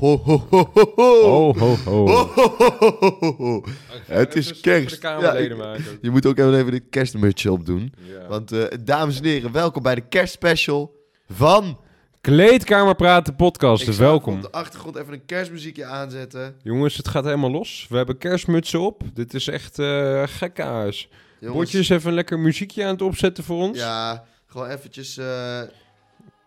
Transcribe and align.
ho, 0.00 0.16
ho, 0.16 0.46
ho, 0.50 0.70
ho, 0.72 0.94
ho. 0.94 1.48
Oh, 1.48 1.58
ho, 1.58 1.76
ho. 1.84 2.06
Ho, 2.06 2.26
ho, 2.34 2.56
ho, 2.78 3.16
ho, 3.20 3.34
ho. 3.36 3.64
Het 4.06 4.34
is 4.34 4.60
kerst. 4.60 5.02
Ja, 5.02 5.56
maken. 5.56 5.98
Je 6.00 6.10
moet 6.10 6.26
ook 6.26 6.38
even 6.38 6.54
even 6.54 6.72
de 6.72 6.80
kerstmutsje 6.80 7.52
opdoen. 7.52 7.92
Ja. 7.98 8.28
Want, 8.28 8.52
eh, 8.52 8.64
dames 8.80 9.18
en 9.18 9.24
heren, 9.24 9.52
welkom 9.52 9.82
bij 9.82 9.94
de 9.94 10.08
kerstspecial 10.08 10.94
van... 11.28 11.78
Kleedkamer 12.20 12.94
Praten 12.94 13.36
podcast, 13.36 13.82
Ik 13.88 13.92
zal 13.92 14.04
welkom. 14.06 14.34
Op 14.34 14.42
de 14.42 14.50
achtergrond 14.50 14.96
even 14.96 15.12
een 15.12 15.24
kerstmuziekje 15.26 15.84
aanzetten. 15.84 16.54
Jongens, 16.62 16.96
het 16.96 17.08
gaat 17.08 17.24
helemaal 17.24 17.50
los. 17.50 17.86
We 17.88 17.96
hebben 17.96 18.18
kerstmutsen 18.18 18.80
op. 18.80 19.02
Dit 19.14 19.34
is 19.34 19.48
echt 19.48 19.78
eh 19.78 20.22
gek 20.26 20.58
huis. 20.58 21.08
Jongens, 21.38 21.58
Botjes 21.58 21.88
even 21.88 22.08
een 22.08 22.14
lekker 22.14 22.38
muziekje 22.38 22.84
aan 22.84 22.90
het 22.90 23.02
opzetten 23.02 23.44
voor 23.44 23.62
ons. 23.62 23.78
Ja, 23.78 24.24
gewoon 24.46 24.68
eventjes... 24.68 25.16
eh, 25.16 25.60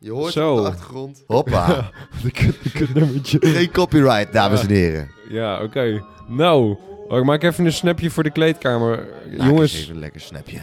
je 0.04 0.12
hoort 0.12 0.24
het 0.26 0.34
Zo. 0.34 0.52
op 0.56 0.62
de 0.64 0.68
achtergrond. 0.70 1.24
Hoppa. 1.28 1.90
De 2.24 2.32
kut- 2.32 2.64
de 2.64 2.72
kutnummertje. 2.72 3.38
Geen 3.42 3.72
copyright, 3.72 4.34
dames 4.34 4.62
en 4.62 4.70
heren. 4.70 5.10
Ja, 5.30 5.62
oké. 5.64 6.04
Nou, 6.28 6.76
oh, 7.08 7.18
ik 7.18 7.24
maak 7.24 7.44
even 7.44 7.66
een 7.66 7.74
snapje 7.74 8.10
voor 8.10 8.24
de 8.24 8.32
kleedkamer. 8.32 8.98
Maak 8.98 9.32
eens 9.38 9.46
Jongens, 9.46 9.74
Even 9.82 9.94
een 9.94 10.00
lekker 10.00 10.22
snapje. 10.22 10.60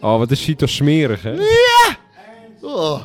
oh, 0.00 0.18
wat 0.18 0.30
is 0.30 0.42
Cito 0.42 0.66
smerig, 0.66 1.22
hè? 1.22 1.34
Oh. 2.60 3.00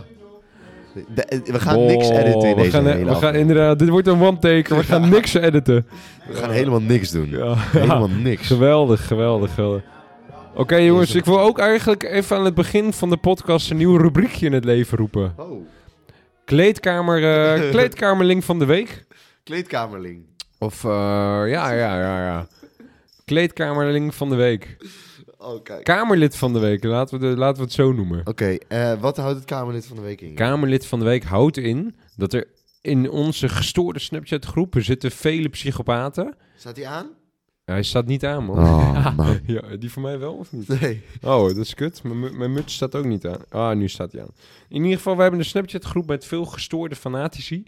De- 1.13 1.41
we 1.45 1.59
gaan 1.59 1.85
niks 1.85 2.07
Oh, 2.07 2.15
editen 2.17 2.49
in 2.49 2.55
we 2.55 2.61
deze 2.61 2.71
gaan, 2.71 2.85
hele 2.85 2.97
we 2.97 3.05
gaan 3.05 3.13
aflevering. 3.15 3.49
inderdaad, 3.49 3.79
dit 3.79 3.89
wordt 3.89 4.07
een 4.07 4.21
one-taker. 4.21 4.77
We 4.77 4.83
gaan 4.83 5.09
niks 5.09 5.33
editen. 5.33 5.87
We 6.27 6.35
gaan 6.35 6.49
helemaal 6.51 6.79
niks 6.81 7.11
doen. 7.11 7.29
Ja. 7.29 7.53
Helemaal 7.57 8.07
niks. 8.09 8.47
Geweldig, 8.47 9.07
geweldig, 9.07 9.53
geweldig. 9.53 9.81
Oké 10.57 10.75
jongens, 10.75 11.15
ik 11.15 11.25
wil 11.25 11.39
ook 11.39 11.59
eigenlijk 11.59 12.03
even 12.03 12.37
aan 12.37 12.45
het 12.45 12.53
begin 12.53 12.93
van 12.93 13.09
de 13.09 13.17
podcast 13.17 13.69
een 13.69 13.77
nieuw 13.77 13.97
rubriekje 13.97 14.45
in 14.45 14.53
het 14.53 14.65
leven 14.65 14.97
roepen. 14.97 15.33
Oh. 15.37 15.67
Kleedkamer, 16.45 17.23
eh, 17.23 17.69
kleedkamerling 17.75 18.43
van 18.43 18.59
de 18.59 18.65
week. 18.65 19.05
Kleedkamerling. 19.43 20.25
Of, 20.57 20.83
eh, 20.83 20.89
ja, 20.89 21.71
ja, 21.71 21.99
ja, 21.99 22.25
ja. 22.25 22.47
Kleedkamerling 23.25 24.15
van 24.15 24.29
de 24.29 24.35
week. 24.35 24.77
Oh, 25.37 25.63
kijk. 25.63 25.83
Kamerlid 25.83 26.37
van 26.37 26.53
de 26.53 26.59
week, 26.59 26.83
laten 26.83 27.19
we, 27.19 27.29
de, 27.29 27.37
laten 27.37 27.57
we 27.57 27.63
het 27.63 27.73
zo 27.73 27.91
noemen. 27.91 28.21
Oké, 28.23 28.57
eh, 28.67 28.93
wat 28.99 29.17
houdt 29.17 29.35
het 29.35 29.45
Kamerlid 29.45 29.85
van 29.85 29.95
de 29.95 30.01
week 30.01 30.21
in? 30.21 30.35
Kamerlid 30.35 30.85
van 30.85 30.99
de 30.99 31.05
week 31.05 31.23
houdt 31.23 31.57
in 31.57 31.95
dat 32.15 32.33
er 32.33 32.47
in 32.81 33.09
onze 33.09 33.49
gestoorde 33.49 33.99
Snapchat 33.99 34.45
groepen 34.45 34.83
zitten 34.83 35.11
vele 35.11 35.49
psychopaten. 35.49 36.35
Staat 36.55 36.75
hij 36.75 36.85
aan? 36.85 37.07
Hij 37.65 37.83
staat 37.83 38.05
niet 38.05 38.25
aan, 38.25 38.45
man. 38.45 38.57
Oh, 38.57 39.15
man. 39.17 39.39
Ja, 39.45 39.61
die 39.79 39.91
van 39.91 40.01
mij 40.01 40.19
wel 40.19 40.33
of 40.33 40.51
niet? 40.51 40.81
Nee. 40.81 41.01
Oh, 41.23 41.47
dat 41.47 41.57
is 41.57 41.73
kut. 41.73 42.03
Mijn, 42.03 42.19
mu- 42.19 42.37
mijn 42.37 42.53
muts 42.53 42.73
staat 42.73 42.95
ook 42.95 43.05
niet 43.05 43.25
aan. 43.27 43.39
Ah, 43.49 43.75
nu 43.75 43.87
staat 43.89 44.11
hij 44.11 44.21
aan. 44.21 44.31
In 44.69 44.81
ieder 44.83 44.97
geval, 44.97 45.15
we 45.15 45.21
hebben 45.21 45.39
een 45.39 45.45
Snapchat-groep 45.45 46.07
met 46.07 46.25
veel 46.25 46.45
gestoorde 46.45 46.95
fanatici. 46.95 47.63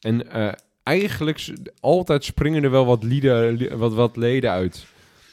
En 0.00 0.30
eh, 0.32 0.52
eigenlijk, 0.82 1.52
altijd 1.80 2.24
springen 2.24 2.64
er 2.64 2.70
wel 2.70 2.86
wat, 2.86 3.02
lieden, 3.02 3.78
wat, 3.78 3.92
wat 3.94 4.16
leden 4.16 4.50
uit. 4.50 4.86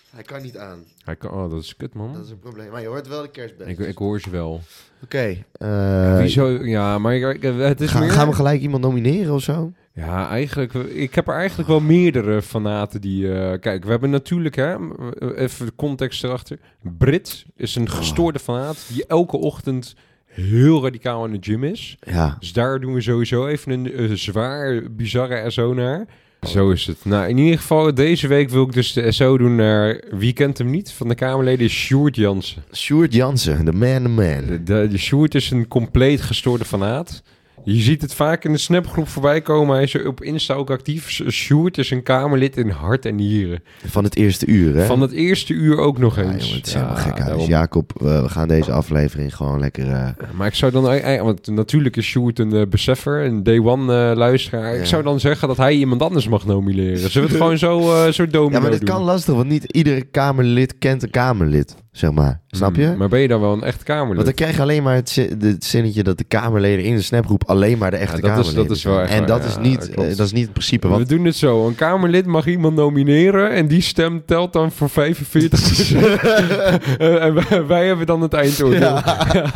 Hij 0.09 0.23
kan 0.23 0.41
niet 0.41 0.57
aan. 0.57 0.83
Hij 1.03 1.15
kan, 1.15 1.31
oh, 1.31 1.49
dat 1.51 1.61
is 1.63 1.75
kut, 1.75 1.93
man. 1.93 2.13
Dat 2.13 2.25
is 2.25 2.31
een 2.31 2.39
probleem. 2.39 2.71
Maar 2.71 2.81
je 2.81 2.87
hoort 2.87 3.07
wel 3.07 3.21
de 3.21 3.29
kerstbel. 3.31 3.67
Ik, 3.67 3.79
ik 3.79 3.97
hoor 3.97 4.19
ze 4.21 4.29
wel. 4.29 4.61
Oké. 5.03 5.37
eh? 5.51 6.17
Ja, 6.65 6.97
maar 6.97 7.15
ik- 7.15 7.41
het 7.41 7.81
is 7.81 7.93
meer... 7.93 8.09
gaan 8.11 8.27
we 8.27 8.33
gelijk 8.33 8.61
iemand 8.61 8.83
nomineren 8.83 9.33
of 9.33 9.41
zo? 9.41 9.71
Ja, 9.97 10.29
eigenlijk. 10.29 10.73
Ik 10.73 11.15
heb 11.15 11.27
er 11.27 11.33
eigenlijk 11.35 11.69
wel 11.69 11.79
meerdere 11.79 12.41
fanaten 12.41 13.01
die. 13.01 13.33
eh, 13.33 13.59
kijk, 13.59 13.83
we 13.83 13.89
hebben 13.89 14.09
natuurlijk, 14.09 14.55
hè, 14.55 14.75
even 15.35 15.65
de 15.65 15.75
context 15.75 16.23
erachter. 16.23 16.59
Brit 16.97 17.45
is 17.55 17.75
een 17.75 17.89
gestoorde 17.89 18.39
fanaat 18.39 18.85
die 18.93 19.05
elke 19.07 19.37
ochtend 19.37 19.95
heel 20.25 20.83
radicaal 20.83 21.25
in 21.25 21.31
de 21.31 21.37
gym 21.41 21.63
is. 21.63 21.97
Ja. 21.99 22.35
Dus 22.39 22.53
daar 22.53 22.79
doen 22.79 22.93
we 22.93 23.01
sowieso 23.01 23.47
even 23.47 23.71
een 23.71 23.93
eh, 23.93 24.11
zwaar, 24.13 24.81
bizarre 24.91 25.49
SO 25.49 25.73
naar. 25.73 26.05
Zo 26.41 26.69
is 26.71 26.85
het. 26.85 27.05
Nou, 27.05 27.27
in 27.29 27.37
ieder 27.37 27.57
geval, 27.59 27.93
deze 27.93 28.27
week 28.27 28.49
wil 28.49 28.63
ik 28.63 28.73
dus 28.73 28.93
de 28.93 29.11
SO 29.11 29.37
doen 29.37 29.55
naar. 29.55 30.03
Wie 30.09 30.33
kent 30.33 30.57
hem 30.57 30.69
niet? 30.69 30.91
Van 30.91 31.07
de 31.07 31.15
Kamerleden 31.15 31.65
is 31.65 31.73
Sjoerd 31.73 32.15
Jansen. 32.15 32.63
Sjoerd 32.73 33.13
Jansen, 33.13 33.65
de 33.65 33.73
man, 33.73 34.03
the 34.03 34.09
man. 34.09 34.45
De, 34.47 34.63
de, 34.63 34.87
de 34.91 34.97
Sjoerd 34.97 35.35
is 35.35 35.51
een 35.51 35.67
compleet 35.67 36.21
gestoorde 36.21 36.65
fanaat. 36.65 37.23
Je 37.69 37.81
ziet 37.81 38.01
het 38.01 38.13
vaak 38.13 38.43
in 38.43 38.51
de 38.51 38.57
snapgroep 38.57 39.07
voorbij 39.07 39.41
komen. 39.41 39.75
Hij 39.75 39.83
is 39.83 40.03
op 40.05 40.23
Insta 40.23 40.53
ook 40.53 40.69
actief. 40.71 41.09
Sjoerd 41.29 41.77
is 41.77 41.91
een 41.91 42.03
Kamerlid 42.03 42.57
in 42.57 42.69
hart 42.69 43.05
en 43.05 43.15
nieren. 43.15 43.63
Van 43.85 44.03
het 44.03 44.15
eerste 44.15 44.45
uur, 44.45 44.75
hè? 44.75 44.85
Van 44.85 45.01
het 45.01 45.11
eerste 45.11 45.53
uur 45.53 45.77
ook 45.77 45.97
nog 45.97 46.15
Ja, 46.15 46.21
eens. 46.21 46.43
jongen, 46.43 46.57
het 46.57 46.67
is 46.67 46.73
Ja, 46.73 46.79
helemaal 46.79 47.01
gek 47.03 47.17
daarom. 47.17 47.47
Jacob, 47.47 47.91
we, 47.97 48.21
we 48.21 48.29
gaan 48.29 48.47
deze 48.47 48.71
aflevering 48.71 49.35
gewoon 49.35 49.59
lekker... 49.59 49.91
eh, 49.91 50.09
Maar 50.35 50.47
ik 50.47 50.53
zou 50.55 50.71
dan... 50.71 50.83
Want 51.23 51.47
natuurlijk 51.47 51.97
is 51.97 52.05
Sjoerd 52.05 52.39
een 52.39 52.53
eh, 52.53 52.67
beseffer, 52.69 53.25
een 53.25 53.43
day 53.43 53.59
one 53.59 54.09
eh, 54.11 54.17
luisteraar. 54.17 54.73
Ja. 54.73 54.79
Ik 54.79 54.85
zou 54.85 55.03
dan 55.03 55.19
zeggen 55.19 55.47
dat 55.47 55.57
hij 55.57 55.73
iemand 55.73 56.01
anders 56.01 56.27
mag 56.27 56.45
nomineren. 56.45 56.97
Zullen 56.97 57.27
we 57.27 57.33
het 57.33 57.43
gewoon 57.43 57.57
zo, 57.57 58.11
zo 58.11 58.27
domino 58.27 58.53
Ja, 58.55 58.59
maar 58.61 58.71
dat 58.71 58.79
doen? 58.79 58.89
kan 58.89 59.01
lastig, 59.03 59.33
want 59.35 59.47
niet 59.47 59.63
iedere 59.63 60.01
Kamerlid 60.01 60.77
kent 60.77 61.03
een 61.03 61.09
Kamerlid, 61.09 61.75
zeg 61.91 62.11
maar. 62.11 62.41
Snap 62.57 62.75
je? 62.75 62.85
Hmm, 62.85 62.97
Maar 62.97 63.07
ben 63.09 63.19
je 63.19 63.27
dan 63.27 63.41
wel 63.41 63.53
een 63.53 63.63
echt 63.63 63.83
Kamerlid? 63.83 64.13
Want 64.15 64.25
dan 64.25 64.33
krijg 64.35 64.55
je 64.55 64.61
alleen 64.61 64.83
maar 64.83 64.95
het, 64.95 65.19
zinnetje 65.59 66.03
dat 66.03 66.17
de 66.17 66.23
Kamerleden 66.23 66.85
in 66.85 66.95
de 66.95 67.01
snapgroep 67.01 67.43
alleen 67.45 67.77
maar 67.77 67.91
de 67.91 67.97
echte 67.97 68.15
Ja, 68.15 68.21
dat 68.21 68.29
is- 68.31 68.35
Kamerleden 68.37 68.67
dat 68.67 68.77
is 68.77 68.83
wel 68.83 69.01
echt 69.01 69.11
En 69.11 69.17
waar, 69.17 69.27
dat, 69.27 69.41
ja, 69.41 69.47
is 69.47 69.57
niet, 69.69 69.89
klopt. 69.91 70.09
eh, 70.11 70.17
dat 70.17 70.25
is 70.25 70.31
niet 70.31 70.43
het 70.43 70.51
principe. 70.53 70.87
We 70.87 70.93
Want 70.93 71.09
doen 71.09 71.25
het 71.25 71.35
zo. 71.35 71.67
Een 71.67 71.75
Kamerlid 71.75 72.25
mag 72.25 72.45
iemand 72.47 72.75
nomineren 72.75 73.51
en 73.51 73.67
die 73.67 73.81
stem 73.81 74.23
telt 74.25 74.53
dan 74.53 74.71
voor 74.71 74.89
45 74.89 75.91
En 76.97 77.33
wij, 77.33 77.65
wij 77.67 77.87
hebben 77.87 78.05
dan 78.05 78.21
het 78.21 78.33
eindoordeel. 78.33 78.99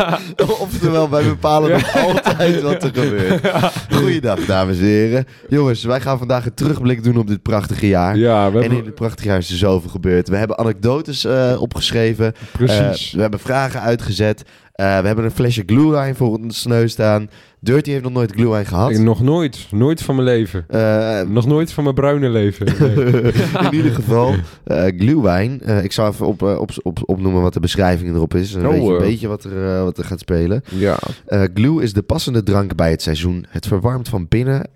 Oftewel, 0.60 1.10
wij 1.10 1.24
bepalen 1.24 1.72
nog 1.72 1.98
altijd 1.98 2.62
wat 2.62 2.84
er 2.84 2.92
gebeurt. 2.94 3.52
Goeiedag, 3.94 4.40
dames 4.46 4.78
en 4.78 4.84
heren. 4.84 5.26
Jongens, 5.50 5.84
wij 5.84 6.02
gaan 6.02 6.18
vandaag 6.18 6.46
een 6.46 6.54
terugblik 6.54 7.04
doen 7.04 7.18
op 7.18 7.28
dit 7.28 7.42
prachtige 7.42 7.88
jaar. 7.88 8.18
Ja, 8.18 8.52
we 8.52 8.60
En 8.64 8.72
in 8.72 8.84
dit 8.84 8.96
prachtige 8.96 9.28
jaar 9.28 9.38
is 9.38 9.50
er 9.52 9.58
zoveel 9.58 9.90
gebeurd. 9.90 10.30
We 10.30 10.36
hebben 10.36 10.58
anekdotes 10.58 11.26
eh, 11.26 11.56
opgeschreven. 11.62 12.34
Precies. 12.52 12.78
Eh, 12.80 12.91
we 13.12 13.22
hebben 13.22 13.40
vragen 13.40 13.82
uitgezet. 13.82 14.44
Eh, 14.74 15.00
we 15.00 15.08
hebben 15.08 15.26
een 15.26 15.32
flesje 15.32 15.64
glühwein 15.66 16.16
voor 16.16 16.38
ons 16.38 16.66
neus 16.66 16.92
staan. 16.92 17.30
Dirty 17.60 17.92
heeft 17.92 18.04
nog 18.04 18.12
nooit 18.14 18.32
glühwein 18.32 18.66
gehad. 18.66 18.90
Ik- 18.92 19.00
nog 19.00 19.22
nooit. 19.22 19.68
Nooit 19.72 20.02
van 20.02 20.16
mijn 20.16 20.28
leven. 20.28 20.66
Eh, 20.68 21.22
Nog 21.22 21.46
nooit 21.46 21.72
van 21.72 21.84
mijn 21.84 21.96
bruine 21.96 22.30
leven. 22.30 22.66
Nee. 22.96 23.32
in 23.72 23.74
ieder 23.74 23.92
geval, 23.92 24.36
eh 24.64 24.84
glühwein. 24.98 25.62
Eh, 25.62 25.84
ik 25.84 25.92
zal 25.92 26.08
even 26.08 26.26
op, 26.28 26.42
eh, 26.44 26.60
op, 26.60 26.72
op, 26.82 27.00
opnoemen 27.06 27.42
wat 27.42 27.54
de 27.54 27.60
beschrijving 27.60 28.16
erop 28.16 28.34
is. 28.36 28.52
Dan 28.52 28.66
Oh, 28.66 28.72
weet 28.72 28.82
je 28.84 28.88
een 28.90 28.96
eh. 28.96 29.02
beetje 29.08 29.28
wat 29.28 29.44
er, 29.44 29.76
eh, 29.76 29.84
wat 29.84 29.98
er 29.98 30.06
gaat 30.06 30.20
spelen. 30.20 30.64
ja. 30.70 30.98
Eh 31.26 31.44
glue 31.54 31.84
is 31.84 31.94
de 31.94 32.02
passende 32.02 32.44
drank 32.44 32.76
bij 32.76 32.90
het 32.92 33.02
seizoen. 33.02 33.46
Het 33.50 33.68
verwarmt 33.68 34.10
van 34.10 34.28
binnen 34.28 34.68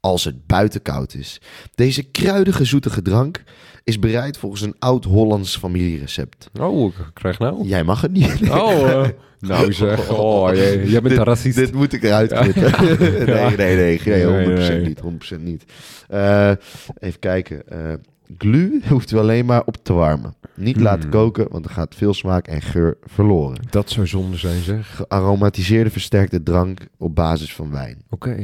als 0.00 0.24
het 0.24 0.46
buiten 0.46 0.82
koud 0.82 1.14
is. 1.14 1.40
Deze 1.74 2.02
kruidige 2.02 2.64
zoetige 2.64 3.02
drank 3.02 3.42
is 3.84 3.98
bereid 3.98 4.36
volgens 4.38 4.62
een 4.62 4.74
oud-Hollands 4.78 5.56
familierecept. 5.56 6.50
Oh, 6.60 6.86
ik 6.86 7.10
krijg 7.14 7.38
nou. 7.38 7.66
Jij 7.66 7.84
mag 7.84 8.00
het 8.00 8.12
niet. 8.12 8.50
Oh, 8.50 8.90
eh, 8.90 9.08
nou 9.40 9.72
zeg. 9.72 10.10
Oh, 10.10 10.48
jij, 10.54 10.84
jij 10.86 11.02
bent 11.02 11.16
een 11.18 11.24
racist. 11.24 11.56
Dit 11.56 11.74
moet 11.74 11.92
ik 11.92 12.02
eruit 12.02 12.32
knippen. 12.32 12.72
nee, 13.34 13.56
nee, 13.56 13.76
nee, 13.76 14.00
nee, 14.04 14.24
100% 14.24 14.28
Nee, 14.58 14.68
nee. 14.68 14.80
niet. 14.80 15.00
100% 15.38 15.40
niet. 15.40 15.64
Eh, 16.08 16.50
even 16.98 17.18
kijken. 17.18 17.68
Eh 17.68 17.92
glue 18.38 18.80
hoeft 18.88 19.10
u 19.12 19.16
alleen 19.18 19.44
maar 19.46 19.62
op 19.64 19.76
te 19.82 19.92
warmen. 19.92 20.34
Niet 20.54 20.74
Hmm. 20.74 20.84
laten 20.84 21.08
koken, 21.10 21.46
want 21.50 21.64
dan 21.64 21.72
gaat 21.72 21.94
veel 21.94 22.14
smaak 22.14 22.46
en 22.46 22.62
geur 22.62 22.96
verloren. 23.04 23.58
Dat 23.70 23.90
zou 23.90 24.06
zonde 24.06 24.36
zijn, 24.36 24.62
zeg. 24.62 24.96
Gearomatiseerde 24.96 25.90
versterkte 25.90 26.42
drank 26.42 26.80
op 26.98 27.14
basis 27.14 27.54
van 27.54 27.70
wijn. 27.70 28.02
Oké. 28.10 28.36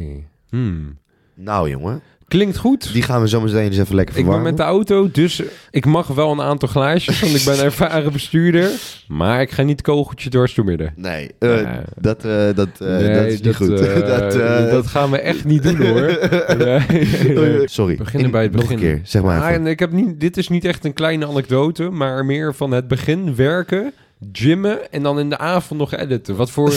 Hmm. 0.49 0.99
Nou 1.35 1.71
jongen, 1.71 2.03
Klinkt 2.29 2.57
goed. 2.57 2.93
die 2.93 3.03
gaan 3.03 3.21
we 3.21 3.29
zo 3.29 3.41
meteen 3.41 3.65
eens 3.65 3.79
even 3.79 3.95
lekker 3.95 4.17
Ik 4.17 4.25
ben 4.25 4.33
verwarmen. 4.33 4.43
met 4.43 4.57
de 4.57 4.63
auto, 4.63 5.11
dus 5.13 5.43
ik 5.71 5.85
mag 5.87 6.07
wel 6.07 6.33
een 6.33 6.41
aantal 6.41 6.69
glaasjes, 6.69 7.21
want 7.21 7.35
ik 7.35 7.45
ben 7.45 7.59
een 7.59 7.65
ervaren 7.71 8.13
bestuurder. 8.13 8.71
Maar 9.09 9.41
ik 9.41 9.51
ga 9.51 9.63
niet 9.63 9.83
kogeltje 9.83 10.31
dwars 10.31 10.55
door 10.55 10.65
midden. 10.65 10.93
Nee, 10.97 11.31
eh, 11.39 11.69
dat, 12.01 12.25
eh, 12.25 12.47
dat, 12.55 12.69
eh, 12.79 12.89
Nee, 12.89 13.15
dat 13.15 13.25
is 13.27 13.41
niet 13.41 13.57
goed. 13.57 13.69
dat, 14.07 14.33
dat 14.71 14.87
gaan 14.87 15.11
we 15.11 15.19
echt 15.21 15.45
niet 15.45 15.63
doen 15.63 15.77
hoor. 15.87 16.19
Nee. 16.59 17.69
Sorry, 17.69 17.97
Beginnen 17.97 18.25
in- 18.27 18.31
bij 18.33 18.43
het 18.43 18.53
nog 18.53 18.61
begin. 18.61 18.77
een 18.77 18.83
keer, 18.83 19.01
zeg 19.05 19.23
maar 19.23 19.59
Ah, 19.59 19.67
ik 19.67 19.79
heb 19.79 19.93
niet, 19.93 20.21
dit 20.21 20.37
is 20.37 20.49
niet 20.49 20.65
echt 20.65 20.85
een 20.85 20.93
kleine 20.93 21.27
anekdote, 21.27 21.91
maar 21.91 22.25
meer 22.25 22.55
van 22.55 22.71
het 22.71 22.89
begin 22.89 23.35
werken, 23.35 23.93
gymmen 24.33 24.93
en 24.93 25.03
dan 25.03 25.19
in 25.19 25.29
de 25.29 25.39
avond 25.39 25.81
nog 25.81 25.95
editen. 25.95 26.37
Wat 26.37 26.51
voor 26.51 26.73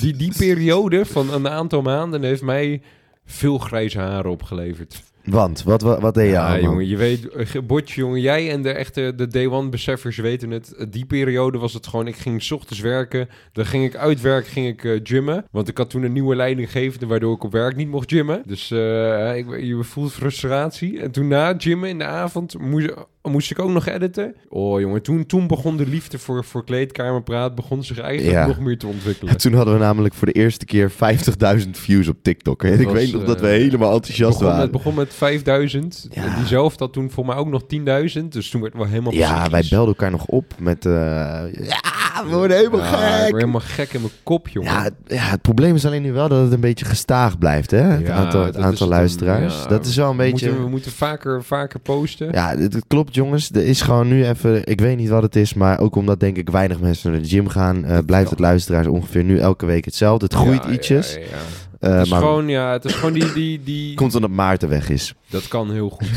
die, 0.00 0.16
die 0.16 0.32
periode 0.38 1.04
van 1.04 1.32
een 1.34 1.48
aantal 1.48 1.82
maanden 1.82 2.22
heeft 2.22 2.42
mij 2.42 2.80
veel 3.26 3.58
grijze 3.58 3.98
haren 3.98 4.30
opgeleverd. 4.30 5.02
Want, 5.24 5.62
wat, 5.62 5.82
wat, 5.82 6.00
wat 6.00 6.14
deed 6.14 6.24
je 6.26 6.30
Ja, 6.30 6.46
allemaal? 6.46 6.62
jongen, 6.62 6.86
je 6.86 6.96
weet, 6.96 7.28
eh, 7.28 7.46
botje, 7.66 8.00
jongen, 8.00 8.20
jij 8.20 8.50
en 8.50 8.62
de 8.62 8.70
echte 8.70 9.12
de 9.16 9.26
day 9.26 9.46
one 9.46 9.68
beseffers 9.68 10.16
weten 10.16 10.50
het. 10.50 10.86
Die 10.90 11.04
periode 11.04 11.58
was 11.58 11.74
het 11.74 11.86
gewoon, 11.86 12.06
ik 12.06 12.16
ging 12.16 12.42
's 12.42 12.50
ochtends 12.50 12.80
werken, 12.80 13.28
dan 13.52 13.66
ging 13.66 13.84
ik 13.84 13.96
uit 13.96 14.20
werk, 14.20 14.46
ging 14.46 14.66
ik 14.66 14.84
eh, 14.84 15.00
gymmen. 15.02 15.44
Want 15.50 15.68
ik 15.68 15.78
had 15.78 15.90
toen 15.90 16.02
een 16.02 16.12
nieuwe 16.12 16.36
leidinggevende, 16.36 17.06
waardoor 17.06 17.34
ik 17.34 17.44
op 17.44 17.52
werk 17.52 17.76
niet 17.76 17.88
mocht 17.88 18.10
gymmen. 18.12 18.42
Dus 18.46 18.70
eh, 18.70 19.36
ik, 19.36 19.46
je 19.60 19.78
voelt 19.82 20.12
frustratie. 20.12 21.00
En 21.00 21.10
toen 21.10 21.28
na 21.28 21.54
gymmen 21.58 21.88
in 21.88 21.98
de 21.98 22.04
avond 22.04 22.58
moest, 22.58 22.90
moest 23.30 23.50
ik 23.50 23.58
ook 23.58 23.70
nog 23.70 23.86
editen. 23.86 24.34
Oh 24.48 24.80
jongen, 24.80 25.02
toen, 25.02 25.26
toen 25.26 25.46
begon 25.46 25.76
de 25.76 25.86
liefde 25.86 26.18
voor, 26.18 26.44
voor 26.44 26.64
kleedkamerpraat... 26.64 27.54
begon 27.54 27.84
zich 27.84 27.98
eigenlijk 27.98 28.36
Ja. 28.38 28.46
nog 28.46 28.58
meer 28.58 28.78
te 28.78 28.86
ontwikkelen. 28.86 29.36
Toen 29.36 29.52
hadden 29.54 29.74
we 29.74 29.80
namelijk 29.80 30.14
voor 30.14 30.26
de 30.26 30.32
eerste 30.32 30.64
keer 30.64 30.90
50.000 30.90 31.70
views 31.70 32.08
op 32.08 32.16
TikTok. 32.22 32.62
En 32.64 32.80
ik 32.80 32.84
was, 32.84 32.92
weet 32.94 33.12
nog 33.12 33.24
dat 33.24 33.40
we 33.40 33.46
eh, 33.46 33.52
helemaal 33.52 33.92
enthousiast 33.94 34.32
begon 34.38 34.46
waren. 34.46 34.62
met, 34.62 34.70
begon 34.72 34.94
met 34.94 35.14
5000. 35.14 36.06
Ja. 36.10 36.24
En 36.24 36.34
Die 36.36 36.46
zelf 36.46 36.78
had 36.78 36.92
toen 36.92 37.10
voor 37.10 37.26
mij 37.26 37.36
ook 37.36 37.48
nog 37.48 37.62
10.000. 37.62 37.68
Dus 38.28 38.50
toen 38.50 38.60
werd 38.60 38.72
het 38.72 38.82
wel 38.82 38.90
helemaal 38.90 39.12
Ja, 39.12 39.50
wij 39.50 39.66
belden 39.70 39.88
elkaar 39.88 40.10
nog 40.10 40.26
op 40.26 40.44
met... 40.58 40.86
eh, 40.86 40.92
ja, 41.52 41.80
we 42.24 42.34
worden 42.36 42.56
helemaal 42.56 42.80
Ja, 42.80 42.86
Ik 42.86 43.20
gek. 43.20 43.30
word 43.30 43.40
helemaal 43.40 43.60
gek 43.60 43.92
in 43.92 44.00
mijn 44.00 44.12
kop, 44.22 44.48
jongen. 44.48 44.72
Ja, 44.72 44.82
het- 44.82 44.92
ja, 45.06 45.22
het 45.22 45.42
probleem 45.42 45.74
is 45.74 45.86
alleen 45.86 46.02
nu 46.02 46.12
wel 46.12 46.28
dat 46.28 46.42
het 46.42 46.52
een 46.52 46.60
beetje 46.60 46.84
gestaag 46.84 47.38
blijft, 47.38 47.70
hè? 47.70 47.78
Het 47.78 48.06
Ja, 48.06 48.14
aantal, 48.14 48.44
het 48.44 48.56
aantal 48.56 48.88
luisteraars. 48.88 49.66
dat 49.68 49.86
is 49.86 49.96
wel 49.96 50.10
een 50.10 50.16
we 50.16 50.22
beetje... 50.22 50.46
moeten, 50.46 50.64
we 50.64 50.70
moeten 50.70 50.90
vaker, 50.92 51.44
vaker 51.44 51.80
posten. 51.80 52.28
Ja, 52.32 52.56
het, 52.56 52.82
klopt 52.86 53.14
jongens. 53.14 53.50
Er 53.50 53.64
is 53.66 53.80
gewoon 53.82 54.08
nu 54.08 54.26
even... 54.26 54.66
Ik 54.66 54.80
weet 54.80 54.96
niet 54.96 55.08
wat 55.08 55.22
het 55.22 55.36
is, 55.36 55.54
maar 55.54 55.80
ook 55.80 55.96
omdat 55.96 56.20
denk 56.20 56.36
ik 56.36 56.50
weinig 56.50 56.80
mensen 56.80 57.10
naar 57.12 57.20
de 57.22 57.28
gym 57.28 57.48
gaan... 57.48 57.84
eh, 57.84 57.98
blijft 58.06 58.30
het 58.30 58.38
luisteraars 58.40 58.86
ongeveer 58.86 59.24
nu 59.24 59.38
elke 59.38 59.66
week 59.66 59.84
hetzelfde. 59.84 60.24
Het 60.24 60.34
groeit 60.34 60.64
ietsjes. 60.64 61.14
Ja, 61.14 61.20
eh, 61.80 61.90
Het 61.90 62.04
is 62.04 62.10
maar 62.10 62.20
gewoon, 62.20 62.48
ja, 62.48 62.72
het 62.72 62.84
is 62.84 62.94
gewoon 62.94 63.12
die... 63.12 63.32
die, 63.32 63.60
die... 63.64 63.94
komt 64.00 64.14
omdat 64.14 64.30
Maarten 64.30 64.68
weg 64.68 64.88
is. 64.88 65.14
Dat 65.28 65.48
kan 65.48 65.70
heel 65.72 65.88
goed. 65.88 66.08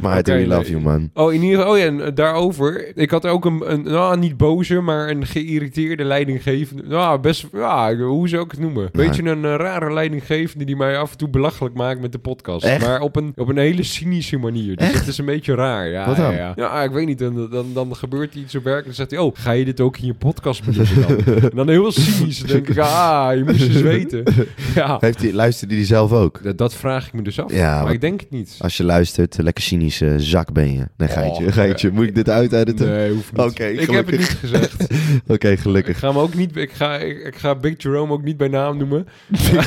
Maarten, 0.00 0.34
Oké, 0.34 0.42
we 0.42 0.46
love 0.46 0.70
you, 0.70 0.82
man. 0.82 1.10
Oh, 1.14 1.32
in 1.32 1.42
ieder 1.42 1.58
geval, 1.58 1.72
oh 1.72 1.78
ja, 1.78 1.84
en 1.84 2.04
eh, 2.04 2.14
daarover. 2.14 2.96
Ik 2.96 3.10
had 3.10 3.26
ook 3.26 3.44
een, 3.44 3.72
een 3.72 3.82
nou, 3.82 4.18
niet 4.18 4.36
boze, 4.36 4.80
maar 4.80 5.08
een 5.08 5.26
geïrriteerde 5.26 6.04
leidinggevende. 6.04 6.82
Nou, 6.82 7.20
best, 7.20 7.46
ja, 7.52 7.96
hoe 7.96 8.28
zou 8.28 8.44
ik 8.44 8.50
het 8.50 8.60
noemen? 8.60 8.88
Beetje 8.92 9.22
een 9.22 9.44
eh, 9.44 9.54
rare 9.54 9.92
leidinggevende 9.92 10.64
die 10.64 10.76
mij 10.76 10.98
af 10.98 11.10
en 11.10 11.18
toe 11.18 11.28
belachelijk 11.28 11.74
maakt 11.74 12.00
met 12.00 12.12
de 12.12 12.18
podcast. 12.18 12.64
Echt? 12.64 12.86
Maar 12.86 13.00
op 13.00 13.16
een, 13.16 13.32
op 13.36 13.48
een 13.48 13.58
hele 13.58 13.82
cynische 13.82 14.38
manier. 14.38 14.76
Dus 14.76 14.86
Echt? 14.86 14.98
het 14.98 15.06
is 15.06 15.18
een 15.18 15.24
beetje 15.24 15.54
raar. 15.54 15.88
Ja, 15.88 16.06
Wat 16.06 16.16
dan? 16.16 16.32
Ja, 16.32 16.38
ja. 16.38 16.52
ja, 16.56 16.82
ik 16.82 16.90
weet 16.90 17.06
niet. 17.06 17.18
Dan, 17.18 17.50
dan, 17.50 17.66
dan 17.72 17.96
gebeurt 17.96 18.34
iets 18.34 18.54
op 18.54 18.64
werk 18.64 18.78
en 18.78 18.84
dan 18.84 18.94
zegt 18.94 19.10
hij, 19.10 19.18
oh, 19.18 19.32
ga 19.34 19.50
je 19.50 19.64
dit 19.64 19.80
ook 19.80 19.98
in 19.98 20.06
je 20.06 20.14
podcast 20.14 20.64
benoemen 20.64 21.24
dan? 21.24 21.34
en 21.50 21.56
dan 21.56 21.68
heel 21.68 21.92
cynisch. 21.92 22.42
Denk 22.54 22.68
ik, 22.68 22.78
ah, 22.98 23.30
je 23.36 23.44
moest 23.44 23.62
eens 23.62 23.80
weten. 23.80 24.22
Ja, 24.74 24.96
Heeft 25.00 25.22
hij, 25.22 25.32
luisterde 25.32 25.74
die 25.74 25.84
zelf 25.84 26.12
ook? 26.12 26.40
dat, 26.42 26.58
dat 26.58 26.74
vraag 26.74 27.06
ik 27.06 27.12
me 27.12 27.22
dus 27.22 27.40
af. 27.40 27.52
Ja, 27.52 27.82
maar 27.82 27.92
ik 27.92 28.00
denk 28.00 28.20
het 28.20 28.30
niet. 28.30 28.54
Als 28.58 28.76
je 28.76 28.84
luistert, 28.84 29.36
lekker 29.42 29.62
cynische 29.64 30.14
zak 30.18 30.52
ben 30.52 30.72
je. 30.72 30.88
Nee, 30.96 31.08
geitje, 31.08 31.46
Oh, 31.46 31.52
geitje. 31.52 31.90
Moet 31.90 32.06
ik 32.06 32.14
dit 32.14 32.28
uit 32.28 32.78
Nee, 32.78 33.12
hoeft 33.12 33.32
niet. 33.36 33.46
Oké, 33.46 33.64
ik 33.64 33.90
heb 33.90 34.06
het 34.06 34.18
niet 34.18 34.36
gezegd. 34.40 34.86
Oké, 35.26 35.48
Ik 35.48 35.58
gelukkig. 35.58 35.98
ga 35.98 36.08
hem 36.08 36.18
ook 36.18 36.34
niet. 36.34 36.56
Ik 36.56 36.72
ga, 36.72 36.96
ik, 36.96 37.18
ik 37.26 37.36
ga 37.36 37.54
Big 37.54 37.74
Jerome 37.82 38.12
ook 38.12 38.22
niet 38.24 38.36
bij 38.36 38.48
naam 38.48 38.76
noemen. 38.76 39.06
oh 39.32 39.62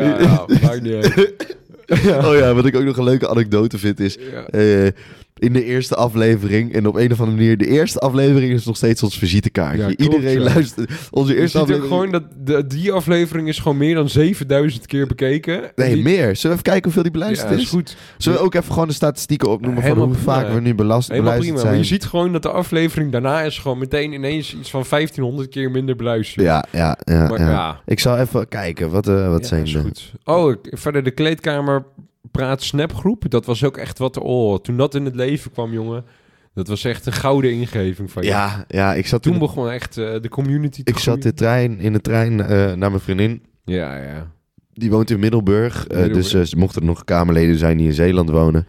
ja, 0.00 0.20
ja, 0.20 0.44
maakt 0.62 0.82
niet 0.82 0.92
uit. 0.94 1.56
Oh 2.24 2.36
ja, 2.36 2.54
wat 2.54 2.66
ik 2.66 2.76
ook 2.76 2.84
nog 2.84 2.96
een 2.96 3.04
leuke 3.04 3.28
anekdote 3.28 3.78
vind 3.78 4.00
is... 4.00 4.16
Ja. 4.32 4.46
eh, 4.46 4.88
in 5.42 5.52
de 5.52 5.64
eerste 5.64 5.94
aflevering, 5.94 6.72
en 6.72 6.86
op 6.86 6.94
een 6.96 7.12
of 7.12 7.18
andere 7.20 7.38
manier... 7.38 7.56
De 7.56 7.66
eerste 7.66 7.98
aflevering 7.98 8.52
is 8.52 8.64
nog 8.64 8.76
steeds 8.76 9.02
ons 9.02 9.18
visitekaartje. 9.18 9.78
Ja, 9.88 9.94
klopt, 9.94 10.00
Iedereen 10.14 10.38
ja. 10.42 10.52
luistert. 10.54 10.90
Onze 11.10 11.32
Je 11.34 11.40
eerste 11.40 11.58
ziet 11.58 11.66
ook 11.66 11.74
aflevering... 11.82 12.12
gewoon 12.12 12.22
dat 12.46 12.46
de, 12.46 12.66
die 12.76 12.92
aflevering 12.92 13.48
is 13.48 13.58
gewoon 13.58 13.76
meer 13.76 13.94
dan 13.94 14.08
7000 14.08 14.86
keer 14.86 15.06
bekeken. 15.06 15.70
Nee, 15.76 15.94
Die- 15.94 16.02
meer. 16.02 16.36
Zullen 16.36 16.40
we 16.40 16.48
even 16.48 16.62
kijken 16.62 16.82
hoeveel 16.82 17.02
die 17.02 17.12
Ja, 17.12 17.18
beluisterd 17.18 17.50
is 17.52 17.62
is? 17.62 17.68
goed. 17.68 17.96
Zullen 18.18 18.38
we 18.38 18.44
ook 18.44 18.54
even 18.54 18.72
gewoon 18.72 18.88
de 18.88 18.94
statistieken 18.94 19.48
opnoemen... 19.50 19.82
van 19.82 19.96
hoe 19.98 20.08
prima. 20.08 20.22
vaak 20.22 20.52
we 20.52 20.60
nu 20.60 20.74
belast, 20.74 21.08
Helemaal 21.08 21.30
beluisterd 21.30 21.56
prima. 21.58 21.70
Maar 21.70 21.80
je 21.82 21.88
ziet 21.88 22.04
gewoon 22.04 22.32
dat 22.32 22.42
de 22.42 22.50
aflevering 22.50 23.12
daarna 23.12 23.42
is 23.42 23.58
gewoon 23.58 23.78
meteen 23.78 24.12
ineens 24.12 24.54
iets 24.56 24.70
van 24.70 24.84
1500 24.90 25.48
keer 25.48 25.70
minder 25.70 25.96
beluisterd. 25.96 26.46
Ja, 26.46 26.64
ja, 26.72 26.96
ja. 27.04 27.28
Maar 27.28 27.40
ja. 27.40 27.50
ja. 27.50 27.80
Ik 27.86 28.00
zal 28.00 28.18
even 28.18 28.48
kijken. 28.48 28.90
Wat, 28.90 29.08
eh, 29.08 29.28
wat 29.28 29.40
Ja, 29.40 29.46
zijn 29.46 29.62
is 29.62 29.72
de... 29.72 29.80
goed. 29.80 30.12
Oh, 30.24 30.54
verder 30.62 31.02
de 31.02 31.10
kleedkamer 31.10 31.84
praat 32.32 32.62
snapgroep. 32.62 33.30
Dat 33.30 33.46
was 33.46 33.64
ook 33.64 33.76
echt 33.76 33.98
wat. 33.98 34.18
Oh, 34.18 34.58
toen 34.58 34.76
dat 34.76 34.94
in 34.94 35.04
het 35.04 35.14
leven 35.14 35.50
kwam, 35.50 35.72
jongen. 35.72 36.04
Dat 36.54 36.68
was 36.68 36.84
echt 36.84 37.06
een 37.06 37.12
gouden 37.12 37.52
ingeving 37.52 38.10
van 38.10 38.22
je. 38.22 38.28
Ja, 38.28 38.64
ja, 38.68 38.94
ik 38.94 39.06
zat 39.06 39.22
Toen 39.22 39.32
de, 39.32 39.38
begon 39.38 39.70
echt 39.70 39.98
eh, 39.98 40.20
de 40.20 40.28
community 40.28 40.82
te 40.82 40.92
ik 40.92 40.98
zat 40.98 41.22
de 41.22 41.34
trein, 41.34 41.80
in 41.80 41.92
de 41.92 42.00
trein 42.00 42.40
eh, 42.40 42.48
naar 42.48 42.90
mijn 42.90 43.00
vriendin. 43.00 43.42
Ja, 43.64 43.96
ja. 43.96 44.30
Die 44.72 44.90
woont 44.90 45.10
in 45.10 45.18
Middelburg. 45.18 45.74
eh, 45.86 45.96
Middelburg. 45.96 46.12
dus 46.12 46.34
eh, 46.34 46.42
ze 46.42 46.56
mochten 46.56 46.80
er 46.80 46.86
nog 46.86 47.04
kamerleden 47.04 47.58
zijn 47.58 47.76
die 47.76 47.86
in 47.86 47.92
Zeeland 47.92 48.30
wonen. 48.30 48.66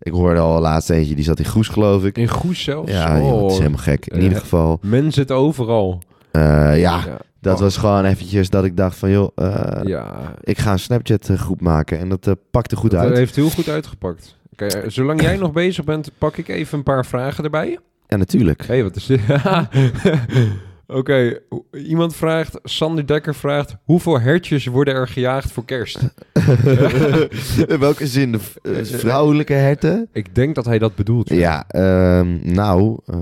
Ik 0.00 0.12
hoorde 0.12 0.40
al 0.40 0.60
laatst 0.60 0.90
eentje, 0.90 1.14
die 1.14 1.24
zat 1.24 1.38
in 1.38 1.44
Goes, 1.44 1.68
geloof 1.68 2.04
ik. 2.04 2.18
In 2.18 2.28
Goes 2.28 2.62
zelfs. 2.62 2.92
Ja, 2.92 3.18
joh, 3.18 3.42
het 3.42 3.46
is 3.46 3.52
oh, 3.52 3.58
helemaal 3.58 3.82
gek. 3.82 4.06
In 4.06 4.22
ieder 4.22 4.38
geval, 4.38 4.78
men 4.82 5.12
zit 5.12 5.30
overal. 5.30 6.02
Eh, 6.30 6.78
ja, 6.80 7.00
dat 7.40 7.54
Oh. 7.54 7.60
was 7.60 7.76
gewoon 7.76 8.04
eventjes 8.04 8.50
dat 8.50 8.64
ik 8.64 8.76
dacht 8.76 8.96
van, 8.96 9.10
joh, 9.10 9.28
eh, 9.34 9.80
ja. 9.84 10.34
ik 10.40 10.58
ga 10.58 10.72
een 10.72 10.78
Snapchat-groep 10.78 11.60
maken. 11.60 11.98
En 11.98 12.08
dat 12.08 12.26
eh, 12.26 12.32
pakte 12.50 12.76
goed 12.76 12.90
Dat 12.90 13.00
uit. 13.00 13.16
heeft 13.16 13.36
heel 13.36 13.50
goed 13.50 13.68
uitgepakt. 13.68 14.36
Oké, 14.52 14.66
eh, 14.66 14.90
zolang 14.90 15.22
jij 15.22 15.36
nog 15.36 15.52
bezig 15.52 15.84
bent, 15.84 16.10
pak 16.18 16.36
ik 16.36 16.48
even 16.48 16.78
een 16.78 16.84
paar 16.84 17.06
vragen 17.06 17.44
erbij. 17.44 17.78
Ja, 18.08 18.16
natuurlijk. 18.16 18.60
Hé, 18.66 18.74
hey, 18.74 18.82
wat 18.82 18.96
is 18.96 19.06
dit? 19.06 19.20
Oké, 20.90 21.38
iemand 21.72 22.16
vraagt, 22.16 22.58
Sander 22.62 23.06
Dekker 23.06 23.34
vraagt, 23.34 23.76
hoeveel 23.84 24.20
hertjes 24.20 24.66
worden 24.66 24.94
er 24.94 25.08
gejaagd 25.08 25.52
voor 25.52 25.64
kerst? 25.64 25.98
In 27.68 27.78
welke 27.78 28.06
zin? 28.06 28.32
De 28.32 28.38
eh, 28.62 28.84
vrouwelijke 28.84 29.52
herten? 29.52 30.08
Ik 30.12 30.34
denk 30.34 30.54
dat 30.54 30.64
hij 30.64 30.78
dat 30.78 30.94
bedoelt. 30.94 31.28
Ja, 31.28 31.64
ehm, 31.68 32.38
nou... 32.54 32.98
eh, 33.06 33.16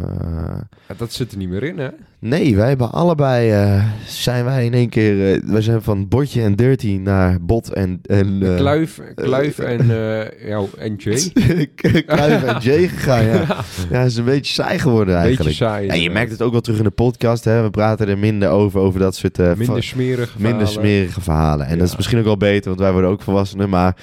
Ja, 0.89 0.95
Dat 0.97 1.13
zit 1.13 1.33
er 1.33 1.39
niet 1.39 1.49
meer 1.49 1.63
in, 1.63 1.79
hè? 1.79 1.89
Nee, 2.29 2.57
wij 2.57 2.69
hebben 2.69 2.93
allebei, 2.93 3.51
eh, 3.51 3.85
zijn 4.07 4.45
wij 4.45 4.65
in 4.65 4.75
één 4.75 4.89
keer, 4.89 5.35
eh, 5.35 5.41
wij 5.45 5.61
zijn 5.61 5.83
van 5.83 6.09
Botje 6.09 6.43
en 6.43 6.55
Dirty 6.55 6.99
naar 7.03 7.39
Bot 7.41 7.73
en... 7.73 8.01
en 8.03 8.39
eh, 8.43 8.57
Kluif, 8.57 9.01
Kluif 9.15 9.59
en, 9.59 9.87
ja, 10.51 10.63
en 10.79 10.95
Jay. 10.97 11.31
Kluif 12.07 12.43
en 12.43 12.59
Jay 12.61 12.89
gegaan, 12.89 13.25
ja. 13.25 13.45
Ja, 13.91 14.03
is 14.03 14.17
een 14.17 14.25
beetje 14.25 14.53
saai 14.53 14.79
geworden 14.79 15.15
Beetje 15.15 15.27
eigenlijk. 15.27 15.57
saai. 15.57 15.87
Ja, 15.87 15.95
je 15.95 16.11
merkt 16.11 16.31
het 16.31 16.43
ook 16.43 16.53
wel 16.53 16.61
terug 16.61 16.79
in 16.79 16.85
de 16.85 16.91
podcast, 16.91 17.45
hè. 17.45 17.63
We 17.63 17.71
praten 17.71 18.09
er 18.09 18.19
minder 18.19 18.49
over, 18.49 18.81
over 18.81 19.01
dat 19.01 19.17
soort... 19.17 19.39
Minder 19.39 19.67
va- 19.67 19.81
smerig. 19.81 20.39
minder 20.39 20.67
smerige 20.69 21.21
verhalen. 21.21 21.67
En 21.67 21.73
Ja. 21.73 21.79
dat 21.79 21.89
is 21.89 21.97
misschien 21.97 22.19
ook 22.19 22.25
wel 22.25 22.37
beter, 22.37 22.69
want 22.69 22.81
wij 22.81 22.93
worden 22.93 23.11
ook 23.11 23.23
volwassenen. 23.23 23.69
Maar 23.69 23.97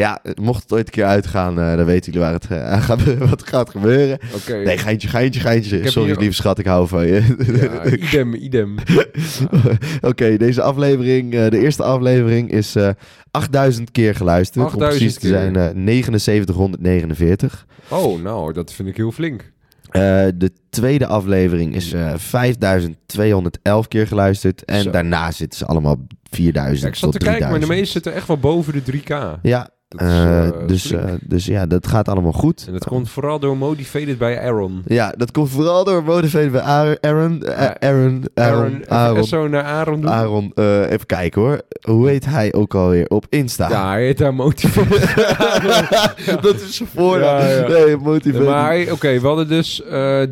ja, 0.00 0.20
mocht 0.40 0.62
het 0.62 0.72
ooit 0.72 0.86
een 0.86 0.92
keer 0.92 1.04
uitgaan, 1.04 1.60
eh, 1.60 1.76
dan 1.76 1.84
weten 1.84 2.12
jullie 2.12 2.20
waar 2.28 2.32
het 2.32 2.46
eh, 2.50 2.82
gaat, 2.86 3.18
wat 3.18 3.46
gaat 3.48 3.70
gebeuren. 3.70 4.18
Nee, 4.64 4.78
geintje, 4.78 5.08
geintje, 5.08 5.40
geintje. 5.40 5.88
Sorry, 5.90 6.08
hier- 6.10 6.18
lieve 6.18 6.34
schat, 6.34 6.58
ik 6.58 6.66
hou 6.66 6.88
van 6.88 7.06
je. 7.06 7.34
Ja, 7.60 7.84
idem, 8.06 8.34
idem. 8.34 8.74
Oké, 10.10 10.36
deze 10.36 10.62
aflevering, 10.62 11.34
eh, 11.34 11.48
de 11.50 11.58
eerste 11.58 11.82
aflevering 11.82 12.50
is 12.50 12.74
eh 12.74 12.88
8000 13.30 13.90
keer 13.90 14.14
geluisterd. 14.14 14.64
Om 14.64 14.70
8000 14.70 14.98
precies 15.00 15.14
te 15.14 15.20
keer. 15.20 15.38
zijn 15.52 15.56
eh 16.14 16.18
7949. 16.18 17.66
Oh, 17.88 18.22
nou, 18.22 18.52
dat 18.52 18.72
vind 18.72 18.88
ik 18.88 18.96
heel 18.96 19.12
flink. 19.12 19.52
De 19.90 20.50
tweede 20.70 21.06
aflevering 21.06 21.74
is 21.74 21.92
eh 21.92 22.12
5211 22.16 23.88
keer 23.88 24.06
geluisterd. 24.06 24.64
En 24.64 24.82
Zo. 24.82 24.90
daarna 24.90 25.30
zitten 25.30 25.58
ze 25.58 25.66
allemaal 25.66 25.96
4000 26.30 26.80
Ja, 26.82 26.88
ik 26.88 26.94
zat 26.94 27.10
tot 27.10 27.20
te 27.20 27.26
kijken, 27.26 27.50
maar 27.50 27.60
de 27.60 27.66
3000. 27.66 27.78
meeste 27.78 27.92
zitten 27.92 28.14
echt 28.14 28.26
wel 28.26 28.38
boven 28.38 28.72
de 28.72 28.82
3K. 28.82 29.40
Ja, 29.42 29.70
is, 29.88 29.98
eh, 30.00 30.46
eh, 30.46 30.54
dus, 30.66 30.92
eh, 30.92 31.04
dus 31.20 31.46
ja, 31.46 31.66
dat 31.66 31.86
gaat 31.86 32.08
allemaal 32.08 32.32
goed. 32.32 32.64
En 32.66 32.72
dat 32.72 32.84
komt 32.84 33.10
vooral 33.10 33.38
door 33.38 33.56
Motivated 33.56 34.18
by 34.18 34.36
Aaron. 34.40 34.82
Ja, 34.86 35.14
dat 35.16 35.30
komt 35.30 35.50
vooral 35.50 35.84
door 35.84 36.02
Motivated 36.04 36.52
bij 36.52 36.60
Aaron. 36.60 36.98
Aaron. 37.00 37.44
Aaron, 37.80 38.24
Aaron, 38.34 38.74
even 38.74 38.90
Aaron. 38.90 39.24
zo 39.24 39.48
naar 39.48 39.62
Aaron 39.64 40.00
doen. 40.00 40.10
Aaron, 40.10 40.52
even 40.88 41.06
kijken 41.06 41.42
hoor. 41.42 41.60
Hoe 41.80 42.08
heet 42.08 42.24
hij 42.24 42.52
ook 42.52 42.74
alweer 42.74 43.06
op 43.08 43.26
Insta? 43.28 43.68
Ja, 43.68 43.90
hij 43.90 44.04
heet 44.04 44.18
daar 44.18 44.34
Motivated. 44.34 45.14
dat 46.42 46.60
is 46.60 46.76
zijn 46.76 46.88
voornaam. 46.94 47.40
Ja, 47.40 47.48
ja. 47.48 47.68
Nee, 47.68 47.96
Motivated. 47.96 48.48
maar 48.48 48.92
oké, 48.92 49.20
we 49.20 49.26
hadden 49.26 49.48
dus 49.48 49.82
eh 49.82 50.22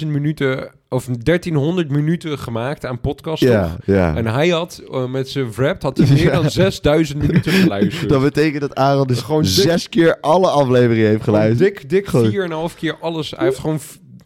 13.000 0.00 0.06
minuten, 0.06 0.70
of 0.88 1.04
1300 1.22 1.90
minuten 1.90 2.38
gemaakt 2.38 2.84
aan 2.86 3.00
podcast. 3.00 3.42
ja, 3.42 3.76
ja. 3.84 4.16
En 4.16 4.26
hij 4.26 4.48
had 4.48 4.82
eh, 4.90 5.06
met 5.10 5.28
zijn 5.28 5.52
wrap 5.52 5.82
had 5.82 5.96
hij 5.98 6.06
meer 6.08 6.22
Ja. 6.32 6.32
dan 6.40 6.50
6000 6.50 7.18
minuten 7.26 7.52
geluisterd. 7.52 8.08
Dat 8.08 8.22
betekent 8.22 8.60
dat 8.60 8.74
Aaron 8.74 9.06
dus 9.06 9.20
Gewoon 9.20 9.42
dik- 9.42 9.50
zes 9.50 9.88
keer 9.88 10.20
alle 10.20 10.48
afleveringen 10.48 11.08
heeft 11.08 11.22
geluisterd. 11.24 11.58
dik, 11.80 11.90
dik 11.90 12.06
Gewoon- 12.06 12.70
4,5 12.70 12.74
keer 12.76 12.96
alles. 13.00 13.30
Hij 13.30 13.44
heeft 13.44 13.58
gewoon... 13.58 13.78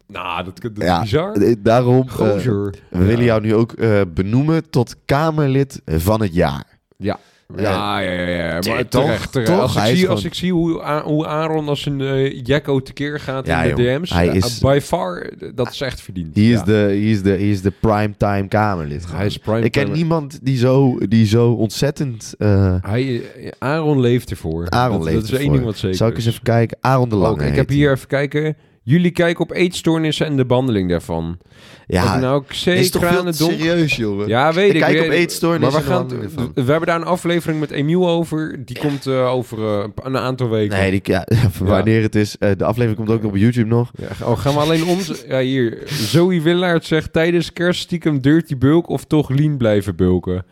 Nou, 0.06 0.44
dat, 0.44 0.60
dat 0.62 0.70
is 0.78 0.84
Ja, 0.84 1.00
bizar. 1.00 1.32
Eh, 1.32 1.54
Daarom, 1.58 2.08
Gozer. 2.08 2.74
we 2.90 3.04
willen 3.04 3.24
jou 3.24 3.40
nu 3.40 3.54
ook 3.54 3.74
benoemen 4.14 4.70
tot 4.70 4.96
Kamerlid 5.04 5.80
van 5.86 6.22
het 6.22 6.34
jaar. 6.34 6.78
Ja. 6.96 7.18
Ja, 7.56 7.98
ja, 8.00 8.10
ja, 8.10 8.26
ja. 8.28 8.58
Maar 8.68 8.88
toch, 8.88 9.04
terecht, 9.04 9.32
terecht. 9.32 9.50
toch? 9.50 9.60
Als, 9.60 9.76
ik 9.76 9.82
zie, 9.82 9.90
als 9.90 10.20
gewoon- 10.20 10.24
ik 10.24 10.34
zie 10.34 10.52
hoe, 10.52 11.00
hoe 11.04 11.26
Aaron 11.26 11.68
als 11.68 11.86
een 11.86 12.00
eh 12.00 12.40
Jacko 12.44 12.80
tekeer 12.80 13.20
gaat 13.20 13.46
Ja, 13.46 13.62
in 13.62 13.74
de. 13.76 13.82
DM's, 13.82 14.10
Hij 14.12 14.28
eh, 14.28 14.34
is- 14.34 14.58
by 14.58 14.78
far, 14.82 15.16
eh, 15.22 15.48
dat 15.54 15.70
is 15.70 15.80
echt 15.80 16.00
verdiend. 16.00 16.34
Hij 16.34 16.44
is, 16.44 16.62
de, 16.62 16.72
hij 16.72 17.00
is, 17.10 17.22
de, 17.22 17.28
hij 17.30 17.50
is 17.50 17.62
de 17.62 17.72
primetime 17.80 18.48
Kamerlid. 18.48 19.04
Hij 19.12 19.26
is 19.26 19.38
prime 19.38 19.60
Ik 19.60 19.72
ken 19.72 19.82
time- 19.84 19.96
niemand 19.96 20.38
die 20.42 20.56
zo, 20.56 20.98
die 21.08 21.26
zo 21.26 21.50
ontzettend... 21.52 22.34
eh, 22.38 22.74
Hij, 22.80 23.22
Aaron 23.58 24.00
leeft 24.00 24.30
ervoor. 24.30 24.66
Aaron 24.70 24.96
dat, 24.96 25.04
leeft 25.06 25.20
dat 25.20 25.24
is 25.24 25.30
één 25.30 25.38
ervoor. 25.40 25.54
ding 25.54 25.64
wat 25.66 25.76
zeker 25.76 25.96
Zal 25.96 26.08
ik 26.08 26.14
eens 26.16 26.26
even 26.26 26.42
kijken? 26.42 26.76
Aaron 26.80 27.08
de 27.08 27.16
Lange 27.16 27.32
Ook, 27.34 27.40
ik 27.42 27.54
heb 27.56 27.68
hier 27.68 27.92
even 27.92 28.06
kijken. 28.08 28.56
Jullie 28.84 29.10
kijken 29.10 29.42
op 29.42 29.52
eetstoornissen 29.52 30.26
en 30.26 30.36
de 30.36 30.46
behandeling 30.46 30.88
daarvan. 30.90 31.38
Ja, 31.86 32.18
nou 32.18 32.42
is 32.64 32.90
toch 32.90 33.06
veel 33.06 33.24
te 33.24 33.32
serieus, 33.32 33.96
jongen. 33.96 34.28
Ja, 34.28 34.52
weet 34.52 34.68
ik. 34.68 34.74
Ik 34.74 34.80
kijk 34.80 34.92
weet 34.98 35.06
op 35.06 35.12
eetstoornissen 35.12 35.72
Maar 35.72 35.88
we, 35.88 35.90
en 35.90 35.96
gaan, 35.96 36.08
de 36.08 36.14
behandeling 36.14 36.54
we 36.54 36.70
hebben 36.70 36.88
daar 36.88 37.00
een 37.00 37.06
aflevering 37.06 37.60
met 37.60 37.70
Emiel 37.70 38.08
over. 38.08 38.64
Die 38.64 38.78
komt 38.78 39.06
eh, 39.06 39.32
over 39.32 39.58
eh, 39.58 39.88
een 40.02 40.16
aantal 40.16 40.48
weken. 40.48 40.78
Nee, 40.78 40.90
die, 40.90 41.00
ja, 41.02 41.26
wanneer 41.58 42.02
het 42.02 42.14
is. 42.14 42.38
eh, 42.38 42.50
de 42.56 42.64
aflevering 42.64 42.96
komt 43.06 43.10
ook 43.18 43.24
op 43.30 43.36
YouTube 43.36 43.68
nog. 43.68 43.90
Ja, 43.96 44.26
oh, 44.26 44.38
gaan 44.38 44.54
we 44.54 44.60
alleen 44.60 44.84
ons... 44.84 45.24
Ja, 45.28 45.40
hier. 45.40 45.78
Zoe 45.86 46.40
Willaert 46.42 46.84
zegt 46.84 47.12
tijdens 47.12 47.52
kerst 47.52 47.80
stiekem 47.80 48.20
dirty 48.20 48.56
bulk 48.58 48.88
of 48.88 49.04
toch 49.04 49.28
lean 49.30 49.56
blijven 49.56 49.96
bulken. 49.96 50.44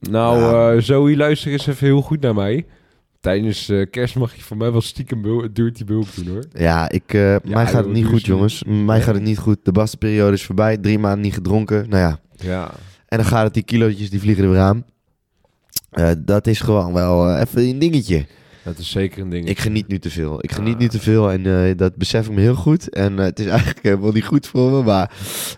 Nou, 0.00 0.38
Ja. 0.40 0.72
eh, 0.74 0.80
Zoe, 0.82 1.16
luister 1.16 1.52
eens 1.52 1.66
even 1.66 1.86
heel 1.86 2.00
goed 2.02 2.20
naar 2.20 2.34
mij. 2.34 2.66
Tijdens 3.24 3.68
eh, 3.68 3.86
kerst 3.90 4.16
mag 4.16 4.34
je 4.34 4.42
voor 4.42 4.56
mij 4.56 4.72
wel 4.72 4.80
stiekem 4.80 5.22
bul- 5.22 5.48
dirty 5.52 5.84
bulk 5.84 6.06
doen, 6.14 6.26
hoor. 6.26 6.44
Ja, 6.52 6.90
ik, 6.90 7.14
eh, 7.14 7.36
mij 7.44 7.66
gaat 7.66 7.84
het 7.84 7.92
niet 7.92 8.06
goed, 8.06 8.26
jongens. 8.26 8.62
Mij 8.66 9.00
gaat 9.02 9.14
het 9.14 9.22
niet 9.22 9.38
goed. 9.38 9.58
De 9.62 9.72
bastenperiode 9.72 10.32
is 10.32 10.44
voorbij. 10.44 10.76
Drie 10.76 10.98
maanden 10.98 11.20
niet 11.20 11.34
gedronken. 11.34 11.88
Nou 11.88 12.02
ja. 12.02 12.18
Ja. 12.36 12.70
En 13.08 13.18
dan 13.18 13.26
gaat 13.26 13.44
het, 13.44 13.54
die 13.54 13.62
kilootjes, 13.62 14.10
die 14.10 14.20
vliegen 14.20 14.44
er 14.44 14.50
weer 14.50 14.60
aan. 14.60 14.84
Eh, 15.90 16.10
dat 16.18 16.46
is 16.46 16.60
gewoon 16.60 16.92
wel 16.92 17.36
even 17.38 17.62
een 17.62 17.78
dingetje. 17.78 18.26
Dat 18.64 18.78
is 18.78 18.90
zeker 18.90 19.22
een 19.22 19.28
ding. 19.30 19.48
Ik 19.48 19.58
geniet 19.58 19.88
nu 19.88 19.98
te 19.98 20.10
veel. 20.10 20.38
Ik 20.40 20.52
geniet 20.52 20.74
Ah. 20.74 20.80
nu 20.80 20.88
te 20.88 21.00
veel 21.00 21.30
en 21.30 21.46
eh, 21.46 21.76
dat 21.76 21.96
besef 21.96 22.26
ik 22.26 22.32
me 22.32 22.40
heel 22.40 22.54
goed. 22.54 22.88
En 22.90 23.18
eh, 23.18 23.24
het 23.24 23.38
is 23.38 23.46
eigenlijk 23.46 23.78
helemaal 23.82 24.12
niet 24.12 24.24
goed 24.24 24.46
voor 24.46 24.70
me, 24.70 24.82
maar... 24.82 25.10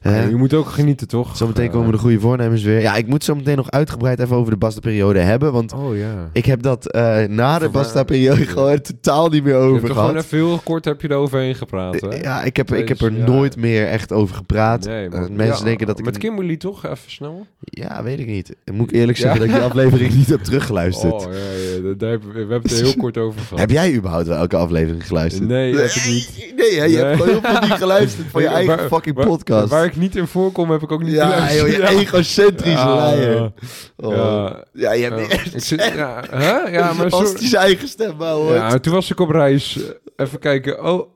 Ja, 0.02 0.10
eh, 0.10 0.28
je 0.28 0.36
moet 0.36 0.54
ook 0.54 0.68
genieten, 0.68 1.08
toch? 1.08 1.36
Zometeen 1.36 1.66
Eh, 1.66 1.72
komen 1.72 1.92
de 1.92 1.98
goede 1.98 2.20
voornemens 2.20 2.62
weer. 2.62 2.80
Ja, 2.80 2.94
ik 2.96 3.06
moet 3.06 3.24
zo 3.24 3.34
meteen 3.34 3.56
nog 3.56 3.70
uitgebreid 3.70 4.18
even 4.20 4.36
over 4.36 4.50
de 4.50 4.56
Basta-periode 4.58 5.18
hebben. 5.18 5.52
Want 5.52 5.72
Oh 5.72 5.96
ja. 5.96 6.30
ik 6.32 6.46
heb 6.46 6.62
dat 6.62 6.92
na 7.28 7.58
de 7.58 7.68
Basta-periode 7.68 8.46
gewoon 8.46 8.80
totaal 8.80 9.28
niet 9.28 9.44
meer 9.44 9.54
over 9.54 9.82
er 9.82 9.88
gewoon 9.94 10.08
gehad. 10.08 10.24
even 10.24 10.38
heel 10.38 10.60
kort 10.64 10.84
heb 10.84 11.00
je 11.00 11.10
eroverheen 11.10 11.54
gepraat, 11.54 12.00
hè? 12.00 12.08
Ja, 12.14 12.42
ik 12.42 12.56
heb, 12.56 12.72
ik 12.74 12.88
heb 12.88 13.00
er 13.00 13.12
Ja. 13.16 13.26
nooit 13.26 13.56
meer 13.56 13.86
echt 13.86 14.12
over 14.12 14.36
gepraat. 14.36 14.84
Nee, 14.84 15.08
maar- 15.08 15.32
mensen 15.32 15.58
ja, 15.58 15.64
denken 15.64 15.86
dat 15.86 15.98
ik... 15.98 16.04
Met 16.04 16.18
Kimberly 16.18 16.56
toch? 16.56 16.84
Even 16.86 17.10
snel. 17.10 17.46
Ja, 17.60 18.02
weet 18.02 18.18
ik 18.18 18.26
niet. 18.26 18.56
Moet 18.72 18.90
ik 18.90 18.96
eerlijk 18.96 19.18
zeggen 19.18 19.38
dat 19.40 19.48
ik 19.48 19.54
die 19.54 19.64
aflevering 19.70 20.14
niet 20.14 20.28
heb 20.28 20.40
teruggeluisterd. 20.40 21.12
Oh, 21.12 21.32
ja, 21.32 21.88
ja, 21.88 21.94
daar- 21.94 22.18
we, 22.20 22.38
hebben 22.38 22.62
het 22.62 22.80
heel 22.80 22.94
kort 22.96 23.16
over. 23.18 23.58
Heb 23.58 23.70
jij 23.70 23.94
überhaupt 23.94 24.26
wel 24.26 24.36
elke 24.36 24.56
aflevering 24.56 25.06
geluisterd? 25.06 25.48
Nee, 25.48 25.76
heb 25.76 25.90
ik 25.90 26.04
niet. 26.06 26.52
Nee, 26.56 26.78
hè, 26.78 26.84
je 26.84 26.96
hebt 26.96 27.10
gewoon 27.16 27.28
heel 27.28 27.40
veel 27.50 27.60
niet 27.68 27.72
geluisterd 27.78 28.26
van 28.30 28.42
je 28.42 28.48
eigen 28.48 28.76
waar- 28.76 28.86
fucking 28.88 29.16
waar- 29.16 29.26
podcast. 29.26 29.68
Waar 29.70 29.84
ik 29.84 29.96
niet 29.96 30.16
in 30.16 30.26
voorkom, 30.26 30.70
heb 30.70 30.82
ik 30.82 30.92
ook 30.92 31.02
niet 31.02 31.12
ja, 31.14 31.28
geluisterd. 31.30 31.70
joh, 31.76 31.90
je 31.90 31.96
egocentrische 32.00 32.78
Ja, 32.78 32.94
leier. 32.96 33.52
Oh. 33.96 34.14
ja. 34.16 34.64
Ja, 34.72 34.92
je 34.92 35.02
hebt 35.02 35.14
Ja. 35.14 35.20
niet 35.20 35.30
echt 35.30 35.62
zit, 35.64 35.92
ja, 35.96 36.22
hè? 36.30 36.58
ja, 36.58 36.92
maar 36.96 37.10
als 37.10 37.32
zijn 37.34 37.62
eigen 37.62 37.88
stem 37.88 38.14
hoort. 38.20 38.54
ja, 38.54 38.78
toen 38.78 38.92
was 38.92 39.10
ik 39.10 39.20
op 39.20 39.30
reis. 39.30 39.78
Even 40.16 40.38
kijken. 40.38 40.84
Oh, 40.84 41.08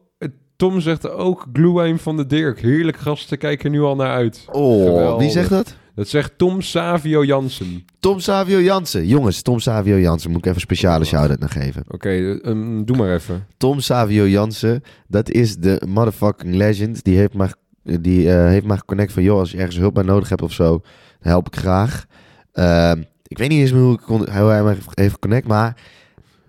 Tom 0.56 0.80
zegt 0.80 1.10
ook 1.10 1.46
Glühwein 1.52 1.98
van 1.98 2.16
de 2.16 2.26
Dirk. 2.26 2.60
Heerlijk 2.60 2.96
gasten, 2.96 3.38
kijken 3.38 3.70
nu 3.70 3.80
al 3.82 3.96
naar 3.96 4.10
uit. 4.10 4.44
oh, 4.52 4.84
Geweldig. 4.86 5.18
wie 5.22 5.30
zegt 5.30 5.50
dat? 5.50 5.74
Dat 6.00 6.08
zegt 6.08 6.38
Tom 6.38 6.60
Savio 6.60 7.24
Jansen. 7.24 7.84
Tom 7.98 8.20
Savio 8.20 8.60
Jansen. 8.60 9.06
Jongens, 9.06 9.42
Tom 9.42 9.58
Savio 9.58 9.98
Jansen. 9.98 10.30
Moet 10.30 10.38
ik 10.38 10.44
even 10.44 10.56
een 10.56 10.62
speciale 10.62 11.04
shout-out 11.04 11.38
naar 11.38 11.48
geven. 11.48 11.84
Oké, 11.88 12.08
eh, 12.08 12.50
um, 12.50 12.84
doe 12.84 12.96
maar 12.96 13.14
even. 13.14 13.46
Tom 13.56 13.80
Savio 13.80 14.26
Jansen, 14.28 14.82
dat 15.08 15.30
is 15.30 15.56
de 15.56 15.82
motherfucking 15.86 16.54
legend. 16.54 17.04
Die 17.04 17.16
heeft 17.16 17.34
mij, 17.34 17.52
die, 17.82 18.32
eh, 18.32 18.46
heeft 18.46 18.64
mij 18.64 18.76
geconnect 18.76 19.12
van... 19.12 19.22
joh, 19.22 19.38
als 19.38 19.50
je 19.50 19.56
ergens 19.56 19.76
hulp 19.76 19.94
bij 19.94 20.02
nodig 20.02 20.28
hebt 20.28 20.42
of 20.42 20.52
zo, 20.52 20.80
help 21.20 21.46
ik 21.46 21.56
graag. 21.56 22.06
Ehm, 22.52 23.02
ik 23.26 23.38
weet 23.38 23.48
niet 23.48 23.60
eens 23.60 23.72
meer 23.72 23.82
hoe, 23.82 23.94
ik 23.94 24.00
kon, 24.00 24.18
hoe 24.18 24.50
hij 24.50 24.62
mij 24.62 24.76
heeft 24.94 25.12
geconnect, 25.12 25.46
maar... 25.46 25.76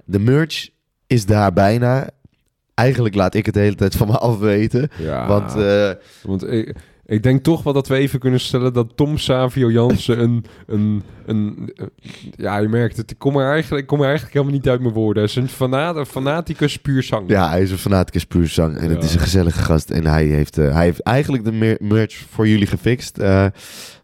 de 0.05 0.20
merch 0.20 0.70
is 1.08 1.25
daar 1.25 1.53
bijna. 1.53 2.10
Eigenlijk 2.74 3.15
laat 3.15 3.36
ik 3.36 3.46
het 3.46 3.53
de 3.53 3.60
hele 3.60 3.75
tijd 3.75 3.96
van 3.96 4.08
me 4.08 4.17
afweten. 4.17 4.89
Ja, 4.98 5.27
Want 5.27 5.55
eh, 5.55 5.91
want 6.24 6.51
ik, 6.51 6.75
ik 7.12 7.24
denk 7.24 7.44
toch 7.44 7.63
wel 7.63 7.74
dat 7.74 7.88
we 7.88 7.96
even 7.96 8.20
kunnen 8.20 8.39
stellen 8.39 8.74
dat 8.74 8.88
Tom 8.96 9.18
Savio 9.18 9.72
Jansen 9.72 10.20
een, 10.20 10.46
een, 10.68 11.03
een, 11.25 11.72
eh, 11.75 11.86
ja, 12.36 12.58
je 12.58 12.68
merkt 12.68 12.98
het. 12.98 13.12
Ik 13.12 13.18
kom 13.20 13.38
er 13.38 13.51
eigenlijk, 13.51 13.82
ik 13.82 13.88
kom 13.88 14.00
er 14.00 14.06
eigenlijk 14.06 14.34
helemaal 14.34 14.56
niet 14.56 14.70
uit 14.70 14.82
mijn 14.82 14.94
woorden. 14.94 15.24
Hij 15.24 15.32
is 15.32 15.36
een 15.38 15.48
fana- 15.50 15.96
een 15.96 16.06
fanaticus 16.06 16.77
puur 16.77 17.03
zang. 17.03 17.30
ja, 17.30 17.50
hij 17.50 17.62
is 17.62 17.72
een 17.72 17.77
fanaticus 17.77 18.25
puur 18.25 18.48
zang. 18.48 18.77
En 18.77 18.89
het 18.89 19.03
is 19.03 19.13
een 19.13 19.20
gezellige 19.20 19.60
gast. 19.62 19.89
En 19.89 20.06
hij 20.06 20.25
heeft, 20.25 20.58
eh, 20.58 20.74
hij 20.74 20.84
heeft 20.84 21.00
eigenlijk 21.01 21.44
de 21.44 21.51
mer- 21.51 21.77
merch 21.80 22.15
voor 22.30 22.48
jullie 22.48 22.68
gefixt. 22.68 23.18
Eh, 23.18 23.46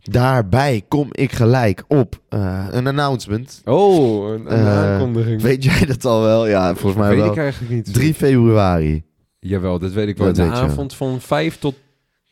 daarbij 0.01 0.81
kom 0.87 1.07
ik 1.11 1.31
gelijk 1.31 1.83
op 1.87 2.21
een 2.29 2.87
announcement. 2.87 3.61
Oh, 3.65 4.29
een, 4.33 4.53
een 4.53 4.65
aankondiging. 4.67 5.41
Weet 5.41 5.63
jij 5.63 5.85
dat 5.85 6.05
al 6.05 6.21
wel? 6.21 6.47
Ja, 6.47 6.75
volgens 6.75 7.01
mij 7.01 7.09
weet 7.09 7.19
wel. 7.23 7.31
ik 7.31 7.37
eigenlijk 7.37 7.73
niet. 7.73 7.93
3 7.93 8.13
februari. 8.13 9.03
Jawel, 9.39 9.79
dat 9.79 9.91
weet 9.91 10.07
ik 10.07 10.17
wel. 10.17 10.27
Dat 10.27 10.35
de 10.35 10.43
weet 10.43 10.51
avond 10.51 10.93
van 10.95 11.21
5 11.21 11.59
tot 11.59 11.75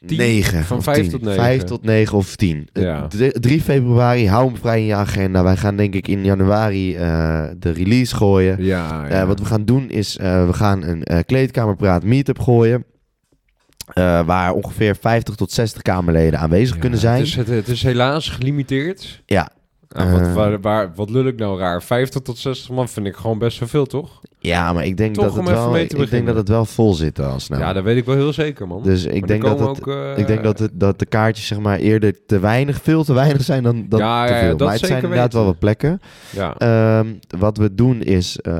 10. 0.05 0.17
9. 0.17 0.63
Van 0.63 0.77
of 0.77 0.83
5 0.83 0.97
10. 1.01 1.09
tot 1.09 1.21
9. 1.21 1.43
5 1.43 1.63
tot 1.63 1.83
9 1.83 2.17
of 2.17 2.35
10. 2.35 2.67
Ja. 2.73 3.07
Eh, 3.19 3.27
d- 3.29 3.41
3 3.41 3.61
februari, 3.61 4.27
hou 4.27 4.45
hem 4.47 4.57
vrij 4.57 4.79
in 4.79 4.85
je 4.85 4.93
agenda. 4.95 5.43
Wij 5.43 5.55
gaan 5.57 5.75
denk 5.75 5.93
ik 5.95 6.07
in 6.07 6.23
januari 6.25 6.95
eh, 6.95 7.43
de 7.57 7.71
release 7.71 8.15
gooien. 8.15 8.63
Ja, 8.63 9.03
Eh, 9.05 9.09
ja. 9.11 9.25
wat 9.25 9.39
we 9.39 9.45
gaan 9.45 9.65
doen 9.65 9.89
is, 9.89 10.17
eh, 10.17 10.45
we 10.45 10.53
gaan 10.53 10.83
een 10.83 11.25
kleedkamerpraat 11.25 12.03
meetup 12.03 12.39
gooien. 12.39 12.85
Waar 14.25 14.53
ongeveer 14.53 14.95
50 14.95 15.35
tot 15.35 15.51
60 15.51 15.81
kamerleden 15.81 16.39
aanwezig 16.39 16.77
kunnen 16.77 16.99
zijn. 16.99 17.17
Het 17.17 17.27
is, 17.27 17.35
het, 17.35 17.47
het 17.47 17.67
is 17.67 17.83
helaas 17.83 18.29
gelimiteerd. 18.29 19.21
Ja. 19.25 19.49
Ah, 19.91 20.11
wat, 20.11 20.33
waar, 20.33 20.61
waar, 20.61 20.91
wat 20.95 21.09
lul 21.09 21.25
ik 21.25 21.37
nou 21.37 21.59
raar? 21.59 21.83
50 21.83 22.21
tot 22.21 22.37
60 22.37 22.69
man 22.69 22.89
vind 22.89 23.07
ik 23.07 23.15
gewoon 23.15 23.37
best 23.39 23.57
zoveel, 23.57 23.85
toch? 23.85 24.21
Ja, 24.45 24.73
maar 24.73 24.85
ik 24.85 24.97
denk, 24.97 25.15
Toch 25.15 25.25
dat 25.25 25.35
het, 25.35 25.45
wel, 25.49 25.77
ik 25.77 26.09
denk 26.09 26.25
dat 26.25 26.35
het 26.35 26.47
wel 26.49 26.65
vol 26.65 26.93
zit 26.93 27.19
al 27.19 27.39
snel. 27.39 27.59
Ja, 27.59 27.73
dat 27.73 27.83
weet 27.83 27.97
ik 27.97 28.05
wel 28.05 28.15
heel 28.15 28.33
zeker, 28.33 28.67
man. 28.67 28.83
dus 28.83 29.05
ik 29.05 29.19
Maar 29.19 29.27
denk 29.27 29.41
dat, 29.43 29.59
het, 29.59 29.67
ook, 29.69 29.87
eh, 29.87 30.17
ik 30.17 30.27
denk 30.27 30.43
dat, 30.43 30.59
het, 30.59 30.71
dat 30.73 30.99
de 30.99 31.05
kaartjes 31.05 31.47
zeg 31.47 31.59
maar 31.59 31.77
eerder 31.79 32.25
te 32.25 32.39
weinig, 32.39 32.79
veel 32.81 33.03
te 33.03 33.13
weinig 33.13 33.43
zijn 33.43 33.63
dan, 33.63 33.85
dan 33.89 33.99
Ja, 33.99 34.25
te 34.27 34.33
ja, 34.33 34.39
veel. 34.39 34.49
dat 34.57 34.67
maar 34.67 34.77
het 34.77 34.85
zijn 34.85 34.93
inderdaad 35.03 35.21
weten. 35.23 35.37
wel 35.39 35.47
wat 35.47 35.59
plekken. 35.59 35.99
Ja. 36.29 36.55
Ehm, 36.57 37.07
wat 37.39 37.57
we 37.57 37.75
doen 37.75 38.01
is, 38.01 38.37
eh, 38.39 38.53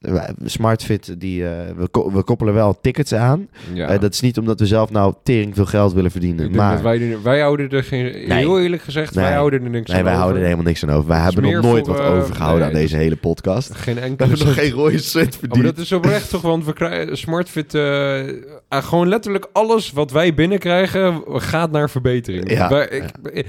wij- 0.00 0.30
SmartFit, 0.44 1.14
die, 1.20 1.44
eh, 1.48 1.50
we, 1.76 1.88
ko- 1.88 2.12
we 2.12 2.22
koppelen 2.22 2.54
wel 2.54 2.78
tickets 2.80 3.14
aan. 3.14 3.48
ja. 3.72 3.98
Dat 3.98 4.12
is 4.12 4.20
niet 4.20 4.38
omdat 4.38 4.60
we 4.60 4.66
zelf 4.66 4.90
nou 4.90 5.14
tering 5.22 5.54
veel 5.54 5.66
geld 5.66 5.92
willen 5.92 6.10
verdienen. 6.10 6.50
Maar 6.56 6.82
wij, 6.82 7.16
wij 7.22 7.40
houden 7.40 7.68
er 7.70 7.84
geen... 7.84 8.32
Heel 8.32 8.60
eerlijk 8.60 8.82
gezegd, 8.82 9.14
wij 9.14 9.32
houden 9.32 9.64
er 9.64 9.70
niks 9.70 9.88
nee, 9.90 9.96
aan 9.98 10.02
wij 10.04 10.12
over. 10.12 10.22
houden 10.22 10.40
er 10.42 10.48
helemaal 10.48 10.68
niks 10.68 10.82
aan 10.82 10.90
over. 10.90 11.08
Wij 11.08 11.20
hebben 11.20 11.42
nog 11.42 11.62
nooit 11.62 11.86
voor, 11.86 11.96
wat 11.96 12.04
eh, 12.06 12.12
overgehouden 12.12 12.58
nee, 12.66 12.74
aan 12.74 12.80
deze 12.80 12.96
hele 12.96 13.16
podcast. 13.16 13.74
Geen 13.74 13.94
We 13.94 14.00
enkele... 14.00 14.28
hebben 14.28 14.46
nog 14.46 14.56
geen 15.00 15.28
Oh, 15.48 15.54
maar 15.56 15.62
dat 15.62 15.78
is 15.78 15.92
oprecht 15.92 16.30
toch, 16.30 16.42
want 16.42 16.64
we 16.64 16.72
krijgen 16.72 17.18
SmartFit... 17.18 17.74
eh, 17.74 18.22
ah, 18.68 18.84
gewoon 18.84 19.08
letterlijk 19.08 19.48
alles 19.52 19.92
wat 19.92 20.10
wij 20.10 20.34
binnenkrijgen 20.34 21.22
gaat 21.26 21.70
naar 21.70 21.90
verbetering. 21.90 22.50
Ja. 22.50 22.68
Wij- 22.68 22.88
ik, 22.88 23.04
ik, 23.32 23.46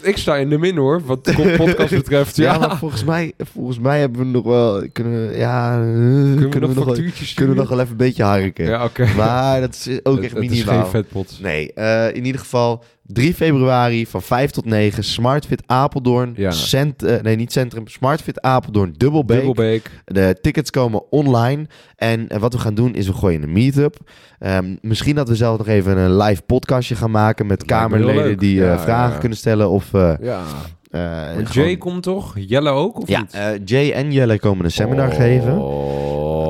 ik 0.00 0.16
sta 0.16 0.36
in 0.36 0.48
de 0.48 0.58
min 0.58 0.76
hoor, 0.76 1.02
wat 1.04 1.24
de 1.24 1.54
podcast 1.56 1.90
betreft. 1.94 2.36
ja, 2.36 2.52
Ja, 2.52 2.58
maar 2.58 2.76
volgens 2.78 3.04
mij, 3.04 3.32
volgens 3.52 3.78
mij 3.78 4.00
hebben 4.00 4.20
we 4.20 4.26
nog 4.26 4.44
wel... 4.44 4.88
Kunnen 4.92 5.28
we, 5.28 5.36
ja, 5.36 5.72
eh, 5.72 5.78
kunnen 5.82 6.50
we 6.50 6.58
nog 6.58 6.74
nog 6.74 6.74
wel, 6.74 6.84
factuurtjes 6.84 7.34
kunnen 7.34 7.54
we 7.54 7.60
nog 7.60 7.68
wel 7.70 7.78
even 7.78 7.90
een 7.90 7.96
beetje 7.96 8.22
harken. 8.22 8.64
Ja, 8.64 8.84
oké. 8.84 9.06
Maar 9.16 9.60
dat 9.60 9.74
is 9.74 10.00
ook 10.02 10.22
echt 10.22 10.32
het 10.34 10.42
is 10.42 10.48
minimaal. 10.50 10.80
geen 10.82 10.90
vetpot. 10.90 11.38
Nee, 11.42 11.72
eh, 11.72 12.16
in 12.16 12.24
ieder 12.24 12.40
geval 12.40 12.84
3 13.12 13.34
februari 13.34 14.06
van 14.06 14.22
5 14.22 14.50
tot 14.50 14.64
9. 14.64 15.04
SmartFit 15.04 15.62
Apeldoorn. 15.66 16.32
Ja. 16.36 16.50
Cent, 16.50 17.02
eh, 17.02 17.20
nee, 17.22 17.36
niet 17.36 17.52
Centrum. 17.52 17.88
SmartFit 17.88 18.40
Apeldoorn 18.40 18.94
Dubbelbeek. 18.96 19.36
Dubbelbeek. 19.36 19.90
De 20.04 20.36
tickets 20.40 20.70
komen 20.70 21.10
online. 21.12 21.66
En 21.96 22.28
eh, 22.28 22.38
wat 22.40 22.52
we 22.52 22.58
gaan 22.58 22.74
doen 22.74 22.94
is 22.94 23.06
we 23.06 23.12
gooien 23.12 23.42
een 23.42 23.52
meetup. 23.52 23.96
Ehm, 24.38 24.76
misschien 24.80 25.14
dat 25.14 25.28
we 25.28 25.36
zelf 25.36 25.58
nog 25.58 25.66
even 25.66 25.96
een 25.98 26.16
live 26.16 26.42
podcastje 26.42 26.94
gaan 26.94 27.10
maken 27.10 27.46
met 27.46 27.58
Dat 27.58 27.68
kamerleden 27.68 28.38
die 28.38 28.64
eh, 28.66 28.80
vragen 28.82 29.12
ja. 29.12 29.18
kunnen 29.18 29.38
stellen. 29.38 29.70
Of 29.70 29.90
Ja. 29.92 30.42
gewoon- 30.90 31.46
Jay 31.52 31.76
komt 31.76 32.02
toch? 32.02 32.34
Jelle 32.38 32.70
ook, 32.70 33.00
of 33.00 33.08
Ja, 33.08 33.20
niet? 33.20 33.68
Jay 33.70 33.90
en 33.90 34.12
Jelle 34.12 34.38
komen 34.38 34.64
een 34.64 34.70
seminar 34.70 35.08
Oh, 35.08 35.14
geven. 35.14 35.52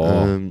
Ehm, 0.04 0.42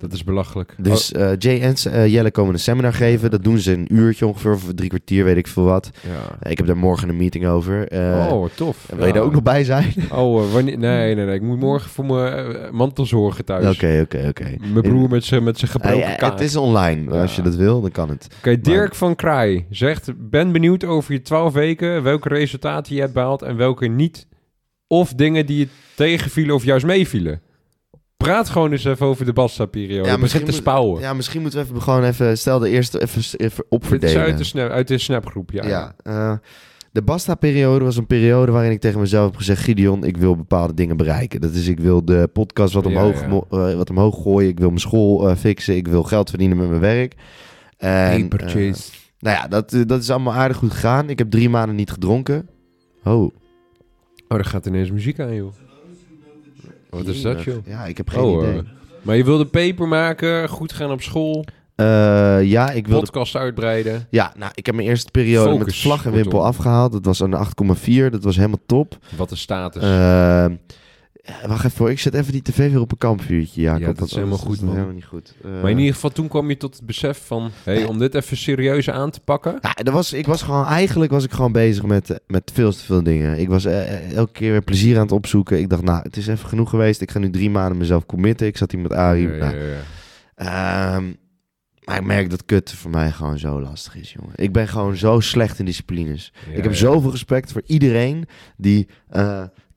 dat 0.00 0.12
is 0.12 0.24
belachelijk. 0.24 0.74
dus 0.78 1.12
eh, 1.12 1.32
Jay 1.38 1.60
en 1.60 1.74
eh, 1.92 2.06
Jelle 2.06 2.30
komen 2.30 2.52
een 2.52 2.60
seminar 2.60 2.92
geven. 2.92 3.30
Dat 3.30 3.44
doen 3.44 3.58
ze 3.58 3.72
een 3.72 3.94
uurtje 3.94 4.26
ongeveer, 4.26 4.52
of 4.52 4.64
drie 4.74 4.88
kwartier, 4.88 5.24
weet 5.24 5.36
ik 5.36 5.46
veel 5.46 5.64
wat. 5.64 5.90
Ja. 6.00 6.36
Eh, 6.40 6.50
ik 6.50 6.56
heb 6.56 6.66
daar 6.66 6.76
morgen 6.76 7.08
een 7.08 7.16
meeting 7.16 7.46
over. 7.46 7.88
Eh, 7.88 8.32
oh, 8.32 8.48
tof. 8.54 8.86
Wil 8.96 9.06
je 9.06 9.12
daar 9.12 9.22
ook 9.22 9.32
nog 9.32 9.42
bij 9.42 9.64
zijn? 9.64 9.92
Oh, 10.10 10.52
wanneer... 10.52 10.78
nee, 10.78 11.14
nee, 11.14 11.24
nee. 11.24 11.34
Ik 11.34 11.42
moet 11.42 11.60
morgen 11.60 11.90
voor 11.90 12.04
mijn 12.04 12.74
mantel 12.74 13.06
zorgen 13.06 13.44
thuis. 13.44 13.74
Oké, 13.74 14.00
oké, 14.02 14.26
oké. 14.28 14.56
Mijn 14.72 14.82
broer 14.82 15.08
met 15.08 15.24
zijn 15.24 15.42
met 15.42 15.58
zijn 15.58 15.70
gebroken 15.70 16.16
kaak. 16.16 16.32
Het 16.32 16.40
is 16.40 16.56
online. 16.56 17.20
Als 17.20 17.36
je 17.36 17.42
dat 17.42 17.54
wil, 17.54 17.80
dan 17.80 17.90
kan 17.90 18.08
het. 18.08 18.28
Oké, 18.38 18.60
Dirk 18.60 18.94
van 18.94 19.14
Kraai 19.14 19.66
zegt... 19.70 20.12
Ben 20.30 20.52
benieuwd 20.52 20.84
over 20.84 21.12
je 21.12 21.22
12 21.22 21.52
weken, 21.52 22.02
welke 22.02 22.28
resultaten 22.28 22.94
je 22.94 23.00
hebt 23.00 23.12
behaald 23.12 23.42
en 23.42 23.56
welke 23.56 23.86
niet. 23.86 24.26
Of 24.86 25.14
dingen 25.14 25.46
die 25.46 25.58
je 25.58 25.68
tegenvielen 25.94 26.54
of 26.54 26.64
juist 26.64 26.86
meevielen. 26.86 27.40
Praat 28.16 28.48
gewoon 28.48 28.72
eens 28.72 28.84
even 28.84 29.06
over 29.06 29.24
de 29.24 29.32
Basta-periode. 29.32 30.08
Ja, 30.08 30.18
begin 30.18 30.44
te 30.44 30.52
spouwen. 30.52 31.00
Ja, 31.00 31.12
misschien 31.14 31.40
moeten 31.40 31.58
we 31.60 31.64
even 31.66 31.82
gewoon 31.82 32.04
even... 32.04 32.38
Stel 32.38 32.58
de 32.58 32.68
eerste 32.68 33.02
even, 33.02 33.38
even 33.38 33.64
opverdelen. 33.68 34.22
uit 34.22 34.38
de, 34.38 34.44
snap, 34.44 34.70
uit 34.70 34.88
de 34.88 34.98
snapgroep, 34.98 35.50
ja. 35.50 35.66
ja. 35.66 35.94
eh, 36.02 36.32
De 36.92 37.02
Basta-periode 37.02 37.84
was 37.84 37.96
een 37.96 38.06
periode 38.06 38.52
waarin 38.52 38.70
ik 38.70 38.80
tegen 38.80 39.00
mezelf 39.00 39.26
heb 39.26 39.36
gezegd... 39.36 39.62
Gideon, 39.62 40.04
ik 40.04 40.16
wil 40.16 40.36
bepaalde 40.36 40.74
dingen 40.74 40.96
bereiken. 40.96 41.40
Dat 41.40 41.52
is, 41.54 41.68
ik 41.68 41.80
wil 41.80 42.04
de 42.04 42.28
podcast 42.32 42.74
wat 42.74 42.86
omhoog, 42.86 43.20
ja. 43.20 43.42
eh, 43.50 43.74
wat 43.74 43.90
omhoog 43.90 44.22
gooien. 44.22 44.48
Ik 44.48 44.58
wil 44.58 44.68
mijn 44.68 44.80
school 44.80 45.28
eh, 45.28 45.36
fixen. 45.36 45.76
Ik 45.76 45.88
wil 45.88 46.02
geld 46.02 46.28
verdienen 46.30 46.56
met 46.56 46.68
mijn 46.68 46.80
werk. 46.80 47.14
En, 47.76 48.30
eh, 48.30 48.74
nou 49.18 49.36
ja, 49.36 49.48
dat, 49.48 49.76
dat 49.86 50.02
is 50.02 50.10
allemaal 50.10 50.34
aardig 50.34 50.56
goed 50.56 50.72
gegaan. 50.72 51.10
Ik 51.10 51.18
heb 51.18 51.30
drie 51.30 51.48
maanden 51.48 51.76
niet 51.76 51.90
gedronken. 51.90 52.48
Oh, 53.04 53.34
Oh, 54.28 54.38
er 54.38 54.44
gaat 54.44 54.66
ineens 54.66 54.90
muziek 54.90 55.20
aan, 55.20 55.34
joh. 55.34 55.52
Wat 56.94 57.06
is 57.06 57.22
dat, 57.22 57.42
joh? 57.42 57.66
Ja, 57.66 57.84
ik 57.84 57.96
heb 57.96 58.08
geen 58.08 58.22
Oh, 58.22 58.42
idee. 58.42 58.58
eh, 58.58 58.64
maar 59.02 59.16
je 59.16 59.24
wilde 59.24 59.44
paper 59.46 59.88
maken, 59.88 60.48
goed 60.48 60.72
gaan 60.72 60.90
op 60.90 61.02
school, 61.02 61.44
Eh, 61.74 61.84
ja, 62.42 62.70
ik 62.70 62.86
wilde 62.86 63.02
podcast 63.04 63.36
uitbreiden. 63.36 64.06
Ja, 64.10 64.32
nou, 64.36 64.52
ik 64.54 64.66
heb 64.66 64.74
mijn 64.74 64.88
eerste 64.88 65.10
periode 65.10 65.48
met 65.50 65.58
Focus, 65.58 65.80
vlag 65.82 66.06
en 66.06 66.12
wimpel 66.12 66.44
afgehaald. 66.44 66.92
Dat 66.92 67.04
was 67.04 67.18
de 67.18 67.36
8,4. 67.36 68.10
Dat 68.10 68.24
was 68.24 68.36
helemaal 68.36 68.60
top. 68.66 68.98
Wat 69.16 69.28
de 69.28 69.36
status. 69.36 69.82
Eh, 71.24 71.44
wacht 71.46 71.64
even 71.64 71.78
hoor. 71.78 71.90
Ik 71.90 71.98
zet 71.98 72.14
even 72.14 72.32
die 72.32 72.42
tv 72.42 72.70
weer 72.70 72.80
op 72.80 72.90
een 72.90 72.98
kampvuurtje, 72.98 73.60
Jacob. 73.60 73.80
Ja, 73.80 73.92
dat 73.92 74.06
is 74.06 74.14
helemaal 74.14 74.38
goed, 74.38 74.60
man. 74.60 74.72
helemaal 74.74 74.94
niet 74.94 75.04
goed. 75.04 75.34
Eh, 75.44 75.50
maar 75.62 75.70
in 75.70 75.78
ieder 75.78 75.94
geval, 75.94 76.10
toen 76.10 76.28
kwam 76.28 76.48
je 76.48 76.56
tot 76.56 76.76
het 76.76 76.86
besef 76.86 77.26
van... 77.26 77.50
Hey, 77.62 77.84
om 77.84 77.98
dit 77.98 78.14
even 78.14 78.36
serieus 78.36 78.90
aan 78.90 79.10
te 79.10 79.20
pakken... 79.20 79.58
Ja, 79.60 79.72
dat 79.74 79.94
was, 79.94 80.12
ik 80.12 80.26
was 80.26 80.42
gewoon, 80.42 80.66
eigenlijk 80.66 81.10
was 81.10 81.24
ik 81.24 81.32
gewoon 81.32 81.52
bezig 81.52 81.84
met, 81.84 82.10
eh, 82.10 82.16
met 82.26 82.50
veel 82.54 82.72
te 82.72 82.78
veel 82.78 83.02
dingen. 83.02 83.38
Ik 83.38 83.48
was 83.48 83.64
elke 83.64 84.32
keer 84.32 84.50
weer 84.50 84.62
plezier 84.62 84.96
aan 84.96 85.02
het 85.02 85.12
opzoeken. 85.12 85.58
Ik 85.58 85.68
dacht, 85.68 85.82
nou, 85.82 86.02
het 86.02 86.16
is 86.16 86.26
even 86.26 86.48
genoeg 86.48 86.70
geweest. 86.70 87.00
Ik 87.00 87.10
ga 87.10 87.18
nu 87.18 87.30
drie 87.30 87.50
maanden 87.50 87.78
mezelf 87.78 88.06
committen. 88.06 88.46
Ik 88.46 88.56
zat 88.56 88.70
hier 88.70 88.80
met 88.80 88.92
Arie. 88.92 89.28
Ja, 89.28 89.34
ja, 89.34 89.38
Nou, 89.38 89.56
ja. 89.56 90.96
Ehm, 90.96 91.12
maar 91.84 91.96
ik 91.96 92.04
merk 92.04 92.30
dat 92.30 92.44
kutten 92.44 92.76
voor 92.76 92.90
mij 92.90 93.10
gewoon 93.10 93.38
zo 93.38 93.60
lastig 93.60 93.96
is, 93.96 94.12
jongen. 94.12 94.32
Ik 94.34 94.52
ben 94.52 94.68
gewoon 94.68 94.96
zo 94.96 95.20
slecht 95.20 95.58
in 95.58 95.64
disciplines. 95.64 96.32
Ik 96.52 96.62
heb 96.62 96.74
zoveel 96.74 97.10
respect 97.10 97.52
voor 97.52 97.62
iedereen 97.66 98.26
die 98.56 98.88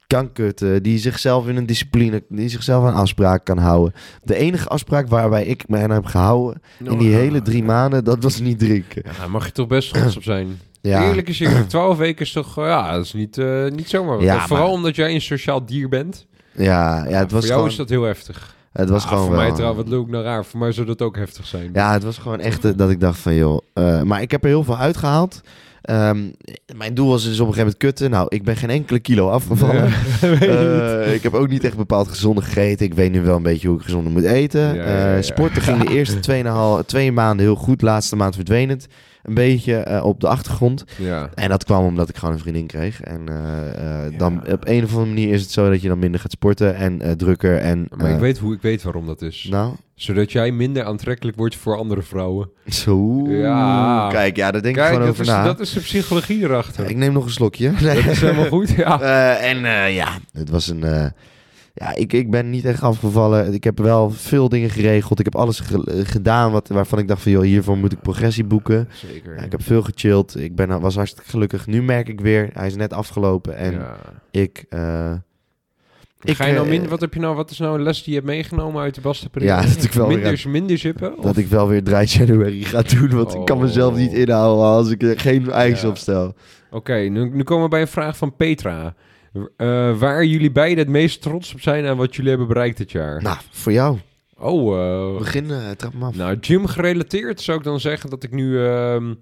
kan 0.07 0.31
kutten, 0.31 0.83
die 0.83 0.97
zichzelf 0.97 1.47
in 1.47 1.55
een 1.55 1.65
discipline, 1.65 2.23
die 2.29 2.49
zichzelf 2.49 2.85
aan 2.85 2.93
afspraken 2.93 3.43
kan 3.43 3.57
houden. 3.57 3.93
De 4.23 4.35
enige 4.35 4.67
afspraak 4.67 5.07
waarbij 5.07 5.45
ik 5.45 5.67
me 5.67 5.77
aan 5.81 5.89
heb 5.89 6.05
gehouden 6.05 6.61
in 6.79 6.97
die 6.97 7.09
Nou, 7.09 7.21
hele 7.21 7.41
drie 7.41 7.63
maanden, 7.63 8.03
dat 8.03 8.23
was 8.23 8.39
niet 8.39 8.59
drinken. 8.59 9.01
Ja, 9.05 9.11
daar 9.19 9.29
mag 9.31 9.45
je 9.45 9.51
toch 9.51 9.67
best 9.67 9.93
trots 9.93 10.15
op 10.17 10.23
zijn. 10.23 10.59
Ja, 10.81 11.07
Eerlijk 11.07 11.29
is 11.29 11.39
eerlijk. 11.39 11.69
12 11.69 11.97
weken 11.97 12.25
is 12.25 12.31
toch... 12.31 12.57
eh, 12.57 12.65
ja, 12.65 12.91
dat 12.91 13.05
is 13.05 13.13
niet, 13.13 13.37
eh, 13.37 13.65
niet 13.67 13.89
zomaar. 13.89 14.21
Ja, 14.21 14.47
Vooral 14.47 14.65
maar- 14.65 14.75
omdat 14.75 14.95
jij 14.95 15.13
een 15.13 15.21
sociaal 15.21 15.65
dier 15.65 15.89
bent. 15.89 16.25
ja, 16.51 17.05
ja, 17.09 17.17
het 17.19 17.31
was 17.31 17.39
voor 17.39 17.39
jou 17.41 17.53
gewoon, 17.53 17.67
is 17.69 17.75
dat 17.75 17.89
heel 17.89 18.03
heftig. 18.03 18.55
het 18.71 18.89
was 18.89 19.03
Ah, 19.03 19.07
gewoon 19.09 19.25
voor 19.25 19.35
wel. 19.35 19.41
mij 19.45 19.51
trouwens, 19.55 19.83
wat 19.83 19.91
leuk 19.99 20.07
naar 20.07 20.23
raar. 20.23 20.45
Voor 20.45 20.59
mij 20.59 20.71
zou 20.71 20.87
dat 20.87 21.01
ook 21.01 21.15
heftig 21.15 21.45
zijn. 21.45 21.69
Ja, 21.73 21.91
het 21.93 22.03
was 22.03 22.17
gewoon 22.17 22.39
echt 22.39 22.65
eh, 22.65 22.71
dat 22.75 22.89
ik 22.89 22.99
dacht 22.99 23.19
van 23.19 23.35
joh. 23.35 23.59
eh, 23.73 24.01
maar 24.01 24.21
ik 24.21 24.31
heb 24.31 24.43
er 24.43 24.49
heel 24.49 24.63
veel 24.63 24.77
uitgehaald. 24.77 25.41
Ehm, 25.87 26.17
mijn 26.75 26.93
doel 26.93 27.09
was 27.09 27.23
dus 27.23 27.39
op 27.39 27.47
een 27.47 27.53
gegeven 27.53 27.57
moment 27.59 27.77
kutten. 27.77 28.09
Nou, 28.09 28.25
ik 28.29 28.43
ben 28.43 28.55
geen 28.55 28.69
enkele 28.69 28.99
kilo 28.99 29.29
afgevallen. 29.29 29.91
Eh, 30.21 31.13
ik 31.13 31.23
heb 31.23 31.33
ook 31.33 31.49
niet 31.49 31.63
echt 31.63 31.77
bepaald 31.77 32.07
gezonder 32.07 32.43
gegeten. 32.43 32.85
Ik 32.85 32.93
weet 32.93 33.11
nu 33.11 33.21
wel 33.21 33.35
een 33.35 33.43
beetje 33.43 33.67
hoe 33.67 33.77
ik 33.77 33.83
gezonder 33.83 34.11
moet 34.11 34.23
eten. 34.23 34.75
Ja, 34.75 35.15
Eh, 35.15 35.21
sporten 35.23 35.61
ging 35.61 35.83
de 35.83 35.93
eerste 35.93 36.19
2,5 36.81 36.85
twee 36.85 37.11
maanden 37.11 37.45
heel 37.45 37.55
goed. 37.55 37.81
Laatste 37.81 38.15
maand 38.15 38.35
verdween 38.35 38.69
het 38.69 38.87
een 39.23 39.33
beetje 39.33 39.75
eh, 39.75 40.05
op 40.05 40.19
de 40.19 40.27
achtergrond. 40.27 40.83
Ja. 40.97 41.29
En 41.33 41.49
dat 41.49 41.63
kwam 41.63 41.85
omdat 41.85 42.09
ik 42.09 42.17
gewoon 42.17 42.33
een 42.33 42.39
vriendin 42.41 42.67
kreeg. 42.67 43.01
En 43.01 43.21
Ja. 43.25 44.17
dan 44.17 44.37
op 44.51 44.67
een 44.67 44.83
of 44.83 44.89
andere 44.91 45.05
manier 45.13 45.33
is 45.33 45.41
het 45.41 45.51
zo 45.51 45.69
dat 45.69 45.81
je 45.81 45.87
dan 45.87 45.99
minder 45.99 46.19
gaat 46.19 46.31
sporten 46.31 46.75
en 46.75 47.17
drukker. 47.17 47.57
En, 47.57 47.87
Maar 47.95 48.11
ik 48.11 48.19
weet 48.19 48.37
hoe 48.37 48.53
ik 48.53 48.61
weet 48.61 48.83
waarom 48.83 49.05
dat 49.05 49.21
is. 49.21 49.47
Nou, 49.49 49.73
Zodat 49.97 50.31
jij 50.31 50.51
minder 50.51 50.83
aantrekkelijk 50.83 51.37
wordt 51.37 51.55
voor 51.55 51.77
andere 51.77 52.01
vrouwen. 52.01 52.49
zo. 52.67 53.25
Ja. 53.29 54.07
Kijk, 54.11 54.35
ja, 54.35 54.51
daar 54.51 54.61
denk 54.61 54.77
ik 54.77 54.83
gewoon 54.83 55.01
over 55.01 55.21
is, 55.21 55.27
na. 55.27 55.43
dat 55.43 55.59
is 55.59 55.71
de 55.73 55.79
psychologie 55.79 56.43
erachter. 56.43 56.83
Ja, 56.83 56.89
ik 56.89 56.95
neem 56.95 57.13
nog 57.13 57.23
een 57.25 57.29
slokje. 57.31 57.71
Dat 57.81 57.95
is 57.95 58.21
helemaal 58.21 58.47
goed, 58.47 58.69
ja. 58.69 59.01
Eh, 59.01 59.49
en 59.49 59.65
eh, 59.65 59.95
ja, 59.95 60.07
het 60.33 60.49
was 60.49 60.67
een. 60.67 60.83
eh, 60.83 61.05
ja, 61.73 61.95
ik, 61.95 62.13
ik 62.13 62.31
ben 62.31 62.49
niet 62.49 62.65
echt 62.65 62.81
afgevallen. 62.81 63.53
Ik 63.53 63.63
heb 63.63 63.79
wel 63.79 64.09
veel 64.11 64.49
dingen 64.49 64.69
geregeld. 64.69 65.19
Ik 65.19 65.25
heb 65.25 65.35
alles 65.35 65.59
ge- 65.59 66.03
gedaan 66.05 66.51
wat, 66.51 66.67
waarvan 66.67 66.99
ik 66.99 67.07
dacht 67.07 67.21
van... 67.21 67.31
joh, 67.31 67.43
hiervoor 67.43 67.77
moet 67.77 67.91
ik 67.91 68.01
progressie 68.01 68.43
boeken. 68.43 68.89
Zeker. 68.93 69.35
Ja, 69.35 69.41
ik 69.41 69.51
heb 69.51 69.63
veel 69.63 69.81
gechilled. 69.81 70.35
Ik 70.39 70.55
ben, 70.55 70.79
was 70.79 70.95
hartstikke 70.95 71.29
gelukkig. 71.29 71.67
Nu 71.67 71.83
merk 71.83 72.07
ik 72.09 72.21
weer, 72.21 72.49
hij 72.53 72.67
is 72.67 72.75
net 72.75 72.93
afgelopen. 72.93 73.55
En 73.57 73.71
Ja. 73.73 73.95
ik... 74.31 74.65
ik, 76.29 76.35
Ga 76.35 76.45
je 76.45 76.53
nou 76.53 76.69
eh, 76.69 76.87
wat 76.87 77.01
heb 77.01 77.13
je 77.13 77.19
nou, 77.19 77.35
wat 77.35 77.51
is 77.51 77.57
nou 77.59 77.75
een 77.77 77.83
les 77.83 77.97
die 78.03 78.13
je 78.13 78.19
hebt 78.19 78.31
meegenomen 78.31 78.81
uit 78.81 78.95
de 78.95 79.01
Bastenperiode? 79.01 79.67
Ja, 79.67 79.73
dat 79.73 79.83
ik 79.83 79.91
wel 79.91 80.07
weer 80.07 80.45
minder, 80.47 80.77
zippen? 80.77 81.17
Of? 81.17 81.23
dat 81.23 81.37
ik 81.37 81.47
wel 81.47 81.67
weer 81.67 81.83
dry 81.83 82.05
January 82.07 82.61
ga 82.61 82.81
doen. 82.81 83.09
Want 83.09 83.33
ik 83.33 83.45
kan 83.45 83.59
mezelf 83.59 83.93
Oh. 83.93 83.99
niet 83.99 84.13
inhouden 84.13 84.65
als 84.65 84.89
ik 84.89 85.03
er 85.03 85.19
geen 85.19 85.51
eisen 85.51 85.85
Ja. 85.85 85.91
op 85.91 85.97
stel. 85.97 86.33
Oké, 86.71 86.95
nu, 86.95 87.29
nu 87.29 87.43
komen 87.43 87.63
we 87.63 87.69
bij 87.69 87.81
een 87.81 87.87
vraag 87.87 88.17
van 88.17 88.35
Petra. 88.35 88.95
Eh, 89.57 89.97
waar 89.97 90.25
jullie 90.25 90.51
beiden 90.51 90.77
het 90.77 90.89
meest 90.93 91.21
trots 91.21 91.53
op 91.53 91.61
zijn 91.61 91.85
aan 91.85 91.97
wat 91.97 92.15
jullie 92.15 92.29
hebben 92.29 92.47
bereikt 92.47 92.77
dit 92.77 92.91
jaar? 92.91 93.21
Nou, 93.21 93.37
voor 93.51 93.71
jou. 93.71 93.97
Oh, 94.37 94.79
eh, 95.11 95.17
Begin, 95.17 95.51
eh, 95.51 95.69
trap 95.69 95.93
af. 96.01 96.15
nou, 96.15 96.37
gym 96.41 96.65
gerelateerd 96.65 97.41
zou 97.41 97.57
ik 97.57 97.63
dan 97.63 97.79
zeggen 97.79 98.09
dat 98.09 98.23
ik 98.23 98.31
nu 98.31 98.65
ehm, 98.65 99.13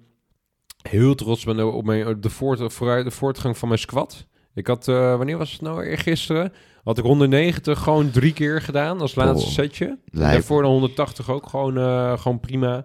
heel 0.88 1.14
trots 1.14 1.44
ben 1.44 1.72
op 1.74 1.84
mijn, 1.84 2.06
op 2.06 2.22
de, 2.22 2.30
voort, 2.30 2.72
vooruit, 2.72 3.04
de 3.04 3.10
voortgang 3.10 3.58
van 3.58 3.68
mijn 3.68 3.80
squat. 3.80 4.26
Ik 4.56 4.66
had, 4.66 4.88
eh, 4.88 5.16
wanneer 5.16 5.38
was 5.38 5.52
het 5.52 5.60
nou? 5.60 5.96
Gisteren 5.96 6.52
had 6.84 6.98
ik 6.98 7.04
190 7.04 7.78
gewoon 7.82 8.10
drie 8.10 8.32
keer 8.32 8.62
gedaan 8.62 9.00
als 9.00 9.14
laatste 9.14 9.46
Oh, 9.46 9.52
setje. 9.52 9.98
Lijp. 10.10 10.32
daarvoor 10.32 10.62
de 10.62 10.68
180 10.68 11.30
ook 11.30 11.46
gewoon, 11.48 11.78
eh, 11.78 12.18
gewoon 12.18 12.40
prima. 12.40 12.84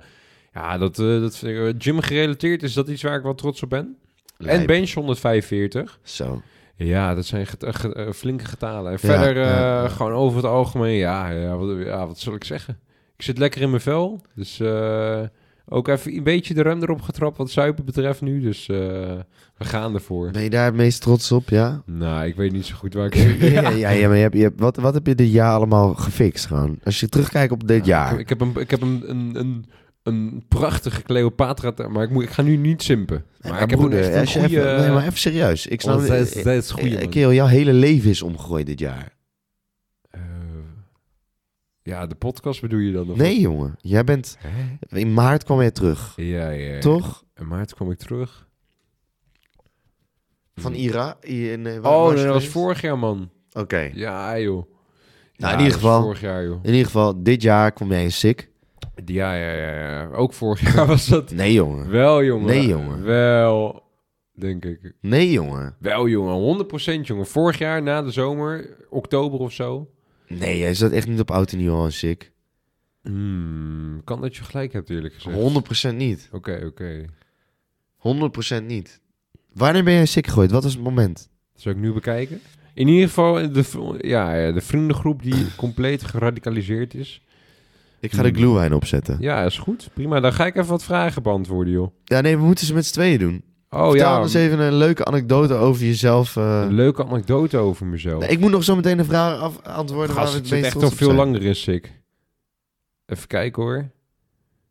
Ja, 0.54 0.78
dat, 0.78 1.00
eh, 1.00 1.06
dat 1.22 1.38
vind 1.38 1.76
ik- 1.76 1.84
gym 1.84 2.00
gerelateerd 2.00 2.64
is 2.64 2.74
dat 2.74 2.88
iets 2.88 3.02
waar 3.04 3.18
ik 3.18 3.24
wel 3.24 3.36
trots 3.36 3.64
op 3.64 3.70
ben. 3.70 3.98
En 4.38 4.66
bench 4.66 4.94
145. 4.94 6.00
Zo. 6.04 6.42
Ja, 6.76 7.16
dat 7.16 7.26
zijn 7.26 7.48
get- 7.48 7.66
ge- 7.76 8.12
flinke 8.16 8.46
getalen. 8.46 8.86
En 8.92 8.98
Ja, 9.02 9.18
verder 9.18 9.44
ja, 9.46 9.88
gewoon 9.88 10.12
over 10.14 10.38
het 10.38 10.46
algemeen, 10.46 10.96
ja, 10.96 11.30
ja, 11.30 11.58
wat, 11.58 11.78
ja, 11.86 12.08
wat 12.08 12.20
zal 12.20 12.34
ik 12.34 12.44
zeggen? 12.44 12.80
Ik 13.18 13.22
zit 13.24 13.38
lekker 13.38 13.62
in 13.62 13.70
mijn 13.70 13.82
vel. 13.82 14.22
Dus 14.36 14.60
ook 15.66 15.88
even 15.88 16.14
een 16.16 16.24
beetje 16.24 16.54
de 16.54 16.62
rem 16.62 16.82
erop 16.82 17.02
getrapt 17.02 17.38
wat 17.38 17.52
zuipen 17.52 17.86
betreft 17.86 18.22
nu. 18.22 18.42
Dus 18.42 18.70
eh, 18.70 18.78
we 19.58 19.66
gaan 19.66 19.94
ervoor. 19.94 20.32
Ben 20.32 20.44
je 20.44 20.50
daar 20.50 20.66
het 20.66 20.76
meest 20.76 21.02
trots 21.02 21.32
op, 21.32 21.50
ja? 21.50 21.82
Nou, 21.86 22.26
ik 22.26 22.36
weet 22.36 22.52
niet 22.52 22.66
zo 22.66 22.76
goed 22.76 22.94
waar 22.94 23.06
ik... 23.06 23.16
ja, 23.54 23.70
ja, 23.70 23.90
ja, 23.90 24.08
maar 24.08 24.16
je 24.18 24.22
hebt, 24.22 24.36
je 24.36 24.42
hebt, 24.42 24.60
wat, 24.60 24.76
wat 24.78 24.94
heb 24.94 25.08
je 25.08 25.16
dit 25.16 25.32
jaar 25.32 25.54
allemaal 25.54 25.94
gefixt 25.94 26.46
gewoon? 26.46 26.80
Als 26.84 27.00
je 27.00 27.10
terugkijkt 27.10 27.52
op 27.52 27.68
dit 27.68 27.86
jaar. 27.86 28.20
Ik 28.20 28.30
heb 28.30 28.42
een, 28.42 28.54
ik 28.60 28.72
heb 28.72 28.82
een, 28.82 29.04
een, 29.08 29.32
een, 29.36 29.66
een 30.04 30.44
prachtige 30.48 31.02
Cleopatra, 31.02 31.88
maar 31.90 32.04
ik, 32.04 32.10
moet, 32.10 32.24
ik 32.24 32.30
ga 32.30 32.42
nu 32.42 32.56
niet 32.58 32.84
simpen. 32.84 33.24
Maar, 33.42 33.62
ik 33.62 33.70
heb 33.70 33.80
broeder, 33.80 34.00
echt 34.12 34.36
een 34.36 34.42
goede... 34.42 34.60
even, 34.62 34.82
nee, 34.82 34.90
maar 34.92 35.02
even 35.06 35.18
serieus. 35.18 35.68
Ik 35.68 35.82
snap 35.82 36.02
zij 36.02 36.20
is- 36.22 36.32
zij 36.32 36.58
is 36.58 36.72
goeie, 36.72 36.98
eh, 36.98 37.10
kerel, 37.10 37.34
jouw 37.34 37.46
hele 37.48 37.74
leven 37.74 38.10
is 38.10 38.22
omgegooid 38.22 38.66
dit 38.66 38.80
jaar. 38.80 39.20
Ja, 41.84 42.08
de 42.08 42.16
podcast 42.16 42.62
bedoel 42.62 42.80
je 42.80 42.92
dan? 42.92 43.10
Of 43.12 43.18
Nee, 43.18 43.40
jongen. 43.40 43.76
Jij 43.80 44.04
bent... 44.04 44.38
Hè? 44.40 44.98
In 45.00 45.14
maart 45.14 45.44
kwam 45.44 45.62
je 45.62 45.72
terug. 45.72 46.14
Ja, 46.16 46.50
ja, 46.50 46.74
ja. 46.74 46.80
Toch? 46.80 47.24
In 47.36 47.48
maart 47.48 47.74
kwam 47.74 47.92
ik 47.92 47.98
terug. 47.98 48.50
Van 50.56 50.74
Ira? 50.74 51.18
I- 51.28 51.52
in, 51.52 51.68
eh, 51.68 51.80
waar 51.80 51.92
Oh, 51.94 52.04
was 52.04 52.14
nee, 52.14 52.24
dat 52.24 52.34
was 52.34 52.36
geweest? 52.44 52.52
vorig 52.52 52.82
jaar, 52.82 52.98
man. 53.00 53.30
Oké. 53.52 53.90
Ja, 53.94 54.40
joh. 54.40 54.56
Nou, 55.36 55.52
Ja, 55.54 55.60
in 55.60 55.64
ieder 55.64 55.72
dat 55.74 55.82
was 55.82 55.92
geval- 55.92 56.02
Vorig 56.02 56.22
jaar, 56.22 56.44
joh. 56.44 56.60
In 56.64 56.70
ieder 56.70 56.86
geval, 56.86 57.24
dit 57.24 57.42
jaar 57.42 57.72
kwam 57.72 57.90
jij 57.90 58.04
in 58.04 58.12
sick. 58.12 58.50
Ja, 59.06 59.34
ja, 59.34 59.52
ja, 59.52 59.76
ja. 59.90 60.10
Ook 60.10 60.34
vorig 60.34 60.62
jaar 60.76 60.86
was 60.88 61.08
dat. 61.08 61.32
Nee, 61.32 61.54
jongen. 61.54 61.90
Wel, 61.90 62.24
jongen. 62.24 62.46
Nee, 62.48 62.68
jongen. 62.68 63.04
Wel, 63.04 63.84
denk 64.34 64.66
ik. 64.66 64.94
Nee, 65.02 65.32
jongen. 65.32 65.76
Wel, 65.80 66.08
jongen. 66.08 66.36
100% 66.36 67.08
jongen. 67.08 67.26
Vorig 67.28 67.58
jaar, 67.58 67.82
na 67.82 68.02
de 68.02 68.12
zomer, 68.12 68.78
oktober 68.90 69.40
of 69.40 69.52
zo. 69.52 69.90
Nee, 70.40 70.58
jij 70.58 70.74
zat 70.74 70.92
echt 70.92 71.08
niet 71.08 71.20
op 71.20 71.32
oud 71.32 71.52
en 71.52 71.58
nieuw 71.58 71.74
al 71.74 71.86
in 71.86 71.92
sick. 71.92 72.32
Hmm, 73.04 74.02
kan 74.04 74.22
dat 74.22 74.36
je 74.36 74.44
gelijk 74.44 74.74
hebt, 74.74 74.90
eerlijk 74.90 75.14
gezegd. 75.14 75.92
100% 75.92 75.96
niet. 75.96 76.30
Oké, 76.32 76.62
oké. 76.66 77.06
100% 78.62 78.66
niet. 78.66 79.00
Wanneer 79.54 79.84
ben 79.84 79.94
jij 79.94 80.06
sick 80.06 80.28
gegooid? 80.28 80.52
Wat 80.52 80.64
was 80.64 80.74
het 80.74 80.84
moment? 80.84 81.30
Zal 81.56 81.72
ik 81.72 81.78
nu 81.78 81.94
bekijken? 81.94 82.40
In 82.74 82.88
ieder 82.88 83.08
geval, 83.08 83.34
de, 83.52 83.98
ja, 84.02 84.52
de 84.52 84.62
vriendengroep 84.62 85.24
die 85.24 85.46
compleet 85.56 86.04
geradicaliseerd 86.04 86.94
is. 86.94 87.22
Ik 88.00 88.12
ga 88.12 88.22
de 88.22 88.28
Hmm. 88.30 88.38
glühwein 88.38 88.74
opzetten. 88.74 89.18
Ja, 89.20 89.44
is 89.46 89.58
goed. 89.58 89.90
Prima. 89.94 90.20
Dan 90.20 90.34
ga 90.34 90.46
ik 90.46 90.56
even 90.56 90.70
wat 90.70 90.84
vragen 90.84 91.24
beantwoorden, 91.24 91.74
joh. 91.74 91.92
Ja, 92.04 92.22
nee, 92.22 92.38
we 92.38 92.44
moeten 92.44 92.66
ze 92.66 92.74
met 92.74 92.86
z'n 92.86 92.94
tweeën 92.94 93.20
doen. 93.20 93.44
Oh 93.74 93.90
Vertel 93.90 94.08
ja, 94.16 94.22
eens 94.22 94.34
even 94.34 94.60
een 94.60 94.74
leuke 94.76 95.06
anekdote 95.06 95.54
over 95.54 95.86
jezelf. 95.86 96.36
eh. 96.38 96.62
een 96.66 96.74
leuke 96.74 97.06
anekdote 97.06 97.58
over 97.58 97.86
mezelf. 97.86 98.20
Nee, 98.22 98.30
ik 98.30 98.40
moet 98.40 98.52
nog 98.52 98.64
zo 98.64 98.76
meteen 98.76 99.00
een 99.00 99.06
vraag 99.06 99.40
af 99.40 99.62
antwoorden 99.62 100.16
Gast, 100.16 100.34
het 100.34 100.42
het 100.42 100.52
meest 100.52 100.66
echt 100.66 100.76
op 100.76 100.94
veel 100.94 101.06
zijn. 101.08 101.18
langer 101.18 101.44
in 101.44 101.56
sick. 101.56 101.92
Even 103.06 103.28
kijken 103.28 103.64
hoor. 103.64 103.90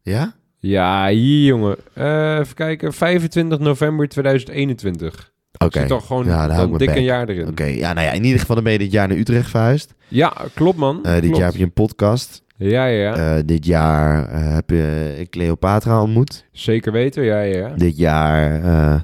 Ja? 0.03 0.35
Ja, 0.59 1.09
hier 1.09 1.47
jongen. 1.47 1.77
Eh, 1.93 2.39
even 2.39 2.55
kijken. 2.55 2.93
25 2.93 3.59
november 3.59 4.09
2021. 4.09 5.33
Oké. 5.59 5.81
Zit 5.81 5.91
al 5.91 6.01
gewoon 6.01 6.25
Ja, 6.27 6.47
dan 6.47 6.73
ik 6.73 6.79
dik 6.79 6.95
een 6.97 7.03
jaar 7.03 7.29
erin. 7.29 7.49
Oké, 7.49 7.65
ja, 7.65 7.93
nou 7.93 8.07
ja, 8.07 8.13
in 8.13 8.25
ieder 8.25 8.41
geval 8.41 8.55
dan 8.55 8.65
ben 8.65 8.73
je 8.73 8.79
dit 8.79 8.93
jaar 8.93 9.09
naar 9.09 9.17
Utrecht 9.17 9.51
verhuisd. 9.51 9.95
Ja, 10.09 10.33
klopt 10.55 10.79
man. 10.79 11.05
Eh, 11.05 11.13
dit 11.13 11.21
Klopt. 11.23 11.37
jaar 11.37 11.47
heb 11.49 11.57
je 11.57 11.63
een 11.65 11.73
podcast. 11.73 12.43
Ja, 12.63 12.87
ja. 12.87 13.17
Eh, 13.37 13.43
dit 13.45 13.67
jaar 13.67 14.29
eh, 14.29 14.55
heb 14.55 14.71
je 14.71 15.27
Cleopatra 15.31 16.03
ontmoet. 16.03 16.45
Zeker 16.53 16.93
weten. 16.93 17.23
Ja, 17.25 17.41
ja. 17.41 17.69
Dit 17.77 17.97
jaar 17.97 18.63
eh, 18.65 19.01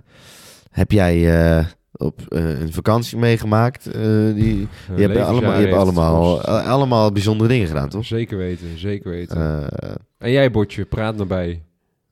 heb 0.71 0.91
jij 0.93 1.41
eh, 1.59 1.65
op 1.93 2.21
eh, 2.29 2.61
een 2.61 2.73
vakantie 2.73 3.19
meegemaakt? 3.19 3.87
Eh, 3.87 4.03
die, 4.35 4.69
je 4.97 5.03
hebt 5.03 5.17
allemaal, 5.17 5.61
je 5.61 5.67
hebt 5.67 5.77
allemaal, 5.79 6.43
eh, 6.45 6.69
allemaal 6.69 7.13
bijzondere 7.13 7.49
dingen 7.49 7.67
gedaan, 7.67 7.89
toch? 7.89 8.05
Zeker 8.05 8.39
weten, 8.39 8.79
zeker 8.79 9.11
weten. 9.11 9.37
Eh, 9.37 9.91
en 10.19 10.31
jij, 10.31 10.51
Botje, 10.51 10.85
praat 10.85 11.17
naar 11.17 11.27
bij. 11.27 11.63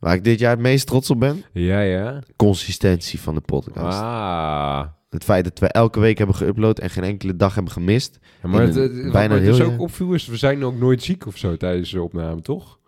Waar 0.05 0.15
ik 0.15 0.25
dit 0.25 0.39
jaar 0.39 0.51
het 0.51 0.61
meest 0.61 0.87
trots 0.87 1.11
op 1.11 1.21
ben? 1.21 1.45
Ja, 1.53 1.81
ja. 1.81 2.19
Consistentie 2.37 3.21
van 3.21 3.35
de 3.35 3.41
podcast. 3.41 4.01
Ah. 4.01 4.81
Het 5.11 5.25
feit 5.25 5.45
dat 5.45 5.59
we 5.59 5.67
elke 5.67 6.01
week 6.01 6.19
hebben 6.19 6.37
geüpload 6.37 6.83
en 6.83 6.91
geen 6.91 7.05
enkele 7.05 7.37
dag 7.37 7.55
hebben 7.55 7.73
gemist. 7.73 8.19
Ja, 8.43 8.49
maar 8.49 8.63
het, 8.63 9.13
bijna 9.13 9.37
heel 9.37 9.57
dus 9.57 9.67
ook 9.67 9.81
opviel 9.81 10.13
is, 10.13 10.27
we 10.27 10.37
zijn 10.37 10.65
ook 10.65 10.79
nooit 10.79 11.03
ziek 11.03 11.27
of 11.27 11.37
zo 11.37 11.57
tijdens 11.57 11.91
de 11.91 12.03
opname, 12.03 12.41
toch? 12.41 12.79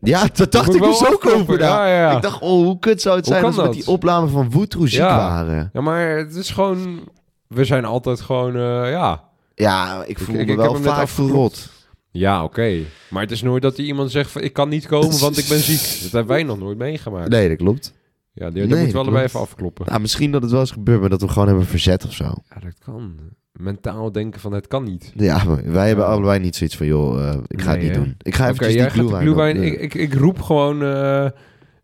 Ja, 0.00 0.28
dat 0.32 0.52
dacht 0.52 0.74
ik 0.74 0.82
dus 0.82 1.06
ook 1.06 1.26
over. 1.26 1.58
Ja, 1.58 1.86
ja. 1.86 2.16
Ik 2.16 2.22
dacht, 2.22 2.40
oh, 2.40 2.64
hoe 2.64 2.78
kut 2.78 3.02
zou 3.02 3.16
het 3.16 3.24
Hoe 3.24 3.34
zijn 3.34 3.46
als 3.46 3.56
we 3.56 3.62
met 3.62 3.72
die 3.72 3.86
opname 3.86 4.28
van 4.28 4.50
Woetroe 4.50 4.88
ziek 4.88 5.00
waren? 5.00 5.70
Ja, 5.72 5.80
maar 5.80 6.16
het 6.16 6.34
is 6.34 6.50
gewoon... 6.50 7.08
We 7.46 7.64
zijn 7.64 7.84
altijd 7.84 8.20
gewoon, 8.20 8.56
eh, 8.56 8.90
ja... 8.90 9.24
Ja, 9.54 10.04
ik 10.06 10.18
voel 10.18 10.34
ik- 10.34 10.46
me 10.46 10.52
ik 10.52 10.58
wel 10.58 10.74
vaak 10.74 11.08
verrot. 11.08 11.70
Ja, 12.10 12.44
oké. 12.44 12.78
Maar 13.10 13.22
het 13.22 13.30
is 13.30 13.42
nooit 13.42 13.62
dat 13.62 13.78
iemand 13.78 14.10
zegt 14.10 14.30
van... 14.30 14.42
Ik 14.42 14.52
kan 14.52 14.68
niet 14.68 14.86
komen, 14.86 15.18
want 15.20 15.38
ik 15.38 15.48
ben 15.48 15.58
ziek. 15.58 16.02
Dat 16.02 16.10
hebben 16.12 16.26
wij 16.26 16.42
nog 16.42 16.58
nooit 16.58 16.78
meegemaakt. 16.78 17.28
Nee, 17.28 17.48
dat 17.48 17.56
klopt. 17.56 17.94
Ja, 18.32 18.50
die, 18.50 18.58
Nee, 18.60 18.68
dat 18.68 18.78
moeten 18.78 18.86
we 18.86 18.92
dat 18.92 19.02
allebei 19.02 19.28
klopt. 19.28 19.34
even 19.34 19.40
afkloppen. 19.40 19.86
Nou, 19.86 20.00
misschien 20.00 20.30
dat 20.32 20.42
het 20.42 20.50
wel 20.50 20.60
eens 20.60 20.70
gebeurt, 20.70 21.00
maar 21.00 21.08
dat 21.08 21.20
we 21.20 21.28
gewoon 21.28 21.48
hebben 21.48 21.66
verzet 21.66 22.04
of 22.04 22.12
zo. 22.12 22.24
Ja, 22.24 22.60
dat 22.60 22.78
kan. 22.84 23.14
Mentaal 23.52 24.12
denken 24.12 24.40
van 24.40 24.52
het 24.52 24.66
kan 24.66 24.84
niet. 24.84 25.12
Ja, 25.16 25.44
maar 25.44 25.72
wij 25.72 25.86
hebben 25.86 26.06
allebei 26.06 26.38
niet 26.40 26.56
zoiets 26.56 26.76
van, 26.76 26.86
joh, 26.86 27.28
eh, 27.28 27.36
ik 27.46 27.60
ga 27.60 27.66
Nee, 27.74 27.76
het 27.78 27.82
niet 27.86 27.96
hè? 27.96 28.02
doen. 28.02 28.14
Ik 28.22 28.34
ga 28.34 28.44
Oké, 28.50 28.52
eventjes 28.64 28.94
jij 28.94 29.20
die 29.24 29.34
wine. 29.34 29.66
Ik, 29.66 29.80
ik, 29.80 29.94
ik 29.94 30.14
roep 30.14 30.40
gewoon... 30.42 30.82
eh, 30.82 31.26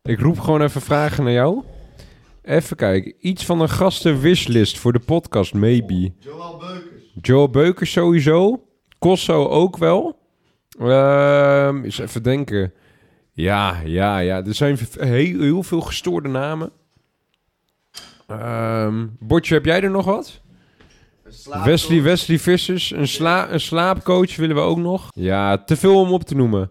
ik 0.02 0.20
roep 0.20 0.38
gewoon 0.40 0.62
even 0.62 0.80
vragen 0.80 1.24
naar 1.24 1.32
jou. 1.32 1.62
Even 2.42 2.76
kijken. 2.76 3.14
Iets 3.20 3.44
van 3.44 3.60
een 3.60 3.68
gastenwishlist 3.68 4.78
voor 4.78 4.92
de 4.92 4.98
podcast, 4.98 5.54
maybe. 5.54 6.12
Joel 6.18 6.56
Beukers. 6.58 7.12
Joel 7.22 7.48
Beukers 7.50 7.92
sowieso. 7.92 8.60
Kosso 8.98 9.46
ook 9.48 9.76
wel. 9.76 10.15
Ehm 10.78 11.84
eens 11.84 11.98
even 11.98 12.22
denken. 12.22 12.72
Ja, 13.32 13.80
ja, 13.84 14.18
ja. 14.18 14.44
Er 14.44 14.54
zijn 14.54 14.78
heel, 14.98 15.40
heel 15.40 15.62
veel 15.62 15.80
gestoorde 15.80 16.28
namen. 16.28 16.70
Ehm 18.26 19.06
Botje, 19.18 19.54
heb 19.54 19.64
jij 19.64 19.82
er 19.82 19.90
nog 19.90 20.04
wat? 20.04 20.40
Wesley, 21.64 22.02
Wesley 22.02 22.38
Vissers. 22.38 22.90
Een, 22.90 23.08
sla, 23.08 23.50
een 23.50 23.60
slaapcoach 23.60 24.36
willen 24.36 24.56
we 24.56 24.62
ook 24.62 24.78
nog. 24.78 25.10
Ja, 25.14 25.58
te 25.58 25.76
veel 25.76 26.00
om 26.00 26.12
op 26.12 26.22
te 26.22 26.34
noemen. 26.34 26.70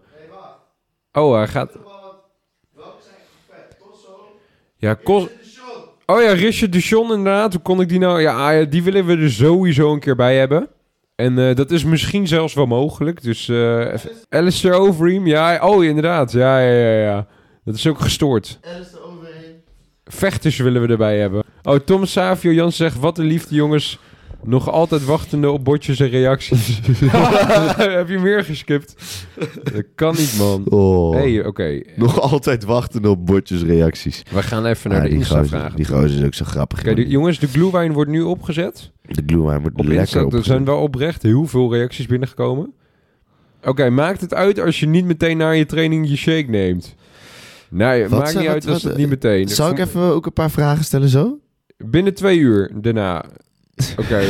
Oh, 1.12 1.34
hij 1.34 1.48
gaat... 1.48 1.72
Ja, 4.76 4.94
Kos... 4.94 5.26
Oh 6.06 6.22
ja, 6.22 6.32
Richard 6.32 6.72
Duchon 6.72 7.10
inderdaad. 7.10 7.52
Hoe 7.52 7.62
kon 7.62 7.80
ik 7.80 7.88
die 7.88 7.98
nou... 7.98 8.20
Ja, 8.20 8.48
ah, 8.48 8.58
ja, 8.58 8.64
die 8.64 8.82
willen 8.82 9.06
we 9.06 9.16
er 9.16 9.30
sowieso 9.30 9.92
een 9.92 10.00
keer 10.00 10.16
bij 10.16 10.38
hebben. 10.38 10.68
En 11.16 11.38
eh, 11.38 11.54
dat 11.54 11.70
is 11.70 11.84
misschien 11.84 12.26
zelfs 12.26 12.54
wel 12.54 12.66
mogelijk. 12.66 13.22
Dus 13.22 13.48
eh 13.48 13.78
even- 13.92 14.10
Alistair 14.28 14.74
Overeem. 14.74 15.26
Ja, 15.26 15.58
oh 15.68 15.84
inderdaad. 15.84 16.32
Ja, 16.32 16.58
ja, 16.60 16.72
ja, 16.90 17.00
ja. 17.02 17.26
Dat 17.64 17.74
is 17.74 17.86
ook 17.86 18.00
gestoord. 18.00 18.58
Vechters 20.04 20.56
willen 20.58 20.82
we 20.82 20.88
erbij 20.88 21.18
hebben. 21.18 21.44
Oh, 21.62 21.74
Tom 21.78 22.04
Savio 22.06 22.52
Jans 22.52 22.76
zegt... 22.76 22.98
Wat 22.98 23.18
een 23.18 23.24
liefde, 23.26 23.54
jongens. 23.54 23.98
Nog 24.42 24.70
altijd 24.70 25.04
wachtende 25.04 25.50
op 25.50 25.64
botjes 25.64 26.00
en 26.00 26.08
reacties. 26.08 26.80
Heb 27.98 28.08
je 28.08 28.18
meer 28.18 28.44
geskipt? 28.44 28.94
Dat 29.62 29.84
kan 29.94 30.14
niet, 30.16 30.34
man. 30.38 30.64
Oh, 30.68 31.14
hey, 31.14 31.46
oké. 31.46 31.80
nog 31.96 32.20
altijd 32.20 32.64
wachten 32.64 33.04
op 33.04 33.26
bordjes 33.26 33.62
reacties. 33.62 34.22
We 34.32 34.42
gaan 34.42 34.66
even 34.66 34.90
naar 34.90 34.98
Ah, 35.02 35.04
de 35.04 35.10
die 35.14 35.18
gozer, 35.24 35.38
Insta-vragen. 35.38 35.76
die 35.76 35.86
gozer 35.86 36.18
is 36.20 36.24
ook 36.24 36.34
zo 36.34 36.44
grappig. 36.44 37.08
Jongens, 37.08 37.38
de 37.38 37.46
glühwein 37.48 37.92
wordt 37.92 38.10
nu 38.10 38.20
opgezet. 38.22 38.90
De 39.08 39.22
glue 39.26 39.40
wordt 39.42 39.66
Op 39.66 39.84
lekker 39.84 39.98
Insta, 39.98 40.36
er 40.36 40.44
zijn 40.44 40.64
wel 40.64 40.78
oprecht 40.82 41.22
heel 41.22 41.46
veel 41.46 41.72
reacties 41.74 42.06
binnengekomen. 42.06 42.72
Oké, 43.64 43.90
maakt 43.90 44.20
het 44.20 44.34
uit 44.34 44.60
als 44.60 44.80
je 44.80 44.86
niet 44.86 45.04
meteen 45.04 45.36
na 45.36 45.50
je 45.50 45.66
training 45.66 46.08
je 46.08 46.16
shake 46.16 46.50
neemt? 46.50 46.94
Nee, 47.70 48.08
Wat 48.08 48.18
maakt 48.18 48.34
niet 48.34 48.44
wat- 48.44 48.52
uit 48.52 48.66
als 48.68 48.82
het 48.82 48.96
niet 48.96 49.08
meteen. 49.08 49.48
Zou 49.48 49.72
ik 49.72 49.78
even 49.78 50.00
ook 50.00 50.26
een 50.26 50.32
paar 50.32 50.50
vragen 50.50 50.84
stellen 50.84 51.08
zo? 51.08 51.38
Binnen 51.76 52.14
twee 52.14 52.38
uur 52.38 52.70
daarna. 52.74 53.24
Oké. 54.00 54.22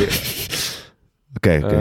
Oké, 1.35 1.61
oké. 1.63 1.75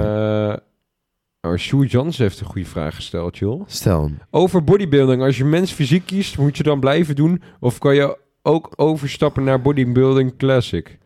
eh 1.42 1.50
oh, 1.50 1.56
Sjoerd 1.58 1.90
Jans 1.90 2.18
heeft 2.18 2.40
een 2.40 2.46
goede 2.46 2.68
vraag 2.68 2.94
gesteld, 2.94 3.38
joh. 3.38 3.62
Stel 3.66 4.02
hem. 4.02 4.18
Over 4.30 4.64
bodybuilding. 4.64 5.22
Als 5.22 5.36
je 5.36 5.44
mens 5.44 5.72
fysiek 5.72 6.06
kiest, 6.06 6.38
moet 6.38 6.56
je 6.56 6.62
dan 6.62 6.80
blijven 6.80 7.14
doen? 7.16 7.42
Of 7.60 7.78
kan 7.78 7.94
je 7.94 8.18
ook 8.42 8.72
overstappen 8.76 9.44
naar 9.44 9.62
bodybuilding 9.62 10.36
classic? 10.36 10.98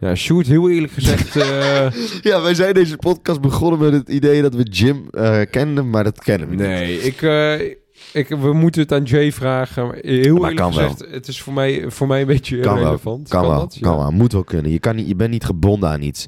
Ja, 0.00 0.14
Sjoerd, 0.14 0.46
heel 0.46 0.70
eerlijk 0.70 0.92
gezegd... 0.92 1.36
eh, 1.36 1.86
Ja, 2.20 2.42
wij 2.42 2.54
zijn 2.54 2.74
deze 2.74 2.96
podcast 2.96 3.40
begonnen 3.40 3.78
met 3.80 3.92
het 3.92 4.08
idee 4.08 4.42
dat 4.42 4.54
we 4.54 4.62
Jim 4.62 5.08
eh 5.10 5.40
kenden, 5.50 5.90
maar 5.90 6.04
dat 6.04 6.22
kennen 6.22 6.48
we 6.48 6.54
niet. 6.54 6.64
Nee, 6.64 7.00
ik, 7.00 7.22
eh, 7.22 7.74
ik, 8.12 8.28
we 8.28 8.52
moeten 8.52 8.82
het 8.82 8.92
aan 8.92 9.02
Jay 9.02 9.32
vragen. 9.32 9.86
Maar 9.86 9.94
Heel 10.00 10.12
eerlijk 10.36 10.56
kan 10.56 10.74
wel. 10.74 10.88
gezegd, 10.90 11.12
het 11.14 11.28
is 11.28 11.42
voor 11.42 11.52
mij, 11.52 11.84
voor 11.90 12.06
mij 12.06 12.20
een 12.20 12.26
beetje 12.26 12.60
Kan 12.60 12.72
wel, 12.72 12.82
irrelevant. 12.82 13.28
Kan, 13.28 13.40
wel, 13.42 13.58
dat? 13.58 13.74
Ja. 13.74 13.80
kan 13.80 13.96
wel. 13.96 14.10
Moet 14.10 14.32
wel 14.32 14.44
kunnen. 14.44 14.70
Je, 14.72 14.78
kan 14.78 14.96
niet, 14.96 15.08
je 15.08 15.16
bent 15.16 15.30
niet 15.30 15.44
gebonden 15.44 15.88
aan 15.88 16.02
iets. 16.02 16.26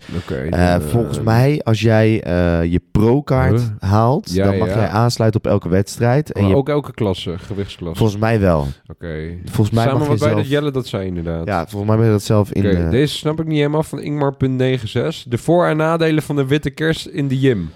Eh, 0.51 0.71
dan, 0.71 0.83
volgens 0.83 1.19
eh, 1.19 1.25
mij, 1.25 1.61
als 1.65 1.81
jij 1.81 2.23
eh, 2.23 2.65
je 2.73 2.81
pro-kaart 2.93 3.61
Huh? 3.61 3.91
haalt, 3.91 4.33
Ja, 4.33 4.45
dan 4.45 4.59
mag 4.59 4.69
ja. 4.69 4.75
jij 4.75 4.89
aansluiten 4.89 5.41
op 5.45 5.51
elke 5.51 5.69
wedstrijd. 5.69 6.33
En 6.33 6.41
maar 6.43 6.51
je, 6.51 6.57
ook 6.57 6.69
elke 6.69 6.93
klasse, 6.95 7.39
gewichtsklasse. 7.39 7.99
volgens 7.99 8.21
mij 8.21 8.41
wel. 8.41 8.67
Oké. 8.87 9.37
Volgens 9.45 9.71
mij 9.71 9.85
Samen 9.85 9.99
mag 9.99 10.09
je 10.09 10.19
bij 10.19 10.29
zelf... 10.29 10.41
dat 10.41 10.49
Jelle 10.51 10.71
dat 10.71 10.87
zei 10.87 11.07
inderdaad. 11.07 11.47
Ja, 11.47 11.67
volgens 11.67 11.87
mij 11.91 11.97
ben 11.97 12.07
je 12.07 12.13
dat 12.13 12.23
zelf 12.23 12.53
in... 12.53 12.65
Eh, 12.65 12.91
deze 12.91 13.15
snap 13.17 13.41
ik 13.41 13.47
niet 13.47 13.57
helemaal 13.57 13.83
van 13.83 14.01
Ingmar.96. 14.01 15.29
De 15.29 15.39
voor- 15.39 15.67
en 15.67 15.77
nadelen 15.77 16.23
van 16.23 16.37
de 16.37 16.47
witte 16.47 16.71
kerst 16.71 17.07
in 17.07 17.29
de 17.29 17.39
gym. 17.39 17.71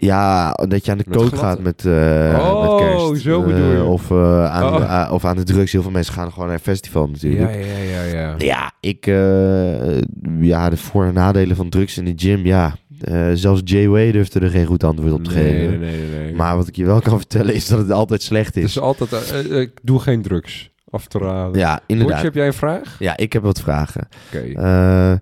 Ja, 0.00 0.52
dat 0.52 0.84
je 0.84 0.90
aan 0.90 0.98
de 0.98 1.04
glatte- 1.10 1.36
gaat 1.36 1.60
met, 1.60 1.84
eh 1.86 1.92
Oh, 2.40 2.78
met 2.78 2.88
kerst. 2.88 3.22
zo 3.22 3.40
Eh, 3.40 3.46
bedoel 3.46 3.70
je. 3.72 3.82
Of, 3.84 4.10
eh, 4.10 4.44
aan 4.52 4.62
Oh. 4.74 5.06
de, 5.08 5.12
of 5.14 5.24
aan 5.24 5.36
de 5.36 5.42
drugs. 5.42 5.72
Heel 5.72 5.82
veel 5.82 5.90
mensen 5.90 6.14
gaan 6.14 6.32
gewoon 6.32 6.46
naar 6.46 6.56
een 6.56 6.62
festival 6.62 7.06
natuurlijk. 7.08 7.50
Ja, 7.54 7.58
ja, 7.58 7.78
ja, 7.78 8.02
ja. 8.02 8.34
Ja, 8.38 8.72
ik... 8.80 9.06
eh, 9.06 9.98
ja, 10.40 10.70
de 10.70 10.76
voor- 10.76 11.04
en 11.04 11.14
nadelen 11.14 11.56
van 11.56 11.68
drugs 11.68 11.98
in 11.98 12.04
de 12.04 12.12
gym, 12.16 12.46
ja. 12.46 12.74
Eh, 13.00 13.26
zelfs 13.34 13.60
Jay 13.64 13.88
Way 13.88 14.12
durfde 14.12 14.40
er 14.40 14.50
geen 14.50 14.66
goed 14.66 14.84
antwoord 14.84 15.12
op 15.12 15.24
te 15.24 15.34
nee, 15.34 15.44
geven. 15.44 15.80
nee, 15.80 15.90
nee, 15.90 16.08
nee, 16.10 16.20
nee. 16.24 16.34
Maar 16.34 16.56
wat 16.56 16.68
ik 16.68 16.76
je 16.76 16.84
wel 16.84 17.00
kan 17.00 17.16
vertellen 17.24 17.54
is 17.54 17.66
dat 17.68 17.78
het 17.78 17.90
altijd 17.90 18.22
slecht 18.22 18.56
is. 18.56 18.64
is 18.64 18.78
altijd... 18.80 19.12
eh, 19.12 19.38
eh, 19.38 19.60
ik 19.60 19.70
doe 19.82 20.00
geen 20.00 20.22
drugs. 20.22 20.70
Af 20.90 21.06
te 21.06 21.18
raden. 21.18 21.58
ja, 21.60 21.80
inderdaad. 21.86 22.22
heb 22.22 22.34
jij 22.34 22.46
een 22.46 22.52
vraag? 22.52 22.96
Ja, 22.98 23.16
ik 23.16 23.32
heb 23.32 23.42
wat 23.42 23.60
vragen. 23.60 24.08
Oké. 24.34 24.60
Eh, 24.60 25.12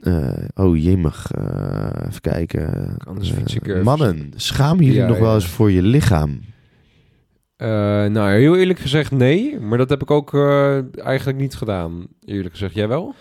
eh, 0.00 0.44
oh, 0.54 0.76
jemig. 0.76 1.30
Eh, 1.30 2.08
even 2.08 2.20
kijken. 2.20 2.96
Anders 2.98 3.30
Eh, 3.30 3.36
fiets 3.36 3.54
ik 3.54 3.66
even. 3.66 3.82
mannen, 3.82 4.32
schamen 4.36 4.84
jullie 4.84 5.00
Ja, 5.00 5.06
nog 5.08 5.18
wel 5.18 5.34
eens 5.34 5.48
voor 5.48 5.70
je 5.70 5.82
lichaam? 5.82 6.40
Nou, 7.56 8.30
heel 8.30 8.56
eerlijk 8.56 8.78
gezegd 8.78 9.10
nee. 9.10 9.60
Maar 9.60 9.78
dat 9.78 9.88
heb 9.88 10.02
ik 10.02 10.10
ook 10.10 10.34
eigenlijk 10.96 11.38
niet 11.38 11.54
gedaan. 11.54 12.06
Eerlijk 12.24 12.50
gezegd, 12.50 12.74
jij 12.74 12.88
wel? 12.88 13.14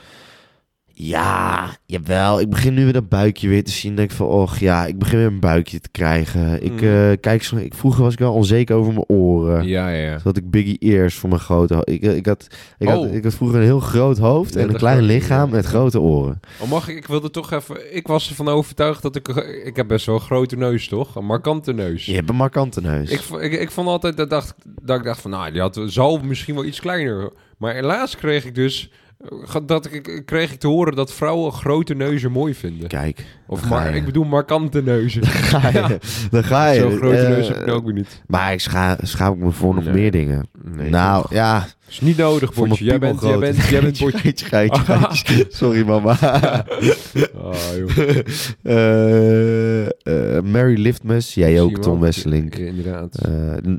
Ja, 1.00 1.70
jawel. 1.86 2.40
Ik 2.40 2.50
begin 2.50 2.74
nu 2.74 2.84
weer 2.84 2.94
dat 2.94 3.10
buikje 3.10 3.48
weer 3.48 3.64
te 3.64 3.72
zien. 3.72 3.96
Denk 3.96 4.12
van, 4.12 4.28
och 4.28 4.58
ja, 4.58 4.86
ik 4.86 5.00
begin 5.00 5.18
weer 5.18 5.28
een 5.28 5.40
buikje 5.40 5.80
te 5.80 5.90
krijgen. 5.92 6.64
Ik, 6.64 6.72
Mm. 6.72 6.78
eh, 6.88 7.18
kijk, 7.22 7.44
zo, 7.44 7.56
ik, 7.56 7.74
vroeger 7.74 8.04
was 8.04 8.14
ik 8.14 8.20
wel 8.20 8.34
onzeker 8.34 8.76
over 8.76 8.94
mijn 8.94 9.06
oren. 9.08 9.68
Ja, 9.68 9.90
ja, 9.90 10.10
ja. 10.10 10.18
Zodat 10.18 10.38
ik 10.38 10.50
Biggie 10.50 10.78
Ears 10.80 11.16
voor 11.16 11.30
mijn 11.30 11.42
grote 11.42 11.82
ik, 11.84 12.02
ik, 12.02 12.26
had, 12.26 12.48
ik, 12.78 12.88
had, 12.88 12.98
Oh. 12.98 13.14
ik 13.14 13.24
had 13.24 13.34
vroeger 13.36 13.58
een 13.58 13.64
heel 13.64 13.80
groot 13.80 14.18
hoofd 14.18 14.54
Ja, 14.54 14.60
en 14.60 14.70
een 14.70 14.76
klein 14.76 15.02
lichaam 15.04 15.50
met 15.50 15.66
grote 15.66 16.00
oren. 16.00 16.40
Oh, 16.62 16.70
mag 16.70 16.88
ik? 16.88 16.96
Ik 16.98 17.08
wilde 17.08 17.30
toch 17.30 17.52
even... 17.52 17.96
Ik 17.96 18.08
was 18.08 18.30
ervan 18.30 18.48
overtuigd 18.48 19.02
dat 19.02 19.16
ik... 19.16 19.28
Ik 19.66 19.76
heb 19.76 19.88
best 19.88 20.06
wel 20.06 20.16
een 20.16 20.22
grote 20.22 20.56
neus, 20.56 20.88
toch? 20.88 21.16
Een 21.16 21.26
markante 21.26 21.74
neus. 21.74 22.06
Je 22.06 22.14
hebt 22.16 22.30
een 22.30 22.36
markante 22.36 22.82
neus. 22.82 23.10
Ik, 23.10 23.22
ik, 23.42 23.60
ik 23.60 23.72
vond 23.72 23.88
altijd 23.88 24.18
dat, 24.18 24.30
dacht, 24.30 24.56
dat 24.82 24.98
ik 24.98 25.04
dacht 25.04 25.22
van... 25.22 25.32
Nou, 25.32 25.52
die 25.52 25.62
had, 25.62 25.82
zal 25.86 26.20
misschien 26.24 26.56
wel 26.56 26.66
iets 26.66 26.80
kleiner. 26.80 27.32
Maar 27.58 27.74
helaas 27.74 28.16
kreeg 28.16 28.46
ik 28.46 28.56
dus... 28.56 28.92
Dat 29.66 29.90
kreeg 30.26 30.52
ik 30.52 30.60
te 30.60 30.68
horen 30.68 30.96
dat 30.96 31.14
vrouwen 31.14 31.52
grote 31.52 31.94
neuzen 31.94 32.32
mooi 32.32 32.54
vinden. 32.54 32.88
Kijk, 32.88 33.26
Of 33.48 33.70
maar, 33.70 33.96
ik 33.96 34.06
bedoel 34.06 34.24
markante 34.24 34.82
neuzen. 34.84 35.24
ga 35.52 35.68
je. 35.70 36.00
Dan 36.32 36.44
ga 36.44 36.70
je. 36.70 36.80
Zo'n 36.80 36.98
grote 36.98 37.18
Eh, 37.18 37.30
neus 37.30 37.48
heb 37.48 37.58
ik 37.58 37.68
ook 37.68 37.84
weer 37.86 37.94
niet. 37.94 38.24
Maar 38.28 38.54
ik 38.54 38.60
scha 38.60 38.98
schaam 39.02 39.34
ik 39.34 39.40
me 39.40 39.52
voor 39.52 39.76
nog 39.76 39.84
Nee. 39.84 39.94
meer 39.94 40.12
dingen. 40.12 40.48
Nee, 40.64 40.90
nou, 40.90 41.22
toch? 41.22 41.32
ja. 41.32 41.68
is 41.88 42.00
niet 42.02 42.18
nodig, 42.18 42.54
Voor 42.54 42.68
Botje. 42.68 42.86
Jij 42.86 43.00
bent, 43.00 43.22
jij 43.22 43.38
bent, 43.40 43.56
jij 43.68 43.82
bent 43.82 44.00
Botje. 44.00 44.18
Geitje, 44.20 44.46
geitje, 44.46 44.82
geitje. 44.86 45.46
Sorry, 45.50 45.86
mama. 45.86 46.18
Ah, 47.44 47.56
joh. 47.78 47.98
Eh, 48.64 49.86
eh, 50.38 50.44
Mary 50.44 50.80
Liftmus, 50.82 51.34
jij 51.34 51.62
ook, 51.62 51.78
Tom? 51.78 52.00
Wesseling. 52.00 52.56
Inderdaad. 52.56 53.18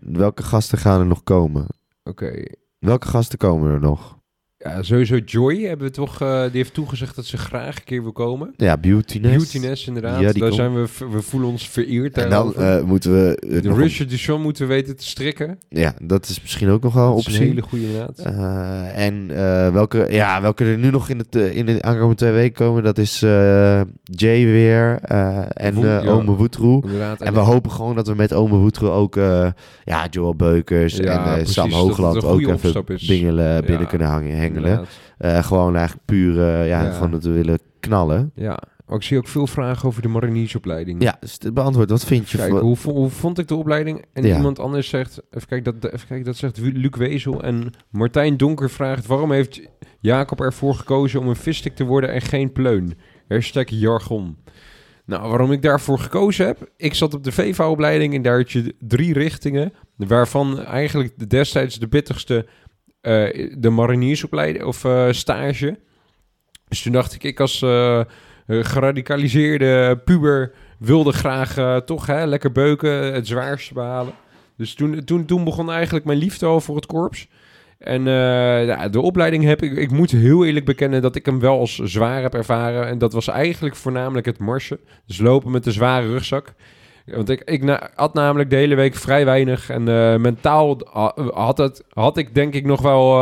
Welke 0.03 0.42
gasten 0.42 0.79
gaan 0.79 1.01
er 1.01 1.07
nog 1.07 1.22
komen? 1.22 1.66
Oké. 2.05 2.44
Welke 2.79 3.07
gasten 3.09 3.38
komen 3.38 3.72
er 3.72 3.81
nog? 3.81 4.17
Ja, 4.64 4.83
sowieso 4.83 5.16
Joy 5.16 5.61
hebben 5.62 5.87
we 5.87 5.92
toch, 5.92 6.21
eh, 6.21 6.42
die 6.42 6.51
heeft 6.53 6.75
toegezegd 6.75 7.16
dat 7.16 7.25
ze 7.27 7.37
graag 7.38 7.77
een 7.77 7.85
keer 7.85 8.03
wil 8.03 8.12
komen. 8.12 8.55
Ja, 8.57 8.77
Beautyness. 8.77 9.37
Beautyness 9.37 9.87
inderdaad, 9.87 10.21
Ja, 10.21 10.33
daar 10.33 10.40
komt. 10.40 10.55
zijn 10.55 10.75
we, 10.75 10.87
we 11.11 11.23
voelen 11.23 11.49
ons 11.51 11.68
vereerd 11.68 12.18
En 12.18 12.31
dan 12.31 12.55
eh, 12.55 12.83
moeten 12.83 13.12
we... 13.12 13.37
eh, 13.37 13.62
de 13.62 13.75
Richard 13.75 14.11
Duchamp 14.11 14.42
moeten 14.42 14.66
we 14.68 14.75
weten 14.75 14.97
te 14.97 15.05
strikken. 15.05 15.59
Ja, 15.68 15.94
dat 16.03 16.29
is 16.29 16.40
misschien 16.42 16.68
ook 16.68 16.83
nog 16.83 16.94
wel 16.94 17.16
is 17.18 17.27
een 17.27 17.33
optie. 17.33 17.47
hele 17.47 17.62
goede 17.62 17.85
inderdaad. 17.87 18.18
Eh, 18.18 19.07
en 19.07 19.27
welke, 19.73 20.07
ja, 20.11 20.40
welke 20.40 20.64
er 20.64 20.79
nu 20.79 20.90
nog 20.90 21.09
in, 21.09 21.18
het, 21.18 21.35
in 21.35 21.66
de 21.66 21.83
aankomende 21.83 22.14
twee 22.14 22.33
weken 22.33 22.66
komen, 22.66 22.83
dat 22.83 22.99
is 22.99 23.18
Jay 24.03 24.44
weer 24.44 24.99
en 25.01 25.75
Woe- 25.75 25.87
eh 25.97 26.05
ja. 26.05 26.11
Ome 26.11 26.35
Woetroe. 26.35 26.83
En 27.18 27.33
we 27.33 27.38
hopen 27.40 27.71
gewoon 27.71 27.94
dat 27.94 28.07
we 28.07 28.14
met 28.14 28.33
Ome 28.33 28.57
Woetroe 28.57 28.90
ook 28.90 29.14
ja, 29.85 30.07
Joel 30.11 30.35
Beukers 30.37 30.97
Ja, 30.97 31.27
en 31.27 31.35
precies, 31.37 31.55
Sam 31.55 31.71
Hoogland 31.73 32.25
ook 32.25 32.40
even 32.40 32.85
bingelen, 33.07 33.64
binnen 33.64 33.87
kunnen 33.87 34.09
hangen, 34.09 34.37
hengelen. 34.54 34.87
Uh, 35.18 35.42
gewoon 35.44 35.76
eigenlijk 35.76 36.06
puur, 36.06 36.34
uh, 36.37 36.68
ja, 36.68 36.90
gewoon 36.90 37.11
dat 37.11 37.24
we 37.24 37.30
willen 37.30 37.58
knallen. 37.80 38.30
Ja, 38.34 38.58
ik 38.88 39.02
zie 39.02 39.18
ook 39.18 39.28
veel 39.28 39.46
vragen 39.46 39.88
over 39.88 40.02
de 40.02 40.08
mariniersopleiding. 40.08 41.02
Ja, 41.02 41.16
dus 41.20 41.38
beantwoord, 41.52 41.90
wat 41.90 42.04
vind 42.04 42.30
je? 42.30 42.37
Kijk, 42.38 42.50
voor- 42.50 42.61
hoe, 42.61 42.76
hoe 42.82 43.08
vond 43.11 43.38
ik 43.38 43.48
de 43.48 43.54
opleiding? 43.54 44.04
En 44.12 44.24
Ja. 44.24 44.37
iemand 44.37 44.58
anders 44.58 44.88
zegt, 44.88 45.20
even 45.30 45.48
kijken, 45.48 45.80
dat, 45.80 45.92
even 45.92 46.06
kijken, 46.08 46.26
dat 46.26 46.37
zegt 46.37 46.58
Luc 46.58 46.96
Wezel. 46.96 47.42
En 47.42 47.70
Martijn 47.90 48.37
Donker 48.37 48.70
vraagt, 48.70 49.06
waarom 49.06 49.32
heeft 49.32 49.61
Jacob 50.00 50.40
ervoor 50.40 50.74
gekozen 50.74 51.20
om 51.20 51.28
een 51.28 51.37
vistik 51.37 51.74
te 51.74 51.84
worden 51.84 52.12
en 52.12 52.20
geen 52.20 52.52
pleun? 52.52 52.94
Hashtag 53.28 53.64
jargon. 53.68 54.37
Nou, 55.04 55.28
waarom 55.28 55.52
ik 55.52 55.62
daarvoor 55.62 55.98
gekozen 55.98 56.46
heb? 56.46 56.70
Ik 56.76 56.94
zat 56.94 57.14
op 57.14 57.24
de 57.24 57.32
VV-opleiding 57.32 58.14
en 58.14 58.22
daar 58.22 58.37
had 58.37 58.50
je 58.52 58.74
drie 58.78 59.12
richtingen, 59.12 59.72
waarvan 59.96 60.62
eigenlijk 60.64 61.12
de- 61.16 61.26
destijds 61.26 61.78
de 61.78 61.88
pittigste 61.88 62.46
eh, 63.00 63.50
de 63.58 63.70
mariniersopleiding 63.70 64.64
of 64.64 64.84
eh, 64.84 65.06
stage. 65.11 65.78
Dus 66.68 66.82
toen 66.82 66.92
dacht 66.92 67.14
ik, 67.14 67.24
ik 67.24 67.40
als 67.40 67.62
eh, 67.62 68.00
geradicaliseerde 68.46 70.00
puber 70.04 70.52
wilde 70.78 71.12
graag 71.12 71.82
toch 71.84 72.06
hè, 72.06 72.26
lekker 72.26 72.52
beuken, 72.52 73.12
het 73.12 73.26
zwaarste 73.26 73.74
behalen. 73.74 74.12
Dus 74.56 74.74
toen, 74.74 75.04
toen, 75.04 75.24
toen 75.24 75.44
begon 75.44 75.70
eigenlijk 75.70 76.04
mijn 76.04 76.18
liefde 76.18 76.46
al 76.46 76.61
voor 76.61 76.76
het 76.76 76.87
korps. 76.87 77.28
En 77.78 78.04
ja, 78.66 78.88
de 78.88 79.00
opleiding 79.00 79.44
heb 79.44 79.62
ik, 79.62 79.76
ik 79.76 79.90
moet 79.90 80.11
heel 80.11 80.44
eerlijk 80.44 80.64
bekennen 80.64 81.02
dat 81.02 81.16
ik 81.16 81.26
hem 81.26 81.40
wel 81.40 81.58
als 81.58 81.78
zwaar 81.78 82.22
heb 82.22 82.34
ervaren. 82.34 82.87
En 82.87 82.98
dat 82.98 83.12
was 83.12 83.28
eigenlijk 83.28 83.76
voornamelijk 83.76 84.26
het 84.26 84.38
marsen. 84.38 84.78
Dus 85.06 85.18
lopen 85.18 85.50
met 85.50 85.66
een 85.66 85.72
zware 85.72 86.06
rugzak. 86.06 86.54
Want 87.14 87.29
ik, 87.29 87.42
ik 87.44 87.90
had 87.94 88.14
namelijk 88.14 88.51
de 88.51 88.57
hele 88.57 88.75
week 88.75 88.94
vrij 88.94 89.25
weinig. 89.25 89.71
En 89.71 89.88
eh, 89.88 90.16
mentaal 90.16 90.81
ha- 90.92 91.14
had, 91.33 91.59
het, 91.59 91.85
had 91.88 92.16
ik 92.16 92.35
denk 92.35 92.55
ik 92.55 92.64
nog 92.64 92.81
wel 92.81 93.18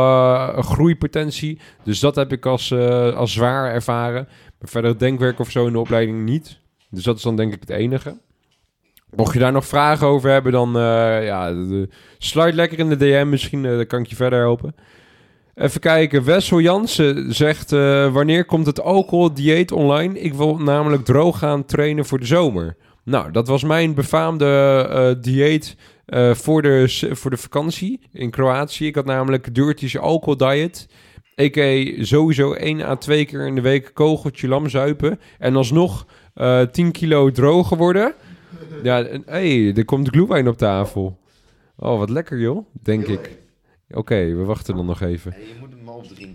een 0.57 0.63
groeipotentie. 0.63 1.59
Dus 1.83 1.99
dat 1.99 2.15
heb 2.15 2.31
ik 2.31 2.45
als, 2.45 2.71
eh, 2.71 3.15
als 3.15 3.33
zwaar 3.33 3.73
ervaren. 3.73 4.27
Verder 4.61 4.97
denkwerk 4.97 5.39
of 5.39 5.51
zo 5.51 5.65
in 5.65 5.73
de 5.73 5.79
opleiding 5.79 6.23
niet. 6.23 6.59
Dus 6.89 7.03
dat 7.03 7.17
is 7.17 7.21
dan 7.21 7.35
denk 7.35 7.53
ik 7.53 7.59
het 7.59 7.69
enige. 7.69 8.17
Mocht 9.15 9.33
je 9.33 9.39
daar 9.39 9.51
nog 9.51 9.65
vragen 9.65 10.07
over 10.07 10.29
hebben, 10.29 10.51
dan 10.51 10.71
ja, 11.23 11.53
sluit 12.17 12.53
lekker 12.53 12.79
in 12.79 12.89
de 12.89 12.97
DM. 12.97 13.29
Misschien 13.29 13.63
dan 13.63 13.87
kan 13.87 13.99
ik 13.99 14.07
je 14.07 14.15
verder 14.15 14.39
helpen. 14.39 14.75
Even 15.55 15.79
kijken. 15.79 16.23
Wessel 16.23 16.59
Jansen 16.59 17.33
zegt... 17.33 17.71
wanneer 18.11 18.45
komt 18.45 18.65
het 18.65 18.81
alcoholdieet 18.81 19.71
online? 19.71 20.19
Ik 20.19 20.33
wil 20.33 20.57
namelijk 20.57 21.05
droog 21.05 21.37
gaan 21.39 21.65
trainen 21.65 22.05
voor 22.05 22.19
de 22.19 22.25
zomer. 22.25 22.75
Nou, 23.07 23.31
dat 23.31 23.47
was 23.47 23.63
mijn 23.63 23.93
befaamde 23.93 24.45
eh, 24.89 25.23
dieet 25.23 25.75
eh, 26.05 26.33
voor, 26.33 26.61
de, 26.61 26.83
voor 27.11 27.31
de 27.31 27.37
vakantie 27.37 27.99
in 28.11 28.29
Kroatië. 28.29 28.85
Ik 28.87 28.95
had 28.95 29.05
namelijk 29.05 29.55
Dirty's 29.55 29.95
alcohol 29.97 30.37
diet. 30.37 30.87
A.k.a. 31.41 32.03
sowieso 32.03 32.53
1 32.53 32.81
à 32.81 32.95
2 32.95 33.25
keer 33.25 33.47
in 33.47 33.55
de 33.55 33.61
week 33.61 33.91
kogeltje 33.93 34.47
lam 34.47 34.69
zuipen. 34.69 35.19
En 35.39 35.55
alsnog 35.55 36.05
eh 36.33 36.61
10 36.61 36.91
kilo 36.91 37.31
droger 37.31 37.77
worden. 37.77 38.13
Ja, 38.83 39.03
en- 39.03 39.23
hey, 39.25 39.73
er 39.75 39.85
komt 39.85 40.09
glühwein 40.09 40.47
op 40.47 40.57
tafel. 40.57 41.17
Oh, 41.77 41.97
wat 41.97 42.09
lekker 42.09 42.39
joh, 42.39 42.65
denk 42.83 43.07
ik. 43.07 43.37
Oké, 43.89 44.15
we 44.35 44.43
wachten 44.43 44.75
dan 44.75 44.85
nog 44.85 45.01
even. 45.01 45.33
je 45.37 45.55
moet 45.59 45.76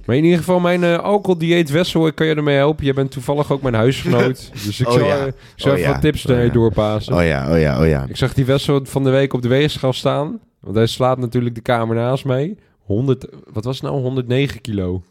maar 0.07 0.17
in 0.17 0.25
ieder 0.25 0.39
geval, 0.39 0.61
mijn 0.61 0.85
eh 0.85 0.99
alcoholdieet 0.99 1.71
Wessel, 1.71 2.07
ik 2.07 2.15
kan 2.15 2.27
je 2.27 2.35
ermee 2.35 2.57
helpen. 2.57 2.85
Je 2.85 2.93
bent 2.95 3.11
toevallig 3.11 3.53
ook 3.53 3.63
mijn 3.63 3.75
huisgenoot. 3.75 4.51
Dus 4.67 4.81
ik 4.81 4.87
Oh 4.89 4.93
zal, 4.93 5.05
ja. 5.07 5.27
eh, 5.27 5.33
zal 5.57 5.71
Oh 5.73 5.77
even 5.79 5.89
ja. 5.89 5.93
wat 5.93 6.03
tips 6.03 6.27
Oh 6.27 6.37
ja. 6.45 6.49
doorpassen. 6.49 7.15
Oh 7.15 7.25
ja, 7.25 7.53
oh 7.53 7.61
ja, 7.61 7.81
oh 7.81 7.87
ja. 7.87 8.05
Ik 8.09 8.17
zag 8.17 8.35
die 8.35 8.45
Wessel 8.45 8.81
van 8.85 9.05
de 9.05 9.11
week 9.11 9.33
op 9.33 9.43
de 9.43 9.49
weegschaal 9.49 9.93
staan. 9.93 10.41
Want 10.61 10.77
hij 10.77 10.87
slaat 10.87 11.19
natuurlijk 11.19 11.55
de 11.55 11.61
kamer 11.61 11.97
naast 11.97 12.25
mij. 12.25 12.57
100, 12.81 13.27
wat 13.53 13.65
was 13.65 13.75
het 13.81 13.91
nou? 13.91 14.03
109 14.03 14.61
kilo. 14.61 15.03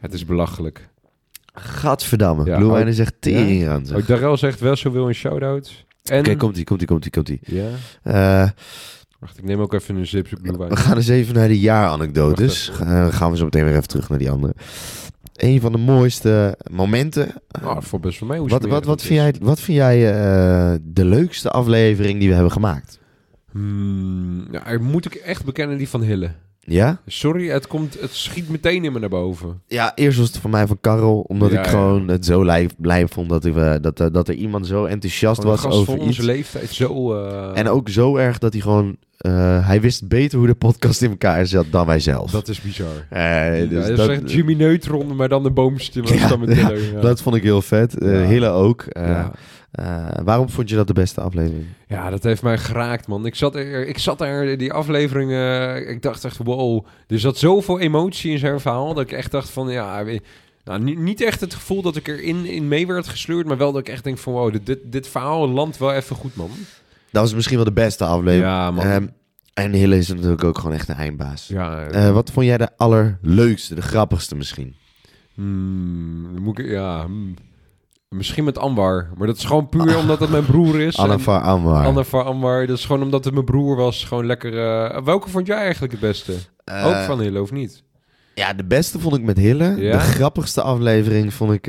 Het 0.00 0.12
is 0.12 0.24
belachelijk. 0.24 0.88
Gadverdamme. 1.54 2.44
Ja, 2.44 2.56
Blue 2.56 2.70
ook- 2.70 2.76
Wine 2.76 2.90
is 2.90 2.98
echt 2.98 3.14
tering 3.20 3.68
aan. 3.68 3.86
zeg. 3.86 3.96
Ook 3.96 4.06
Darrell 4.06 4.36
zegt 4.36 4.60
Wessel 4.60 4.92
wil 4.92 5.08
een 5.08 5.14
shout-out. 5.14 5.84
En... 6.04 6.18
Oké, 6.18 6.36
komt-ie, 6.36 6.64
komt-ie, 6.64 6.86
komt-ie, 6.86 7.10
komt-ie. 7.10 7.40
Ja. 7.44 7.68
Eh, 8.02 8.48
Wacht, 9.20 9.38
ik 9.38 9.44
neem 9.44 9.60
ook 9.60 9.72
even 9.74 9.96
een 9.96 10.06
zipje 10.06 10.36
Blue 10.36 10.52
Wine. 10.56 10.68
we 10.68 10.76
gaan 10.76 10.96
eens 10.96 11.08
even 11.08 11.34
naar 11.34 11.48
de 11.48 11.60
jaaranekdotes. 11.60 12.72
Uh, 12.82 13.06
gaan 13.12 13.30
we 13.30 13.36
zo 13.36 13.44
meteen 13.44 13.64
weer 13.64 13.74
even 13.76 13.88
terug 13.88 14.08
naar 14.08 14.18
die 14.18 14.30
andere. 14.30 14.54
Een 15.36 15.60
van 15.60 15.72
de 15.72 15.78
mooiste 15.78 16.58
momenten. 16.70 17.34
Oh, 17.64 17.74
dat 17.74 17.84
valt 17.84 18.02
best 18.02 18.22
mee. 18.22 18.38
Hoe 18.38 18.48
wat, 18.48 18.64
wat, 18.66 18.84
wat, 18.84 19.02
vind 19.02 19.14
jij, 19.20 19.34
wat 19.40 19.60
vind 19.60 19.76
jij 19.78 20.12
eh, 20.12 20.74
de 20.82 21.04
leukste 21.04 21.50
aflevering 21.50 22.18
die 22.18 22.28
we 22.28 22.34
hebben 22.34 22.52
gemaakt? 22.52 22.98
Hmm, 23.52 24.46
ja, 24.52 24.78
moet 24.80 25.04
ik 25.06 25.14
echt 25.14 25.44
bekennen 25.44 25.78
die 25.78 25.88
van 25.88 26.02
Hille. 26.02 26.30
Ja? 26.60 27.00
Sorry, 27.06 27.48
het, 27.48 27.66
komt, 27.66 28.00
het 28.00 28.14
schiet 28.14 28.48
meteen 28.48 28.84
in 28.84 28.92
me 28.92 28.98
naar 28.98 29.08
boven. 29.08 29.62
Ja, 29.66 29.92
eerst 29.94 30.18
was 30.18 30.26
het 30.28 30.36
van 30.36 30.50
mij 30.50 30.66
van 30.66 30.78
Karel, 30.80 31.20
omdat 31.20 31.50
Ja, 31.50 31.58
ik 31.58 31.64
ja. 31.64 31.70
gewoon 31.70 32.08
het 32.08 32.24
zo 32.24 32.40
blij, 32.40 32.68
blij 32.76 33.08
vond 33.08 33.28
dat, 33.28 33.44
ik, 33.44 33.56
eh, 33.56 33.74
dat, 33.80 33.98
er- 34.00 34.12
dat 34.12 34.28
er 34.28 34.34
iemand 34.34 34.66
zo 34.66 34.84
enthousiast 34.84 35.42
was 35.42 35.66
over 35.66 35.84
van 35.84 35.94
iets. 35.94 36.04
onze 36.04 36.24
leeftijd 36.24 36.70
zo... 36.70 37.14
En 37.52 37.68
ook 37.68 37.88
zo 37.88 38.16
erg 38.16 38.38
dat 38.38 38.52
hij 38.52 38.62
gewoon, 38.62 38.96
eh, 39.20 39.66
hij 39.66 39.80
wist 39.80 40.08
beter 40.08 40.38
hoe 40.38 40.46
de 40.46 40.54
podcast 40.54 41.02
in 41.02 41.10
elkaar 41.10 41.46
zat 41.46 41.66
dan 41.70 41.86
wij 41.86 42.00
zelf. 42.00 42.30
Dat 42.30 42.48
is 42.48 42.60
bizar. 42.60 43.06
Eh, 43.08 43.68
dus 43.68 43.86
ja, 43.86 43.94
dat 43.94 44.10
is 44.10 44.16
echt 44.16 44.32
Jimmy 44.32 44.54
Neutron, 44.54 45.16
maar 45.16 45.28
dan 45.28 45.42
de 45.42 45.50
boomstem. 45.50 46.06
Ja, 46.06 46.36
ja, 46.46 46.70
ja. 46.70 47.00
dat 47.00 47.22
vond 47.22 47.36
ik 47.36 47.42
heel 47.42 47.62
vet. 47.62 47.96
Ja. 47.98 48.06
Hille 48.06 48.48
ook. 48.48 48.84
Waarom 50.24 50.48
vond 50.50 50.70
je 50.70 50.76
dat 50.76 50.86
de 50.86 50.92
beste 50.92 51.20
aflevering? 51.20 51.64
Ja, 51.86 52.10
dat 52.10 52.22
heeft 52.22 52.42
mij 52.42 52.58
geraakt, 52.58 53.06
man. 53.06 53.26
Ik 53.26 53.34
zat, 53.34 53.54
er, 53.54 53.86
ik 53.86 53.98
zat 53.98 54.18
daar, 54.18 54.56
die 54.56 54.72
aflevering, 54.72 55.30
ik 55.88 56.02
dacht 56.02 56.24
echt, 56.24 56.36
wow. 56.36 56.86
Er 57.06 57.20
zat 57.20 57.38
zoveel 57.38 57.80
emotie 57.80 58.30
in 58.30 58.38
zijn 58.38 58.60
verhaal, 58.60 58.94
dat 58.94 59.04
ik 59.04 59.12
echt 59.12 59.30
dacht 59.30 59.50
van, 59.50 59.70
ja... 59.70 60.04
Nou, 60.64 60.80
niet, 60.80 61.20
echt 61.20 61.40
het 61.40 61.54
gevoel 61.54 61.82
dat 61.82 61.96
ik 61.96 62.08
erin 62.08 62.46
in 62.46 62.68
mee 62.68 62.86
werd 62.86 63.08
gesleurd, 63.08 63.46
maar 63.46 63.56
wel 63.56 63.72
dat 63.72 63.80
ik 63.80 63.88
echt 63.88 64.04
denk 64.04 64.18
van, 64.18 64.32
wow, 64.32 64.56
dit, 64.64 64.78
dit 64.84 65.08
verhaal 65.08 65.48
landt 65.48 65.78
wel 65.78 65.92
even 65.92 66.16
goed, 66.16 66.36
man. 66.36 66.50
Dat 67.12 67.22
was 67.22 67.34
misschien 67.34 67.56
wel 67.56 67.64
de 67.64 67.72
beste 67.72 68.04
aflevering. 68.04 68.44
Ja, 68.44 68.70
man. 68.70 68.84
Ehm, 68.84 69.06
en 69.54 69.72
Hille 69.72 69.96
is 69.96 70.08
natuurlijk 70.08 70.44
ook 70.44 70.58
gewoon 70.58 70.76
echt 70.76 70.88
een 70.88 70.94
eindbaas. 70.94 71.46
Ja, 71.48 71.84
Eh, 71.86 72.10
wat 72.12 72.30
vond 72.30 72.46
jij 72.46 72.58
de 72.58 72.68
allerleukste, 72.76 73.74
de 73.74 73.82
grappigste 73.82 74.36
misschien? 74.36 74.74
Hmm, 75.34 76.38
moet 76.40 76.58
ik, 76.58 76.66
ja, 76.66 77.04
hmm. 77.04 77.34
misschien 78.08 78.44
met 78.44 78.58
Anwar. 78.58 79.08
Maar 79.16 79.26
dat 79.26 79.36
is 79.36 79.44
gewoon 79.44 79.68
puur 79.68 79.96
omdat 80.02 80.20
het 80.20 80.30
mijn 80.30 80.44
broer 80.46 80.80
is. 80.80 80.96
Anwar. 80.98 81.42
Anna 81.84 82.04
van 82.04 82.24
Anwar. 82.24 82.66
Dat 82.66 82.78
is 82.78 82.84
gewoon 82.84 83.02
omdat 83.02 83.24
het 83.24 83.34
mijn 83.34 83.44
broer 83.46 83.76
was. 83.76 84.04
Gewoon 84.04 84.26
lekker... 84.26 84.58
eh, 84.58 85.02
welke 85.04 85.28
vond 85.30 85.46
jij 85.46 85.56
eigenlijk 85.56 85.92
het 85.92 86.00
beste? 86.00 86.32
Eh, 86.64 86.86
Ook 86.86 86.96
van 86.96 87.20
Hille, 87.20 87.40
of 87.40 87.52
niet? 87.52 87.82
Ja, 88.34 88.52
de 88.52 88.64
beste 88.64 88.98
vond 88.98 89.16
ik 89.16 89.22
met 89.22 89.36
Hille. 89.36 89.74
Ja? 89.76 89.92
De 89.92 89.98
grappigste 89.98 90.62
aflevering 90.62 91.34
vond 91.34 91.52
ik... 91.52 91.66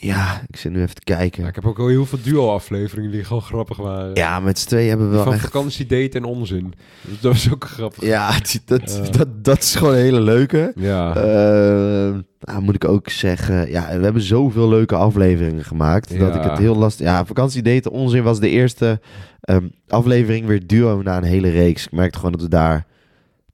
ja, 0.00 0.42
ik 0.48 0.56
zit 0.56 0.72
nu 0.72 0.82
even 0.82 0.94
te 0.94 1.04
kijken. 1.04 1.42
Ja, 1.42 1.48
ik 1.48 1.54
heb 1.54 1.66
ook 1.66 1.78
al 1.78 1.86
heel 1.86 2.06
veel 2.06 2.18
duo-afleveringen 2.22 3.10
die 3.10 3.24
gewoon 3.24 3.42
grappig 3.42 3.76
waren. 3.76 4.14
Ja, 4.14 4.40
met 4.40 4.58
z'n 4.58 4.68
tweeën 4.68 4.88
hebben 4.88 5.08
we 5.08 5.14
wel 5.14 5.24
van 5.24 5.32
echt... 5.32 5.42
vakantie, 5.42 5.86
date 5.86 6.16
en 6.16 6.24
onzin. 6.24 6.74
Dus 7.00 7.20
dat 7.20 7.32
was 7.32 7.52
ook 7.52 7.64
grappig. 7.64 8.04
Ja, 8.04 8.32
dat, 8.64 9.00
dat, 9.18 9.44
dat 9.44 9.58
is 9.58 9.74
gewoon 9.74 9.94
een 9.94 10.00
hele 10.00 10.20
leuke. 10.20 10.72
Ja. 10.76 11.14
Eh, 11.16 12.18
nou, 12.40 12.62
moet 12.62 12.74
ik 12.74 12.88
ook 12.88 13.08
zeggen, 13.08 13.70
ja, 13.70 13.98
we 13.98 14.04
hebben 14.04 14.22
zoveel 14.22 14.68
leuke 14.68 14.94
afleveringen 14.96 15.64
gemaakt. 15.64 16.18
Dat 16.18 16.34
ik 16.34 16.42
het 16.42 16.58
heel 16.58 16.76
lastig. 16.76 17.06
Ja, 17.06 17.24
vakantiedaten 17.24 17.90
onzin 17.90 18.22
was 18.22 18.40
de 18.40 18.50
eerste 18.50 19.00
ehm, 19.40 19.68
aflevering 19.88 20.46
weer 20.46 20.66
duo 20.66 21.02
na 21.02 21.16
een 21.16 21.22
hele 21.22 21.50
reeks. 21.50 21.84
Ik 21.86 21.92
merkte 21.92 22.18
gewoon 22.18 22.32
dat 22.32 22.42
we 22.42 22.48
daar, 22.48 22.86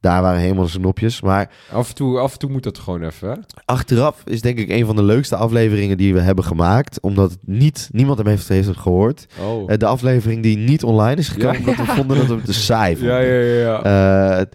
daar 0.05 0.23
waren 0.23 0.41
helemaal 0.41 0.69
snopjes. 0.69 1.21
Maar 1.21 1.51
af, 1.73 1.89
en 1.89 1.95
toe, 1.95 2.19
af 2.19 2.33
en 2.33 2.39
toe 2.39 2.51
moet 2.51 2.63
dat 2.63 2.79
gewoon 2.79 3.03
even, 3.03 3.29
hè? 3.29 3.35
achteraf 3.65 4.23
is 4.25 4.41
denk 4.41 4.59
ik 4.59 4.69
een 4.69 4.87
van 4.87 4.97
de 4.97 5.03
leukste 5.03 5.37
afleveringen 5.37 5.97
die 5.97 6.15
we 6.15 6.21
hebben 6.21 6.45
gemaakt, 6.45 7.01
omdat 7.01 7.31
het 7.31 7.41
niet 7.47 7.89
niemand 7.93 8.19
hem 8.19 8.27
heeft, 8.27 8.49
heeft 8.49 8.77
gehoord. 8.77 9.27
Oh. 9.41 9.71
Eh, 9.73 9.79
de 9.79 9.87
aflevering 9.87 10.43
die 10.43 10.57
niet 10.57 10.85
online 10.85 11.17
is 11.21 11.29
gekomen, 11.29 11.53
Ja. 11.53 11.59
omdat 11.69 11.87
we 11.87 11.93
vonden 11.93 12.17
dat 12.17 12.27
we 12.41 12.43
te 12.43 12.53
saai 12.53 12.97
vonden. 12.97 13.15
ja, 13.15 13.21
ja, 13.21 13.41
ja. 13.41 13.81
ja. 13.85 14.39
Eh, 14.39 14.47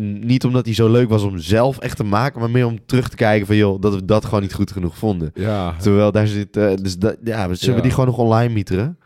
niet 0.00 0.44
omdat 0.44 0.64
hij 0.64 0.74
zo 0.74 0.88
leuk 0.90 1.08
was 1.08 1.22
om 1.22 1.38
zelf 1.38 1.78
echt 1.78 1.96
te 1.96 2.04
maken, 2.04 2.40
maar 2.40 2.50
meer 2.50 2.66
om 2.66 2.86
terug 2.86 3.08
te 3.08 3.16
kijken 3.16 3.46
van 3.46 3.56
joh, 3.56 3.80
dat 3.80 3.94
we 3.94 4.04
dat 4.04 4.24
gewoon 4.24 4.42
niet 4.42 4.54
goed 4.54 4.72
genoeg 4.72 4.96
vonden. 4.98 5.30
ja. 5.34 5.74
Terwijl 5.80 6.12
daar 6.12 6.26
zit, 6.26 6.56
eh, 6.56 6.74
dus 6.74 6.98
dat, 6.98 7.16
ja, 7.24 7.54
zullen 7.54 7.76
we 7.76 7.82
die 7.82 7.90
gewoon 7.90 8.06
nog 8.06 8.18
online 8.18 8.52
mieteren? 8.54 8.98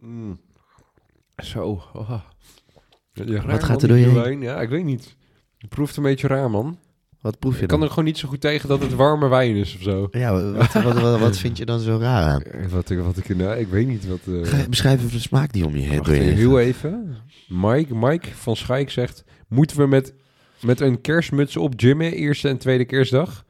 Mm. 0.00 0.40
Zo. 1.36 1.82
oh. 1.92 2.10
Ja, 3.12 3.46
Wat 3.46 3.64
gaat 3.64 3.82
er 3.82 3.88
door 3.88 3.96
je 3.96 4.04
glühwein. 4.08 4.40
Ja, 4.40 4.60
ik 4.60 4.68
weet 4.68 4.84
niet. 4.84 5.16
Het 5.58 5.68
proeft 5.70 5.96
een 5.96 6.02
beetje 6.02 6.26
raar, 6.26 6.50
man. 6.50 6.78
Wat 7.20 7.38
proef 7.38 7.56
je 7.56 7.62
Ik 7.62 7.68
dan? 7.68 7.78
kan 7.78 7.86
er 7.86 7.92
gewoon 7.92 8.04
niet 8.08 8.18
zo 8.18 8.28
goed 8.28 8.40
tegen 8.40 8.68
dat 8.68 8.80
het 8.82 8.94
warme 8.94 9.28
wijn 9.28 9.54
is 9.56 9.74
of 9.76 9.82
zo. 9.82 10.08
Ja, 10.10 10.32
wat, 10.32 10.72
wat, 10.72 11.00
wat, 11.00 11.18
wat 11.20 11.38
vind 11.38 11.56
je 11.58 11.64
dan 11.64 11.80
zo 11.80 11.98
raar 12.00 12.22
aan? 12.28 12.42
Eh, 12.42 12.66
Wat 12.66 12.90
ik, 12.90 12.98
wat 12.98 13.16
ik, 13.16 13.36
nou, 13.36 13.56
ik 13.58 13.68
weet 13.68 13.86
niet 13.86 14.06
wat... 14.08 14.18
eh, 14.26 14.44
Ga- 14.48 14.68
Beschrijf 14.68 14.98
even 14.98 15.12
de 15.12 15.18
smaak 15.20 15.52
die 15.52 15.64
om 15.66 15.74
je 15.76 15.80
heen 15.82 15.90
Wacht 15.96 16.04
door 16.04 16.14
je 16.14 16.20
even, 16.20 16.32
heen 16.36 16.38
heel 16.46 16.56
gaat. 16.56 16.64
even. 16.66 17.16
Mike, 17.48 17.94
Mike 17.96 18.28
van 18.34 18.56
Schaik 18.56 18.90
zegt... 18.90 19.24
Moeten 19.48 19.76
we 19.76 19.86
met, 19.86 20.14
met 20.60 20.80
een 20.80 21.00
kerstmuts 21.00 21.56
op 21.56 21.72
gymmen 21.76 22.12
eerste 22.12 22.48
en 22.48 22.58
tweede 22.58 22.84
kerstdag? 22.84 23.44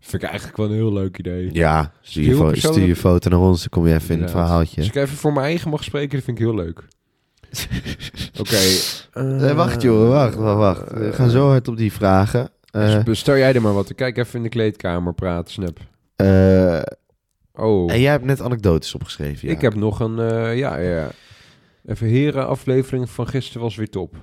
Vind 0.00 0.22
ik 0.22 0.28
eigenlijk 0.28 0.56
wel 0.58 0.66
een 0.66 0.72
heel 0.74 0.92
leuk 0.92 1.18
idee. 1.18 1.48
Ja, 1.52 1.92
stuur 2.00 2.22
je, 2.22 2.28
Heel 2.28 2.38
fo- 2.38 2.46
persoonlijk- 2.50 2.80
stuur 2.82 2.94
je 2.94 3.00
foto 3.00 3.30
naar 3.30 3.38
ons, 3.38 3.58
dan 3.60 3.68
kom 3.68 3.86
je 3.86 3.94
even 3.94 4.02
in 4.02 4.10
het 4.10 4.18
Inderdaad. 4.20 4.46
verhaaltje. 4.46 4.76
Als 4.76 4.86
ik 4.88 4.94
even 4.94 5.16
voor 5.16 5.32
mijn 5.32 5.46
eigen 5.46 5.70
mag 5.70 5.84
spreken, 5.84 6.14
dat 6.16 6.24
vind 6.24 6.38
ik 6.38 6.44
heel 6.44 6.54
leuk. 6.54 6.84
Oké. 8.40 8.56
Eh, 9.12 9.52
wacht 9.56 9.82
joh, 9.82 10.08
wacht, 10.08 10.34
wacht, 10.34 10.56
wacht. 10.56 10.92
We 10.92 11.12
gaan 11.12 11.30
zo 11.30 11.48
hard 11.48 11.68
op 11.68 11.76
die 11.76 11.92
vragen. 11.92 12.50
Eh, 12.70 13.04
Dus 13.04 13.18
Stel 13.18 13.36
jij 13.36 13.54
er 13.54 13.62
maar 13.62 13.74
wat. 13.74 13.94
Kijk 13.94 14.16
even 14.16 14.36
in 14.36 14.42
de 14.42 14.48
kleedkamer 14.48 15.14
praten, 15.14 15.52
snap. 15.52 15.78
eh, 16.16 16.80
Oh, 17.54 17.92
en 17.92 18.00
jij 18.00 18.10
hebt 18.10 18.24
net 18.24 18.40
anekdotes 18.40 18.94
opgeschreven, 18.94 19.48
ja. 19.48 19.54
ik 19.54 19.60
heb 19.60 19.74
nog 19.74 20.00
een... 20.00 20.18
eh, 20.18 20.56
ja, 20.58 20.76
ja. 20.76 21.10
Even 21.86 22.06
heren, 22.06 22.46
aflevering 22.46 23.10
van 23.10 23.28
gisteren 23.28 23.62
was 23.62 23.76
weer 23.76 23.88
top. 23.90 24.14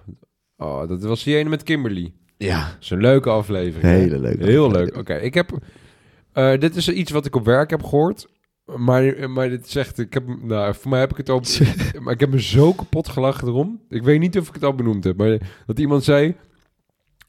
Oh, 0.58 0.88
dat 0.88 1.04
was 1.04 1.24
die 1.24 1.36
ene 1.38 1.50
met 1.50 1.64
Kimberly. 1.64 2.14
Ja, 2.38 2.60
Dat 2.60 2.76
is 2.82 2.90
een 2.90 3.02
leuke 3.02 3.30
aflevering. 3.30 3.84
hele 3.94 4.20
leuk. 4.20 4.40
Heel 4.40 4.72
leuk. 4.72 4.98
Oké, 4.98 5.14
ik 5.16 5.34
heb... 5.34 5.50
eh, 6.34 6.60
dit 6.60 6.76
is 6.76 6.90
iets 6.90 7.12
wat 7.12 7.26
ik 7.26 7.36
op 7.36 7.46
werk 7.46 7.70
heb 7.70 7.84
gehoord. 7.84 8.28
Maar, 8.78 9.30
maar 9.30 9.50
dit 9.50 9.70
zegt... 9.70 10.00
Ik 10.00 10.14
heb, 10.14 10.24
nou, 10.42 10.76
voor 10.76 10.90
mij 10.90 11.00
heb 11.00 11.12
ik 11.12 11.18
het 11.18 11.30
al... 11.30 11.44
maar 12.02 12.14
ik 12.14 12.20
heb 12.20 12.32
me 12.32 12.42
zo 12.42 12.74
kapot 12.74 13.10
gelachen 13.10 13.48
erom. 13.48 13.82
Ik 13.90 14.04
weet 14.04 14.20
niet 14.20 14.38
of 14.38 14.48
ik 14.48 14.54
het 14.54 14.64
al 14.64 14.76
benoemd 14.76 15.04
heb. 15.04 15.18
Maar 15.18 15.38
dat 15.66 15.80
iemand 15.80 16.04
zei... 16.04 16.36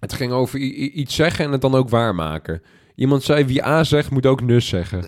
Het 0.00 0.12
ging 0.12 0.32
over 0.32 0.58
iets 0.58 1.14
zeggen 1.14 1.44
en 1.44 1.52
het 1.52 1.60
dan 1.60 1.74
ook 1.74 1.88
waarmaken. 1.88 2.62
Iemand 2.94 3.22
zei, 3.22 3.44
wie 3.44 3.64
A 3.64 3.84
zegt, 3.84 4.10
moet 4.10 4.26
ook 4.26 4.42
nus 4.42 4.68
zeggen. 4.68 5.04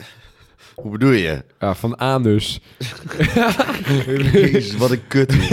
Hoe 0.83 0.91
bedoel 0.91 1.11
je? 1.11 1.45
Ja, 1.59 1.75
van 1.75 1.99
anus. 1.99 2.61
Jezus, 4.33 4.77
wat 4.77 4.91
een 4.91 5.07
kut. 5.07 5.35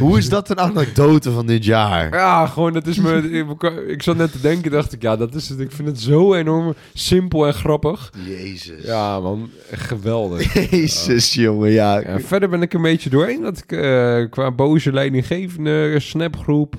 Hoe 0.00 0.18
is 0.18 0.28
dat 0.28 0.50
een 0.50 0.58
anekdote 0.58 1.30
van 1.30 1.46
dit 1.46 1.64
jaar? 1.64 2.14
Ja, 2.14 2.46
gewoon, 2.46 2.72
dat 2.72 2.86
is 2.86 2.98
me... 2.98 3.30
Ik, 3.30 3.62
ik 3.88 4.02
zat 4.02 4.16
net 4.16 4.32
te 4.32 4.40
denken, 4.40 4.70
dacht 4.70 4.92
ik, 4.92 5.02
ja, 5.02 5.16
dat 5.16 5.34
is 5.34 5.48
het. 5.48 5.60
Ik 5.60 5.72
vind 5.72 5.88
het 5.88 6.00
zo 6.00 6.34
enorm 6.34 6.74
simpel 6.94 7.46
en 7.46 7.54
grappig. 7.54 8.12
Jezus. 8.26 8.84
Ja, 8.84 9.20
man, 9.20 9.50
geweldig. 9.70 10.54
Jezus, 10.70 11.34
jongen, 11.34 11.70
ja. 11.70 11.98
Ja, 11.98 12.20
verder 12.20 12.48
ben 12.48 12.62
ik 12.62 12.72
een 12.72 12.82
beetje 12.82 13.10
doorheen. 13.10 13.42
Dat 13.42 13.58
ik 13.58 13.72
eh, 13.72 14.30
qua 14.30 14.50
boze 14.50 14.92
leidinggevende, 14.92 16.00
snapgroep, 16.00 16.74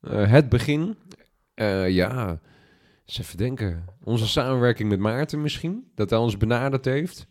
eh, 0.00 0.30
het 0.30 0.48
begin. 0.48 0.96
Eh, 1.54 1.88
ja, 1.88 2.38
even 3.16 3.36
denken. 3.36 3.84
Onze 4.04 4.26
samenwerking 4.28 4.88
met 4.88 4.98
Maarten 4.98 5.42
misschien. 5.42 5.90
Dat 5.94 6.10
hij 6.10 6.18
ons 6.18 6.36
benaderd 6.36 6.84
heeft. 6.84 7.26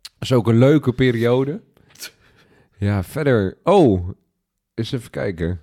Dat 0.00 0.28
is 0.28 0.32
ook 0.32 0.46
een 0.48 0.58
leuke 0.58 0.92
periode. 0.92 1.62
Ja, 2.78 3.02
verder. 3.02 3.58
Oh, 3.64 4.08
eens 4.74 4.92
even 4.92 5.10
kijken. 5.10 5.60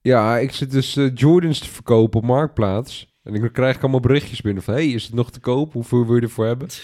Ja, 0.00 0.38
ik 0.38 0.52
zit 0.52 0.70
dus 0.70 0.96
eh, 0.96 1.10
Jordans 1.14 1.58
te 1.58 1.68
verkopen 1.68 2.20
op 2.20 2.26
Marktplaats. 2.26 3.12
En 3.22 3.40
dan 3.40 3.50
krijg 3.50 3.76
ik 3.76 3.82
allemaal 3.82 4.00
berichtjes 4.00 4.40
binnen 4.40 4.62
van... 4.62 4.74
hey, 4.74 4.88
is 4.88 5.04
het 5.04 5.14
nog 5.14 5.30
te 5.30 5.40
koop? 5.40 5.72
Hoeveel 5.72 6.06
wil 6.06 6.16
je 6.16 6.20
ervoor 6.22 6.46
hebben? 6.46 6.68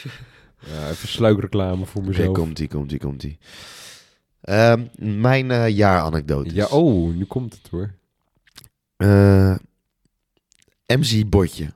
Ja, 0.67 0.89
even 0.89 1.09
sluikreclame 1.09 1.87
voor 1.87 2.01
Oké, 2.01 2.11
mezelf. 2.11 2.37
komt-ie, 2.37 2.69
komt-ie, 2.69 2.99
komt-ie. 2.99 3.39
Ehm, 4.41 4.87
mijn 5.21 5.51
eh 5.51 5.69
jaaranekdotes. 5.69 6.53
Ja, 6.53 6.67
oh, 6.67 7.15
nu 7.15 7.25
komt 7.25 7.53
het 7.55 7.69
hoor. 7.71 7.95
Eh, 8.97 9.55
MC 10.99 11.29
Bordje. 11.29 11.67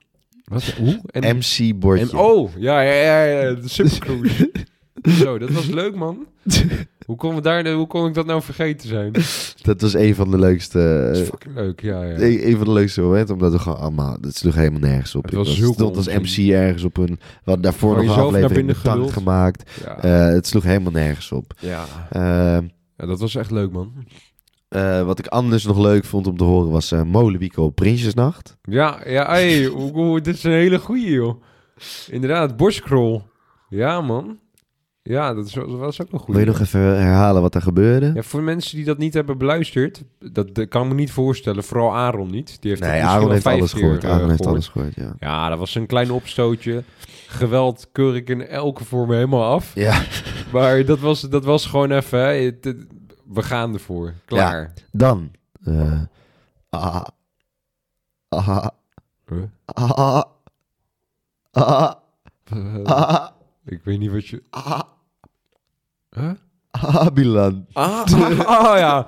Wat? 0.45 0.63
Hoe? 0.65 1.01
En, 1.07 1.37
MC 1.37 1.79
Bordje. 1.79 2.11
en- 2.11 2.19
oh, 2.19 2.51
ja, 2.59 2.81
ja, 2.81 2.93
ja, 2.93 3.25
ja 3.25 3.55
de 3.55 3.69
Supercruise. 3.69 4.51
Zo, 5.23 5.39
dat 5.39 5.51
was 5.51 5.67
leuk, 5.67 5.95
man. 5.95 6.27
Hoe 7.07 7.17
kon, 7.17 7.35
we 7.35 7.41
daar, 7.41 7.69
hoe 7.73 7.87
kon 7.87 8.07
ik 8.09 8.15
dat 8.15 8.27
nou 8.27 8.43
vergeten 8.43 8.89
zijn? 8.89 9.13
Dat 9.13 9.55
Dat 9.63 9.81
was 9.81 9.95
een 9.95 10.15
van 10.15 10.31
de 10.31 10.39
leukste... 10.39 11.09
is 11.13 11.21
eh, 11.21 11.25
fucking 11.27 11.55
leuk, 11.55 11.81
ja, 11.81 12.03
ja. 12.03 12.15
een, 12.17 12.47
een 12.49 12.57
van 12.57 12.65
de 12.67 12.73
leukste 12.73 13.01
momenten, 13.01 13.35
omdat 13.35 13.53
we 13.53 13.59
gewoon 13.59 13.79
allemaal... 13.79 14.17
Het 14.21 14.37
sloeg 14.37 14.55
helemaal 14.55 14.81
nergens 14.81 15.15
op. 15.15 15.23
Het 15.23 15.31
Ik 15.33 15.39
was 15.39 15.47
was 15.49 15.57
zulke 15.57 15.75
stond 15.75 15.97
als. 15.97 16.07
MC 16.09 16.51
ergens 16.53 16.83
op 16.85 16.97
een... 16.97 17.19
Hadden 17.45 17.63
daarvoor 17.63 18.05
nog 18.05 18.17
een 18.17 18.23
aflevering 18.23 18.79
geluld. 18.79 19.13
gemaakt. 19.13 19.71
Ja, 19.85 19.99
Eh, 20.03 20.35
het 20.35 20.47
sloeg 20.47 20.63
helemaal 20.63 20.93
nergens 20.93 21.33
op. 21.33 21.55
ja. 21.61 21.85
Ehm, 22.11 22.65
ja, 22.97 23.07
dat 23.07 23.21
was 23.21 23.35
echt 23.35 23.51
leuk, 23.51 23.71
man. 23.73 23.93
Eh, 24.75 25.03
wat 25.05 25.19
ik 25.19 25.27
anders 25.27 25.65
nog 25.65 25.79
leuk 25.79 26.05
vond 26.05 26.27
om 26.27 26.37
te 26.37 26.45
horen 26.45 26.71
was 26.71 26.93
eh 26.93 27.03
Molenwieken 27.03 27.63
op 27.63 27.75
Prinsjesnacht. 27.75 28.57
Ja, 28.63 29.01
ja, 29.07 29.27
hey, 29.27 29.71
dit 30.23 30.35
is 30.35 30.45
een 30.45 30.53
hele 30.53 30.79
goeie, 30.79 31.11
joh. 31.11 31.43
Inderdaad, 32.11 32.57
borstkrol. 32.57 33.23
Ja, 33.69 34.01
man. 34.01 34.39
Ja, 35.03 35.35
dat, 35.35 35.47
is, 35.47 35.53
dat 35.53 35.67
was 35.71 36.03
ook 36.03 36.13
een 36.13 36.19
goeie. 36.19 36.33
Wil 36.37 36.45
je 36.53 36.59
nog 36.59 36.61
even 36.61 36.81
herhalen 36.81 37.43
wat 37.43 37.55
er 37.55 37.63
gebeurde? 37.63 38.11
Ja, 38.15 38.23
voor 38.23 38.43
mensen 38.43 38.77
die 38.77 38.85
dat 38.85 38.99
niet 38.99 39.15
hebben 39.15 39.39
beluisterd, 39.39 40.03
dat, 40.33 40.55
dat 40.55 40.69
kan 40.69 40.83
ik 40.83 40.89
me 40.89 40.95
niet 40.95 41.11
voorstellen. 41.13 41.65
Vooral 41.65 41.95
Aaron 41.95 42.31
niet. 42.31 42.57
Die 42.61 42.71
heeft 42.71 42.83
nee, 42.83 43.03
Aaron 43.03 43.33
heeft 43.33 43.47
alles 43.47 43.73
gehoord. 43.73 44.05
eh, 44.05 44.11
Aaron 44.11 44.29
heeft 44.29 44.37
gehoord. 44.41 44.55
alles 44.57 44.69
gehoord, 44.69 44.95
ja. 44.95 45.15
Ja, 45.19 45.49
dat 45.49 45.59
was 45.59 45.75
een 45.75 45.87
klein 45.87 46.11
opstootje. 46.11 46.83
Geweld 47.27 47.89
keur 47.93 48.17
ik 48.17 48.29
in 48.29 48.47
elke 48.47 48.85
vorm 48.85 49.13
helemaal 49.13 49.45
af. 49.53 49.73
Ja, 49.75 50.03
Maar 50.53 50.85
dat 50.85 50.99
was, 50.99 51.21
dat 51.21 51.45
was 51.45 51.67
gewoon 51.67 51.91
even, 51.91 52.19
hè, 52.19 52.27
het- 52.45 52.77
we 53.35 53.43
gaan 53.43 53.73
ervoor. 53.75 54.15
Klaar. 54.25 54.73
dan. 54.93 55.31
eh, 55.65 56.01
ah, 56.69 57.05
ah, 58.29 58.67
Huh? 59.27 59.43
ah, 59.65 60.23
ah, 61.51 61.95
ah, 62.85 63.29
ik 63.65 63.85
weet 63.85 63.99
niet 63.99 64.11
wat 64.11 64.27
je... 64.27 64.43
ah? 64.51 64.81
Abilan. 67.19 67.67
Ah, 67.73 68.05
ah, 68.45 68.79
ja. 68.79 69.07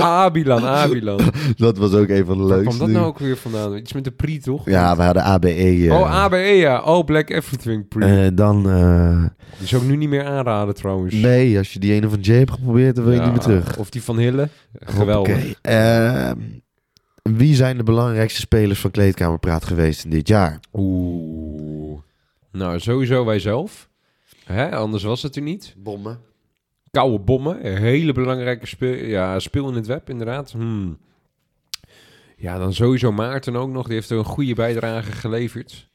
Abilan, 0.00 0.64
Abilan. 0.64 1.20
Dat 1.56 1.78
was 1.78 1.92
ook 1.94 2.08
een 2.08 2.24
van 2.24 2.36
de 2.38 2.42
Waar 2.44 2.56
leukste. 2.56 2.76
kwam 2.76 2.78
dat 2.78 2.96
nou 2.96 3.06
ook 3.06 3.18
weer 3.18 3.36
vandaan? 3.36 3.76
Iets 3.76 3.92
met 3.92 4.04
de 4.04 4.10
pri, 4.10 4.38
toch? 4.38 4.64
Ja, 4.70 4.96
we 4.96 5.02
hadden 5.02 5.22
ABE. 5.22 5.48
eh, 5.88 5.92
Oh, 5.92 6.14
ABE, 6.14 6.36
ja. 6.36 6.82
Oh, 6.82 7.04
Black 7.04 7.30
Everything 7.30 7.88
pri. 7.88 8.24
eh, 8.24 8.30
dan... 8.34 8.70
eh, 8.70 9.24
Die 9.58 9.66
zou 9.66 9.82
ik 9.82 9.88
nu 9.88 9.96
niet 9.96 10.08
meer 10.08 10.24
aanraden, 10.24 10.74
trouwens. 10.74 11.14
nee, 11.14 11.58
als 11.58 11.72
je 11.72 11.78
die 11.78 11.92
ene 11.92 12.08
van 12.08 12.20
Jay 12.20 12.38
hebt 12.38 12.50
geprobeerd, 12.52 12.96
dan 12.96 13.04
wil 13.04 13.14
je 13.14 13.20
niet 13.20 13.30
meer 13.30 13.38
terug. 13.40 13.76
Of 13.76 13.90
die 13.90 14.02
van 14.02 14.18
Hille. 14.18 14.48
Geweldig. 14.78 15.36
Oké. 15.36 15.54
ehm, 15.62 16.38
wie 17.22 17.54
zijn 17.54 17.76
de 17.76 17.82
belangrijkste 17.82 18.40
spelers 18.40 18.80
van 18.80 18.90
Kleedkamerpraat 18.90 19.64
geweest 19.64 20.04
in 20.04 20.10
dit 20.10 20.28
jaar? 20.28 20.60
Oeh. 20.72 21.98
Nou, 22.52 22.80
sowieso 22.80 23.24
wij 23.24 23.38
zelf. 23.38 23.88
Hè? 24.44 24.70
Anders 24.76 25.02
was 25.02 25.22
het 25.22 25.36
er 25.36 25.42
niet. 25.42 25.74
Bommen. 25.78 26.18
Koude 26.96 27.18
bommen. 27.18 27.66
Een 27.66 27.76
hele 27.76 28.12
belangrijke 28.12 28.66
speel, 28.66 28.94
ja, 28.94 29.38
speel 29.38 29.68
in 29.68 29.74
het 29.74 29.86
web, 29.86 30.10
inderdaad. 30.10 30.52
Hmm. 30.52 30.98
Ja, 32.36 32.58
dan 32.58 32.74
sowieso 32.74 33.12
Maarten 33.12 33.56
ook 33.56 33.70
nog. 33.70 33.84
Die 33.84 33.94
heeft 33.94 34.10
er 34.10 34.18
een 34.18 34.24
goede 34.24 34.54
bijdrage 34.54 35.12
geleverd. 35.12 35.88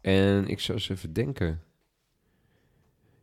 En 0.00 0.48
ik 0.48 0.60
zou 0.60 0.78
eens 0.78 0.88
even 0.88 1.12
denken. 1.12 1.60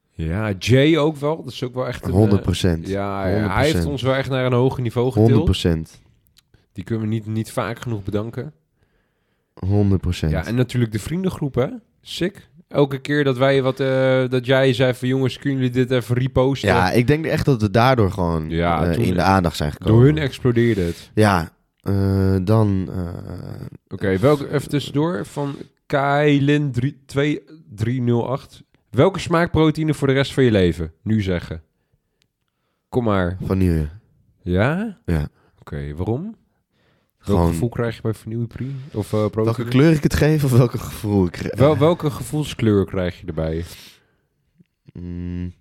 Ja, 0.09 0.51
Jay 0.51 0.97
ook 0.97 1.15
wel. 1.15 1.43
Dat 1.43 1.53
is 1.53 1.63
ook 1.63 1.73
wel 1.73 1.87
echt 1.87 2.05
een... 2.05 2.11
100 2.11 2.37
eh, 2.37 2.43
procent. 2.43 2.87
ja, 2.87 3.21
hij 3.23 3.65
heeft 3.65 3.85
100%. 3.85 3.87
ons 3.87 4.01
wel 4.01 4.15
echt 4.15 4.29
naar 4.29 4.45
een 4.45 4.53
hoger 4.53 4.81
niveau 4.81 5.05
100 5.05 5.25
getild. 5.25 5.45
procent. 5.45 6.01
Die 6.71 6.83
kunnen 6.83 7.03
we 7.03 7.13
niet, 7.13 7.25
niet 7.25 7.51
vaak 7.51 7.79
genoeg 7.79 8.03
bedanken. 8.03 8.53
100 9.53 10.01
procent. 10.01 10.31
Ja, 10.31 10.45
en 10.45 10.55
natuurlijk 10.55 10.91
de 10.91 10.99
vriendengroep, 10.99 11.55
hè? 11.55 11.67
Sick. 12.01 12.49
Elke 12.73 12.99
keer 12.99 13.23
dat 13.23 13.37
wij 13.37 13.61
wat, 13.61 13.79
eh, 13.79 14.23
dat 14.29 14.45
jij 14.45 14.73
zei 14.73 14.93
van 14.93 15.07
jongens, 15.07 15.37
kunnen 15.37 15.59
jullie 15.59 15.73
dit 15.73 15.91
even 15.91 16.15
reposten? 16.15 16.69
Ja, 16.69 16.91
ik 16.91 17.07
denk 17.07 17.25
echt 17.25 17.45
dat 17.45 17.61
we 17.61 17.71
daardoor 17.71 18.11
gewoon 18.11 18.49
Ja, 18.49 18.85
eh, 18.85 19.07
in 19.07 19.13
de 19.13 19.21
aandacht 19.21 19.57
zijn 19.57 19.71
gekomen. 19.71 19.93
Door 19.93 20.05
hun 20.05 20.17
explodeerde 20.17 20.81
het. 20.81 21.11
Ja, 21.13 21.51
eh, 21.81 22.35
dan... 22.41 22.89
Oké, 23.87 24.17
welke 24.17 24.51
even 24.51 24.69
tussendoor 24.69 25.25
van 25.25 25.55
Kailin 25.85 26.71
2308. 26.71 28.63
Welke 28.89 29.19
smaakproteïne 29.19 29.93
voor 29.93 30.07
de 30.07 30.13
rest 30.13 30.33
van 30.33 30.43
je 30.43 30.51
leven? 30.51 30.91
Nu 31.03 31.21
zeggen. 31.21 31.61
Kom 32.89 33.03
maar. 33.03 33.37
vanille. 33.41 33.87
Ja? 34.41 34.97
Ja. 35.05 35.27
Oké, 35.59 35.95
waarom? 35.95 36.35
Welk 37.23 37.37
Gewoon 37.37 37.53
gevoel 37.53 37.69
krijg 37.69 37.95
je 37.95 38.01
bij 38.01 38.13
vanillepri? 38.13 38.75
Of 38.91 39.13
eh 39.13 39.25
welke 39.33 39.63
kleur 39.63 39.91
ik 39.91 40.03
het 40.03 40.13
geef 40.13 40.43
of 40.43 40.51
welke 40.51 40.77
gevoel 40.77 41.25
ik... 41.25 41.35
eh, 41.37 41.59
Wel, 41.59 41.77
welke 41.77 42.09
gevoelskleur 42.11 42.85
krijg 42.85 43.19
je 43.19 43.27
erbij? 43.27 43.63
Mm. 44.93 45.53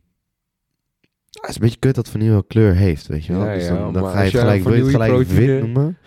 Ja, 1.31 1.41
het 1.41 1.49
is 1.51 1.55
een 1.55 1.61
beetje 1.63 1.79
kut 1.79 1.95
dat 1.95 2.09
vanille 2.09 2.31
wel 2.31 2.45
kleur 2.45 2.75
heeft, 2.75 3.07
weet 3.07 3.25
je 3.25 3.33
wel. 3.33 3.45
Ja, 3.47 3.55
dus 3.55 3.67
ja, 3.67 3.77
dan, 3.77 3.93
dan 3.93 4.11
ga 4.11 4.19
je 4.21 4.31
het 4.31 4.41
gelijk, 4.41 4.63
wil 4.65 4.75
je 4.75 4.83
het 4.83 4.91
gelijk 4.91 5.29
wit 5.29 5.61
noemen. 5.61 5.99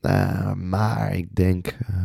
Eh, 0.00 0.52
maar 0.52 1.14
ik 1.16 1.34
denk 1.34 1.66
eh, 1.66 1.96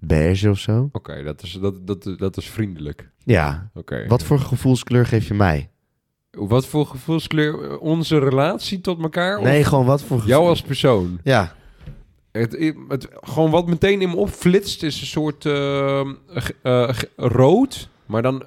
beige 0.00 0.50
of 0.50 0.58
zo. 0.58 0.88
Oké, 0.92 1.22
dat, 1.22 1.42
is, 1.42 1.52
dat, 1.60 1.86
dat, 1.86 2.14
dat 2.18 2.36
is 2.36 2.50
vriendelijk. 2.50 3.10
Ja. 3.24 3.70
Oké. 3.74 4.06
Wat 4.08 4.22
voor 4.22 4.38
gevoelskleur 4.38 5.06
geef 5.06 5.28
je 5.28 5.34
mij? 5.34 5.70
Wat 6.30 6.66
voor 6.66 6.86
gevoelskleur? 6.86 7.78
Onze 7.78 8.18
relatie 8.18 8.80
tot 8.80 9.02
elkaar? 9.02 9.42
Nee, 9.42 9.60
of 9.60 9.66
gewoon 9.66 9.86
wat 9.86 10.02
voor 10.02 10.22
jou 10.26 10.46
als 10.48 10.62
persoon? 10.62 11.18
Ja. 11.22 11.54
Het, 12.32 12.74
het, 12.88 13.08
gewoon 13.20 13.50
wat 13.50 13.66
meteen 13.66 14.00
in 14.00 14.08
me 14.08 14.16
opflitst 14.16 14.82
is 14.82 15.00
een 15.00 15.06
soort 15.06 15.46
eh, 15.46 16.08
g- 16.34 17.04
rood, 17.16 17.88
maar 18.06 18.22
dan 18.22 18.42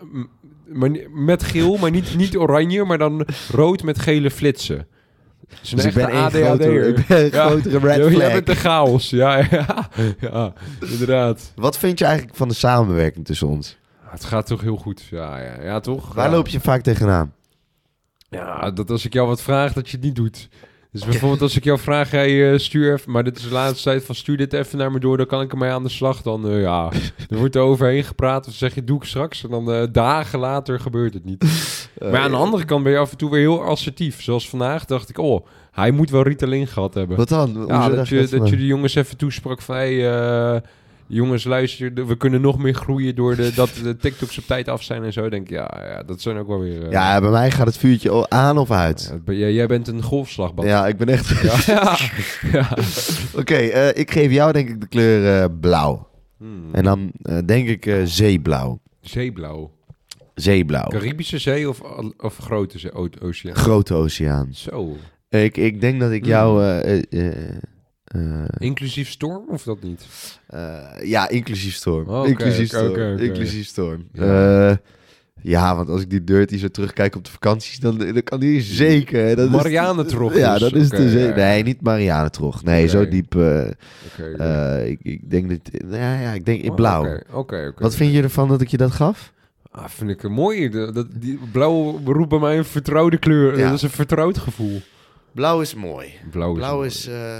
maar 0.67 0.91
met 1.13 1.43
geel, 1.43 1.77
maar 1.77 1.91
niet, 1.91 2.15
niet 2.15 2.38
oranje, 2.38 2.83
maar 2.83 2.97
dan 2.97 3.25
rood 3.51 3.83
met 3.83 3.99
gele 3.99 4.31
flitsen. 4.31 4.77
Een 4.77 5.57
Dus 5.75 5.86
ik 5.86 5.93
ben 5.93 6.09
één 6.09 6.29
grotere, 6.31 6.88
ik 6.88 7.07
ben 7.07 7.17
een 7.23 7.29
Ja. 7.31 7.47
grotere 7.49 7.79
red 7.79 7.95
flag. 8.01 8.11
Jij 8.17 8.31
bent 8.33 8.45
de 8.45 8.55
chaos, 8.55 9.09
ja, 9.09 9.38
ja, 9.51 9.89
ja, 10.19 10.53
inderdaad. 10.79 11.51
Wat 11.55 11.77
vind 11.77 11.99
je 11.99 12.05
eigenlijk 12.05 12.36
van 12.38 12.47
de 12.47 12.53
samenwerking 12.53 13.25
tussen 13.25 13.47
ons? 13.47 13.77
Het 14.01 14.23
gaat 14.25 14.47
toch 14.47 14.61
heel 14.61 14.75
goed, 14.77 15.03
ja, 15.11 15.39
ja, 15.39 15.61
ja 15.61 15.79
toch? 15.79 16.13
Waar 16.13 16.25
Ja. 16.29 16.36
loop 16.36 16.47
je 16.47 16.59
vaak 16.59 16.81
tegenaan? 16.81 17.33
Ja, 18.29 18.71
dat 18.71 18.89
als 18.89 19.05
ik 19.05 19.13
jou 19.13 19.27
wat 19.27 19.41
vraag, 19.41 19.73
dat 19.73 19.89
je 19.89 19.95
het 19.97 20.05
niet 20.05 20.15
doet. 20.15 20.49
Dus 20.95 21.05
bijvoorbeeld 21.05 21.41
als 21.41 21.55
ik 21.55 21.63
jou 21.63 21.79
vraag, 21.79 22.11
hey, 22.11 22.51
eh, 22.51 22.59
stuur 22.59 22.93
even, 22.93 23.11
maar 23.11 23.23
dit 23.23 23.37
is 23.37 23.43
de 23.43 23.51
laatste 23.51 23.89
tijd 23.89 24.05
van 24.05 24.15
stuur 24.15 24.37
dit 24.37 24.53
even 24.53 24.77
naar 24.77 24.91
me 24.91 24.99
door, 24.99 25.17
dan 25.17 25.25
kan 25.25 25.41
ik 25.41 25.51
ermee 25.51 25.71
aan 25.71 25.83
de 25.83 25.89
slag. 25.89 26.21
Dan, 26.21 26.49
eh, 26.49 26.61
ja, 26.61 26.91
er 27.29 27.37
wordt 27.37 27.55
er 27.55 27.61
overheen 27.61 28.03
gepraat 28.03 28.47
of 28.47 28.53
zeg 28.53 28.75
je, 28.75 28.83
doe 28.83 28.97
ik 28.97 29.03
straks. 29.03 29.43
En 29.43 29.49
dan 29.49 29.71
eh, 29.71 29.83
dagen 29.91 30.39
later 30.39 30.79
gebeurt 30.79 31.13
het 31.13 31.25
niet. 31.25 31.45
maar 32.11 32.17
aan 32.17 32.31
de 32.31 32.37
andere 32.37 32.65
kant 32.65 32.83
ben 32.83 32.91
je 32.91 32.97
af 32.97 33.11
en 33.11 33.17
toe 33.17 33.29
weer 33.29 33.39
heel 33.39 33.63
assertief. 33.63 34.21
Zoals 34.21 34.49
vandaag 34.49 34.85
dacht 34.85 35.09
ik, 35.09 35.17
oh, 35.17 35.45
hij 35.71 35.91
moet 35.91 36.09
wel 36.09 36.21
Ritalin 36.21 36.67
gehad 36.67 36.93
hebben. 36.93 37.17
Wat 37.17 37.29
dan? 37.29 37.65
ja, 37.67 37.89
dat 37.89 38.07
je, 38.07 38.27
dat 38.27 38.49
je 38.49 38.57
de 38.57 38.65
jongens 38.65 38.95
even 38.95 39.17
toesprak 39.17 39.61
van, 39.61 39.75
hey, 39.75 40.61
jongens 41.07 41.43
luister, 41.43 42.05
we 42.07 42.17
kunnen 42.17 42.41
nog 42.41 42.57
meer 42.57 42.73
groeien 42.73 43.15
door 43.15 43.35
de, 43.35 43.51
dat 43.55 43.69
de 43.83 43.97
TikToks 43.97 44.37
op 44.37 44.43
tijd 44.43 44.67
af 44.67 44.83
zijn 44.83 45.03
en 45.03 45.13
zo. 45.13 45.29
Denk 45.29 45.43
ik, 45.43 45.49
ja, 45.49 45.71
ja, 45.89 46.03
dat 46.03 46.21
zijn 46.21 46.37
ook 46.37 46.47
wel 46.47 46.59
weer... 46.59 46.83
eh, 46.85 46.91
Ja, 46.91 47.19
bij 47.21 47.29
mij 47.29 47.51
gaat 47.51 47.65
het 47.67 47.77
vuurtje 47.77 48.29
aan 48.29 48.57
of 48.57 48.71
uit. 48.71 49.17
ja, 49.25 49.47
jij, 49.47 49.67
bent 49.67 49.87
een 49.87 50.01
golfslagbad. 50.01 50.65
Ja, 50.65 50.87
ik 50.87 50.97
ben 50.97 51.07
echt... 51.07 51.41
Ja. 51.65 51.97
ja. 52.59 52.69
Oké, 53.35 53.55
eh, 53.55 53.99
ik 54.01 54.11
geef 54.11 54.31
jou 54.31 54.51
denk 54.51 54.69
ik 54.69 54.81
de 54.81 54.87
kleur 54.87 55.41
eh, 55.41 55.49
blauw. 55.59 56.07
Hmm. 56.37 56.69
En 56.71 56.83
dan 56.83 57.11
denk 57.45 57.67
ik 57.67 57.95
zeeblauw. 58.03 58.79
Zeeblauw. 59.01 59.71
Zeeblauw. 60.33 60.87
Caribische 60.87 61.37
zee 61.37 61.69
of, 61.69 61.81
of 62.17 62.37
grote 62.37 62.79
zee, 62.79 62.91
oceaan? 63.21 63.55
Grote 63.55 63.93
oceaan. 63.93 64.47
Zo. 64.51 64.97
Ik, 65.29 65.57
ik 65.57 65.81
denk 65.81 65.99
dat 65.99 66.11
ik 66.11 66.25
jou... 66.25 66.63
eh, 66.63 67.01
Inclusief 68.57 69.09
storm 69.09 69.43
of 69.49 69.63
dat 69.63 69.82
niet? 69.82 70.05
eh, 70.47 70.78
ja, 71.03 71.30
inclusief 71.30 71.74
storm. 71.76 72.07
Oké, 72.09 72.28
inclusief 72.28 72.68
storm. 72.68 73.18
Inclusief 73.18 73.66
storm. 73.68 74.07
Ja. 74.13 74.68
Ja. 74.68 74.78
ja, 75.41 75.76
want 75.76 75.89
als 75.89 76.01
ik 76.01 76.09
die 76.09 76.24
dirty 76.24 76.57
zo 76.57 76.68
terugkijk 76.68 77.16
op 77.16 77.26
de 77.26 77.32
vakanties, 77.32 77.80
dan, 77.80 77.97
dan 77.97 78.24
kan 78.24 78.39
die 78.39 78.61
zeker. 78.61 79.36
Dat 79.36 79.49
Ja, 80.38 80.57
dus. 80.57 80.61
dat 80.72 80.74
is 80.82 80.88
Oké, 80.88 80.97
de 80.97 81.09
zee. 81.09 81.22
ja, 81.22 81.28
ja. 81.30 81.36
Nee, 81.36 81.63
niet 81.63 81.82
Marianentrog. 81.82 82.63
Nee, 82.63 82.88
zo 82.88 83.07
diep. 83.07 83.36
eh, 83.36 83.68
eh, 84.39 84.88
ik, 84.88 84.99
ik 85.03 85.30
denk 85.30 85.49
dat... 85.49 85.59
Ja, 85.91 86.20
ja, 86.20 86.32
ik 86.32 86.45
denk 86.45 86.61
in 86.61 86.70
Oh, 86.70 86.76
blauw. 86.76 87.20
Oké. 87.32 87.74
Wat 87.78 87.95
vind 87.95 88.13
je 88.13 88.22
ervan 88.22 88.47
dat 88.47 88.61
ik 88.61 88.68
je 88.68 88.78
dat 88.78 88.91
gaf? 88.91 89.34
Ah, 89.72 89.88
vind 89.88 90.09
ik. 90.09 90.22
De- 90.22 90.89
Dat, 90.93 91.07
die 91.16 91.39
blauw 91.51 91.99
roept 92.05 92.30
bij 92.30 92.39
mij 92.39 92.57
een 92.57 92.66
vertrouwde 92.66 93.18
kleur. 93.18 93.57
Ja. 93.57 93.66
Dat 93.66 93.74
is 93.76 93.82
een 93.82 93.89
vertrouwd 93.89 94.38
gevoel. 94.38 94.82
Blauw 95.32 95.61
is 95.61 95.74
mooi. 95.76 96.07
Blauw 96.32 96.51
is... 96.51 96.57
Blauw 96.57 96.76
mooi. 96.76 96.88
is, 96.88 97.07
eh, 97.07 97.36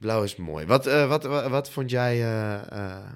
blauw 0.00 0.22
is 0.22 0.36
mooi. 0.36 0.66
Wat, 0.66 0.86
eh, 0.86 1.08
wat, 1.08 1.24
wat, 1.24 1.48
wat 1.48 1.70
vond 1.70 1.90
jij... 1.90 2.22
eh, 2.22 2.54
eh, 2.54 3.06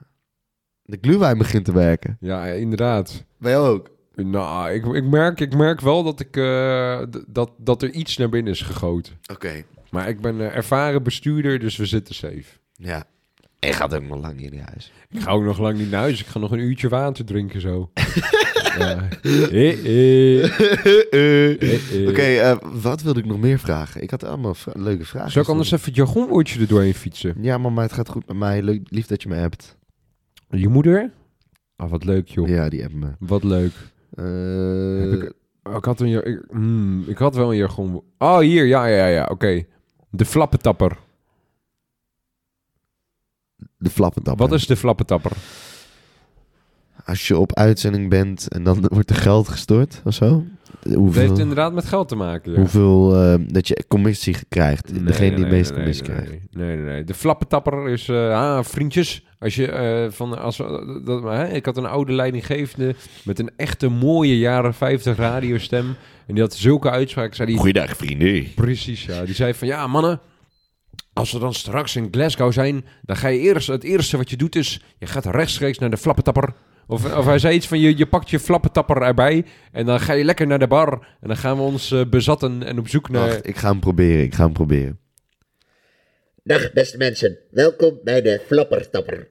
de 0.82 0.98
gluwijn 1.00 1.38
begint 1.38 1.64
te 1.64 1.72
werken. 1.72 2.16
Ja, 2.20 2.46
inderdaad. 2.46 3.24
Bij 3.38 3.52
jou 3.52 3.68
ook? 3.68 3.90
Nou, 4.14 4.70
ik, 4.70 4.84
ik, 4.84 5.04
merk, 5.04 5.40
ik 5.40 5.56
merk 5.56 5.80
wel 5.80 6.02
dat, 6.02 6.20
ik, 6.20 6.32
dat, 7.28 7.50
dat 7.58 7.82
er 7.82 7.90
iets 7.90 8.16
naar 8.16 8.28
binnen 8.28 8.52
is 8.52 8.60
gegoten. 8.62 9.12
Oké. 9.32 9.64
Maar 9.90 10.08
ik 10.08 10.20
ben 10.20 10.40
ervaren 10.40 11.02
bestuurder, 11.02 11.58
dus 11.58 11.76
we 11.76 11.86
zitten 11.86 12.14
safe. 12.14 12.44
Ja. 12.72 13.04
En 13.58 13.68
je 13.68 13.74
gaat 13.74 13.94
ook 13.94 14.02
nog 14.02 14.20
lang 14.20 14.36
niet 14.36 14.52
in 14.52 14.58
huis. 14.58 14.92
Ik 15.10 15.20
ga 15.20 15.30
ook 15.30 15.42
nog 15.42 15.58
lang 15.58 15.78
niet 15.78 15.90
naar 15.90 16.00
huis. 16.00 16.20
Ik 16.20 16.26
ga 16.26 16.38
nog 16.38 16.50
een 16.50 16.58
uurtje 16.58 16.88
water 16.88 17.24
drinken 17.24 17.60
zo. 17.60 17.90
Eh, 18.78 20.42
eh. 20.42 20.44
Eh. 22.02 22.08
Oké, 22.08 22.58
wat 22.80 23.02
wilde 23.02 23.20
ik 23.20 23.26
nog 23.26 23.38
meer 23.38 23.58
vragen? 23.58 24.02
Ik 24.02 24.10
had 24.10 24.24
allemaal 24.24 24.54
vra- 24.54 24.72
leuke 24.76 25.04
vragen. 25.04 25.30
Zou 25.30 25.44
ik 25.44 25.50
anders 25.50 25.72
even 25.72 25.86
het 25.86 25.96
jargonwoordje 25.96 26.60
er 26.60 26.68
doorheen 26.68 26.94
fietsen? 26.94 27.34
Ja, 27.40 27.58
maar 27.58 27.82
het 27.82 27.92
gaat 27.92 28.08
goed 28.08 28.26
met 28.26 28.36
mij. 28.36 28.62
Leuk, 28.62 28.80
lief 28.90 29.06
dat 29.06 29.22
je 29.22 29.28
me 29.28 29.34
hebt. 29.34 29.76
Je 30.48 30.68
moeder? 30.68 31.10
Ah, 31.76 31.90
wat 31.90 32.04
leuk 32.04 32.28
joh. 32.28 32.48
Ja, 32.48 32.68
die 32.68 32.80
hebben 32.80 32.98
me. 32.98 33.10
Wat 33.18 33.44
leuk. 33.44 33.72
Ik, 35.12 35.32
oh, 35.62 35.76
ik, 35.76 35.84
had 35.84 36.00
een, 36.00 36.26
ik, 36.26 36.42
hmm, 36.50 37.04
ik 37.08 37.18
had 37.18 37.34
wel 37.34 37.50
een 37.50 37.56
jargon. 37.56 38.02
Oh, 38.18 38.38
hier. 38.38 38.64
Ja, 38.66 38.86
ja, 38.86 39.06
ja. 39.06 39.24
Oké. 39.30 39.64
De 40.10 40.24
flappentapper. 40.24 40.96
de 43.78 43.90
flappentapper. 43.90 44.46
Wat 44.48 44.58
is 44.58 44.66
de 44.66 44.76
flappentapper? 44.76 45.32
Als 47.04 47.28
je 47.28 47.38
op 47.38 47.54
uitzending 47.54 48.08
bent 48.08 48.48
en 48.48 48.62
dan 48.62 48.84
wordt 48.94 49.10
er 49.10 49.16
geld 49.16 49.48
gestort 49.48 50.00
of 50.04 50.14
zo? 50.14 50.44
Het 50.82 50.94
Hoeveel, 50.94 51.22
heeft 51.22 51.38
inderdaad 51.38 51.72
met 51.72 51.84
geld 51.84 52.08
te 52.08 52.16
maken. 52.16 52.52
Ja. 52.52 52.58
hoeveel 52.58 53.22
eh, 53.22 53.34
dat 53.48 53.68
je 53.68 53.84
commissie 53.88 54.36
krijgt. 54.48 54.92
Nee, 54.92 55.02
Degene 55.02 55.26
nee, 55.26 55.34
die 55.34 55.44
het 55.44 55.54
meeste 55.54 55.72
nee, 55.72 55.80
commissie 55.80 56.06
nee, 56.08 56.16
krijgt. 56.16 56.42
Nee, 56.50 56.76
nee, 56.76 56.84
nee. 56.84 57.04
De 57.04 57.14
flappentapper 57.14 57.88
is... 57.88 58.08
eh, 58.08 58.30
ah, 58.30 58.64
vriendjes. 58.64 59.26
Als 59.38 59.54
je 59.54 59.66
eh, 59.70 60.10
van... 60.10 60.38
Als, 60.38 60.56
dat, 61.04 61.22
hè, 61.22 61.48
ik 61.48 61.64
had 61.64 61.76
een 61.76 61.86
oude 61.86 62.12
leidinggevende 62.12 62.94
met 63.24 63.38
een 63.38 63.50
echte 63.56 63.88
mooie 63.88 64.38
jaren 64.38 64.74
50 64.74 65.16
radiostem. 65.16 65.96
En 66.26 66.34
die 66.34 66.42
had 66.42 66.54
zulke 66.54 66.90
uitspraken. 66.90 67.36
Zei 67.36 67.48
die, 67.48 67.58
Goeiedag, 67.58 67.96
vrienden. 67.96 68.54
Precies, 68.54 69.04
ja. 69.04 69.24
Die 69.24 69.34
zei 69.34 69.54
van, 69.54 69.68
ja 69.68 69.86
mannen, 69.86 70.20
als 71.12 71.32
we 71.32 71.38
dan 71.38 71.54
straks 71.54 71.96
in 71.96 72.08
Glasgow 72.10 72.52
zijn, 72.52 72.84
dan 73.02 73.16
ga 73.16 73.28
je 73.28 73.38
eerst, 73.38 73.66
het 73.66 73.84
eerste 73.84 74.16
wat 74.16 74.30
je 74.30 74.36
doet 74.36 74.56
is, 74.56 74.80
je 74.98 75.06
gaat 75.06 75.26
rechtstreeks 75.26 75.78
naar 75.78 75.90
de 75.90 75.96
flappentapper. 75.96 76.54
Of, 76.86 77.16
of 77.16 77.24
hij 77.24 77.38
zei 77.38 77.54
iets 77.54 77.68
van, 77.68 77.78
je, 77.78 77.96
je 77.98 78.06
pakt 78.06 78.30
je 78.30 78.38
flappentapper 78.40 79.02
erbij 79.02 79.44
en 79.72 79.86
dan 79.86 80.00
ga 80.00 80.12
je 80.12 80.24
lekker 80.24 80.46
naar 80.46 80.58
de 80.58 80.66
bar. 80.66 80.92
En 81.20 81.28
dan 81.28 81.36
gaan 81.36 81.56
we 81.56 81.62
ons 81.62 81.90
eh, 81.90 82.00
bezatten 82.10 82.62
en 82.62 82.78
op 82.78 82.88
zoek 82.88 83.08
naar... 83.08 83.28
Wacht, 83.28 83.46
ik 83.46 83.56
ga 83.56 83.68
hem 83.70 83.80
proberen. 83.80 84.22
Ik 84.22 84.34
ga 84.34 84.44
hem 84.44 84.52
proberen. 84.52 84.98
Dag 86.42 86.72
beste 86.72 86.96
mensen, 86.96 87.38
welkom 87.50 87.98
bij 88.04 88.22
de 88.22 88.40
Flappertapper. 88.46 89.28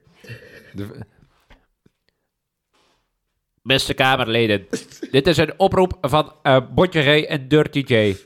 de- 0.72 1.00
Beste 3.62 3.94
Kamerleden, 3.94 4.66
dit 5.10 5.26
is 5.26 5.36
een 5.36 5.58
oproep 5.58 5.98
van 6.00 6.32
uh, 6.42 6.56
Botje 6.74 7.02
G 7.02 7.22
en 7.22 7.48
Dirty 7.48 7.78
J. 7.86 8.16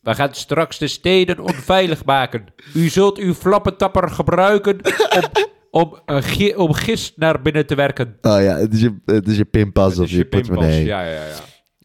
We 0.00 0.14
gaan 0.14 0.34
straks 0.34 0.78
de 0.78 0.88
steden 0.88 1.38
onveilig 1.40 2.04
maken. 2.04 2.46
U 2.74 2.88
zult 2.88 3.18
uw 3.18 3.34
flappentapper 3.34 4.08
gebruiken 4.10 4.80
om, 5.16 5.22
om, 5.70 5.98
eh, 6.06 6.16
gi- 6.22 6.54
om 6.54 6.72
gist 6.72 7.16
naar 7.16 7.42
binnen 7.42 7.66
te 7.66 7.74
werken. 7.74 8.16
Oh 8.22 8.42
ja, 8.42 8.56
het 8.56 8.72
is 8.72 8.80
je, 8.80 8.94
het 9.04 9.28
is 9.28 9.36
je 9.36 9.44
pinpas 9.44 9.90
het 9.90 9.98
of 9.98 10.04
is 10.04 10.10
je, 10.10 10.16
je 10.16 10.24
portemonnee. 10.26 10.84
Ja, 10.84 11.02
ja, 11.02 11.10
ja. 11.24 11.34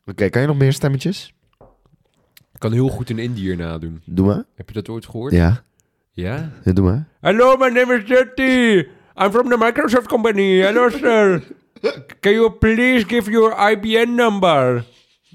Oké, 0.06 0.30
kan 0.30 0.42
je 0.42 0.48
nog 0.48 0.58
meer 0.58 0.74
stemmetjes? 0.74 1.34
Ik 2.54 2.60
kan 2.60 2.72
heel 2.72 2.88
goed 2.90 3.10
een 3.10 3.20
Indiër 3.20 3.56
nadoen. 3.56 4.02
Doe 4.06 4.26
maar. 4.26 4.44
Heb 4.56 4.68
je 4.68 4.74
dat 4.74 4.90
ooit 4.90 5.06
gehoord? 5.06 5.34
Ja, 5.34 5.64
Ja? 6.12 6.52
ja 6.64 6.72
doe 6.74 6.86
maar. 6.86 7.08
Hello, 7.22 7.58
my 7.58 7.70
name 7.70 7.94
is 7.98 8.06
Dirty. 8.06 8.88
I'm 9.16 9.32
from 9.32 9.50
the 9.50 9.58
Microsoft 9.60 10.08
company. 10.08 10.62
Hello, 10.62 10.90
sir. 10.90 11.44
Can 12.20 12.32
you 12.32 12.52
please 12.52 13.06
give 13.08 13.32
your 13.32 13.70
IBN 13.72 14.16
number? 14.16 14.84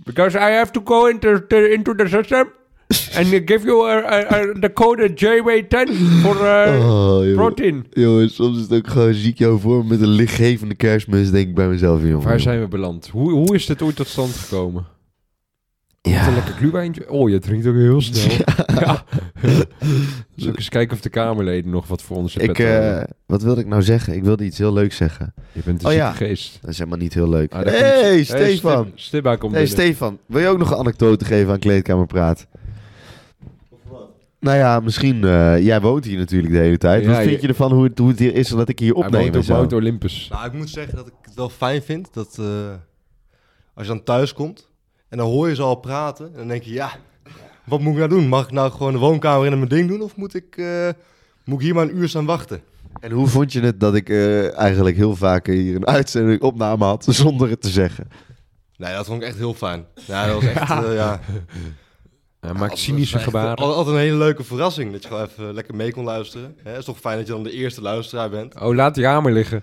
Because 0.04 0.36
I 0.38 0.52
have 0.52 0.70
to 0.70 0.80
go 0.84 1.06
into 1.08 1.46
the, 1.46 1.72
into 1.72 1.94
the 1.94 2.08
system 2.08 2.48
and 3.14 3.26
give 3.26 3.60
you 3.64 3.88
a, 3.90 4.02
a, 4.02 4.32
a- 4.34 4.52
the 4.60 4.70
code 4.72 5.08
JW10 5.14 5.92
for 6.22 6.36
uh, 6.36 6.88
Oh, 6.90 7.18
jongen. 7.18 7.34
protein. 7.34 7.86
Jongens, 7.90 8.34
soms 8.34 8.56
is 8.56 8.62
het 8.62 8.72
ook 8.72 8.88
gewoon 8.88 9.14
ziek 9.14 9.38
jou 9.38 9.60
voor 9.60 9.84
met 9.86 10.00
een 10.00 10.08
lichtgevende 10.08 10.74
kerstmis, 10.74 11.30
denk 11.30 11.48
ik 11.48 11.54
bij 11.54 11.68
mezelf, 11.68 12.02
jongen. 12.02 12.26
Waar 12.26 12.40
zijn 12.40 12.60
we 12.60 12.68
beland? 12.68 13.08
Hoe, 13.08 13.30
hoe 13.30 13.54
is 13.54 13.66
dit 13.66 13.82
ooit 13.82 13.96
tot 13.96 14.06
stand 14.06 14.30
gekomen? 14.34 14.86
Met 16.02 16.16
een 16.16 16.22
Ja. 16.22 16.30
lekker 16.34 16.54
glühweintje. 16.54 17.10
Oh, 17.10 17.28
je 17.30 17.38
drinkt 17.38 17.66
ook 17.66 17.74
heel 17.74 18.00
snel. 18.00 18.36
Ja. 18.80 19.04
Dus 20.34 20.48
ook 20.48 20.56
eens 20.56 20.68
kijken 20.68 20.96
of 20.96 21.02
de 21.02 21.08
Kamerleden 21.08 21.70
nog 21.70 21.86
wat 21.86 22.02
voor 22.02 22.16
ons 22.16 22.34
hebben. 22.34 22.56
eh, 22.96 23.02
wat 23.26 23.42
wilde 23.42 23.60
ik 23.60 23.66
nou 23.66 23.82
zeggen? 23.82 24.14
Ik 24.14 24.24
wilde 24.24 24.44
iets 24.44 24.58
heel 24.58 24.72
leuks 24.72 24.96
zeggen. 24.96 25.34
Je 25.52 25.60
bent 25.64 25.82
een 25.82 25.88
oh 25.88 25.94
ja. 25.94 26.12
geest. 26.12 26.58
Dat 26.60 26.70
is 26.70 26.78
helemaal 26.78 26.98
niet 26.98 27.14
heel 27.14 27.28
leuk. 27.28 27.52
Ah, 27.52 27.64
hey, 27.64 28.14
komt- 28.14 28.26
Stefan! 28.26 28.92
Stibba 28.94 29.36
komt 29.36 29.52
hey, 29.54 29.62
binnen. 29.64 29.84
Stefan, 29.84 30.18
wil 30.26 30.40
je 30.40 30.46
ook 30.46 30.58
nog 30.58 30.70
een 30.70 30.76
anekdote 30.76 31.24
geven 31.24 31.52
aan 31.52 31.58
Kleedkamerpraat? 31.58 32.46
Nou 34.40 34.56
ja, 34.56 34.80
misschien... 34.80 35.24
eh, 35.24 35.58
jij 35.64 35.80
woont 35.80 36.04
hier 36.04 36.18
natuurlijk 36.18 36.52
de 36.52 36.58
hele 36.58 36.78
tijd. 36.78 37.02
Ja, 37.04 37.08
wat 37.08 37.18
vind 37.18 37.30
je- 37.30 37.40
je 37.40 37.48
ervan 37.48 37.72
hoe 37.72 37.84
het, 37.84 37.98
hoe 37.98 38.08
het 38.08 38.18
hier 38.18 38.34
is 38.34 38.48
dat 38.48 38.68
ik 38.68 38.78
hier 38.78 38.94
Hij 38.94 39.04
opneem 39.04 39.32
woont 39.32 39.48
en 39.48 39.54
op 39.64 39.72
Olympus. 39.72 40.28
Nou, 40.30 40.46
ik 40.46 40.52
moet 40.52 40.70
zeggen 40.70 40.96
dat 40.96 41.06
ik 41.06 41.12
het 41.22 41.34
wel 41.34 41.48
fijn 41.48 41.82
vind 41.82 42.08
dat 42.14 42.36
eh, 42.40 42.44
als 43.74 43.86
je 43.86 43.92
dan 43.92 44.02
thuis 44.02 44.32
komt 44.32 44.70
en 45.08 45.18
dan 45.18 45.26
hoor 45.28 45.48
je 45.48 45.54
ze 45.54 45.62
al 45.62 45.74
praten 45.74 46.26
en 46.26 46.32
dan 46.36 46.48
denk 46.48 46.62
je, 46.62 46.72
ja, 46.72 46.90
wat 47.64 47.80
moet 47.80 47.92
ik 47.92 47.98
nou 47.98 48.08
doen? 48.10 48.28
Mag 48.28 48.44
ik 48.44 48.50
nou 48.52 48.70
gewoon 48.70 48.92
de 48.92 48.98
woonkamer 48.98 49.46
in 49.46 49.52
en 49.52 49.58
mijn 49.58 49.70
ding 49.70 49.88
doen 49.88 50.00
of 50.02 50.16
moet 50.16 50.34
ik, 50.34 50.56
eh, 50.56 50.88
moet 51.44 51.58
ik 51.58 51.64
hier 51.64 51.74
maar 51.74 51.84
een 51.88 51.96
uur 51.96 52.08
staan 52.08 52.24
wachten? 52.26 52.60
En 53.00 53.10
hoe 53.10 53.26
vond 53.26 53.52
je 53.52 53.60
het 53.60 53.80
dat 53.80 53.94
ik 53.94 54.08
eh, 54.08 54.58
eigenlijk 54.58 54.96
heel 54.96 55.16
vaak 55.16 55.46
hier 55.46 55.74
een 55.76 55.86
uitzending 55.86 56.40
opname 56.42 56.84
had 56.84 57.04
zonder 57.08 57.50
het 57.50 57.60
te 57.60 57.68
zeggen? 57.68 58.08
Nee, 58.76 58.94
dat 58.94 59.06
vond 59.06 59.22
ik 59.22 59.28
echt 59.28 59.36
heel 59.38 59.54
fijn. 59.54 59.84
Ja, 60.06 60.26
dat 60.26 60.34
was 60.34 60.44
echt, 60.52 60.68
ja. 60.94 61.20
Hij 62.40 62.50
Ja, 62.52 62.58
maakt 62.58 62.78
cynische 62.78 63.18
gebaren. 63.18 63.56
Altijd, 63.56 63.96
een 63.96 64.02
hele 64.02 64.16
leuke 64.16 64.44
verrassing. 64.44 64.92
Dat 64.92 65.02
je 65.02 65.08
gewoon 65.08 65.24
even 65.24 65.54
lekker 65.54 65.74
mee 65.74 65.92
kon 65.92 66.04
luisteren. 66.04 66.56
Het 66.62 66.78
is 66.78 66.84
toch 66.84 66.98
fijn 66.98 67.16
dat 67.18 67.26
je 67.26 67.32
dan 67.32 67.42
de 67.42 67.50
eerste 67.52 67.80
luisteraar 67.82 68.30
bent. 68.30 68.60
Oh, 68.60 68.74
laat 68.74 68.94
die 68.94 69.06
hamer 69.06 69.32
liggen. 69.32 69.62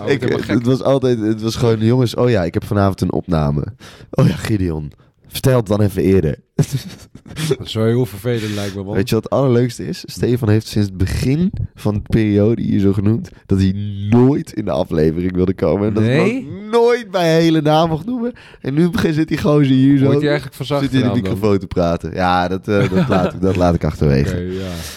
Oh, 0.00 0.08
Ik, 0.10 0.20
helemaal 0.20 0.42
gek. 0.42 0.54
het 0.54 0.66
was 0.66 0.82
altijd, 0.82 1.20
het 1.20 1.42
was 1.42 1.56
gewoon, 1.56 1.78
jongens, 1.78 2.14
oh 2.14 2.30
ja, 2.30 2.44
ik 2.44 2.54
heb 2.54 2.64
vanavond 2.64 3.00
een 3.00 3.12
opname. 3.12 3.64
Oh 4.10 4.26
ja, 4.28 4.36
Gideon, 4.36 4.92
vertel 5.26 5.56
het 5.56 5.66
dan 5.66 5.80
even 5.80 6.02
eerder. 6.02 6.38
Dat 7.48 7.66
is 7.66 7.74
wel 7.74 7.84
heel 7.84 8.06
vervelend, 8.06 8.54
lijkt 8.54 8.74
me, 8.74 8.82
man. 8.82 8.94
Weet 8.94 9.08
je 9.08 9.14
wat 9.14 9.24
het 9.24 9.32
allerleukste 9.32 9.86
is? 9.86 10.02
Stefan 10.06 10.48
heeft 10.48 10.66
sinds 10.66 10.88
het 10.88 10.96
begin 10.96 11.52
van 11.74 11.94
de 11.94 12.00
periode 12.00 12.62
hier 12.62 12.80
zo 12.80 12.92
genoemd, 12.92 13.30
dat 13.46 13.58
hij 13.58 13.72
nooit 14.10 14.52
in 14.52 14.64
de 14.64 14.70
aflevering 14.70 15.32
wilde 15.34 15.54
komen. 15.54 15.88
En 15.88 15.94
dat 15.94 16.02
hij 16.02 16.16
Nee? 16.16 16.48
nooit 16.70 17.10
bij 17.10 17.40
hele 17.40 17.60
naam 17.62 17.88
mocht 17.88 18.06
noemen. 18.06 18.32
En 18.60 18.74
nu 18.74 18.90
begint 18.90 19.14
zit 19.14 19.28
hij 19.28 19.38
gewoon 19.38 19.64
zo 19.64 19.72
hier 19.72 19.98
zo. 19.98 20.04
Wordt 20.04 20.18
hij 20.20 20.28
eigenlijk 20.28 20.56
van 20.56 20.66
zacht 20.66 20.82
zit 20.82 20.90
hij 20.92 21.00
in 21.00 21.06
de 21.06 21.12
dan? 21.12 21.22
microfoon 21.22 21.58
te 21.58 21.66
praten. 21.66 22.12
Ja, 22.14 22.48
dat, 22.48 22.68
eh, 22.68 22.90
dat, 22.90 23.08
laat, 23.14 23.34
ik- 23.34 23.40
dat 23.40 23.56
laat 23.56 23.74
ik 23.74 23.84
achterwege. 23.84 24.36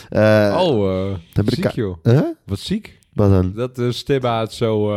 Ja. 0.09 0.49
Eh, 0.49 0.61
oh, 0.61 1.13
de 1.33 1.43
ziek, 1.45 1.71
joh. 1.71 1.97
huh? 2.03 2.21
Wat 2.45 2.59
ziek. 2.59 2.97
Wat 3.13 3.29
dan? 3.29 3.53
Dat 3.55 3.75
de 3.75 3.91
Stibba 3.91 4.39
het 4.39 4.53
zo... 4.53 4.91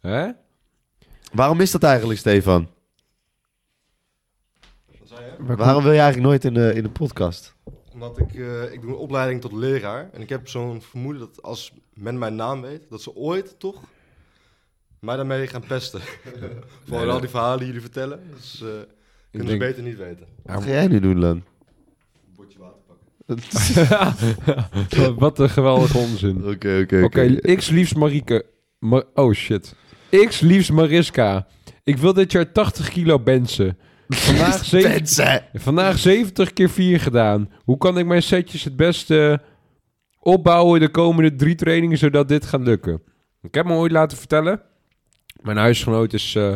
hè? 0.00 0.26
Waarom 1.32 1.60
is 1.60 1.70
dat 1.70 1.82
eigenlijk, 1.82 2.18
Stefan? 2.18 2.68
Waarom 5.38 5.82
wil 5.82 5.92
je 5.92 5.98
eigenlijk 6.00 6.28
nooit 6.28 6.44
in 6.44 6.54
de, 6.54 6.74
in 6.74 6.82
de 6.82 6.88
podcast? 6.88 7.54
Omdat 7.92 8.18
ik, 8.18 8.34
eh, 8.34 8.72
ik 8.72 8.80
doe 8.80 8.90
een 8.90 8.96
opleiding 8.96 9.40
tot 9.40 9.52
leraar. 9.52 10.10
En 10.12 10.20
ik 10.20 10.28
heb 10.28 10.48
zo'n 10.48 10.82
vermoeden 10.82 11.20
dat 11.20 11.42
als 11.42 11.72
men 11.94 12.18
mijn 12.18 12.34
naam 12.34 12.60
weet, 12.60 12.86
dat 12.90 13.02
ze 13.02 13.16
ooit 13.16 13.54
toch 13.58 13.80
mij 15.00 15.16
daarmee 15.16 15.46
gaan 15.46 15.64
pesten. 15.66 16.00
Voor 16.86 16.98
Nee, 16.98 17.08
al 17.08 17.20
die 17.20 17.28
verhalen 17.28 17.58
die 17.58 17.66
jullie 17.66 17.82
vertellen. 17.82 18.20
Dus 18.34 18.62
eh 18.62 18.68
kunnen 19.30 19.48
ze 19.50 19.56
beter 19.56 19.82
niet 19.82 19.96
weten. 19.96 20.26
Wat 20.42 20.62
ga 20.62 20.68
jij 20.68 20.86
nu 20.86 21.00
doen 21.00 21.20
dan? 21.20 21.42
Bordje 22.36 22.58
water 22.58 22.78
pakken. 22.86 25.16
Wat 25.18 25.38
een 25.38 25.50
geweldige 25.50 25.98
onzin. 25.98 26.48
Oké, 26.48 26.80
oké, 26.82 27.02
Oké, 27.04 27.54
X 27.54 27.68
liefst 27.68 27.96
Marieke. 27.96 28.44
Ma- 28.78 29.04
oh 29.14 29.32
shit. 29.32 29.74
X 30.10 30.40
liefst 30.40 30.72
Mariska. 30.72 31.46
Ik 31.84 31.96
wil 31.96 32.12
dit 32.12 32.32
jaar 32.32 32.52
80 32.52 32.88
kilo 32.88 33.18
bensen. 33.18 33.78
Vandaag, 34.08 34.64
zeven- 35.04 35.42
vandaag 35.54 35.98
70 35.98 36.52
keer 36.52 36.70
4 36.70 37.00
gedaan. 37.00 37.50
Hoe 37.64 37.78
kan 37.78 37.98
ik 37.98 38.06
mijn 38.06 38.22
setjes 38.22 38.64
het 38.64 38.76
beste 38.76 39.40
opbouwen 40.20 40.80
de 40.80 40.88
komende 40.88 41.34
drie 41.36 41.54
trainingen 41.54 41.98
zodat 41.98 42.28
dit 42.28 42.46
gaat 42.46 42.60
lukken? 42.60 43.02
Ik 43.42 43.54
heb 43.54 43.66
me 43.66 43.72
ooit 43.74 43.92
laten 43.92 44.18
vertellen. 44.18 44.60
Mijn 45.42 45.56
huisgenoot 45.56 46.12
is 46.12 46.34
eh, 46.34 46.54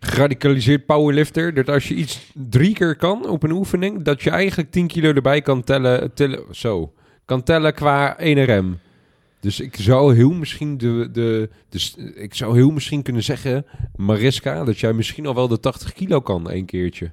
geradicaliseerd 0.00 0.86
powerlifter. 0.86 1.54
Dat 1.54 1.68
als 1.68 1.88
je 1.88 1.94
iets 1.94 2.30
drie 2.34 2.74
keer 2.74 2.96
kan 2.96 3.28
op 3.28 3.42
een 3.42 3.50
oefening, 3.52 4.02
dat 4.02 4.22
je 4.22 4.30
eigenlijk 4.30 4.70
10 4.70 4.86
kilo 4.86 5.12
erbij 5.12 5.40
kan 5.42 5.64
tellen. 5.64 6.14
tellen 6.14 6.44
zo. 6.50 6.92
Kan 7.24 7.42
tellen 7.42 7.74
qua 7.74 8.18
1 8.18 8.44
rem. 8.44 8.78
Dus 9.42 9.60
ik 9.60 9.76
zou 9.76 10.14
heel 10.14 10.30
misschien 10.32 10.78
de, 10.78 11.08
de, 11.12 11.50
dus 11.68 11.94
ik 12.14 12.34
zou 12.34 12.54
heel 12.54 12.70
misschien 12.70 13.02
kunnen 13.02 13.22
zeggen, 13.22 13.66
Mariska, 13.96 14.64
dat 14.64 14.78
jij 14.78 14.92
misschien 14.92 15.26
al 15.26 15.34
wel 15.34 15.48
de 15.48 15.60
80 15.60 15.92
kilo 15.92 16.20
kan 16.20 16.50
één 16.50 16.64
keertje. 16.64 17.12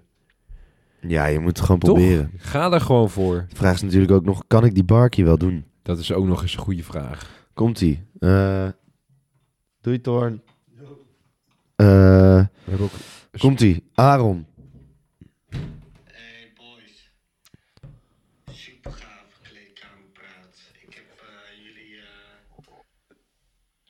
Ja, 1.01 1.25
je 1.25 1.39
moet 1.39 1.57
het 1.57 1.65
gewoon 1.65 1.80
Toch? 1.80 1.93
proberen. 1.93 2.32
Ga 2.38 2.71
er 2.71 2.82
gewoon 2.82 3.09
voor. 3.09 3.45
De 3.49 3.55
vraag 3.55 3.73
is 3.73 3.82
natuurlijk 3.82 4.11
ook 4.11 4.25
nog, 4.25 4.43
kan 4.47 4.65
ik 4.65 4.73
die 4.73 4.84
barkie 4.84 5.25
wel 5.25 5.38
doen? 5.38 5.65
Dat 5.82 5.99
is 5.99 6.11
ook 6.11 6.25
nog 6.25 6.41
eens 6.41 6.53
een 6.53 6.59
goede 6.59 6.84
vraag. 6.84 7.47
Komt-ie. 7.53 8.03
Eh 8.19 8.67
doei, 9.82 10.01
Torn. 10.01 10.41
Eh. 11.75 12.43
Komt-ie. 13.38 13.84
Aaron. 13.93 14.45
Hey 16.05 16.51
boys, 16.55 17.11
super 18.51 18.91
gaaf 18.91 19.39
kleedkamerpraat. 19.41 20.55
Ik 20.86 20.93
heb 20.93 21.09
eh, 21.19 21.63
jullie 21.65 21.95
eh, 21.97 22.75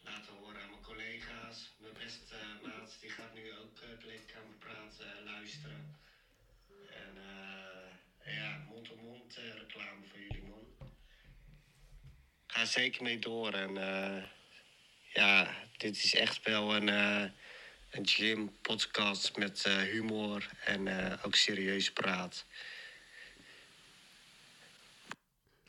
laten 0.08 0.34
horen 0.40 0.60
aan 0.64 0.70
mijn 0.74 0.86
collega's. 0.92 1.58
Mijn 1.82 1.94
beste 2.04 2.36
uh, 2.36 2.66
maat 2.66 2.90
die 3.02 3.10
gaat 3.18 3.34
nu 3.38 3.44
ook 3.62 3.76
uh, 3.84 3.88
kleedkamerpraat 4.06 4.94
eh, 5.00 5.08
luisteren. 5.32 5.82
En 7.04 7.14
eh, 7.30 8.36
ja, 8.40 8.50
mond-op-mond 8.72 9.32
eh, 9.38 9.44
reclame 9.62 10.02
voor 10.10 10.20
jullie 10.28 10.46
man. 10.52 10.66
Ga 12.54 12.59
zeker 12.70 13.04
mee 13.04 13.20
door 13.20 13.54
en 13.54 13.78
eh, 13.78 14.24
ja, 15.14 15.48
dit 15.78 15.96
is 15.96 16.16
echt 16.16 16.44
wel 16.44 16.76
een, 16.76 16.90
eh, 16.90 17.24
een 17.92 18.08
gym 18.08 18.52
podcast 18.62 19.38
met 19.38 19.64
eh, 19.66 19.74
humor 19.74 20.50
en 20.66 20.88
eh, 20.88 21.14
ook 21.26 21.36
serieus 21.36 21.92
praat. 21.92 22.46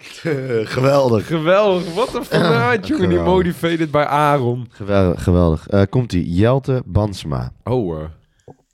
geweldig. 0.76 1.26
Geweldig. 1.26 1.94
Wat 1.94 2.14
een 2.14 2.24
vanuit, 2.24 2.86
jongen. 2.86 3.08
Die 3.08 3.18
motivated 3.18 3.90
bij 3.90 4.06
Aaron. 4.06 4.68
Geweldig. 4.70 5.22
geweldig. 5.22 5.68
Eh, 5.68 5.82
Komt-ie. 5.90 6.34
Jelte 6.34 6.82
Bansma. 6.84 7.52
Oh. 7.64 8.04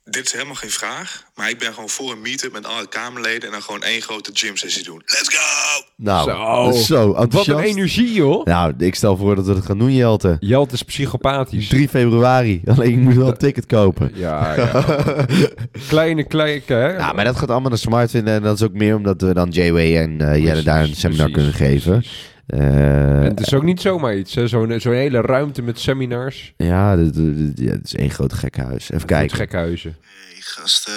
Dit 0.09 0.25
is 0.25 0.31
helemaal 0.31 0.55
geen 0.55 0.69
vraag, 0.69 1.23
maar 1.35 1.49
ik 1.49 1.57
ben 1.59 1.73
gewoon 1.73 1.89
voor 1.89 2.11
een 2.11 2.21
meetup 2.21 2.51
met 2.53 2.65
alle 2.65 2.87
Kamerleden 2.87 3.41
en 3.45 3.51
dan 3.51 3.61
gewoon 3.61 3.83
één 3.83 4.01
grote 4.01 4.31
gym-sessie 4.33 4.83
doen. 4.83 5.01
Let's 5.05 5.29
go! 5.35 5.83
Nou, 5.95 6.29
Zo. 6.31 6.65
dat 6.65 6.73
is 6.75 6.85
zo 6.85 7.13
wat 7.13 7.47
een 7.47 7.59
energie, 7.59 8.13
joh. 8.13 8.45
Nou, 8.45 8.73
ik 8.77 8.95
stel 8.95 9.17
voor 9.17 9.35
dat 9.35 9.45
we 9.45 9.53
dat 9.53 9.65
gaan 9.65 9.77
doen, 9.77 9.93
Jelte. 9.95 10.37
Jelte 10.39 10.73
is 10.73 10.81
psychopathisch. 10.83 11.67
3 11.67 11.89
februari. 11.89 12.61
Alleen 12.75 12.91
ik 12.91 12.97
moet 12.97 13.15
wel 13.15 13.27
een 13.27 13.37
ticket 13.37 13.65
kopen. 13.65 14.11
Ja, 14.13 14.55
ja. 14.55 14.85
kleine, 15.89 16.23
kleine, 16.23 16.61
hè? 16.65 16.87
Ja, 16.97 17.11
maar 17.13 17.25
dat 17.25 17.37
gaat 17.37 17.49
allemaal 17.49 17.69
naar 17.69 17.79
Smart 17.79 18.09
vinden. 18.11 18.33
En 18.33 18.41
dat 18.41 18.55
is 18.55 18.63
ook 18.65 18.73
meer 18.73 18.95
omdat 18.95 19.21
we 19.21 19.33
dan 19.33 19.49
J-Way 19.49 19.97
en 19.97 20.21
eh 20.21 20.27
Jelle 20.35 20.43
Precies, 20.45 20.63
daar 20.63 20.81
een 20.83 20.95
seminar 20.95 21.29
precies, 21.31 21.57
kunnen 21.57 21.69
geven. 21.69 21.91
precies. 21.99 22.35
Eh, 22.47 22.59
En 22.59 23.23
het 23.23 23.39
is 23.39 23.53
ook 23.53 23.63
niet 23.63 23.81
zomaar 23.81 24.15
iets, 24.15 24.35
hè? 24.35 24.47
Zo'n 24.47 24.79
zo'n 24.79 24.93
hele 24.93 25.21
ruimte 25.21 25.61
met 25.61 25.79
seminars. 25.79 26.53
ja, 26.57 26.95
dit, 26.95 27.13
dit- 27.13 27.51
ja, 27.59 27.71
het 27.71 27.85
is 27.85 27.93
één 27.95 28.11
groot 28.11 28.33
gekhuis. 28.33 28.89
Even 28.91 29.07
kijken. 29.07 29.37
gekhuizen. 29.37 29.97
Hey 30.01 30.41
gasten, 30.41 30.93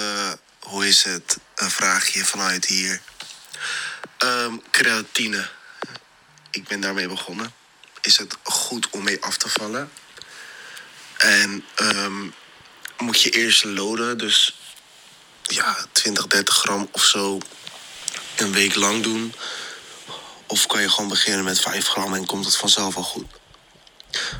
hoe 0.59 0.87
is 0.87 1.03
het? 1.03 1.39
Een 1.55 1.69
vraagje 1.69 2.25
vanuit 2.25 2.65
hier. 2.65 3.01
Ehm, 4.17 4.53
creatine. 4.71 5.47
Ik 6.51 6.67
ben 6.67 6.81
daarmee 6.81 7.07
begonnen. 7.07 7.51
Is 8.01 8.17
het 8.17 8.37
goed 8.43 8.89
om 8.89 9.03
mee 9.03 9.21
af 9.23 9.37
te 9.37 9.49
vallen? 9.49 9.89
En 11.17 11.63
ehm, 11.75 12.21
moet 12.97 13.21
je 13.21 13.29
eerst 13.29 13.63
loaden, 13.63 14.17
dus 14.17 14.59
ja, 15.43 15.75
20, 15.91 16.27
30 16.27 16.55
gram 16.55 16.87
of 16.91 17.03
zo 17.03 17.37
een 18.37 18.51
week 18.51 18.75
lang 18.75 19.03
doen? 19.03 19.33
Of 20.51 20.67
kan 20.67 20.81
je 20.81 20.89
gewoon 20.89 21.09
beginnen 21.09 21.43
met 21.43 21.59
5 21.59 21.87
gram 21.87 22.13
en 22.13 22.25
komt 22.25 22.45
het 22.45 22.57
vanzelf 22.57 22.95
al 22.97 23.03
goed? 23.03 23.25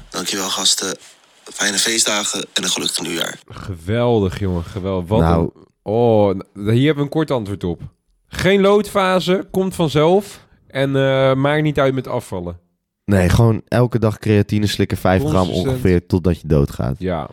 Dankjewel 0.09 0.49
gasten. 0.49 0.97
Fijne 1.43 1.77
feestdagen 1.77 2.45
en 2.53 2.63
een 2.63 2.69
gelukkig 2.69 3.01
nieuwjaar. 3.01 3.39
Geweldig, 3.49 4.39
jongen. 4.39 4.63
Geweldig. 4.63 5.07
Wat 5.09 5.19
Nou. 5.19 5.41
een- 5.55 5.69
Oh, 5.83 6.39
hier 6.53 6.85
hebben 6.85 6.95
we 6.95 7.01
een 7.01 7.09
kort 7.09 7.31
antwoord 7.31 7.63
op. 7.63 7.81
Geen 8.27 8.61
loodfase, 8.61 9.47
komt 9.51 9.75
vanzelf. 9.75 10.45
En 10.67 10.95
eh 10.95 11.33
maakt 11.33 11.61
niet 11.63 11.79
uit 11.79 11.93
met 11.93 12.07
afvallen. 12.07 12.59
Nee, 13.05 13.29
gewoon 13.29 13.61
elke 13.67 13.99
dag 13.99 14.17
creatine 14.19 14.67
slikken 14.67 14.97
5 14.97 15.23
gram 15.23 15.49
ongeveer 15.49 16.05
totdat 16.05 16.41
je 16.41 16.47
doodgaat. 16.47 16.95
Ja. 16.99 17.27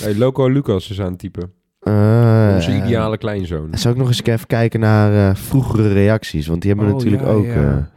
Hey, 0.00 0.14
Loco 0.14 0.46
Lucas 0.48 0.90
is 0.90 1.00
aan 1.00 1.10
het 1.10 1.18
typen. 1.18 1.52
Eh, 1.80 2.52
Onze 2.54 2.76
ideale 2.76 3.18
kleinzoon. 3.18 3.68
Zou 3.72 3.94
ik 3.94 4.00
nog 4.00 4.08
eens 4.08 4.22
even 4.22 4.46
kijken 4.46 4.80
naar 4.80 5.28
eh, 5.30 5.36
vroegere 5.36 5.92
reacties? 5.92 6.46
Want 6.46 6.62
die 6.62 6.70
hebben 6.70 6.88
we 6.88 6.94
Oh, 6.94 6.98
natuurlijk 6.98 7.24
ja, 7.24 7.30
ook... 7.36 7.44
ja. 7.44 7.90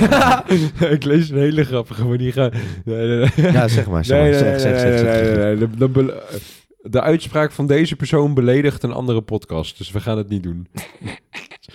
ik 0.96 1.04
lees 1.04 1.28
een 1.28 1.38
hele 1.38 1.64
grappige, 1.64 2.04
maar 2.04 2.18
die 2.18 2.32
gaan... 2.32 2.50
Nee, 2.84 3.06
nee, 3.06 3.28
nee. 3.36 3.52
ja, 3.52 3.68
zeg 3.68 3.88
maar. 3.88 4.04
Zeg 4.04 4.34
Zeg, 4.34 4.60
zeg. 4.60 5.00
De, 6.82 7.00
uitspraak 7.00 7.52
van 7.52 7.66
deze 7.66 7.96
persoon 7.96 8.34
beledigt 8.34 8.82
een 8.82 8.92
andere 8.92 9.20
podcast. 9.22 9.78
Dus 9.78 9.90
we 9.90 10.00
gaan 10.00 10.18
het 10.18 10.28
niet 10.28 10.42
doen. 10.42 10.66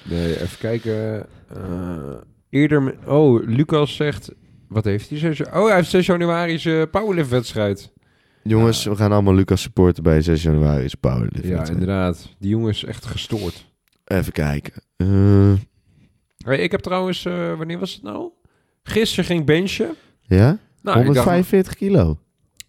Nee, 0.09 0.41
even 0.41 0.57
kijken. 0.57 1.25
Eh, 1.53 2.13
eerder... 2.49 2.95
Oh, 3.05 3.47
Lucas 3.47 3.95
zegt... 3.95 4.31
Wat 4.67 4.85
heeft 4.85 5.09
hij? 5.09 5.17
Zes- 5.19 5.41
Oh, 5.41 5.65
hij 5.65 5.75
heeft 5.75 5.89
6 5.89 6.05
januari 6.05 6.59
zijn 6.59 6.89
powerlift-wedstrijd. 6.89 7.91
Jongens, 8.43 8.85
we 8.85 8.95
gaan 8.95 9.11
allemaal 9.11 9.35
Lucas 9.35 9.61
supporten 9.61 10.03
bij 10.03 10.21
6 10.21 10.43
januari. 10.43 10.83
Is 10.83 10.95
Powerlift. 10.95 11.47
Ja, 11.47 11.67
inderdaad. 11.67 12.35
Die 12.39 12.49
jongen 12.49 12.69
is 12.69 12.83
echt 12.83 13.05
gestoord. 13.05 13.65
Even 14.05 14.31
kijken. 14.31 14.73
Eh, 14.97 15.51
Hey, 16.43 16.57
ik 16.57 16.71
heb 16.71 16.79
trouwens... 16.81 17.25
eh, 17.25 17.57
wanneer 17.57 17.79
was 17.79 17.93
het 17.93 18.03
nou? 18.03 18.29
Gisteren 18.83 19.25
ging 19.25 19.45
benchen. 19.45 19.95
ja? 20.21 20.57
Nou, 20.81 20.99
ik 20.99 21.05
dacht- 21.05 21.17
145 21.25 21.75
kilo. 21.75 22.17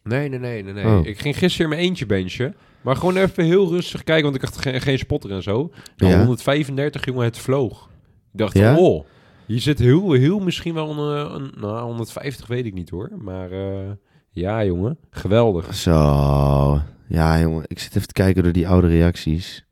Nee, 0.03 0.29
nee, 0.29 0.39
nee, 0.39 0.63
nee. 0.63 0.73
nee. 0.73 0.85
Oh. 0.85 1.07
Ik 1.07 1.19
ging 1.19 1.39
gisteren 1.39 1.71
in 1.71 1.77
mijn 1.77 1.89
eentje 1.89 2.07
benchen. 2.07 2.55
Maar 2.81 2.97
gewoon 2.97 3.17
even 3.17 3.45
heel 3.45 3.69
rustig 3.71 4.05
kijken, 4.05 4.25
want 4.25 4.35
ik 4.37 4.43
had 4.43 4.59
geen, 4.59 4.81
geen 4.81 4.99
spotter 4.99 5.31
en 5.31 5.43
zo. 5.43 5.71
Nou, 5.97 6.13
Ja. 6.13 6.19
135, 6.19 7.05
jongen, 7.05 7.25
het 7.25 7.39
vloog. 7.39 7.89
Ik 8.33 8.39
dacht, 8.39 8.59
Ja? 8.59 8.77
oh, 8.77 9.05
hier 9.47 9.61
zit 9.61 9.79
heel, 9.79 10.13
heel 10.13 10.39
misschien 10.39 10.75
wel 10.75 10.91
een, 10.91 11.27
eh, 11.27 11.35
een... 11.35 11.53
Nou, 11.61 11.83
150 11.85 12.47
weet 12.47 12.65
ik 12.67 12.75
niet 12.75 12.91
hoor. 12.91 13.11
Maar 13.19 13.51
eh, 13.51 13.91
ja, 14.31 14.65
jongen, 14.65 14.99
geweldig. 15.11 15.75
Zo. 15.75 16.81
Ja, 17.09 17.41
jongen. 17.41 17.65
Ik 17.67 17.79
zit 17.79 17.97
even 17.97 18.07
te 18.09 18.13
kijken 18.15 18.43
door 18.43 18.53
die 18.53 18.69
oude 18.69 18.87
reacties. 18.89 19.65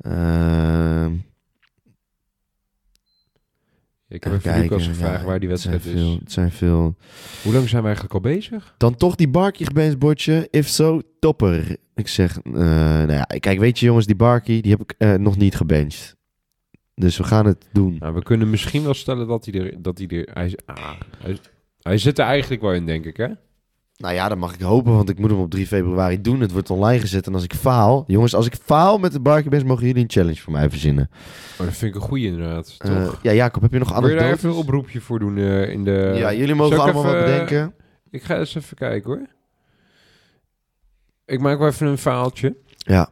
Ehm, 0.00 1.12
Ik 4.12 4.24
heb 4.24 4.32
even 4.32 4.60
Lucas 4.60 4.86
gevraagd 4.86 5.20
Ja, 5.20 5.26
waar 5.26 5.40
die 5.40 5.48
het 5.48 5.62
wedstrijd 5.64 5.94
is. 5.94 6.00
veel, 6.00 6.18
Het 6.18 6.32
zijn 6.32 6.50
veel. 6.50 6.96
Hoe 7.42 7.52
lang 7.52 7.68
zijn 7.68 7.80
we 7.80 7.86
eigenlijk 7.86 8.14
al 8.14 8.20
bezig? 8.20 8.74
Dan 8.76 8.94
toch 8.94 9.14
die 9.14 9.28
Barkie 9.28 9.96
bordje. 9.98 10.48
If 10.50 10.68
so, 10.68 11.00
topper. 11.18 11.76
Ik 11.94 12.08
zeg, 12.08 12.38
eh, 12.38 12.52
nou 12.52 13.12
ja, 13.12 13.22
kijk, 13.22 13.58
weet 13.58 13.78
je 13.78 13.86
jongens, 13.86 14.06
die 14.06 14.16
Barkie, 14.16 14.62
die 14.62 14.70
heb 14.70 14.80
ik 14.80 14.94
eh, 14.98 15.14
nog 15.14 15.36
niet 15.36 15.56
gebenched. 15.56 16.16
Dus 16.94 17.16
we 17.16 17.24
gaan 17.24 17.46
het 17.46 17.66
doen. 17.72 17.96
Nou, 17.98 18.14
we 18.14 18.22
kunnen 18.22 18.50
misschien 18.50 18.82
wel 18.82 18.94
stellen 18.94 19.26
dat 19.26 19.44
hij 19.44 19.60
er... 19.60 19.82
Dat 19.82 19.98
hij, 19.98 20.06
er 20.06 20.28
hij, 20.32 20.58
ah, 20.64 20.92
hij, 21.18 21.38
hij 21.80 21.98
zit 21.98 22.18
er 22.18 22.24
eigenlijk 22.24 22.62
wel 22.62 22.72
in, 22.72 22.86
denk 22.86 23.04
ik, 23.04 23.16
hè? 23.16 23.28
Nou 24.02 24.14
ja, 24.14 24.28
dat 24.28 24.38
mag 24.38 24.54
ik 24.54 24.60
hopen, 24.60 24.92
want 24.92 25.08
ik 25.08 25.18
moet 25.18 25.30
hem 25.30 25.38
op 25.38 25.50
3 25.50 25.66
februari 25.66 26.20
doen. 26.20 26.40
Het 26.40 26.52
wordt 26.52 26.70
online 26.70 27.00
gezet 27.00 27.26
en 27.26 27.34
als 27.34 27.44
ik 27.44 27.54
faal... 27.54 28.04
Jongens, 28.06 28.34
als 28.34 28.46
ik 28.46 28.54
faal 28.54 28.98
met 28.98 29.12
de 29.12 29.20
Barkie 29.20 29.50
bench, 29.50 29.64
mogen 29.64 29.86
jullie 29.86 30.02
een 30.02 30.10
challenge 30.10 30.40
voor 30.40 30.52
mij 30.52 30.70
verzinnen. 30.70 31.10
Maar 31.58 31.66
dat 31.66 31.76
vind 31.76 31.94
ik 31.94 32.00
een 32.00 32.08
goeie 32.08 32.26
inderdaad, 32.26 32.74
Eh, 32.78 33.04
toch? 33.04 33.18
ja, 33.22 33.32
Jacob, 33.32 33.62
heb 33.62 33.72
je 33.72 33.78
nog 33.78 33.98
Wil 34.00 34.08
je 34.08 34.16
daar 34.16 34.32
even 34.32 34.48
een 34.48 34.54
oproepje 34.54 35.00
voor 35.00 35.18
doen 35.18 35.36
eh, 35.38 35.68
in 35.68 35.84
de... 35.84 36.12
ja, 36.16 36.32
jullie 36.32 36.54
mogen 36.54 36.78
allemaal 36.80 37.02
wat 37.02 37.14
even, 37.14 37.24
bedenken. 37.26 37.74
Ik 38.10 38.22
ga 38.22 38.38
eens 38.38 38.54
even 38.54 38.76
kijken, 38.76 39.10
hoor. 39.10 39.26
Ik 41.24 41.40
maak 41.40 41.58
wel 41.58 41.68
even 41.68 41.86
een 41.86 41.98
verhaaltje. 41.98 42.56
Ja. 42.76 43.10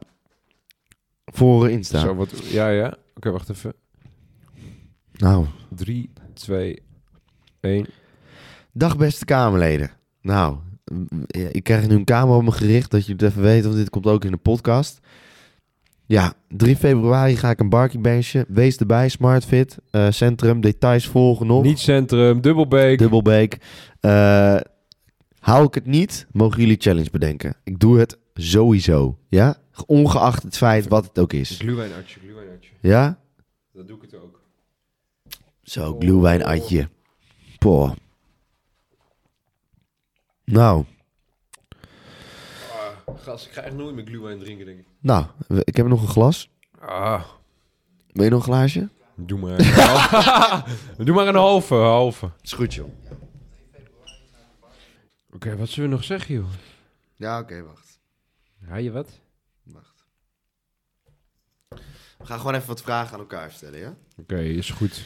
Voor 1.25 1.69
Insta. 1.69 1.99
Zo, 1.99 2.15
wat, 2.15 2.51
ja, 2.51 2.69
ja. 2.69 2.93
Oké, 3.15 3.31
wacht 3.31 3.49
even. 3.49 3.73
Nou, 5.11 5.45
3, 5.69 6.13
2, 6.33 6.81
1. 7.59 7.85
dag 8.71 8.97
beste 8.97 9.25
Kamerleden. 9.25 9.91
Nou, 10.21 10.57
ik 11.51 11.63
krijg 11.63 11.87
nu 11.87 11.95
een 11.95 12.05
camera 12.05 12.37
op 12.37 12.43
me 12.43 12.51
gericht, 12.51 12.91
dat 12.91 13.05
je 13.05 13.11
het 13.11 13.21
even 13.21 13.41
weet, 13.41 13.63
want 13.63 13.75
dit 13.75 13.89
komt 13.89 14.05
ook 14.05 14.25
in 14.25 14.31
de 14.31 14.37
podcast. 14.37 14.99
Ja, 16.05 16.33
3 16.47 16.75
februari 16.75 17.35
ga 17.35 17.49
ik 17.49 17.59
een 17.59 17.69
Barkie 17.69 17.99
benchen. 17.99 18.45
Wees 18.47 18.77
erbij, 18.77 19.09
SmartFit, 19.09 19.77
eh, 19.91 20.07
Centrum, 20.09 20.61
details 20.61 21.07
volgen 21.07 21.47
nog. 21.47 21.63
Niet 21.63 21.79
Centrum, 21.79 22.41
Dubbelbeek. 22.41 22.97
Dubbelbeek. 22.97 23.57
Eh 23.99 24.57
hou 25.41 25.65
ik 25.65 25.73
het 25.73 25.85
niet, 25.85 26.27
mogen 26.31 26.59
jullie 26.59 26.77
challenge 26.79 27.09
bedenken. 27.11 27.55
Ik 27.63 27.79
doe 27.79 27.99
het 27.99 28.17
sowieso, 28.33 29.17
ja? 29.29 29.55
Ongeacht 29.85 30.43
het 30.43 30.57
feit 30.57 30.87
wat 30.87 31.05
het 31.05 31.19
ook 31.19 31.33
is. 31.33 31.57
Gluwijnatje, 31.59 32.19
gluwijnatje. 32.19 32.69
Ja? 32.81 33.19
Dat 33.73 33.87
doe 33.87 33.95
ik 33.95 34.01
het 34.01 34.15
ook. 34.15 34.41
Zo, 35.63 35.95
glühwein 35.99 36.43
atje. 36.43 36.89
Poh. 37.57 37.91
Nou, 40.51 40.85
Gast, 43.15 43.45
ik 43.45 43.51
ga 43.51 43.61
echt 43.61 43.75
nooit 43.75 43.95
meer 43.95 44.05
gluwijn 44.05 44.39
drinken, 44.39 44.65
denk 44.65 44.79
ik. 44.79 44.85
nou, 44.99 45.25
ik 45.47 45.75
heb 45.75 45.87
nog 45.87 46.01
een 46.01 46.07
glas. 46.07 46.49
Ah, 46.79 47.23
Wil 48.11 48.23
je 48.23 48.29
nog 48.29 48.39
een 48.39 48.53
glaasje? 48.53 48.89
doe 49.15 49.39
maar. 49.39 49.57
doe 51.05 51.15
maar 51.15 51.27
een 51.27 51.35
halve, 51.35 51.75
halve. 51.75 52.31
Is 52.41 52.51
goed, 52.53 52.73
joh. 52.73 52.89
Oké, 55.33 55.57
wat 55.57 55.69
zullen 55.69 55.89
we 55.89 55.95
nog 55.95 56.03
zeggen, 56.05 56.35
joh? 56.35 56.49
Ja, 57.15 57.39
oké, 57.39 57.63
wacht. 57.63 57.99
Ga 58.67 58.75
je 58.75 58.91
wat? 58.91 59.19
Wacht. 59.63 60.05
We 62.17 62.25
gaan 62.25 62.39
gewoon 62.39 62.55
even 62.55 62.67
wat 62.67 62.81
vragen 62.81 63.13
aan 63.13 63.19
elkaar 63.19 63.51
stellen, 63.51 63.79
ja? 63.79 63.95
Oké, 64.17 64.39
is 64.39 64.69
goed. 64.69 65.03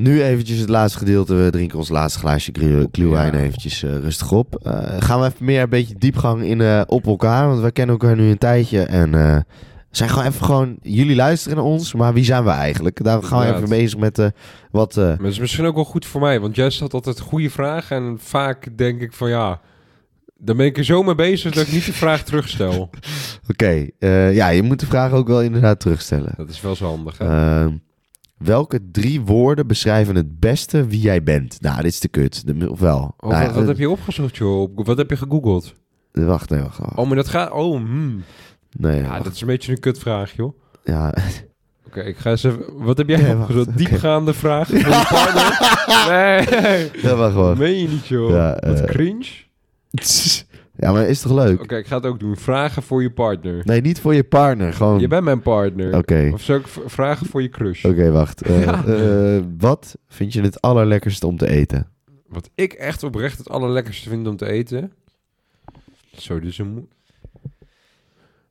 Nu 0.00 0.22
eventjes 0.22 0.58
het 0.58 0.68
laatste 0.68 0.98
gedeelte. 0.98 1.34
We 1.34 1.50
drinken 1.50 1.78
ons 1.78 1.88
laatste 1.88 2.18
glaasje 2.18 2.52
glühwein 2.92 3.32
Ja. 3.32 3.38
eventjes 3.38 3.82
eh, 3.82 3.98
rustig 3.98 4.32
op. 4.32 4.54
Eh, 4.62 4.96
gaan 4.98 5.20
we 5.20 5.26
even 5.26 5.44
meer 5.44 5.62
een 5.62 5.68
beetje 5.68 5.94
diepgang 5.98 6.42
in 6.42 6.60
eh, 6.60 6.80
op 6.86 7.06
elkaar. 7.06 7.48
Want 7.48 7.60
wij 7.60 7.72
kennen 7.72 7.98
elkaar 7.98 8.16
nu 8.16 8.30
een 8.30 8.38
tijdje. 8.38 8.82
En 8.82 9.44
zijn 9.90 10.10
gewoon 10.10 10.24
even 10.24 10.44
gewoon... 10.44 10.76
Jullie 10.82 11.16
luisteren 11.16 11.56
naar 11.56 11.66
ons, 11.66 11.94
maar 11.94 12.12
wie 12.14 12.24
zijn 12.24 12.44
we 12.44 12.50
eigenlijk? 12.50 13.04
Daar 13.04 13.22
gaan 13.22 13.40
we 13.40 13.46
Ja, 13.46 13.56
even 13.56 13.68
bezig 13.68 13.98
met 13.98 14.30
wat... 14.70 14.96
Maar 14.96 15.16
het 15.18 15.26
is 15.26 15.38
misschien 15.38 15.64
ook 15.66 15.74
wel 15.74 15.84
goed 15.84 16.06
voor 16.06 16.20
mij, 16.20 16.40
want 16.40 16.56
jij 16.56 16.70
stelt 16.70 16.94
altijd 16.94 17.20
goede 17.20 17.50
vragen. 17.50 17.96
En 17.96 18.16
vaak 18.20 18.76
denk 18.76 19.00
ik 19.00 19.12
van 19.12 19.28
ja, 19.28 19.60
dan 20.36 20.56
ben 20.56 20.66
ik 20.66 20.78
er 20.78 20.84
zo 20.84 21.02
mee 21.02 21.14
bezig 21.14 21.52
dat 21.52 21.66
ik 21.66 21.72
niet 21.72 21.86
de 21.86 21.92
vraag 21.92 22.22
terugstel. 22.22 22.90
Oké, 23.50 23.86
ja, 24.32 24.48
je 24.48 24.62
moet 24.62 24.80
de 24.80 24.86
vraag 24.86 25.12
ook 25.12 25.28
wel 25.28 25.42
inderdaad 25.42 25.80
terugstellen. 25.80 26.32
Dat 26.36 26.48
is 26.48 26.60
wel 26.60 26.76
zo 26.76 26.86
handig, 26.86 27.18
hè? 27.18 27.26
Welke 28.38 28.80
drie 28.90 29.20
woorden 29.20 29.66
beschrijven 29.66 30.14
het 30.14 30.40
beste 30.40 30.86
wie 30.86 31.00
jij 31.00 31.22
bent? 31.22 31.60
Nou, 31.60 31.76
dit 31.76 31.84
is 31.92 31.98
te 31.98 32.08
kut. 32.08 32.46
De, 32.46 32.70
of 32.70 32.80
wel? 32.80 33.14
Oh, 33.18 33.30
Nou 33.30 33.44
wat, 33.44 33.52
wat 33.54 33.62
eh, 33.62 33.68
heb 33.68 33.78
je 33.78 33.90
opgezocht, 33.90 34.36
joh? 34.36 34.70
Wat 34.74 34.96
heb 34.96 35.10
je 35.10 35.16
gegoogeld? 35.16 35.74
Wacht, 36.12 36.50
nee, 36.50 36.60
wacht. 36.60 36.78
wacht. 36.78 36.96
Oh, 36.96 37.06
maar 37.06 37.16
dat 37.16 37.28
gaat... 37.28 37.50
Oh, 37.50 37.76
hmm. 37.76 38.22
nee, 38.76 39.02
Ja, 39.02 39.08
wacht. 39.08 39.24
dat 39.24 39.32
is 39.32 39.40
een 39.40 39.46
beetje 39.46 39.72
een 39.72 39.80
kutvraag, 39.80 40.32
joh. 40.36 40.58
ja. 40.84 41.14
Oké, 41.86 42.00
ik 42.00 42.16
ga 42.16 42.30
eens 42.30 42.44
even... 42.44 42.64
Wat 42.84 42.98
heb 42.98 43.08
jij 43.08 43.16
Nee, 43.22 43.34
wacht, 43.34 43.40
opgezocht? 43.50 43.76
Diepgaande 43.78 44.34
je 44.34 45.06
partner? 45.08 45.58
nee. 46.62 46.90
ja, 47.02 47.14
wacht, 47.16 47.34
wacht. 47.34 47.58
Meen 47.58 47.78
je 47.78 47.88
niet, 47.88 48.06
joh. 48.06 48.30
Ja, 48.30 48.58
Wat 48.66 48.80
eh. 48.80 48.86
cringe. 48.86 49.26
Ja, 50.80 50.92
maar 50.92 51.08
is 51.08 51.20
toch 51.20 51.32
leuk? 51.32 51.62
Oké, 51.62 51.76
ik 51.76 51.86
ga 51.86 51.96
het 51.96 52.06
ook 52.06 52.20
doen. 52.20 52.36
Vragen 52.36 52.82
voor 52.82 53.02
je 53.02 53.10
partner. 53.10 53.60
Nee, 53.64 53.80
niet 53.80 54.00
voor 54.00 54.14
je 54.14 54.24
partner. 54.24 54.72
Gewoon. 54.72 54.98
Je 55.00 55.08
bent 55.08 55.24
mijn 55.24 55.42
partner. 55.42 55.96
Oké. 55.96 56.30
Of 56.32 56.42
zou 56.42 56.60
ik 56.60 56.66
vragen 56.66 57.26
voor 57.26 57.42
je 57.42 57.48
crush? 57.48 57.84
Oké, 57.84 58.10
wacht. 58.10 58.42
Eh, 58.48 58.62
Ja. 58.64 58.84
eh, 58.84 59.42
wat 59.58 59.98
vind 60.08 60.32
je 60.32 60.40
het 60.42 60.60
allerlekkerste 60.60 61.26
om 61.26 61.36
te 61.36 61.48
eten? 61.48 61.88
Wat 62.26 62.50
ik 62.54 62.72
echt 62.72 63.02
oprecht 63.02 63.38
het 63.38 63.48
allerlekkerste 63.48 64.08
vind 64.08 64.26
om 64.26 64.36
te 64.36 64.46
eten. 64.46 64.92
Zo, 66.16 66.40
dus 66.40 66.58
een... 66.58 66.88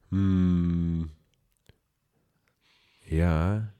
Hmm. 0.09 1.09
Ja. 3.03 3.71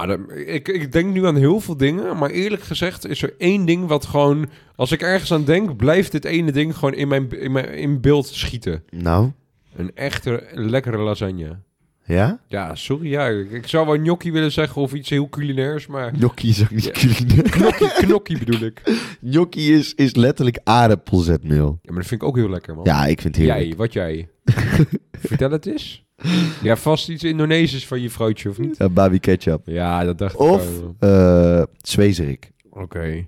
Ah, 0.00 0.08
dat- 0.08 0.20
ik, 0.46 0.68
ik 0.68 0.92
denk 0.92 1.12
nu 1.12 1.26
aan 1.26 1.36
heel 1.36 1.60
veel 1.60 1.76
dingen, 1.76 2.16
maar 2.16 2.30
eerlijk 2.30 2.62
gezegd 2.62 3.06
is 3.06 3.22
er 3.22 3.34
één 3.38 3.64
ding 3.64 3.86
wat 3.86 4.06
gewoon... 4.06 4.48
Als 4.76 4.92
ik 4.92 5.02
ergens 5.02 5.32
aan 5.32 5.44
denk, 5.44 5.76
blijft 5.76 6.12
dit 6.12 6.24
ene 6.24 6.52
ding 6.52 6.74
gewoon 6.76 6.94
in 6.94 7.08
mijn, 7.08 7.30
in 7.40 7.52
mijn 7.52 7.68
in 7.74 8.00
beeld 8.00 8.26
schieten. 8.26 8.82
Nou, 8.90 9.30
Een 9.76 9.90
echte 9.94 10.44
lekkere 10.52 10.96
lasagne. 10.98 11.58
ja? 12.04 12.40
Ja, 12.48 12.74
sorry, 12.74 13.10
ja. 13.10 13.26
Ik, 13.26 13.50
ik 13.50 13.66
zou 13.66 13.86
wel 13.86 13.96
gnocchi 13.96 14.32
willen 14.32 14.52
zeggen 14.52 14.82
of 14.82 14.92
iets 14.94 15.10
heel 15.10 15.28
culinairs, 15.28 15.86
maar... 15.86 16.12
Gnocchi 16.14 16.48
is 16.48 16.62
ook 16.62 16.70
niet 16.70 16.84
Ja. 16.84 16.90
culinair. 16.90 17.42
Knokkie, 17.50 17.90
knokkie 17.92 18.38
bedoel 18.38 18.60
ik. 18.60 18.82
Gnocchi 19.24 19.74
is, 19.74 19.94
is 19.94 20.14
letterlijk 20.14 20.58
aardappelzetmeel. 20.64 21.78
Ja, 21.82 21.90
maar 21.92 22.00
dat 22.00 22.06
vind 22.06 22.22
ik 22.22 22.28
ook 22.28 22.36
heel 22.36 22.50
lekker, 22.50 22.74
man. 22.74 22.84
Ja, 22.84 23.06
ik 23.06 23.20
vind 23.20 23.36
het 23.36 23.44
heerlijk. 23.44 23.66
Jij, 23.68 23.76
wat 23.76 23.92
jij? 23.92 24.28
Vertel 25.28 25.50
het 25.50 25.66
eens. 25.66 26.04
Ja, 26.62 26.76
vast 26.76 27.08
iets 27.08 27.24
Indonesisch 27.24 27.86
van 27.86 28.00
je 28.00 28.10
vrouwtje, 28.10 28.48
of 28.48 28.58
niet? 28.58 28.76
Ja, 28.78 28.88
babi 28.88 29.18
ketchup. 29.18 29.60
Ja, 29.64 30.04
dat 30.04 30.18
dacht 30.18 30.36
Of 30.36 30.62
ik 30.72 30.80
wel. 30.98 31.58
eh 31.58 31.62
zwezerik. 31.82 32.50
Oké. 32.70 33.26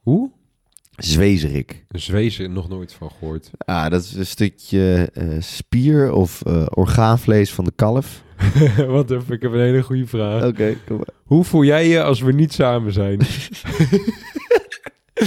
Hoe? 0.00 0.30
Zwezerik. 0.96 1.84
Een 1.88 2.00
Zwezen 2.00 2.52
nog 2.52 2.68
nooit 2.68 2.92
van 2.92 3.10
gehoord. 3.18 3.50
Ah, 3.58 3.90
dat 3.90 4.02
is 4.02 4.14
een 4.14 4.26
stukje 4.26 5.10
eh, 5.14 5.26
spier 5.38 6.12
of 6.12 6.42
eh, 6.42 6.66
orgaanvlees 6.70 7.52
van 7.52 7.64
de 7.64 7.72
kalf. 7.76 8.22
wat 8.86 9.08
heb 9.08 9.32
ik 9.32 9.42
heb 9.42 9.52
een 9.52 9.60
hele 9.60 9.82
goede 9.82 10.06
vraag. 10.06 10.44
Oké, 10.44 10.76
kom 10.86 10.96
maar. 10.96 11.08
Hoe 11.24 11.44
voel 11.44 11.64
jij 11.64 11.88
je 11.88 12.02
als 12.02 12.20
we 12.20 12.32
niet 12.32 12.52
samen 12.52 12.92
zijn? 12.92 13.18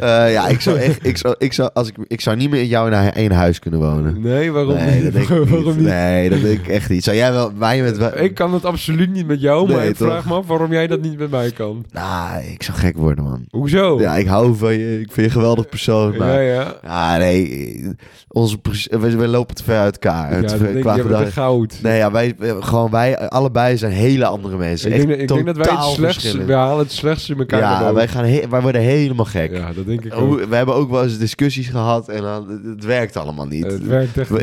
Eh, 0.00 0.32
ja, 0.32 0.48
ik 0.48 0.60
zou 0.60 0.78
echt, 0.78 1.06
ik 1.06 1.16
zou, 1.16 1.34
ik 1.38 1.52
zou, 1.52 1.70
als 1.72 1.88
ik, 1.88 1.94
ik 2.06 2.20
zou 2.20 2.36
niet 2.36 2.50
meer 2.50 2.60
in 2.60 2.66
jou 2.66 2.92
in 2.92 3.12
één 3.12 3.32
huis 3.32 3.58
kunnen 3.58 3.80
wonen. 3.80 4.20
Nee, 4.20 4.52
waarom 4.52 4.74
nee, 4.74 4.94
niet? 4.94 5.02
dat 5.04 5.12
denk 5.12 5.28
ik 5.28 5.48
waarom 5.50 5.64
niet. 5.66 5.76
niet? 5.76 5.86
Nee, 5.86 6.30
dat 6.30 6.40
denk 6.40 6.58
ik 6.58 6.68
echt 6.68 6.88
niet. 6.88 7.04
Zou 7.04 7.16
jij 7.16 7.32
wel, 7.32 7.52
wij 7.58 7.82
met... 7.82 8.12
Ik 8.14 8.34
kan 8.34 8.54
het 8.54 8.64
absoluut 8.64 9.10
niet 9.10 9.26
met 9.26 9.40
jou, 9.40 9.68
maar 9.68 9.76
Nee, 9.76 9.88
ik 9.88 9.96
vraag 9.96 10.24
me 10.24 10.34
af 10.34 10.46
waarom 10.46 10.72
jij 10.72 10.86
dat 10.86 11.00
niet 11.00 11.18
met 11.18 11.30
mij 11.30 11.50
kan. 11.50 11.84
Nou, 11.90 12.44
ik 12.44 12.62
zou 12.62 12.78
gek 12.78 12.96
worden, 12.96 13.24
man. 13.24 13.44
Hoezo? 13.50 14.00
Ja, 14.00 14.16
ik 14.16 14.26
hou 14.26 14.56
van 14.56 14.72
je. 14.72 15.00
Ik 15.00 15.12
vind 15.12 15.14
je 15.16 15.22
een 15.22 15.30
geweldig 15.30 15.68
persoon, 15.68 16.16
maar... 16.16 16.42
ja, 16.42 16.52
ja. 16.52 16.76
Ja, 16.82 17.16
nee. 17.16 17.86
Onze, 18.28 18.58
we, 18.90 19.16
we 19.16 19.28
lopen 19.28 19.54
te 19.54 19.64
ver 19.64 19.78
uit 19.78 19.98
elkaar. 19.98 20.40
Ja, 20.42 20.48
Te 20.48 20.72
ik, 20.72 20.80
qua 20.80 21.24
goud. 21.24 21.78
Nee, 21.82 21.96
ja, 21.96 22.10
wij, 22.10 22.36
gewoon 22.60 22.90
wij, 22.90 23.18
allebei 23.28 23.76
zijn 23.76 23.92
hele 23.92 24.24
andere 24.24 24.56
mensen. 24.56 24.92
Ik 24.92 24.96
denk, 24.96 25.10
Echt 25.10 25.20
ik 25.20 25.28
denk 25.28 25.46
dat 25.46 25.56
wij 25.56 25.76
het 25.76 25.84
slechtste, 25.84 26.44
we 26.44 26.52
halen 26.52 26.78
het 26.78 26.92
slechtste 26.92 27.32
in 27.32 27.38
elkaar 27.38 27.60
Ja, 27.60 27.92
wij, 27.94 28.08
gaan 28.08 28.24
he- 28.24 28.48
wij 28.54 28.62
worden 28.62 28.80
helemaal 28.80 29.24
gek. 29.24 29.56
Ja, 29.56 29.72
dat 29.72 29.86
denk 29.86 30.04
ik 30.04 30.14
ook. 30.14 30.44
We 30.44 30.56
hebben 30.56 30.74
ook 30.74 30.90
wel 30.90 31.02
eens 31.02 31.18
discussies 31.18 31.68
gehad 31.68 32.08
en 32.08 32.22
dan, 32.22 32.48
het, 32.48 32.64
het 32.64 32.84
werkt 32.84 33.16
allemaal 33.16 33.46
niet. 33.46 33.64
Het 33.66 33.86
werkt 33.86 34.18
echt 34.18 34.30
eh, 34.30 34.36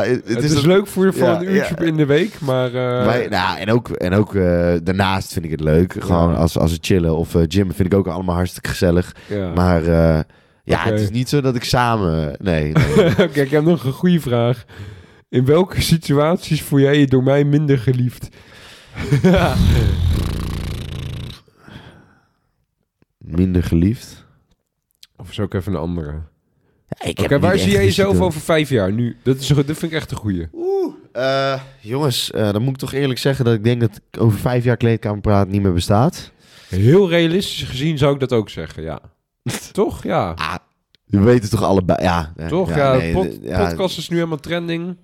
het, 0.00 0.28
Het, 0.28 0.42
is, 0.44 0.60
leuk 0.60 0.86
voor 0.86 1.04
je 1.04 1.12
voor 1.12 1.26
Ja, 1.26 1.40
een 1.40 1.54
uurtje 1.54 1.74
ja. 1.78 1.84
in 1.84 1.96
de 1.96 2.06
week, 2.06 2.40
maar... 2.40 2.66
eh, 2.66 3.04
Wij, 3.06 3.26
nou, 3.30 3.58
en 3.58 3.70
ook, 3.70 3.88
en 3.88 4.12
ook 4.12 4.34
eh, 4.34 4.72
daarnaast 4.82 5.32
vind 5.32 5.44
ik 5.44 5.50
het 5.50 5.60
leuk. 5.60 5.96
Gewoon 5.98 6.30
Ja. 6.30 6.36
als, 6.36 6.58
als 6.58 6.72
we 6.72 6.78
chillen 6.80 7.16
of 7.16 7.34
eh, 7.34 7.42
gymmen 7.48 7.74
vind 7.74 7.92
ik 7.92 7.98
ook 7.98 8.06
allemaal 8.06 8.34
hartstikke 8.34 8.68
gezellig. 8.68 9.14
ja. 9.26 9.52
Maar 9.54 9.82
ja, 10.64 10.82
het 10.82 11.00
is 11.00 11.10
niet 11.10 11.28
zo 11.28 11.40
dat 11.40 11.54
ik 11.54 11.64
samen... 11.64 12.34
Nee, 12.38 12.72
nee. 12.72 13.06
Oké, 13.26 13.40
ik 13.40 13.50
heb 13.50 13.64
nog 13.64 13.84
een 13.84 13.92
goede 13.92 14.20
vraag. 14.20 14.64
In 15.28 15.44
welke 15.44 15.80
situaties 15.80 16.62
voel 16.62 16.80
jij 16.80 16.98
je 16.98 17.06
door 17.06 17.22
mij 17.22 17.44
minder 17.44 17.78
geliefd? 17.78 18.28
minder 23.32 23.62
geliefd. 23.62 24.24
of 25.16 25.32
zou 25.32 25.46
ik 25.46 25.54
even 25.54 25.72
een 25.72 25.80
andere? 25.80 26.12
Ja, 26.88 27.08
ik 27.08 27.18
Oké, 27.18 27.38
waar 27.38 27.58
zie 27.58 27.70
jij 27.72 27.84
jezelf 27.84 28.20
over 28.20 28.40
vijf 28.40 28.68
jaar 28.68 28.92
nu? 28.92 29.16
Dat, 29.22 29.36
is, 29.36 29.46
dat 29.46 29.64
vind 29.64 29.82
ik 29.82 29.92
echt 29.92 30.10
een 30.10 30.16
goeie. 30.16 30.48
Eh, 31.12 31.60
jongens, 31.80 32.30
eh, 32.30 32.52
dan 32.52 32.62
moet 32.62 32.72
ik 32.72 32.78
toch 32.78 32.92
eerlijk 32.92 33.18
zeggen 33.18 33.44
dat 33.44 33.54
ik 33.54 33.64
denk 33.64 33.80
dat 33.80 34.00
over 34.18 34.38
vijf 34.38 34.64
jaar 34.64 34.76
kleedkamerpraat 34.76 35.48
niet 35.48 35.62
meer 35.62 35.72
bestaat. 35.72 36.30
Heel 36.68 37.08
realistisch 37.08 37.62
gezien 37.62 37.98
zou 37.98 38.14
ik 38.14 38.20
dat 38.20 38.32
ook 38.32 38.48
zeggen, 38.48 38.82
ja. 38.82 39.00
Toch? 39.72 40.02
Ja. 40.02 40.30
Ah, 40.30 40.54
we 41.04 41.20
weten 41.20 41.50
toch 41.50 41.62
allebei, 41.62 42.02
ja. 42.02 42.32
Toch? 42.48 42.68
Ja, 42.74 42.96
nee, 42.96 43.12
de 43.12 43.18
pod- 43.18 43.38
ja, 43.42 43.68
podcast 43.68 43.98
is 43.98 44.08
nu 44.08 44.16
helemaal 44.16 44.38
trending. 44.40 44.96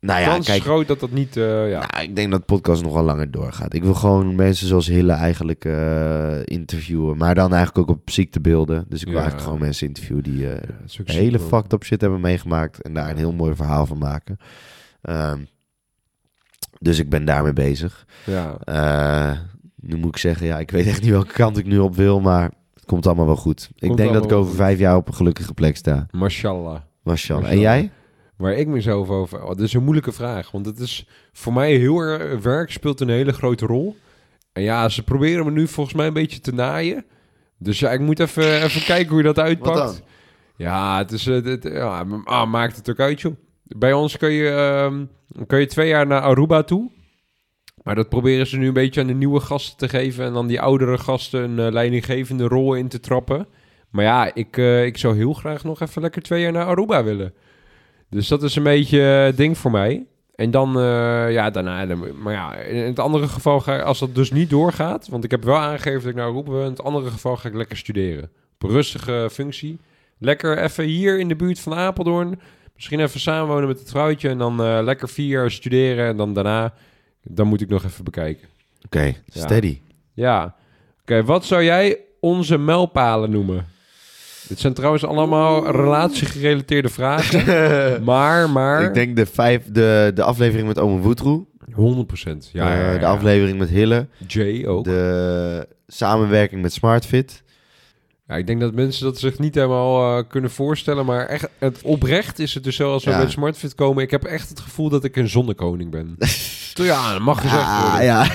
Nou 0.00 0.20
ja, 0.20 0.26
Kans 0.28 0.46
kijk, 0.46 0.62
groot 0.62 0.88
dat 0.88 1.00
dat 1.00 1.10
niet... 1.10 1.36
eh, 1.36 1.70
ja. 1.70 1.86
nou, 1.90 2.04
ik 2.04 2.16
denk 2.16 2.30
dat 2.30 2.40
de 2.40 2.46
podcast 2.46 2.82
nog 2.82 2.92
wel 2.92 3.02
langer 3.02 3.30
doorgaat. 3.30 3.74
Ik 3.74 3.82
wil 3.82 3.94
gewoon 3.94 4.34
mensen 4.34 4.66
zoals 4.66 4.86
Hille 4.86 5.12
eigenlijk 5.12 5.64
eh, 5.64 6.38
interviewen, 6.44 7.16
maar 7.16 7.34
dan 7.34 7.52
eigenlijk 7.54 7.90
ook 7.90 7.96
op 7.96 8.10
ziektebeelden. 8.10 8.84
Dus 8.88 9.00
ik 9.00 9.06
wil 9.06 9.14
Ja. 9.14 9.20
eigenlijk 9.20 9.48
gewoon 9.50 9.64
mensen 9.64 9.86
interviewen 9.86 10.22
die 10.22 10.52
eh, 10.52 10.68
ook 11.00 11.08
hele 11.08 11.38
fucked 11.38 11.72
up 11.72 11.84
shit 11.84 12.00
hebben 12.00 12.20
meegemaakt 12.20 12.82
en 12.82 12.94
daar 12.94 13.10
een 13.10 13.16
heel 13.16 13.32
mooi 13.32 13.54
verhaal 13.54 13.86
van 13.86 13.98
maken. 13.98 14.36
Ehm, 15.02 15.38
dus 16.78 16.98
ik 16.98 17.10
ben 17.10 17.24
daarmee 17.24 17.52
bezig. 17.52 18.06
Ja. 18.24 18.56
Nu 19.76 19.96
moet 19.96 20.08
ik 20.14 20.16
zeggen, 20.20 20.46
ja, 20.46 20.58
ik 20.58 20.70
weet 20.70 20.86
echt 20.86 21.00
niet 21.02 21.10
welke 21.10 21.32
kant 21.32 21.58
ik 21.58 21.66
nu 21.66 21.78
op 21.78 21.96
wil, 21.96 22.20
maar 22.20 22.50
het 22.74 22.84
komt 22.84 23.06
allemaal 23.06 23.26
wel 23.26 23.36
goed. 23.36 23.70
ik 23.78 23.96
denk 23.96 24.12
dat 24.12 24.24
ik 24.24 24.32
over 24.32 24.54
vijf 24.54 24.78
jaar 24.78 24.96
op 24.96 25.08
een 25.08 25.14
gelukkige 25.14 25.54
plek 25.54 25.76
sta. 25.76 26.06
Mashallah. 26.10 26.80
Mashallah. 27.02 27.50
En 27.50 27.56
Mashallah. 27.56 27.80
jij? 27.80 27.90
Waar 28.40 28.52
ik 28.52 28.66
mezelf 28.66 29.08
over... 29.08 29.42
Oh, 29.42 29.48
dat 29.48 29.60
is 29.60 29.72
een 29.72 29.82
moeilijke 29.82 30.12
vraag. 30.12 30.50
Want 30.50 30.66
het 30.66 30.78
is 30.78 31.06
voor 31.32 31.52
mij 31.52 31.72
heel 31.74 31.98
erg... 31.98 32.42
Werk 32.42 32.70
speelt 32.70 33.00
een 33.00 33.08
hele 33.08 33.32
grote 33.32 33.66
rol. 33.66 33.96
En 34.52 34.62
ja, 34.62 34.88
ze 34.88 35.02
proberen 35.02 35.44
me 35.44 35.50
nu 35.50 35.66
volgens 35.68 35.96
mij 35.96 36.06
een 36.06 36.12
beetje 36.12 36.40
te 36.40 36.52
naaien. 36.54 37.04
Dus 37.58 37.78
ja, 37.78 37.90
ik 37.90 38.00
moet 38.00 38.20
even, 38.20 38.62
even 38.62 38.84
kijken 38.84 39.08
hoe 39.08 39.18
je 39.18 39.24
dat 39.24 39.38
uitpakt. 39.38 40.02
Ja, 40.56 40.98
het 40.98 41.12
is... 41.12 41.26
eh, 41.26 41.44
het, 41.44 41.62
ja, 41.62 42.04
m- 42.04 42.22
ah, 42.24 42.50
maakt 42.50 42.76
het 42.76 42.90
ook 42.90 43.00
uit, 43.00 43.20
joh. 43.20 43.34
Bij 43.62 43.92
ons 43.92 44.16
kun 44.16 44.30
je, 44.30 44.48
ehm, 44.48 45.04
kun 45.46 45.60
je 45.60 45.66
twee 45.66 45.88
jaar 45.88 46.06
naar 46.06 46.20
Aruba 46.20 46.62
toe. 46.62 46.90
Maar 47.82 47.94
dat 47.94 48.08
proberen 48.08 48.46
ze 48.46 48.56
nu 48.56 48.66
een 48.66 48.72
beetje 48.72 49.00
aan 49.00 49.06
de 49.06 49.14
nieuwe 49.14 49.40
gasten 49.40 49.76
te 49.76 49.88
geven... 49.88 50.24
en 50.24 50.32
dan 50.32 50.46
die 50.46 50.60
oudere 50.60 50.98
gasten 50.98 51.42
een 51.42 51.66
eh, 51.66 51.72
leidinggevende 51.72 52.44
rol 52.48 52.74
in 52.74 52.88
te 52.88 53.00
trappen. 53.00 53.46
Maar 53.90 54.04
ja, 54.04 54.34
ik, 54.34 54.56
eh, 54.56 54.84
ik 54.84 54.98
zou 54.98 55.16
heel 55.16 55.32
graag 55.32 55.64
nog 55.64 55.80
even 55.80 56.02
lekker 56.02 56.22
twee 56.22 56.42
jaar 56.42 56.52
naar 56.52 56.66
Aruba 56.66 57.04
willen. 57.04 57.34
Dus 58.10 58.28
dat 58.28 58.42
is 58.42 58.56
een 58.56 58.62
beetje 58.62 59.00
het 59.00 59.36
ding 59.36 59.58
voor 59.58 59.70
mij. 59.70 60.06
En 60.34 60.50
dan, 60.50 60.76
eh, 60.76 61.32
ja, 61.32 61.50
daarna... 61.50 61.96
maar 62.22 62.32
ja, 62.32 62.54
in 62.54 62.84
het 62.84 62.98
andere 62.98 63.28
geval, 63.28 63.60
ga, 63.60 63.78
als 63.78 63.98
dat 63.98 64.14
dus 64.14 64.30
niet 64.30 64.50
doorgaat... 64.50 65.08
want 65.08 65.24
ik 65.24 65.30
heb 65.30 65.44
wel 65.44 65.56
aangegeven 65.56 66.02
dat 66.02 66.12
ik 66.12 66.18
Aruba 66.18 66.50
wil... 66.50 66.62
in 66.62 66.70
het 66.70 66.82
andere 66.82 67.10
geval 67.10 67.36
ga 67.36 67.48
ik 67.48 67.54
lekker 67.54 67.76
studeren. 67.76 68.30
Op 68.54 68.62
een 68.62 68.70
rustige 68.70 69.28
functie. 69.32 69.78
Lekker 70.18 70.58
even 70.58 70.84
hier 70.84 71.18
in 71.18 71.28
de 71.28 71.36
buurt 71.36 71.60
van 71.60 71.74
Apeldoorn... 71.74 72.40
Misschien 72.80 73.00
even 73.00 73.20
samenwonen 73.20 73.68
met 73.68 73.78
het 73.78 73.90
vrouwtje 73.90 74.28
en 74.28 74.38
dan 74.38 74.62
eh, 74.62 74.78
lekker 74.82 75.08
vier 75.08 75.26
jaar 75.26 75.50
studeren. 75.50 76.06
En 76.06 76.16
dan 76.16 76.34
daarna, 76.34 76.74
dan 77.22 77.46
moet 77.46 77.60
ik 77.60 77.68
nog 77.68 77.84
even 77.84 78.04
bekijken. 78.04 78.48
Oké, 78.84 79.14
steady. 79.28 79.80
Ja. 80.14 80.54
Oké, 81.00 81.24
wat 81.24 81.44
zou 81.44 81.64
jij 81.64 81.98
onze 82.20 82.58
mijlpalen 82.58 83.30
noemen? 83.30 83.66
Dit 84.50 84.58
zijn 84.60 84.74
trouwens 84.74 85.04
allemaal 85.04 85.70
relatiegerelateerde 85.70 86.88
vragen. 86.88 87.44
maar, 88.04 88.50
maar... 88.50 88.82
Ik 88.82 88.94
denk 88.94 89.16
de, 89.16 89.26
vijf, 89.26 89.62
de, 89.72 90.10
de 90.14 90.22
aflevering 90.22 90.66
met 90.68 90.78
Ome 90.78 91.00
Woetroe. 91.00 91.44
100%. 91.70 91.72
Ja, 91.72 91.84
ja, 92.52 92.74
ja, 92.74 92.86
Eh, 92.86 92.94
de 92.94 93.00
ja. 93.00 93.10
aflevering 93.10 93.58
met 93.58 93.68
Hille. 93.68 94.06
Jay 94.26 94.66
ook. 94.66 94.84
De 94.84 95.68
samenwerking 95.86 96.62
met 96.62 96.72
SmartFit. 96.72 97.42
Ja, 98.28 98.36
ik 98.36 98.46
denk 98.46 98.60
dat 98.60 98.74
mensen 98.74 99.04
dat 99.04 99.18
zich 99.18 99.38
niet 99.38 99.54
helemaal 99.54 100.18
eh, 100.18 100.24
kunnen 100.28 100.50
voorstellen. 100.50 101.04
Maar 101.06 101.26
echt, 101.26 101.48
het 101.58 101.80
oprecht 101.82 102.38
is 102.38 102.54
het 102.54 102.64
dus 102.64 102.76
zo 102.76 102.92
als 102.92 103.04
we 103.04 103.10
Ja. 103.10 103.18
bij 103.18 103.30
SmartFit 103.30 103.74
komen. 103.74 104.02
Ik 104.02 104.10
heb 104.10 104.24
echt 104.24 104.48
het 104.48 104.60
gevoel 104.60 104.88
dat 104.88 105.04
ik 105.04 105.16
een 105.16 105.28
zonnekoning 105.28 105.90
ben. 105.90 106.16
Toch, 106.74 106.86
ja, 106.86 107.12
dat 107.12 107.20
mag 107.22 107.40
gezegd 107.40 107.62
Ah, 107.62 107.88
worden. 107.88 108.04
ja. 108.06 108.26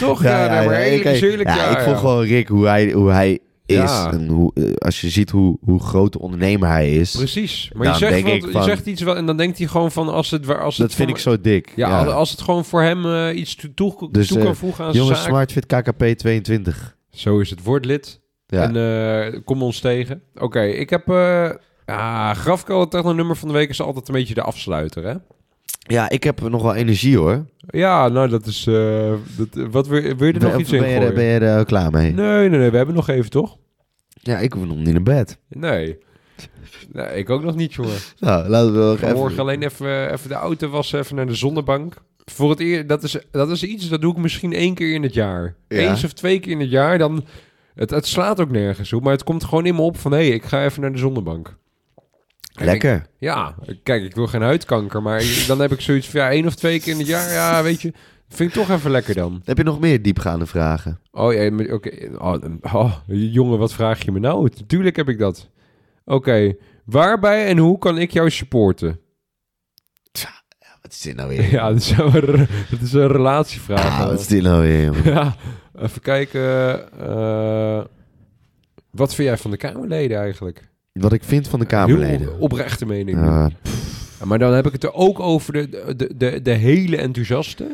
Toch? 0.00 0.22
Ja, 0.22 0.46
maar 0.48 0.76
eerlijk 0.80 1.40
ik, 1.40 1.46
ja, 1.46 1.54
Ja, 1.56 1.68
ik 1.70 1.78
vond 1.78 1.94
ja. 1.96 2.00
gewoon 2.00 2.24
Rick 2.24 2.48
hoe 2.48 2.66
hij, 2.66 2.90
hoe 2.92 3.10
hij 3.10 3.38
is. 3.66 3.74
Ja. 3.76 4.12
En 4.12 4.28
hoe, 4.28 4.50
eh, 4.54 4.74
als 4.78 5.00
je 5.00 5.10
ziet 5.10 5.30
hoe, 5.30 5.58
hoe 5.60 5.80
groot 5.80 6.12
de 6.12 6.18
ondernemer 6.18 6.68
hij 6.68 6.90
is. 6.94 7.10
Precies. 7.16 7.70
Maar 7.74 7.86
je 7.86 7.94
zegt, 7.94 8.22
wat- 8.22 8.32
ik 8.32 8.44
je 8.44 8.50
van- 8.50 8.62
zegt 8.64 8.86
iets 8.86 9.02
wel 9.02 9.16
en 9.16 9.26
dan 9.26 9.36
denkt 9.36 9.58
hij 9.58 9.66
gewoon 9.66 9.92
van 9.92 10.08
als 10.08 10.30
het 10.30 10.48
als 10.58 10.76
het 10.78 10.86
Dat 10.86 10.96
vind 10.96 11.10
ik 11.10 11.16
zo 11.18 11.40
dik. 11.40 11.72
Ja, 11.76 11.98
Als, 12.04 12.12
als 12.12 12.30
het 12.30 12.40
gewoon 12.40 12.64
voor 12.64 12.82
hem 12.82 13.04
eh, 13.14 13.38
iets 13.38 13.54
toe, 13.54 13.74
toe, 13.74 14.08
Dus, 14.10 14.28
toe 14.28 14.38
eh, 14.38 14.44
kan 14.44 14.56
voegen 14.56 14.84
aan 14.84 14.92
zijn 14.92 15.04
Jongens. 15.04 15.22
SmartFit 15.24 15.66
KKP 15.66 16.04
22. 16.04 16.96
Zo 17.10 17.38
is 17.38 17.50
het. 17.50 17.62
Word 17.62 17.84
lid 17.84 18.20
Ja. 18.46 18.62
en 18.62 18.76
eh, 19.34 19.40
kom 19.44 19.62
ons 19.62 19.78
tegen. 19.80 20.22
Oké, 20.34 20.62
ik 20.62 20.90
heb... 20.90 21.08
eh 21.08 21.50
ja, 21.86 22.34
Grafko, 22.34 22.80
het 22.80 22.90
techno-nummer 22.90 23.36
van 23.36 23.48
de 23.48 23.54
week 23.54 23.68
is 23.68 23.80
altijd 23.80 24.08
een 24.08 24.14
beetje 24.14 24.34
de 24.34 24.42
afsluiter, 24.42 25.04
hè? 25.04 25.14
Ja, 25.82 26.08
ik 26.10 26.24
heb 26.24 26.40
nog 26.40 26.62
wel 26.62 26.74
energie 26.74 27.18
hoor. 27.18 27.44
Ja, 27.66 28.08
nou, 28.08 28.28
dat 28.28 28.46
is... 28.46 28.66
eh, 28.66 29.12
dat, 29.36 29.70
wat 29.70 29.86
wil, 29.86 30.00
wil 30.00 30.26
je 30.26 30.32
er 30.32 30.40
nog 30.40 30.50
ben, 30.50 30.60
iets 30.60 30.72
in 30.72 30.80
ben, 30.80 30.88
je, 30.88 30.94
er- 30.94 31.00
gooien? 31.00 31.14
ben 31.14 31.24
je 31.24 31.38
er 31.38 31.64
klaar 31.64 31.90
mee? 31.90 32.12
Nee, 32.12 32.48
nee, 32.48 32.58
nee. 32.58 32.70
We 32.70 32.76
hebben 32.76 32.94
nog 32.94 33.08
even, 33.08 33.30
toch? 33.30 33.56
Ja, 34.14 34.38
ik 34.38 34.52
hoef 34.52 34.64
nog 34.66 34.76
niet 34.76 34.92
naar 34.92 35.02
bed. 35.02 35.38
Nee. 35.48 35.98
nee 36.92 37.16
ik 37.18 37.30
ook 37.30 37.42
nog 37.42 37.54
niet, 37.54 37.74
jongen. 37.74 37.96
Nou, 38.18 38.48
laten 38.48 38.72
we 38.72 38.78
nog 38.78 38.98
Vanmorgen 38.98 39.30
even... 39.30 39.42
alleen 39.42 39.62
even, 39.62 40.12
even 40.12 40.28
de 40.28 40.34
auto 40.34 40.68
wassen, 40.68 40.98
even 40.98 41.16
naar 41.16 41.26
de 41.26 41.34
zonnebank. 41.34 41.94
Voor 42.24 42.50
het 42.50 42.60
eer, 42.60 42.86
dat 42.86 43.02
is, 43.02 43.18
dat 43.30 43.50
is 43.50 43.62
iets, 43.62 43.88
dat 43.88 44.00
doe 44.00 44.12
ik 44.12 44.18
misschien 44.18 44.52
één 44.52 44.74
keer 44.74 44.94
in 44.94 45.02
het 45.02 45.14
jaar. 45.14 45.54
Ja. 45.68 45.76
Eens 45.78 46.04
of 46.04 46.12
twee 46.12 46.40
keer 46.40 46.52
in 46.52 46.60
het 46.60 46.70
jaar, 46.70 46.98
dan... 46.98 47.24
Het, 47.74 47.90
het 47.90 48.06
slaat 48.06 48.40
ook 48.40 48.50
nergens 48.50 48.92
op, 48.92 49.02
maar 49.02 49.12
het 49.12 49.24
komt 49.24 49.44
gewoon 49.44 49.66
in 49.66 49.74
me 49.74 49.80
op 49.80 49.98
van... 49.98 50.12
hé, 50.12 50.18
hey, 50.18 50.28
ik 50.28 50.44
ga 50.44 50.64
even 50.64 50.80
naar 50.80 50.92
de 50.92 50.98
zonnebank. 50.98 51.56
Lekker. 52.52 52.94
ik- 52.94 53.06
ja, 53.18 53.54
kijk, 53.82 54.02
ik 54.04 54.14
wil 54.14 54.26
geen 54.26 54.42
huidkanker, 54.42 55.02
maar 55.02 55.44
dan 55.46 55.60
heb 55.60 55.72
ik 55.72 55.80
zoiets 55.80 56.08
van... 56.08 56.20
ja, 56.20 56.30
één 56.30 56.46
of 56.46 56.54
twee 56.54 56.80
keer 56.80 56.92
in 56.92 56.98
het 56.98 57.06
jaar, 57.08 57.32
ja, 57.32 57.62
weet 57.62 57.82
je... 57.82 57.92
Vind 58.28 58.48
ik 58.48 58.54
toch 58.56 58.70
even 58.70 58.90
lekker 58.90 59.14
dan. 59.14 59.42
Heb 59.44 59.56
je 59.56 59.62
nog 59.64 59.80
meer 59.80 60.02
diepgaande 60.02 60.46
vragen? 60.46 61.00
Oh 61.10 61.32
ja, 61.32 61.50
oké. 61.72 61.90
Oh, 62.18 62.34
oh, 62.74 62.92
jongen, 63.06 63.58
wat 63.58 63.72
vraag 63.72 64.04
je 64.04 64.12
me 64.12 64.18
nou? 64.18 64.48
Tuurlijk 64.66 64.96
heb 64.96 65.08
ik 65.08 65.18
dat. 65.18 65.48
Oké, 66.04 66.54
waarbij 66.84 67.46
en 67.46 67.58
hoe 67.58 67.78
kan 67.78 67.98
ik 67.98 68.10
jou 68.10 68.30
supporten? 68.30 69.00
Wat 70.82 70.92
is 70.92 71.00
dit 71.00 71.16
nou 71.16 71.28
weer? 71.28 71.50
Ja, 71.56 71.68
dat 71.68 71.76
is 71.78 71.90
een, 71.90 72.46
dat 72.70 72.80
is 72.80 72.92
een 72.92 73.06
relatievraag. 73.08 74.00
Ah, 74.00 74.06
wat 74.06 74.20
is 74.20 74.26
dit 74.26 74.42
nou 74.42 74.62
weer, 74.62 75.04
ja, 75.14 75.36
even 75.78 76.00
kijken. 76.00 76.42
eh, 77.00 77.84
wat 78.90 79.14
vind 79.14 79.28
jij 79.28 79.36
van 79.38 79.50
de 79.50 79.56
Kamerleden 79.56 80.18
eigenlijk? 80.18 80.70
Wat 80.92 81.12
ik 81.12 81.24
vind 81.24 81.48
van 81.48 81.58
de 81.58 81.66
Kamerleden. 81.66 82.18
Heel 82.20 82.36
oprechte 82.38 82.86
mening. 82.86 83.18
Ah, 83.18 83.46
Ja, 84.20 84.24
maar 84.28 84.38
dan 84.38 84.52
heb 84.52 84.66
ik 84.66 84.72
het 84.72 84.84
er 84.84 84.92
ook 84.94 85.20
over 85.20 85.52
de, 85.52 85.94
de, 85.96 86.10
de, 86.16 86.42
de 86.42 86.50
hele 86.52 86.96
enthousiaste. 86.96 87.66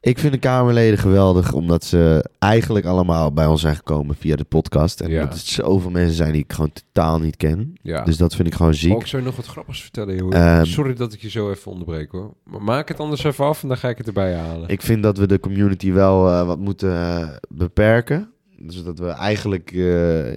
ik 0.00 0.18
vind 0.18 0.32
de 0.32 0.38
Kamerleden 0.38 0.98
geweldig, 0.98 1.52
omdat 1.52 1.84
ze 1.84 2.28
eigenlijk 2.38 2.84
allemaal 2.86 3.32
bij 3.32 3.46
ons 3.46 3.60
zijn 3.60 3.76
gekomen 3.76 4.16
via 4.18 4.36
de 4.36 4.44
podcast. 4.44 5.00
En 5.00 5.10
Ja. 5.10 5.20
dat 5.24 5.32
het 5.32 5.42
zoveel 5.46 5.90
mensen 5.90 6.14
zijn 6.16 6.32
die 6.32 6.42
ik 6.42 6.52
gewoon 6.52 6.72
totaal 6.72 7.18
niet 7.20 7.36
ken. 7.36 7.72
Ja. 7.82 8.02
Dus 8.04 8.16
dat 8.16 8.34
vind 8.34 8.48
ik 8.48 8.54
gewoon 8.54 8.74
ziek. 8.74 8.92
Oh, 8.94 9.00
ik 9.00 9.06
zou 9.06 9.22
je 9.22 9.28
nog 9.28 9.36
wat 9.36 9.46
grappigs 9.46 9.82
vertellen, 9.82 10.16
joh. 10.16 10.34
Ehm, 10.34 10.64
Sorry 10.64 10.94
dat 10.94 11.12
ik 11.12 11.20
je 11.20 11.30
zo 11.30 11.50
even 11.50 11.72
onderbreek, 11.72 12.10
hoor. 12.10 12.34
Maar 12.44 12.62
maak 12.62 12.88
het 12.88 13.00
anders 13.00 13.24
even 13.24 13.44
af 13.44 13.62
en 13.62 13.68
dan 13.68 13.76
ga 13.76 13.88
ik 13.88 13.98
het 13.98 14.06
erbij 14.06 14.34
halen. 14.34 14.68
Ik 14.68 14.82
vind 14.82 15.02
dat 15.02 15.18
we 15.18 15.26
de 15.26 15.40
community 15.40 15.92
wel 15.92 16.28
eh, 16.28 16.46
wat 16.46 16.58
moeten 16.58 16.92
eh, 16.92 17.28
beperken. 17.48 18.30
Dus 18.58 18.82
dat 18.84 18.98
we 18.98 19.06
eigenlijk 19.08 19.70
eh, 19.72 20.32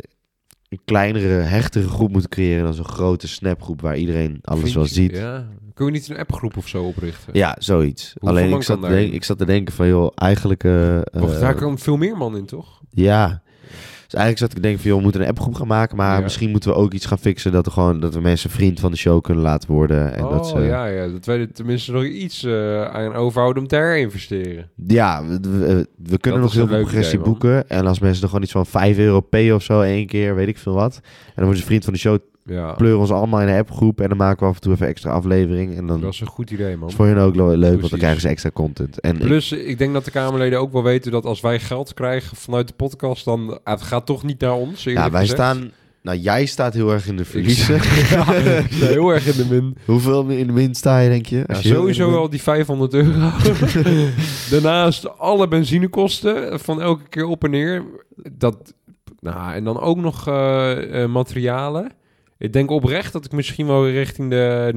een 0.76 0.86
kleinere, 0.86 1.28
hechtere 1.42 1.88
groep 1.88 2.12
moeten 2.12 2.30
creëren 2.30 2.64
dan 2.64 2.74
zo'n 2.74 2.86
grote 2.86 3.28
snapgroep 3.28 3.82
waar 3.82 3.98
iedereen 3.98 4.40
alles 4.42 4.62
Vind 4.62 4.74
wel 4.76 4.84
je- 4.84 4.90
ziet. 4.90 5.12
Ja. 5.12 5.20
Ja. 5.34 5.48
Kun 5.74 5.86
je 5.86 5.92
niet 5.92 6.10
een 6.10 6.18
appgroep 6.18 6.58
of 6.58 6.68
zo 6.68 6.84
oprichten? 6.84 7.34
zoiets. 7.58 8.14
Hoeveel 8.20 8.38
Alleen 8.38 8.56
ik 8.56 8.64
zat, 8.64 8.84
ik 9.14 9.24
zat 9.24 9.38
te 9.38 9.46
denken 9.46 9.74
van, 9.74 9.88
joh, 9.88 10.12
eigenlijk... 10.16 10.64
eh, 10.64 11.00
Wacht, 11.12 11.34
eh, 11.34 11.40
daar 11.40 11.56
komen 11.56 11.78
veel 11.80 11.98
meer 11.98 12.18
man 12.18 12.38
in, 12.38 12.46
toch? 12.46 12.82
Ja. 12.90 13.42
Dus 14.06 14.14
eigenlijk 14.14 14.38
zat 14.38 14.50
ik 14.50 14.56
te 14.56 14.62
denken 14.62 14.80
van, 14.80 14.88
joh, 14.90 14.98
we 14.98 15.04
moeten 15.04 15.22
een 15.22 15.28
appgroep 15.28 15.54
gaan 15.56 15.68
maken. 15.68 15.98
Maar 15.98 16.18
Ja. 16.18 16.24
misschien 16.24 16.50
moeten 16.52 16.70
we 16.70 16.76
ook 16.76 16.94
iets 16.94 17.06
gaan 17.06 17.18
fixen 17.18 17.52
dat, 17.52 17.66
we 17.66 17.72
gewoon, 17.72 18.00
dat 18.00 18.14
we 18.14 18.20
mensen 18.22 18.50
vriend 18.50 18.80
van 18.80 18.92
de 18.92 18.98
show 18.98 19.22
kunnen 19.22 19.44
laten 19.44 19.72
worden. 19.72 20.14
En 20.14 20.24
oh, 20.24 20.32
dat 20.32 20.48
ze, 20.48 20.60
ja, 20.60 20.86
ja. 20.86 21.08
Dat 21.08 21.26
wij 21.26 21.40
er 21.40 21.52
tenminste 21.54 21.92
nog 21.92 22.04
iets 22.06 22.44
eh, 22.44 22.84
aan 22.86 23.14
overhouden 23.14 23.62
om 23.64 23.68
te 23.70 23.76
herinvesteren. 23.76 24.70
Ja, 24.88 25.24
we, 25.26 25.40
we- 25.42 25.88
we 26.04 26.18
kunnen 26.18 26.42
nog 26.42 26.54
heel 26.54 26.68
veel 26.68 26.78
progressie 26.80 27.20
boeken. 27.20 27.70
En 27.70 27.88
als 27.88 28.00
mensen 28.00 28.22
er 28.22 28.28
gewoon 28.28 28.44
iets 28.44 28.52
van 28.52 28.66
5 28.66 28.98
euro 28.98 29.22
p 29.22 29.36
of 29.54 29.64
zo 29.64 29.82
één 29.82 30.08
keer, 30.08 30.36
weet 30.36 30.48
ik 30.48 30.58
veel 30.58 30.74
wat. 30.74 30.96
En 31.04 31.32
dan 31.36 31.44
worden 31.44 31.62
ze 31.62 31.68
vriend 31.68 31.84
van 31.84 31.94
de 31.94 32.00
show, 32.00 32.18
Ja, 32.48 32.74
pleuren 32.74 33.00
ons 33.00 33.12
allemaal 33.12 33.42
in 33.42 33.48
een 33.48 33.60
appgroep. 33.60 34.02
En 34.02 34.10
dan 34.10 34.18
maken 34.18 34.40
we 34.40 34.46
af 34.46 34.56
en 34.56 34.62
toe 34.62 34.74
even 34.74 34.88
extra 34.88 35.12
aflevering. 35.12 35.78
En 35.78 35.88
dan 35.88 36.02
dat 36.02 36.14
is 36.14 36.20
een 36.20 36.28
goed 36.28 36.52
idee, 36.52 36.78
man. 36.78 36.88
het 36.88 36.96
voor 36.96 37.06
hen 37.06 37.18
ook 37.18 37.36
leuk, 37.36 37.80
want 37.80 37.90
dan 37.90 38.00
krijgen 38.00 38.22
ze 38.22 38.28
extra 38.28 38.52
content. 38.54 39.00
En 39.00 39.18
Plus, 39.18 39.52
ik 39.52 39.78
denk 39.78 39.94
dat 39.94 40.06
de 40.06 40.12
Kamerleden 40.12 40.60
ook 40.60 40.72
wel 40.72 40.84
weten 40.84 41.12
dat 41.12 41.26
als 41.26 41.42
wij 41.42 41.60
geld 41.60 41.94
krijgen 41.94 42.38
vanuit 42.38 42.68
de 42.68 42.74
podcast, 42.74 43.26
dan 43.26 43.60
het 43.64 43.82
gaat 43.82 44.06
toch 44.06 44.24
niet 44.24 44.40
naar 44.40 44.54
ons. 44.54 44.84
ja, 44.84 45.12
wij 45.12 45.22
gezegd. 45.22 45.40
staan... 45.40 45.72
Nou, 46.02 46.18
jij 46.18 46.46
staat 46.46 46.74
heel 46.74 46.92
erg 46.92 47.08
in 47.08 47.18
de 47.18 47.26
verliezen. 47.26 47.76
ja, 48.16 48.32
heel 48.32 49.10
erg 49.10 49.26
in 49.26 49.48
de 49.48 49.54
min. 49.54 49.78
Hoeveel 49.86 50.28
in 50.28 50.48
de 50.48 50.54
min 50.54 50.76
sta 50.76 51.00
je, 51.00 51.10
denk 51.10 51.26
je? 51.26 51.44
Ja, 51.48 51.58
je 51.62 51.68
sowieso 51.68 52.12
wel 52.12 52.30
die 52.30 52.42
500 52.42 52.94
euro. 52.94 53.30
Daarnaast 54.52 55.18
alle 55.18 55.48
benzinekosten 55.48 56.60
van 56.60 56.82
elke 56.82 57.08
keer 57.10 57.26
op 57.26 57.44
en 57.44 57.50
neer. 57.50 57.84
Dat, 58.32 58.74
nou, 59.20 59.54
en 59.54 59.64
dan 59.64 59.80
ook 59.80 59.98
nog 59.98 60.28
eh, 60.28 61.04
eh, 61.04 61.10
materialen. 61.10 61.92
Ik 62.38 62.54
denk 62.54 62.70
oprecht 62.72 63.14
dat 63.14 63.26
ik 63.26 63.32
misschien 63.32 63.68
wel 63.68 63.90
richting 63.90 64.30
de 64.30 64.74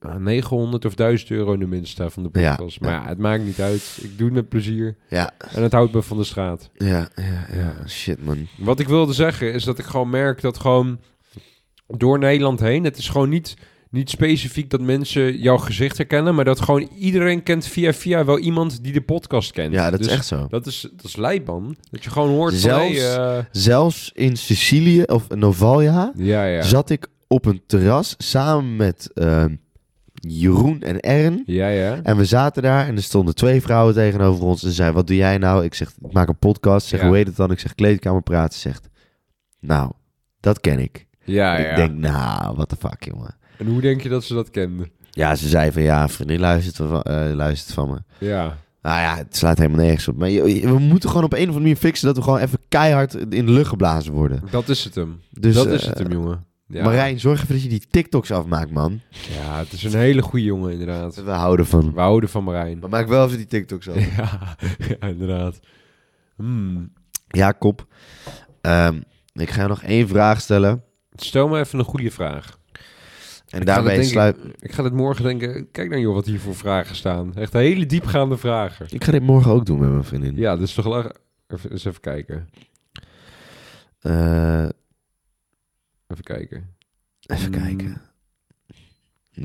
eh, 0.00 0.14
900 0.16 0.84
of 0.84 0.94
1000 0.94 1.30
euro 1.30 1.52
in 1.52 1.58
de 1.58 1.66
minst 1.66 1.92
staan 1.92 2.10
van 2.10 2.22
de 2.32 2.40
Ja. 2.40 2.54
podcast. 2.54 2.80
Maar 2.80 2.90
ja, 2.92 3.06
het 3.08 3.18
maakt 3.18 3.44
niet 3.44 3.60
uit. 3.60 3.98
Ik 4.02 4.18
doe 4.18 4.26
het 4.26 4.34
met 4.36 4.48
plezier. 4.48 4.96
Ja, 5.08 5.30
En 5.54 5.62
het 5.62 5.72
houdt 5.72 5.92
me 5.92 6.02
van 6.02 6.16
de 6.16 6.24
straat. 6.24 6.70
ja, 6.74 7.08
ja, 7.14 7.46
ja. 7.56 7.86
Shit, 7.88 8.24
man. 8.24 8.46
Wat 8.58 8.80
ik 8.80 8.88
wilde 8.88 9.12
zeggen 9.12 9.52
is 9.52 9.64
dat 9.64 9.78
ik 9.78 9.84
gewoon 9.84 10.10
merk 10.10 10.40
dat 10.40 10.58
gewoon 10.58 11.00
door 11.86 12.18
Nederland 12.18 12.60
heen, 12.60 12.84
het 12.84 12.96
is 12.96 13.08
gewoon 13.08 13.28
niet, 13.28 13.56
niet 13.94 14.10
specifiek 14.10 14.70
dat 14.70 14.80
mensen 14.80 15.38
jouw 15.38 15.56
gezicht 15.56 15.96
herkennen, 15.96 16.34
maar 16.34 16.44
dat 16.44 16.60
gewoon 16.60 16.88
iedereen 16.98 17.42
kent 17.42 17.66
via 17.66 17.92
via 17.92 18.24
wel 18.24 18.38
iemand 18.38 18.82
die 18.84 18.92
de 18.92 19.00
podcast 19.00 19.52
kent. 19.52 19.72
Ja, 19.72 19.90
dat 19.90 19.98
Dus 19.98 20.08
is 20.08 20.14
echt 20.14 20.26
zo. 20.26 20.46
Dat 20.48 20.66
is, 20.66 20.88
dat 20.96 21.04
is 21.04 21.16
lijp, 21.16 21.46
man. 21.46 21.76
Dat 21.90 22.04
je 22.04 22.10
gewoon 22.10 22.28
hoort 22.28 22.54
Zelfs- 22.54 23.00
van, 23.00 23.20
hey, 23.22 23.36
eh, 23.38 23.44
Zelfs 23.50 24.10
in 24.14 24.36
Sicilië 24.36 25.02
of 25.02 25.28
Novalia 25.28 26.12
ja, 26.16 26.44
ja. 26.44 26.62
zat 26.62 26.90
ik 26.90 27.06
op 27.28 27.44
een 27.46 27.62
terras 27.66 28.14
samen 28.18 28.76
met 28.76 29.10
ehm, 29.14 29.54
Jeroen 30.14 30.82
en 30.82 31.00
Ern. 31.00 31.42
Ja, 31.46 31.68
ja. 31.68 32.00
En 32.02 32.16
we 32.16 32.24
zaten 32.24 32.62
daar 32.62 32.86
en 32.86 32.96
er 32.96 33.02
stonden 33.02 33.34
twee 33.34 33.60
vrouwen 33.60 33.94
tegenover 33.94 34.44
ons. 34.44 34.62
En 34.62 34.68
ze 34.68 34.74
zei, 34.74 34.92
wat 34.92 35.06
doe 35.06 35.16
jij 35.16 35.38
nou? 35.38 35.64
Ik 35.64 35.74
zeg, 35.74 35.88
ik 36.02 36.12
maak 36.12 36.28
een 36.28 36.38
podcast. 36.38 36.86
Zeg, 36.86 37.00
Ja. 37.00 37.06
hoe 37.06 37.16
heet 37.16 37.26
het 37.26 37.36
dan? 37.36 37.50
Ik 37.50 37.58
zeg, 37.58 37.74
kleedkamer 37.74 38.22
praten. 38.22 38.54
Ze 38.54 38.60
Zegt, 38.68 38.88
nou, 39.60 39.92
dat 40.40 40.60
ken 40.60 40.78
ik. 40.78 41.06
Ja, 41.24 41.58
ja. 41.58 41.70
Ik 41.70 41.76
denk, 41.76 41.94
nou, 41.94 42.54
what 42.54 42.68
the 42.68 42.76
fuck, 42.76 43.04
jongen. 43.04 43.36
En 43.64 43.70
hoe 43.70 43.80
denk 43.80 44.00
je 44.02 44.08
dat 44.08 44.24
ze 44.24 44.34
dat 44.34 44.50
kenden? 44.50 44.90
Ja, 45.10 45.34
ze 45.34 45.48
zei 45.48 45.72
van, 45.72 45.82
ja, 45.82 46.08
vriendin 46.08 46.40
luistert 46.40 46.76
van, 46.76 47.02
eh, 47.02 47.30
luistert 47.34 47.74
van 47.74 47.88
me. 47.90 48.26
Ja. 48.26 48.58
Nou 48.82 49.00
ja, 49.00 49.16
het 49.16 49.36
slaat 49.36 49.58
helemaal 49.58 49.84
nergens 49.84 50.08
op. 50.08 50.16
Maar 50.16 50.28
je- 50.30 50.60
we 50.68 50.78
moeten 50.78 51.08
gewoon 51.08 51.24
op 51.24 51.32
een 51.32 51.38
of 51.38 51.44
andere 51.44 51.60
manier 51.60 51.76
fixen 51.76 52.06
dat 52.06 52.16
we 52.16 52.22
gewoon 52.22 52.38
even 52.38 52.58
keihard 52.68 53.14
in 53.14 53.46
de 53.46 53.52
lucht 53.52 53.68
geblazen 53.68 54.12
worden. 54.12 54.42
Dat 54.50 54.68
is 54.68 54.84
het 54.84 54.94
hem. 54.94 55.20
Dus, 55.30 55.54
dat 55.54 55.66
eh, 55.66 55.72
is 55.72 55.86
het 55.86 55.98
hem, 55.98 56.12
jongen. 56.12 56.44
Ja. 56.66 56.84
Marijn, 56.84 57.20
zorg 57.20 57.42
even 57.42 57.54
dat 57.54 57.62
je 57.62 57.68
die 57.68 57.86
TikToks 57.90 58.30
afmaakt, 58.30 58.70
man. 58.70 59.00
Ja, 59.10 59.58
het 59.58 59.72
is 59.72 59.82
een 59.84 59.94
hele 60.00 60.22
goede 60.22 60.44
jongen, 60.44 60.72
inderdaad. 60.72 61.14
We 61.24 61.30
houden 61.30 61.66
van. 61.66 61.92
We 61.94 62.00
houden 62.00 62.28
van 62.28 62.44
Marijn. 62.44 62.78
Maar 62.78 62.88
maak 62.90 63.08
wel 63.08 63.24
even 63.26 63.36
die 63.36 63.46
TikToks 63.46 63.88
af. 63.88 63.96
Ja, 64.16 64.56
ja 65.00 65.08
inderdaad. 65.08 65.60
Hmm. 66.36 66.92
Jacob, 67.28 67.86
ehm, 68.60 69.00
ik 69.32 69.50
ga 69.50 69.66
nog 69.66 69.82
één 69.82 70.08
vraag 70.08 70.40
stellen. 70.40 70.82
Stel 71.16 71.48
me 71.48 71.58
even 71.58 71.78
een 71.78 71.84
goede 71.84 72.10
vraag. 72.10 72.58
En 73.54 73.60
Ik 73.60 73.66
daarbij 73.66 74.02
sluit... 74.04 74.36
Ik 74.58 74.72
ga 74.72 74.82
dit 74.82 74.92
morgen 74.92 75.24
denken, 75.24 75.70
kijk 75.70 75.88
nou 75.88 76.00
joh 76.00 76.14
wat 76.14 76.26
hier 76.26 76.40
voor 76.40 76.54
vragen 76.54 76.96
staan. 76.96 77.34
Echt 77.34 77.52
hele 77.52 77.86
diepgaande 77.86 78.36
vragen. 78.36 78.86
Ik 78.90 79.04
ga 79.04 79.12
dit 79.12 79.22
morgen 79.22 79.50
ook 79.50 79.66
doen 79.66 79.78
met 79.78 79.90
mijn 79.90 80.04
vriendin. 80.04 80.36
Ja, 80.36 80.56
dus 80.56 80.74
toch 80.74 81.12
even, 81.46 81.70
eens 81.70 81.84
even 81.84 82.00
kijken. 82.00 82.48
Eh, 84.00 84.68
Even 86.08 86.22
kijken. 86.24 86.74
even 87.26 87.50
Mm. 87.50 87.62
kijken. 87.62 88.00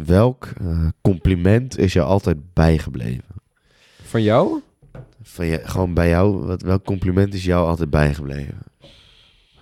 Welk 0.06 0.46
eh, 0.46 0.88
compliment 1.02 1.78
is 1.78 1.94
je 1.94 2.02
altijd 2.02 2.54
bijgebleven? 2.54 3.26
Van 4.04 4.22
jou? 4.24 4.62
Van 5.22 5.46
je, 5.46 5.62
gewoon 5.64 5.94
bij 5.94 6.10
jou, 6.10 6.46
wat, 6.46 6.62
welk 6.62 6.84
compliment 6.84 7.34
is 7.34 7.44
jou 7.44 7.68
altijd 7.68 7.90
bijgebleven? 7.90 8.58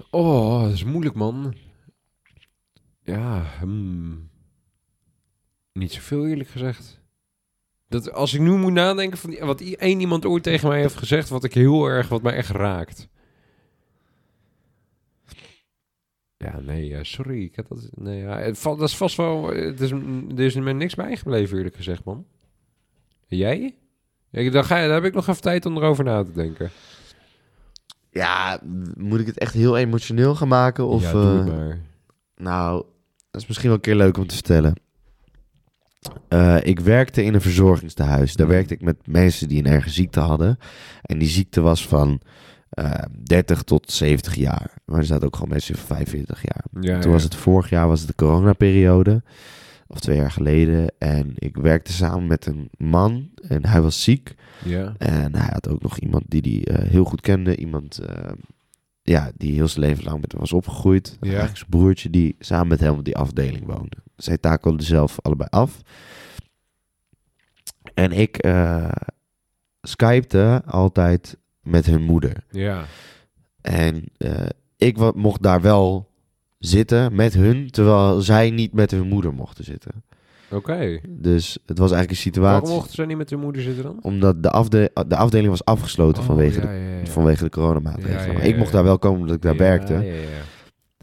Oh, 0.10 0.64
dat 0.64 0.72
is 0.72 0.84
moeilijk 0.84 1.16
man. 1.16 1.54
Ja, 3.04 3.44
hmm. 3.60 4.30
Niet 5.78 5.92
zoveel 5.92 6.28
eerlijk 6.28 6.50
gezegd. 6.50 7.00
Dat, 7.90 8.12
als 8.14 8.34
ik 8.34 8.40
nu 8.40 8.52
moet 8.52 8.74
nadenken 8.74 9.18
van 9.18 9.38
wat 9.40 9.62
één 9.62 10.00
iemand 10.00 10.26
ooit 10.26 10.44
tegen 10.44 10.70
mij 10.70 10.80
heeft 10.80 10.96
gezegd, 10.96 11.30
wat 11.30 11.44
ik 11.44 11.54
heel 11.54 11.86
erg, 11.86 12.08
wat 12.08 12.22
mij 12.22 12.34
echt 12.34 12.50
raakt. 12.50 13.08
Ja, 16.38 16.60
nee, 16.60 17.04
sorry. 17.04 17.44
Ik 17.44 17.56
heb 17.56 17.68
dat, 17.68 17.90
nee, 17.94 18.20
ja, 18.20 18.38
het 18.38 18.64
dat 18.64 18.82
is 18.82 18.98
vast 18.98 19.16
wel. 19.16 19.48
Het 19.48 19.82
is, 19.82 19.92
er 19.92 20.40
is 20.40 20.56
me 20.56 20.74
niks 20.74 20.96
bijgebleven, 20.96 21.58
eerlijk 21.58 21.76
gezegd, 21.76 22.04
man. 22.04 22.26
Jij? 23.28 23.76
Ja, 24.30 24.50
dan, 24.50 24.64
ga, 24.64 24.82
dan 24.82 24.92
heb 24.92 25.04
ik 25.04 25.14
nog 25.14 25.28
even 25.28 25.42
tijd 25.42 25.66
om 25.66 25.78
erover 25.78 26.04
na 26.04 26.24
te 26.24 26.32
denken. 26.32 26.72
Ja, 28.12 28.60
moet 28.98 29.20
ik 29.20 29.26
het 29.26 29.38
echt 29.38 29.54
heel 29.54 29.78
emotioneel 29.78 30.36
gaan 30.36 30.48
maken? 30.48 30.88
Of, 30.88 31.02
ja, 31.02 31.12
doe 31.12 31.22
het 31.22 31.48
eh, 31.48 31.56
maar. 31.56 31.82
Nou, 32.36 32.86
dat 33.32 33.42
is 33.42 33.48
misschien 33.48 33.68
wel 33.68 33.78
een 33.78 33.84
keer 33.84 33.96
leuk 33.96 34.18
om 34.18 34.28
te 34.28 34.36
vertellen. 34.36 34.74
Eh, 36.28 36.58
ik 36.64 36.80
werkte 36.80 37.24
in 37.24 37.34
een 37.34 37.42
verzorgingstehuis. 37.42 38.36
Daar 38.36 38.48
werkte 38.48 38.74
ik 38.74 38.82
met 38.82 39.08
mensen 39.08 39.48
die 39.48 39.60
een 39.60 39.72
erge 39.72 39.90
ziekte 39.90 40.20
hadden. 40.20 40.58
En 41.02 41.18
die 41.18 41.28
ziekte 41.28 41.62
was 41.62 41.88
van 41.88 42.22
eh 42.70 42.92
30 43.24 43.62
tot 43.64 43.92
70 43.92 44.36
jaar. 44.36 44.72
Maar 44.86 44.98
er 45.00 45.06
zaten 45.06 45.26
ook 45.28 45.36
gewoon 45.36 45.50
mensen 45.50 45.76
van 45.76 45.96
45 45.96 46.42
jaar. 46.42 46.64
Ja, 46.84 47.00
Toen 47.00 47.12
was 47.12 47.24
het 47.24 47.36
vorig 47.36 47.70
jaar 47.70 47.88
was 47.88 48.00
het 48.00 48.08
de 48.08 48.16
coronaperiode. 48.16 49.24
Of 49.88 50.00
twee 50.00 50.18
jaar 50.18 50.32
geleden. 50.32 50.94
En 50.98 51.32
ik 51.36 51.58
werkte 51.58 51.92
samen 51.94 52.28
met 52.28 52.46
een 52.46 52.70
man. 52.78 53.30
En 53.48 53.66
hij 53.66 53.82
was 53.82 54.04
ziek. 54.04 54.36
Ja. 54.64 54.94
En 54.98 55.36
hij 55.36 55.50
had 55.52 55.70
ook 55.70 55.82
nog 55.82 55.98
iemand 56.00 56.24
die 56.28 56.64
hij 56.64 56.76
eh, 56.76 56.90
heel 56.90 57.04
goed 57.04 57.22
kende. 57.22 57.56
Iemand 57.58 57.98
eh, 57.98 58.32
ja, 59.10 59.32
die 59.36 59.54
heel 59.54 59.68
zijn 59.68 59.86
leven 59.86 60.04
lang 60.04 60.22
met 60.22 60.32
hem 60.32 60.42
was 60.42 60.54
opgegroeid. 60.54 61.18
Ja. 61.20 61.28
Eigenlijk 61.28 61.58
zijn 61.58 61.70
broertje 61.70 62.10
die 62.10 62.36
samen 62.40 62.68
met 62.68 62.80
hem 62.80 62.94
op 62.98 63.04
die 63.04 63.18
afdeling 63.18 63.66
woonde. 63.66 63.98
Zij 64.16 64.38
takelden 64.38 64.86
zelf 64.86 65.18
allebei 65.22 65.50
af. 65.50 65.82
En 67.94 68.12
ik 68.12 68.38
eh 68.38 68.92
skypte 69.82 70.62
altijd 70.66 71.38
met 71.62 71.86
hun 71.86 72.02
moeder. 72.02 72.44
Ja. 72.50 72.86
En 73.62 74.04
eh, 74.18 74.46
ik 74.78 75.16
mocht 75.16 75.42
daar 75.42 75.62
wel 75.62 76.12
zitten 76.58 77.16
met 77.16 77.34
hun, 77.34 77.70
terwijl 77.72 78.22
zij 78.22 78.50
niet 78.50 78.74
met 78.74 78.92
hun 78.92 79.08
moeder 79.08 79.34
mochten 79.34 79.64
zitten. 79.64 80.04
Oké. 80.52 81.00
Dus 81.10 81.58
het 81.66 81.78
was 81.78 81.92
eigenlijk 81.92 82.10
een 82.10 82.32
situatie... 82.32 82.60
Waarom 82.62 82.80
mochten 82.80 82.94
ze 82.96 83.06
niet 83.06 83.18
met 83.18 83.30
hun 83.30 83.40
moeder 83.40 83.62
zitten 83.62 83.84
dan? 83.84 84.00
Omdat 84.02 84.44
de, 84.44 84.50
afde 84.50 84.92
de 85.08 85.16
afdeling 85.16 85.50
was 85.50 85.66
afgesloten 85.66 86.24
vanwege, 86.24 86.58
Oh, 86.58 86.64
ja, 86.64 86.72
de, 86.72 87.00
ja, 87.04 87.12
vanwege 87.12 87.44
de 87.44 87.50
coronamaatregelen. 87.50 88.34
Maar 88.34 88.46
ik 88.46 88.58
mocht 88.58 88.72
daar 88.72 88.84
wel 88.84 89.00
komen 89.00 89.20
omdat 89.20 89.36
ik 89.36 89.42
daar 89.42 89.58
werkte. 89.58 89.94
Ja, 89.94 90.00
ja, 90.00 90.14
ja. 90.14 90.46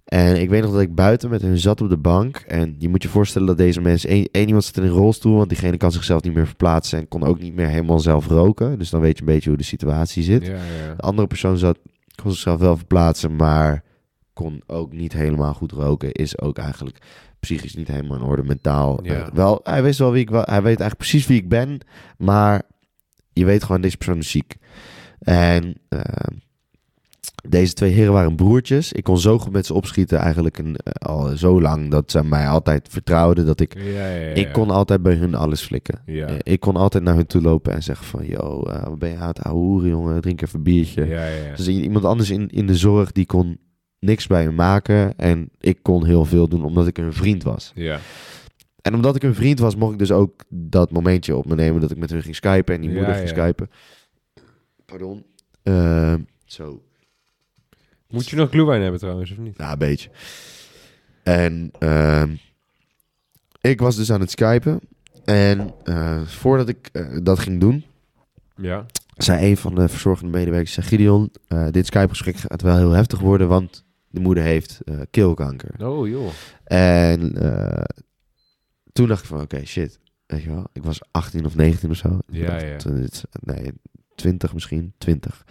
En 0.05 0.41
ik 0.41 0.49
weet 0.49 0.63
nog 0.63 0.73
dat 0.73 0.81
ik 0.81 0.95
buiten 0.95 1.31
met 1.31 1.43
hun 1.43 1.59
zat 1.59 1.81
op 1.81 1.89
de 1.89 1.97
bank. 1.97 2.37
En 2.37 2.75
je 2.79 2.89
moet 2.89 3.03
je 3.03 3.09
voorstellen 3.09 3.47
dat 3.47 3.57
deze 3.57 3.81
mensen... 3.81 4.11
één 4.11 4.29
één 4.31 4.47
iemand 4.47 4.65
zit 4.65 4.77
in 4.77 4.83
een 4.83 4.89
rolstoel, 4.89 5.37
want 5.37 5.49
diegene 5.49 5.77
kan 5.77 5.93
zichzelf 5.93 6.23
niet 6.23 6.35
meer 6.35 6.47
verplaatsen... 6.47 6.99
en 6.99 7.09
kon 7.09 7.25
ook 7.25 7.41
niet 7.41 7.55
meer 7.55 7.69
helemaal 7.69 8.01
zelf 8.01 8.27
roken. 8.27 8.79
Dus 8.79 8.91
dan 8.91 9.01
weet 9.01 9.19
je 9.19 9.21
een 9.21 9.33
beetje 9.33 9.49
hoe 9.49 9.59
de 9.59 9.65
situatie 9.65 10.23
zit. 10.23 10.47
Ja, 10.47 10.53
ja. 10.53 10.95
De 10.97 11.03
andere 11.03 11.27
persoon 11.27 11.59
zat, 11.59 11.79
kon 12.23 12.31
zichzelf 12.31 12.61
wel 12.61 12.77
verplaatsen, 12.77 13.37
maar 13.37 13.83
kon 14.35 14.63
ook 14.67 14.93
niet 14.93 15.13
helemaal 15.13 15.55
goed 15.55 15.73
roken. 15.73 16.13
Is 16.13 16.39
ook 16.41 16.59
eigenlijk 16.59 16.99
psychisch 17.41 17.75
niet 17.75 17.89
helemaal 17.89 18.17
in 18.17 18.23
orde, 18.25 18.43
mentaal. 18.45 19.05
Ja. 19.05 19.15
Eh, 19.15 19.29
wel, 19.33 19.61
hij 19.63 19.83
wist 19.83 19.99
wel 19.99 20.13
wie 20.13 20.23
ik 20.23 20.31
was. 20.31 20.45
Hij 20.45 20.63
weet 20.63 20.81
eigenlijk 20.81 20.97
precies 20.97 21.27
wie 21.27 21.41
ik 21.41 21.49
ben, 21.49 21.79
maar 22.19 22.63
je 23.33 23.45
weet 23.45 23.65
gewoon, 23.65 23.81
deze 23.81 23.97
persoon 23.97 24.19
is 24.19 24.31
ziek. 24.31 24.57
En 25.19 25.75
eh, 25.89 26.01
deze 27.49 27.73
twee 27.73 27.93
heren 27.93 28.13
waren 28.13 28.37
broertjes. 28.37 28.93
Ik 28.93 29.05
kon 29.05 29.19
zo 29.19 29.39
goed 29.39 29.53
met 29.53 29.67
ze 29.67 29.75
opschieten, 29.75 30.19
eigenlijk 30.19 30.59
een, 30.59 30.77
eh, 30.77 30.93
al 31.09 31.37
zo 31.37 31.61
lang, 31.61 31.91
dat 31.91 32.11
ze 32.11 32.25
mij 32.25 32.49
altijd 32.49 32.89
vertrouwden. 32.89 33.47
Dat 33.47 33.61
ik, 33.61 33.75
Ja, 33.79 33.83
ja, 33.91 34.07
ja, 34.09 34.35
ik 34.35 34.53
kon 34.53 34.71
altijd 34.71 35.03
bij 35.03 35.15
hun 35.15 35.35
alles 35.35 35.61
flikken. 35.63 36.03
Eh, 36.27 36.35
Ik 36.43 36.61
kon 36.61 36.77
altijd 36.77 37.05
naar 37.05 37.15
hun 37.15 37.27
toe 37.27 37.43
lopen 37.43 37.73
en 37.73 37.83
zeggen 37.83 38.07
van... 38.07 38.27
Yo, 38.27 38.63
wat 38.85 38.99
ben 38.99 39.11
je 39.11 39.17
aan 39.17 39.29
het 39.29 39.43
ouwe 39.43 39.59
hoeren, 39.61 39.89
jongen? 39.89 40.21
Drink 40.21 40.43
even 40.43 40.57
een 40.59 40.65
biertje. 40.65 41.05
Dus 41.57 41.69
iemand 41.69 42.05
anders 42.05 42.31
in, 42.31 42.49
in 42.49 42.67
de 42.67 42.77
zorg, 42.77 43.13
die 43.13 43.27
kon 43.27 43.59
niks 44.05 44.27
bij 44.27 44.47
me 44.47 44.53
maken. 44.53 45.19
En 45.19 45.51
ik 45.61 45.79
kon 45.83 46.05
heel 46.05 46.25
veel 46.25 46.49
doen, 46.49 46.65
omdat 46.65 46.87
ik 46.87 46.99
een 46.99 47.13
vriend 47.13 47.43
was. 47.43 47.73
Ja. 47.75 47.99
En 48.83 48.95
omdat 48.95 49.17
ik 49.17 49.23
een 49.23 49.35
vriend 49.35 49.59
was, 49.59 49.77
mocht 49.77 49.93
ik 49.93 49.99
dus 49.99 50.13
ook 50.13 50.43
dat 50.49 50.91
momentje 50.91 51.37
op 51.37 51.47
me 51.47 51.55
nemen... 51.55 51.81
dat 51.81 51.91
ik 51.91 51.97
met 51.97 52.11
hun 52.11 52.23
ging 52.23 52.35
skypen 52.35 52.75
en 52.75 52.81
die 52.81 52.91
Ja, 52.91 52.97
moeder 52.97 53.15
ging 53.15 53.29
ja. 53.29 53.35
skypen. 53.35 53.71
Pardon. 54.85 55.25
Eh, 55.63 56.15
zo. 56.45 56.83
Moet 58.09 58.29
je 58.29 58.37
nog 58.37 58.51
glühwein 58.51 58.83
hebben 58.83 59.01
trouwens, 59.01 59.31
of 59.31 59.39
niet? 59.39 59.57
Ja, 59.57 59.73
een 59.73 59.79
beetje. 59.79 60.11
En 61.23 61.71
ehm, 61.79 62.35
ik 63.61 63.81
was 63.81 63.97
dus 63.97 64.13
aan 64.13 64.21
het 64.21 64.31
skypen. 64.31 64.81
En 65.25 65.75
eh, 65.85 66.21
voordat 66.21 66.69
ik 66.69 66.89
eh, 66.93 67.07
dat 67.23 67.39
ging 67.39 67.61
doen... 67.61 67.85
Ja. 68.57 68.87
zei 69.17 69.51
een 69.51 69.57
van 69.57 69.75
de 69.75 69.89
verzorgende 69.89 70.39
medewerkers, 70.39 70.73
zei 70.73 70.87
Gideon, 70.87 71.31
eh, 71.49 71.67
dit 71.71 71.87
Skype-gesprek 71.87 72.37
gaat 72.37 72.63
wel 72.63 72.77
heel 72.77 72.91
heftig 72.91 73.21
worden, 73.21 73.49
want 73.49 73.85
de 74.15 74.21
moeder 74.21 74.45
heeft 74.45 74.81
eh, 74.85 75.01
keelkanker. 75.11 75.87
Oh, 75.87 76.09
joh. 76.09 76.29
En 76.65 77.37
eh, 77.37 77.85
toen 78.93 79.09
dacht 79.09 79.23
ik 79.23 79.29
van, 79.29 79.41
oké, 79.41 79.65
shit. 79.65 79.99
Weet 80.27 80.43
je 80.43 80.49
wel, 80.49 80.67
ik 80.73 80.85
was 80.85 81.01
18 81.11 81.45
of 81.45 81.57
19 81.57 81.91
of 81.91 81.97
zo. 81.97 82.19
Ja, 82.27 82.47
dacht, 82.47 83.25
ja. 83.41 83.55
nee, 83.55 83.73
20 84.15 84.55
misschien, 84.55 84.93
20. 84.99 85.45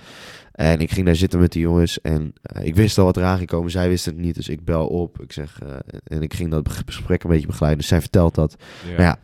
En 0.51 0.80
ik 0.80 0.91
ging 0.91 1.05
daar 1.05 1.16
zitten 1.16 1.39
met 1.39 1.51
die 1.51 1.61
jongens 1.61 2.01
en 2.01 2.34
eh, 2.41 2.66
ik 2.66 2.76
wist 2.76 2.97
al 2.97 3.05
wat 3.05 3.18
eraan 3.18 3.38
ging 3.38 3.49
komen. 3.49 3.72
Zij 3.72 3.89
wisten 3.89 4.14
het 4.14 4.22
niet, 4.22 4.36
dus 4.36 4.49
ik 4.49 4.66
bel 4.66 4.88
op. 4.88 5.22
Ik 5.22 5.32
zeg, 5.32 5.59
en 6.03 6.22
ik 6.22 6.34
ging 6.34 6.51
dat 6.51 6.70
gesprek 6.70 7.24
een 7.24 7.30
beetje 7.30 7.47
begeleiden. 7.47 7.80
Dus 7.80 7.89
zij 7.89 8.01
vertelt 8.01 8.36
dat. 8.36 8.55
Ja. 8.88 8.95
Maar 8.95 9.05
ja, 9.05 9.20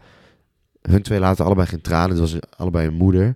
hun 0.81 1.01
twee 1.01 1.19
laten 1.19 1.45
allebei 1.45 1.67
geen 1.67 1.81
tranen. 1.81 2.09
Het 2.09 2.19
was 2.19 2.37
allebei 2.57 2.87
een 2.87 2.93
moeder. 2.93 3.35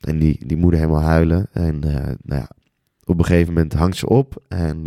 En 0.00 0.18
die, 0.18 0.46
die 0.46 0.56
moeder 0.56 0.80
helemaal 0.80 1.02
huilen. 1.02 1.48
En 1.52 1.78
nou 2.22 2.40
ja, 2.40 2.48
op 3.04 3.18
een 3.18 3.24
gegeven 3.24 3.52
moment 3.52 3.72
hangt 3.72 3.96
ze 3.96 4.08
op. 4.08 4.42
En 4.48 4.82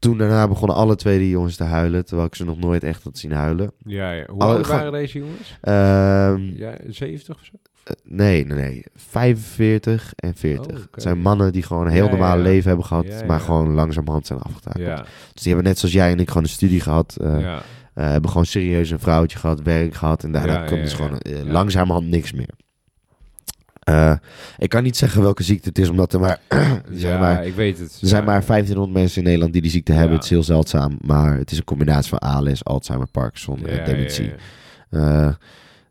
toen 0.00 0.18
daarna 0.18 0.48
begonnen 0.48 0.76
alle 0.76 0.96
twee 0.96 1.18
die 1.18 1.28
jongens 1.30 1.56
te 1.56 1.64
huilen, 1.64 2.04
terwijl 2.04 2.28
ik 2.28 2.34
ze 2.34 2.44
nog 2.44 2.58
nooit 2.58 2.84
echt 2.84 3.02
had 3.02 3.18
zien 3.18 3.32
huilen. 3.32 3.72
Ja, 3.84 4.12
ja. 4.12 4.24
Hoe 4.30 4.42
oud 4.42 4.66
waren 4.66 4.92
deze 4.92 5.18
jongens? 5.18 5.58
Ehm, 5.60 6.40
Ja, 6.54 6.74
70 6.88 7.34
of 7.34 7.44
zo? 7.44 7.52
eh, 7.84 7.92
nee, 8.04 8.46
nee, 8.46 8.58
nee. 8.58 8.84
45 8.94 10.12
en 10.16 10.34
40. 10.34 10.66
Oh, 10.66 10.72
oké. 10.76 10.88
Het 10.90 11.02
zijn 11.02 11.18
mannen 11.20 11.52
die 11.52 11.62
gewoon 11.62 11.86
een 11.86 11.92
heel 11.92 12.04
Ja, 12.04 12.10
normaal 12.10 12.36
ja. 12.36 12.42
leven 12.42 12.68
hebben 12.68 12.86
gehad, 12.86 13.24
maar 13.26 13.40
gewoon 13.40 13.70
langzamerhand 13.72 14.26
zijn 14.26 14.38
afgetakeld. 14.38 14.84
Ja, 14.84 15.04
Dus 15.32 15.42
die 15.42 15.52
hebben 15.52 15.64
net 15.70 15.78
zoals 15.78 15.94
jij 15.94 16.10
en 16.10 16.18
ik 16.20 16.28
gewoon 16.28 16.42
een 16.42 16.48
studie 16.48 16.80
gehad. 16.80 17.16
eh, 17.20 17.52
eh, 17.94 18.06
hebben 18.10 18.30
gewoon 18.30 18.46
serieus 18.46 18.90
een 18.90 18.98
vrouwtje 19.00 19.38
gehad, 19.38 19.62
werk 19.62 19.94
gehad. 19.94 20.24
En 20.24 20.32
daarna 20.32 20.64
komt 20.64 20.80
dus 20.82 20.92
gewoon 20.92 21.18
langzamerhand 21.44 22.08
niks 22.08 22.32
meer. 22.32 22.50
Eh, 23.90 24.12
ik 24.58 24.68
kan 24.68 24.82
niet 24.82 24.96
zeggen 24.96 25.22
welke 25.22 25.42
ziekte 25.42 25.68
het 25.68 25.78
is, 25.78 25.88
omdat 25.88 26.12
er 26.12 26.20
maar, 26.20 26.40
er 26.48 26.82
zijn, 26.92 27.12
Ja, 27.12 27.18
maar, 27.18 27.46
ik 27.46 27.54
weet 27.54 27.78
het. 27.78 27.98
er 28.02 28.08
zijn 28.08 28.24
Ja. 28.24 28.30
maar 28.30 28.44
1500 28.46 28.98
mensen 28.98 29.18
in 29.18 29.24
Nederland 29.24 29.52
die 29.52 29.62
die 29.62 29.70
ziekte 29.70 29.92
hebben. 29.92 30.10
Ja. 30.10 30.14
Het 30.14 30.24
is 30.24 30.30
heel 30.30 30.42
zeldzaam, 30.42 30.98
maar 31.00 31.36
het 31.36 31.50
is 31.50 31.58
een 31.58 31.64
combinatie 31.64 32.08
van 32.08 32.18
ALS, 32.18 32.64
Alzheimer, 32.64 33.08
Parkinson 33.08 33.66
en 33.66 33.84
dementie. 33.84 34.32
Eh, 34.90 35.32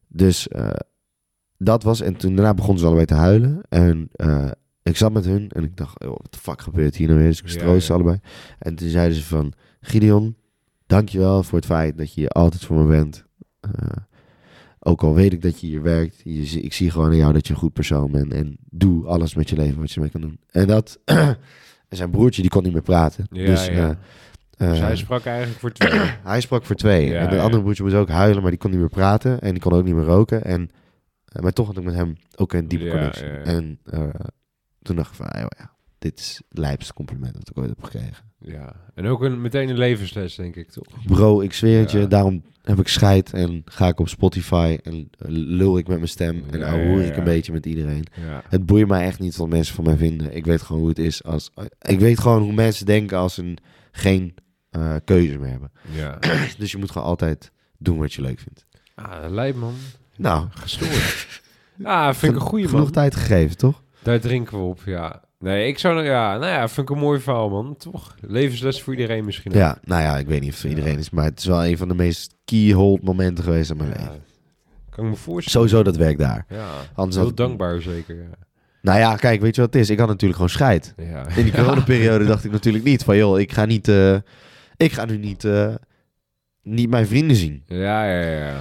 dus 0.08 0.48
eh, 0.48 0.70
dat 1.58 1.84
was, 1.84 2.02
en 2.02 2.16
toen 2.16 2.36
daarna 2.36 2.54
begonnen 2.54 2.80
ze 2.80 2.86
allebei 2.86 3.06
te 3.06 3.14
huilen. 3.14 3.62
En 3.70 4.10
ik 4.84 4.98
zat 4.98 5.12
met 5.12 5.26
hun 5.26 5.50
en 5.50 5.64
ik 5.64 5.78
dacht, 5.78 6.04
oh, 6.04 6.10
wat 6.10 6.28
de 6.30 6.38
fuck 6.40 6.62
gebeurt 6.62 6.96
hier 6.96 7.08
nou 7.08 7.20
weer? 7.20 7.28
Dus 7.28 7.40
ik 7.40 7.46
Ja, 7.48 7.52
stroosde 7.52 7.82
ze 7.82 7.94
allebei. 7.94 8.20
En 8.60 8.76
toen 8.76 8.90
zeiden 8.90 9.18
ze 9.18 9.24
van, 9.24 9.54
Gideon, 9.82 10.36
dankjewel 10.88 11.44
voor 11.44 11.58
het 11.58 11.68
feit 11.68 11.98
dat 11.98 12.14
je 12.14 12.20
hier 12.20 12.30
altijd 12.30 12.66
voor 12.66 12.78
me 12.78 12.88
bent. 12.88 13.26
Ook 14.80 15.04
al 15.04 15.14
weet 15.14 15.34
ik 15.34 15.42
dat 15.42 15.60
je 15.62 15.68
hier 15.68 15.82
werkt, 15.82 16.22
je, 16.24 16.62
ik 16.62 16.74
zie 16.74 16.92
gewoon 16.92 17.10
aan 17.10 17.16
jou 17.16 17.34
dat 17.34 17.48
je 17.48 17.54
een 17.54 17.60
goed 17.60 17.74
persoon 17.74 18.12
bent. 18.12 18.34
En 18.34 18.58
doe 18.70 19.06
alles 19.06 19.36
met 19.36 19.50
je 19.50 19.56
leven 19.56 19.80
wat 19.80 19.92
je 19.92 20.00
mee 20.00 20.10
kan 20.10 20.22
doen. 20.22 20.40
En 20.52 20.68
dat, 20.68 21.00
zijn 21.90 22.10
broertje, 22.10 22.42
die 22.42 22.52
kon 22.52 22.64
niet 22.64 22.74
meer 22.74 22.82
praten. 22.82 23.28
Ja, 23.32 23.46
dus 23.46 23.66
ja. 23.66 23.90
eh, 23.90 24.70
Dus 24.70 24.78
eh, 24.80 24.84
hij 24.86 24.96
sprak 24.96 25.26
eigenlijk 25.26 25.60
voor 25.60 25.72
twee. 25.72 26.00
hij 26.24 26.42
sprak 26.42 26.66
voor 26.66 26.76
twee. 26.76 27.08
Ja, 27.10 27.20
en 27.20 27.30
de 27.30 27.40
andere 27.42 27.62
broertje 27.62 27.84
moest 27.84 27.96
ook 27.96 28.10
huilen, 28.10 28.42
maar 28.42 28.52
die 28.52 28.60
kon 28.60 28.70
niet 28.72 28.80
meer 28.80 28.90
praten. 28.90 29.42
En 29.42 29.52
die 29.52 29.62
kon 29.62 29.74
ook 29.74 29.84
niet 29.84 29.96
meer 29.96 30.04
roken. 30.04 30.44
En, 30.44 30.70
eh, 31.26 31.42
maar 31.42 31.54
toch 31.54 31.68
had 31.68 31.78
ik 31.78 31.84
met 31.84 31.94
hem 31.96 32.16
ook 32.36 32.54
een 32.54 32.68
diepe 32.68 32.90
connectie. 32.90 33.28
En 33.28 33.80
toen 34.82 34.96
dacht 34.96 35.10
ik 35.10 35.16
van, 35.16 35.28
ah, 35.28 35.46
ja, 35.58 35.72
dit 36.00 36.20
is 36.20 36.42
het 36.50 36.58
lijpste 36.60 36.94
compliment 36.94 37.34
dat 37.34 37.50
ik 37.50 37.58
ooit 37.58 37.70
heb 37.70 37.84
gekregen. 37.84 38.24
Ja, 38.40 38.76
en 38.96 39.06
ook 39.06 39.22
een, 39.22 39.42
meteen 39.42 39.70
een 39.70 39.78
levensles, 39.78 40.36
denk 40.36 40.56
ik, 40.56 40.72
toch? 40.72 41.06
Bro, 41.06 41.42
ik 41.42 41.54
zweer 41.54 41.80
het 41.80 41.92
Ja. 41.92 42.00
je, 42.00 42.08
daarom 42.08 42.44
heb 42.62 42.80
ik 42.80 42.88
scheid 42.88 43.34
en 43.34 43.62
ga 43.66 43.88
ik 43.88 44.00
op 44.00 44.08
Spotify 44.10 44.78
en 44.84 45.10
eh, 45.18 45.26
lul 45.30 45.78
ik 45.78 45.88
met 45.88 45.98
mijn 45.98 46.10
stem 46.10 46.44
en 46.52 46.60
Ja, 46.60 46.74
ja, 46.74 47.02
ik 47.02 47.18
een 47.18 47.24
beetje 47.24 47.52
met 47.52 47.66
iedereen. 47.66 48.06
Het 48.50 48.66
boeit 48.66 48.88
mij 48.88 49.06
echt 49.06 49.20
niet 49.20 49.36
wat 49.36 49.50
mensen 49.50 49.76
van 49.76 49.84
mij 49.84 49.98
vinden. 49.98 50.36
Ik 50.36 50.46
weet 50.46 50.62
gewoon 50.62 50.82
hoe 50.82 50.90
het 50.90 51.00
is 51.00 51.24
als... 51.24 51.52
Ik 51.82 52.00
weet 52.00 52.20
gewoon 52.20 52.42
hoe 52.42 52.54
mensen 52.54 52.86
denken 52.86 53.18
als 53.18 53.34
ze 53.34 53.54
geen 53.92 54.36
eh, 54.70 54.96
keuze 55.06 55.38
meer 55.38 55.50
hebben. 55.50 55.72
Ja. 56.02 56.20
Dus 56.58 56.72
je 56.72 56.78
moet 56.78 56.92
gewoon 56.92 57.08
altijd 57.08 57.52
doen 57.78 57.98
wat 57.98 58.14
je 58.14 58.22
leuk 58.22 58.40
vindt. 58.40 58.66
Ah, 58.96 59.30
lijp, 59.30 59.56
man. 59.56 59.74
Nou, 60.18 60.48
Gestoord. 60.50 61.42
Ja, 61.78 62.14
vind 62.14 62.34
ik 62.34 62.40
een 62.40 62.46
goede, 62.46 62.68
genoeg 62.68 62.84
man. 62.84 62.92
tijd 62.92 63.16
gegeven, 63.16 63.58
toch? 63.58 63.84
Daar 64.04 64.20
drinken 64.20 64.58
we 64.58 64.64
op, 64.64 64.82
ja. 64.86 65.24
Nee, 65.40 65.68
ik 65.68 65.80
zou... 65.80 66.04
Ja, 66.04 66.38
nou 66.38 66.52
ja, 66.52 66.68
vind 66.68 66.90
ik 66.90 66.96
een 66.96 67.02
mooi 67.02 67.20
verhaal, 67.20 67.50
man. 67.50 67.76
Toch? 67.78 68.16
Levensles 68.22 68.82
voor 68.82 68.94
iedereen 68.94 69.26
misschien. 69.26 69.52
ook. 69.52 69.58
Ja, 69.58 69.78
nou 69.84 70.02
ja, 70.02 70.18
ik 70.18 70.28
weet 70.28 70.40
niet 70.40 70.50
of 70.50 70.56
het 70.56 70.62
voor 70.62 70.70
iedereen 70.78 70.98
is, 71.00 71.10
maar 71.10 71.24
het 71.26 71.40
is 71.40 71.46
wel 71.46 71.66
een 71.66 71.78
van 71.78 71.88
de 71.88 71.94
meest 71.96 72.36
keyhold 72.46 73.04
momenten 73.04 73.44
geweest 73.44 73.70
in 73.72 73.78
mijn 73.78 73.90
leven. 73.90 74.24
kan 74.90 75.04
ik 75.06 75.10
me 75.10 75.16
voorstellen. 75.18 75.68
Sowieso 75.70 75.84
dat 75.92 75.98
werk 76.02 76.18
daar. 76.18 76.46
Ja, 76.50 76.68
Anders 76.94 77.16
heel 77.18 77.26
had- 77.26 77.38
dankbaar 77.38 77.82
zeker, 77.82 78.16
ja. 78.16 78.30
Nou 78.82 79.00
ja, 79.00 79.16
kijk, 79.16 79.42
weet 79.42 79.56
je 79.56 79.62
wat 79.62 79.74
het 79.74 79.82
is? 79.82 79.90
Ik 79.90 80.00
had 80.00 80.08
natuurlijk 80.08 80.34
gewoon 80.36 80.50
scheid. 80.50 80.94
Ja, 80.98 81.28
In 81.36 81.44
die 81.44 81.54
coronaperiode 81.62 82.26
dacht 82.26 82.44
ik 82.46 82.52
natuurlijk 82.52 82.84
niet 82.84 83.04
van, 83.04 83.18
joh, 83.18 83.40
ik 83.40 83.52
ga 83.52 83.66
niet, 83.66 83.88
eh, 83.88 84.16
ik 84.78 84.92
ga 84.92 85.06
nu 85.06 85.18
niet, 85.18 85.44
eh, 85.44 85.76
niet 86.64 86.90
mijn 86.90 87.08
vrienden 87.08 87.36
zien. 87.36 87.64
ja, 87.66 88.06
ja, 88.06 88.22
ja. 88.48 88.60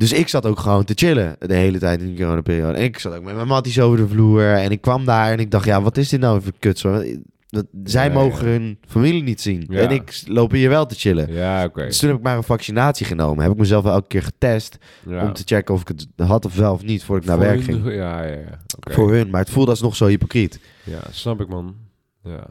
Dus 0.00 0.12
ik 0.12 0.28
zat 0.28 0.46
ook 0.46 0.58
gewoon 0.58 0.84
te 0.84 0.92
chillen 0.96 1.36
de 1.38 1.54
hele 1.54 1.78
tijd 1.78 2.00
in 2.00 2.06
die 2.06 2.16
coronaperiode. 2.16 2.78
En 2.78 2.84
ik 2.84 2.98
zat 2.98 3.14
ook 3.14 3.22
met 3.24 3.34
mijn 3.34 3.46
matties 3.46 3.80
over 3.80 3.96
de 3.98 4.08
vloer. 4.08 4.42
En 4.54 4.70
ik 4.70 4.80
kwam 4.80 5.04
daar 5.04 5.30
en 5.32 5.38
ik 5.38 5.50
dacht, 5.50 5.64
ja, 5.64 5.82
wat 5.82 5.96
is 5.96 6.08
dit 6.08 6.20
nou 6.20 6.42
voor 6.42 6.52
kut? 6.58 6.78
Zo? 6.78 7.02
Dat, 7.48 7.66
zij 7.84 8.06
Ja, 8.06 8.12
mogen 8.12 8.44
ja. 8.46 8.50
hun 8.52 8.78
familie 8.88 9.22
niet 9.22 9.40
zien. 9.40 9.64
Ja. 9.68 9.78
En 9.80 9.90
ik 9.90 10.22
loop 10.26 10.50
hier 10.50 10.68
wel 10.68 10.86
te 10.86 10.94
chillen. 10.94 11.32
Ja, 11.32 11.64
oké. 11.64 11.84
Dus 11.86 11.98
toen 11.98 12.08
heb 12.08 12.18
ik 12.18 12.24
maar 12.24 12.36
een 12.36 12.42
vaccinatie 12.42 13.06
genomen. 13.06 13.42
Heb 13.42 13.52
ik 13.52 13.58
mezelf 13.58 13.82
wel 13.84 13.92
elke 13.92 14.06
keer 14.06 14.22
getest 14.22 14.78
om 15.06 15.32
te 15.32 15.42
checken 15.44 15.74
of 15.74 15.80
ik 15.80 15.88
het 15.88 16.06
had 16.16 16.44
of 16.44 16.56
wel 16.56 16.72
of 16.72 16.82
niet 16.84 17.04
voordat 17.04 17.24
ik 17.24 17.30
naar 17.30 17.38
Voor 17.38 17.46
werk 17.56 17.66
hun- 17.66 17.82
ging. 17.82 17.94
Ja, 17.94 18.22
ja. 18.24 18.60
Voor 18.80 19.12
hun, 19.12 19.30
maar 19.30 19.40
het 19.40 19.50
voelde 19.50 19.70
alsnog 19.70 19.96
zo 19.96 20.06
hypocriet. 20.06 20.60
Ja, 20.84 21.00
snap 21.10 21.40
ik, 21.40 21.48
man. 21.48 21.74
Ja. 22.22 22.46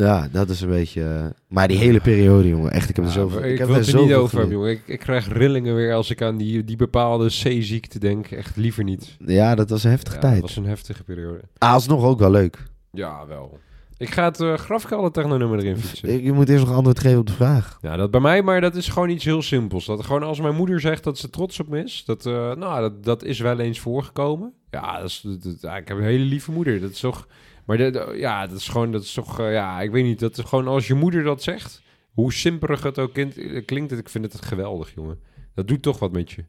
Ja, 0.00 0.28
dat 0.32 0.48
is 0.48 0.60
een 0.60 0.68
beetje... 0.68 1.02
eh, 1.02 1.24
Maar 1.48 1.68
die 1.68 1.78
hele 1.78 2.00
periode, 2.00 2.48
jongen, 2.48 2.70
echt, 2.72 2.88
ik 2.88 2.96
heb 2.96 3.04
er 3.04 3.10
zoveel... 3.10 3.38
Ik, 3.44 3.50
ik 3.52 3.58
heb 3.58 3.66
wil 3.66 3.76
er 3.76 3.82
het 3.84 3.92
er 3.94 4.00
niet 4.00 4.14
over 4.14 4.38
hebben, 4.38 4.56
jongen. 4.56 4.70
Ik, 4.70 4.82
ik 4.86 4.98
krijg 4.98 5.28
rillingen 5.32 5.74
weer 5.74 5.94
als 5.94 6.10
ik 6.10 6.22
aan 6.22 6.36
die, 6.36 6.64
die 6.64 6.76
bepaalde 6.76 7.26
C-ziekte 7.26 7.98
denk. 7.98 8.30
Echt 8.30 8.56
liever 8.56 8.84
niet. 8.84 9.16
Ja, 9.26 9.54
dat 9.54 9.70
was 9.70 9.84
een 9.84 9.90
heftige 9.90 10.14
Ja, 10.16 10.20
tijd. 10.20 10.34
dat 10.34 10.42
was 10.42 10.56
een 10.56 10.66
heftige 10.66 11.04
periode. 11.04 11.40
Ah, 11.58 11.72
alsnog 11.72 12.04
ook 12.04 12.18
wel 12.18 12.30
leuk. 12.30 12.58
Ja, 12.92 13.26
wel. 13.26 13.58
Ik 13.96 14.10
ga 14.10 14.24
het 14.24 14.40
uh, 14.40 14.54
grafkallen 14.54 15.12
technonummer 15.12 15.58
erin 15.58 15.76
fietsen. 15.76 16.22
Je 16.22 16.32
moet 16.32 16.48
eerst 16.48 16.64
nog 16.66 16.74
antwoord 16.74 16.98
geven 17.00 17.18
op 17.18 17.26
de 17.26 17.32
vraag. 17.32 17.78
Ja, 17.82 17.96
dat 17.96 18.10
bij 18.10 18.20
mij, 18.20 18.42
maar 18.42 18.60
dat 18.60 18.74
is 18.74 18.88
gewoon 18.88 19.08
iets 19.08 19.24
heel 19.24 19.42
simpels. 19.42 19.84
Dat 19.86 20.04
gewoon 20.04 20.22
als 20.22 20.40
mijn 20.40 20.54
moeder 20.54 20.80
zegt 20.80 21.04
dat 21.04 21.18
ze 21.18 21.30
trots 21.30 21.60
op 21.60 21.68
me 21.68 21.82
is, 21.82 22.02
dat, 22.06 22.26
eh, 22.26 22.54
nou, 22.54 22.80
dat, 22.80 23.04
dat 23.04 23.24
is 23.24 23.38
wel 23.40 23.58
eens 23.58 23.78
voorgekomen. 23.80 24.52
Ja, 24.70 24.96
dat 25.00 25.08
is, 25.08 25.20
dat- 25.60 25.76
ik 25.76 25.88
heb 25.88 25.96
een 25.96 26.02
hele 26.02 26.24
lieve 26.24 26.50
moeder. 26.52 26.80
Dat 26.80 26.90
is 26.90 27.00
toch, 27.00 27.26
maar 27.70 28.16
ja, 28.16 28.46
dat 28.46 28.58
is 28.58 28.68
gewoon, 28.68 28.92
dat 28.92 29.02
is 29.02 29.12
toch, 29.12 29.40
eh, 29.40 29.52
ja, 29.52 29.80
ik 29.80 29.90
weet 29.90 30.04
niet. 30.04 30.20
Dat 30.20 30.38
is 30.38 30.44
gewoon 30.44 30.68
als 30.68 30.86
je 30.86 30.94
moeder 30.94 31.22
dat 31.22 31.42
zegt, 31.42 31.82
hoe 32.12 32.32
simperig 32.32 32.82
het 32.82 32.98
ook 32.98 33.12
kind, 33.12 33.38
eh, 33.38 33.64
klinkt, 33.64 33.92
ik 33.92 34.08
vind 34.08 34.32
het 34.32 34.44
geweldig, 34.44 34.94
jongen. 34.94 35.20
Dat 35.54 35.68
doet 35.68 35.82
toch 35.82 35.98
wat 35.98 36.12
met 36.12 36.30
je. 36.30 36.44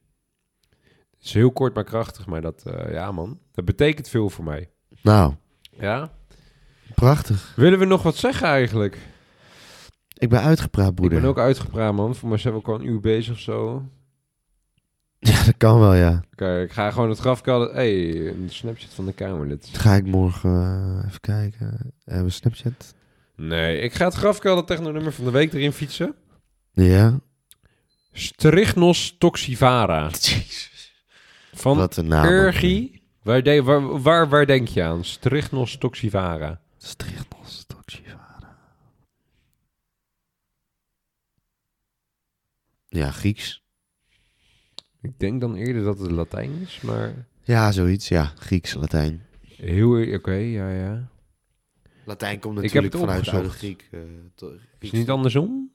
Het 1.17 1.25
is 1.29 1.33
heel 1.33 1.51
kort 1.51 1.73
maar 1.73 1.83
krachtig, 1.83 2.25
maar 2.25 2.41
dat, 2.41 2.63
eh, 2.65 2.93
ja 2.93 3.11
man, 3.11 3.39
dat 3.51 3.65
betekent 3.65 4.09
veel 4.09 4.29
voor 4.29 4.43
mij. 4.43 4.69
Nou, 5.01 5.33
Ja? 5.77 6.11
prachtig. 6.95 7.53
Willen 7.55 7.79
we 7.79 7.85
nog 7.85 8.03
wat 8.03 8.15
zeggen 8.15 8.47
eigenlijk? 8.47 8.97
Ik 10.17 10.29
ben 10.29 10.41
uitgepraat, 10.41 10.95
broeder. 10.95 11.17
Ik 11.17 11.23
ben 11.23 11.31
ook 11.33 11.39
uitgepraat, 11.39 11.93
man. 11.93 12.15
Voor 12.15 12.29
mijzelf 12.29 12.55
ook 12.55 12.67
al 12.67 12.75
een 12.75 12.87
uur 12.87 12.99
bezig 12.99 13.33
of 13.33 13.39
zo. 13.39 13.83
Ja, 15.29 15.43
dat 15.45 15.57
kan 15.57 15.79
wel, 15.79 15.93
ja. 15.93 16.23
Kijk, 16.35 16.69
ik 16.69 16.73
ga 16.73 16.91
gewoon 16.91 17.09
het 17.09 17.19
grafkallen... 17.19 17.73
hey, 17.73 18.27
een 18.27 18.49
Snapchat 18.49 18.93
van 18.93 19.05
de 19.05 19.13
Kamerlid. 19.13 19.69
Ga 19.73 19.93
ik 19.95 20.05
morgen 20.05 20.49
eh, 21.01 21.07
even 21.07 21.19
kijken. 21.19 21.93
Hebben 22.05 22.25
we 22.25 22.31
Snapchat? 22.31 22.95
Nee, 23.35 23.79
ik 23.79 23.93
ga 23.93 24.05
het 24.05 24.13
grafkallen 24.13 24.65
technonummer 24.65 25.13
van 25.13 25.25
de 25.25 25.31
week 25.31 25.53
erin 25.53 25.71
fietsen. 25.71 26.15
Ja. 26.73 27.19
Strichnos 28.11 29.15
toxivara. 29.17 30.09
Van 31.53 31.77
Wat 31.77 31.97
een 31.97 32.07
naam. 32.07 32.25
Ergi. 32.25 33.01
Waar, 33.23 33.43
de- 33.43 33.63
waar, 33.63 34.01
waar, 34.01 34.29
waar 34.29 34.45
denk 34.45 34.67
je 34.67 34.83
aan? 34.83 35.03
Strichnos 35.05 35.77
toxivara. 35.77 36.61
Strichnos 36.77 37.63
toxivara. 37.67 38.57
Ja, 42.87 43.11
Grieks. 43.11 43.60
Ik 45.01 45.11
denk 45.17 45.41
dan 45.41 45.55
eerder 45.55 45.83
dat 45.83 45.99
het 45.99 46.11
Latijn 46.11 46.51
is, 46.61 46.81
maar... 46.81 47.13
Ja, 47.43 47.71
zoiets. 47.71 48.07
Ja, 48.07 48.31
Grieks, 48.37 48.73
Latijn. 48.73 49.21
Heel... 49.55 49.99
e- 49.99 50.15
Oké, 50.15 50.31
ja, 50.33 50.69
ja. 50.71 51.09
Latijn 52.05 52.39
komt 52.39 52.63
Ik 52.63 52.73
heb 52.73 52.83
natuurlijk 52.83 52.93
het 52.93 53.01
vanuit 53.01 53.25
de 53.25 53.31
oude 53.31 53.47
opgezocht. 53.47 53.57
Griek. 53.57 53.87
eh, 53.91 53.99
to- 54.35 54.53
Is 54.79 54.89
het 54.89 54.99
niet 54.99 55.09
andersom? 55.09 55.69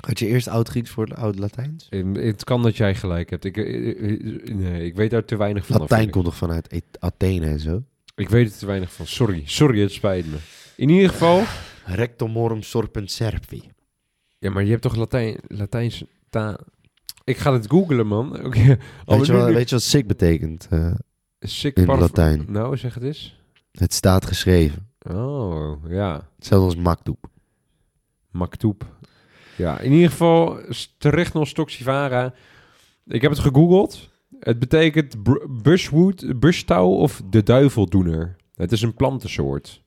Had 0.00 0.18
je 0.18 0.26
eerst 0.26 0.48
oud 0.48 0.68
Grieks 0.68 0.90
voor 0.90 1.04
het 1.06 1.16
oud 1.18 1.38
Latijns? 1.38 1.86
Eh, 1.90 2.04
Het 2.14 2.44
kan 2.44 2.62
dat 2.62 2.76
jij 2.76 2.94
gelijk 2.94 3.30
hebt. 3.30 3.44
Ik, 3.44 3.56
eh, 3.56 4.10
eh, 4.12 4.54
nee, 4.54 4.84
ik 4.86 4.94
weet 4.94 5.10
daar 5.10 5.24
te 5.24 5.36
weinig 5.36 5.66
van. 5.66 5.80
Latijn 5.80 6.10
komt 6.10 6.24
toch 6.24 6.36
vanuit 6.36 6.82
Athene 6.98 7.46
en 7.46 7.60
zo? 7.60 7.82
Ik 8.14 8.28
weet 8.28 8.52
er 8.52 8.58
te 8.58 8.66
weinig 8.66 8.92
van. 8.92 9.06
Sorry, 9.06 9.42
sorry, 9.46 9.80
het 9.80 9.92
spijt 9.92 10.26
me. 10.30 10.36
In 10.76 10.88
ieder 10.88 11.08
geval... 11.10 11.42
Rectomorum 11.86 12.62
sorpent 12.62 13.10
servi. 13.10 13.62
Ja, 14.44 14.50
maar 14.50 14.62
je 14.64 14.70
hebt 14.70 14.82
toch 14.82 14.96
Latijn, 14.96 15.38
Latijns... 15.48 16.04
Ta 16.30 16.58
ik 17.24 17.36
ga 17.36 17.52
het 17.52 17.70
googlen, 17.70 18.06
man. 18.06 18.36
Oké. 18.46 18.78
Al 19.04 19.16
Weet 19.16 19.26
je, 19.26 19.32
nu- 19.32 19.38
weet 19.54 19.68
je 19.68 19.74
wat 19.74 19.84
sick 19.84 20.06
betekent? 20.06 20.66
eh, 20.70 20.94
Sick 21.40 21.76
in 21.76 21.86
Latijn? 21.86 22.44
Nou, 22.48 22.76
zeg 22.76 22.94
het 22.94 23.02
eens. 23.02 23.40
het 23.72 23.92
staat 23.94 24.26
geschreven. 24.26 24.88
Oh, 24.98 25.84
ja. 25.88 26.28
Hetzelfde 26.36 26.66
als 26.66 26.76
makdoep. 26.76 27.26
Maktoep. 28.30 28.86
Ja, 29.56 29.78
in 29.78 29.92
ieder 29.92 30.10
geval 30.10 30.58
Strichnos 30.68 31.52
toxivara. 31.52 32.34
Ik 33.06 33.22
heb 33.22 33.30
het 33.30 33.40
gegoogeld. 33.40 34.10
Het 34.38 34.58
betekent 34.58 35.16
bushwood, 35.62 36.40
bushtouw 36.40 36.88
of 36.88 37.22
de 37.30 37.42
duiveldoener. 37.42 38.36
Het 38.54 38.72
is 38.72 38.82
een 38.82 38.94
plantensoort. 38.94 39.82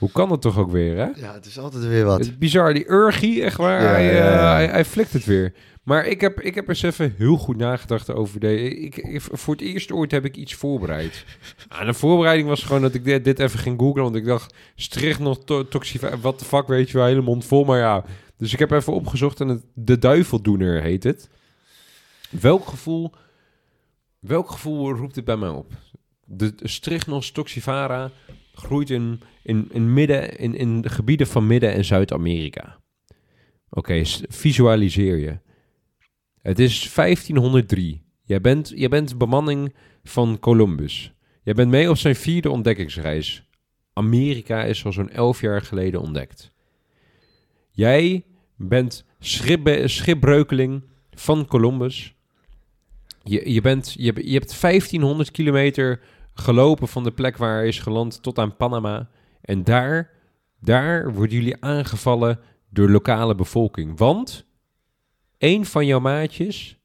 Hoe 0.00 0.10
kan 0.12 0.28
dat 0.28 0.42
toch 0.42 0.58
ook 0.58 0.70
weer, 0.70 0.96
hè? 0.96 1.08
Ja, 1.20 1.32
het 1.34 1.46
is 1.46 1.58
altijd 1.58 1.84
weer 1.84 2.04
wat. 2.04 2.18
Het 2.18 2.38
bizar, 2.38 2.74
die 2.74 2.90
Urgie, 2.90 3.42
echt 3.42 3.56
waar, 3.56 3.82
Ja, 3.82 3.88
hij, 3.88 4.14
ja, 4.14 4.32
eh, 4.32 4.52
hij, 4.52 4.66
hij 4.66 4.84
flikt 4.84 5.12
het 5.12 5.24
weer. 5.24 5.52
Maar 5.82 6.06
ik 6.06 6.20
heb, 6.20 6.40
ik 6.40 6.54
heb 6.54 6.68
eens 6.68 6.82
even 6.82 7.14
heel 7.18 7.36
goed 7.36 7.56
nagedacht 7.56 8.10
over 8.12 8.40
de... 8.40 8.60
Ik, 8.60 8.96
ik- 8.96 9.20
voor 9.32 9.54
het 9.54 9.62
eerst 9.62 9.92
ooit 9.92 10.10
heb 10.10 10.24
ik 10.24 10.36
iets 10.36 10.54
voorbereid. 10.54 11.24
Ah, 11.68 11.86
de 11.86 11.94
voorbereiding 11.94 12.48
was 12.48 12.62
gewoon 12.62 12.82
dat 12.82 12.94
ik 12.94 13.04
dit, 13.04 13.24
dit 13.24 13.38
even 13.38 13.58
ging 13.58 13.78
googlen, 13.80 14.02
want 14.02 14.16
ik 14.16 14.24
dacht, 14.24 14.54
stricht 14.74 15.18
nog 15.18 15.44
to. 15.44 15.66
Wat 16.20 16.38
de 16.38 16.44
fuck, 16.44 16.66
weet 16.66 16.90
je 16.90 16.96
wel, 16.98 17.06
hele 17.06 17.20
mond 17.20 17.44
vol, 17.44 17.64
maar 17.64 17.78
ja. 17.78 18.04
Dus 18.36 18.52
ik 18.52 18.58
heb 18.58 18.70
even 18.70 18.92
opgezocht 18.92 19.40
en 19.40 19.48
het, 19.48 19.62
de 19.74 19.98
duiveldoener 19.98 20.82
heet 20.82 21.02
het. 21.04 21.28
Welk 22.30 22.66
gevoel, 22.66 23.12
welk 24.18 24.50
gevoel 24.50 24.92
roept 24.92 25.16
het 25.16 25.24
bij 25.24 25.36
mij 25.36 25.48
op? 25.48 25.72
De, 26.24 26.52
Strychnos 26.56 27.30
toxivara 27.30 28.10
groeit 28.54 28.90
in, 28.90 29.20
in, 29.42 29.68
in, 29.72 29.92
midden, 29.92 30.38
in, 30.38 30.54
in 30.54 30.80
de 30.80 30.88
gebieden 30.88 31.26
van 31.26 31.46
Midden- 31.46 31.72
en 31.72 31.84
Zuid-Amerika. 31.84 32.78
Oké, 33.70 34.02
visualiseer 34.28 35.16
je. 35.16 35.38
Het 36.42 36.58
is 36.58 36.92
1503. 36.94 38.02
Jij 38.24 38.40
bent, 38.40 38.72
jij 38.74 38.88
bent 38.88 39.18
bemanning 39.18 39.74
van 40.02 40.38
Columbus. 40.38 41.12
Jij 41.42 41.54
bent 41.54 41.70
mee 41.70 41.90
op 41.90 41.96
zijn 41.96 42.16
vierde 42.16 42.50
ontdekkingsreis. 42.50 43.48
Amerika 43.92 44.64
is 44.64 44.84
al 44.84 44.92
zo'n 44.92 45.10
elf 45.10 45.40
jaar 45.40 45.62
geleden 45.62 46.00
ontdekt. 46.00 46.52
Jij 47.70 48.24
bent 48.56 49.04
schipbe- 49.18 49.88
schipbreukeling 49.88 50.82
van 51.10 51.46
Columbus. 51.46 52.14
Je, 53.22 53.52
je, 53.52 53.60
bent, 53.60 53.94
je, 53.98 54.12
je 54.24 54.38
hebt 54.38 54.60
1500 54.60 55.30
kilometer 55.30 56.00
gelopen 56.34 56.88
van 56.88 57.04
de 57.04 57.12
plek 57.12 57.36
waar 57.36 57.56
hij 57.56 57.68
is 57.68 57.78
geland 57.78 58.22
tot 58.22 58.38
aan 58.38 58.56
Panama. 58.56 59.08
En 59.40 59.64
daar, 59.64 60.10
daar 60.60 61.12
worden 61.12 61.36
jullie 61.36 61.64
aangevallen 61.64 62.40
door 62.68 62.90
lokale 62.90 63.34
bevolking. 63.34 63.98
Want 63.98 64.44
een 65.38 65.66
van 65.66 65.86
jouw 65.86 66.00
maatjes 66.00 66.78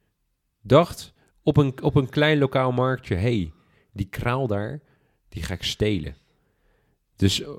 dacht 0.62 1.14
op 1.44 1.58
een, 1.58 1.84
op 1.84 1.96
een 1.96 2.10
klein 2.10 2.38
lokaal 2.38 2.72
marktje... 2.72 3.16
hey, 3.16 3.52
die 3.94 4.08
kraal 4.10 4.48
daar, 4.48 4.82
die 5.30 5.44
ga 5.44 5.54
ik 5.54 5.64
stelen. 5.64 6.16
Dus 7.16 7.42
eh, 7.42 7.50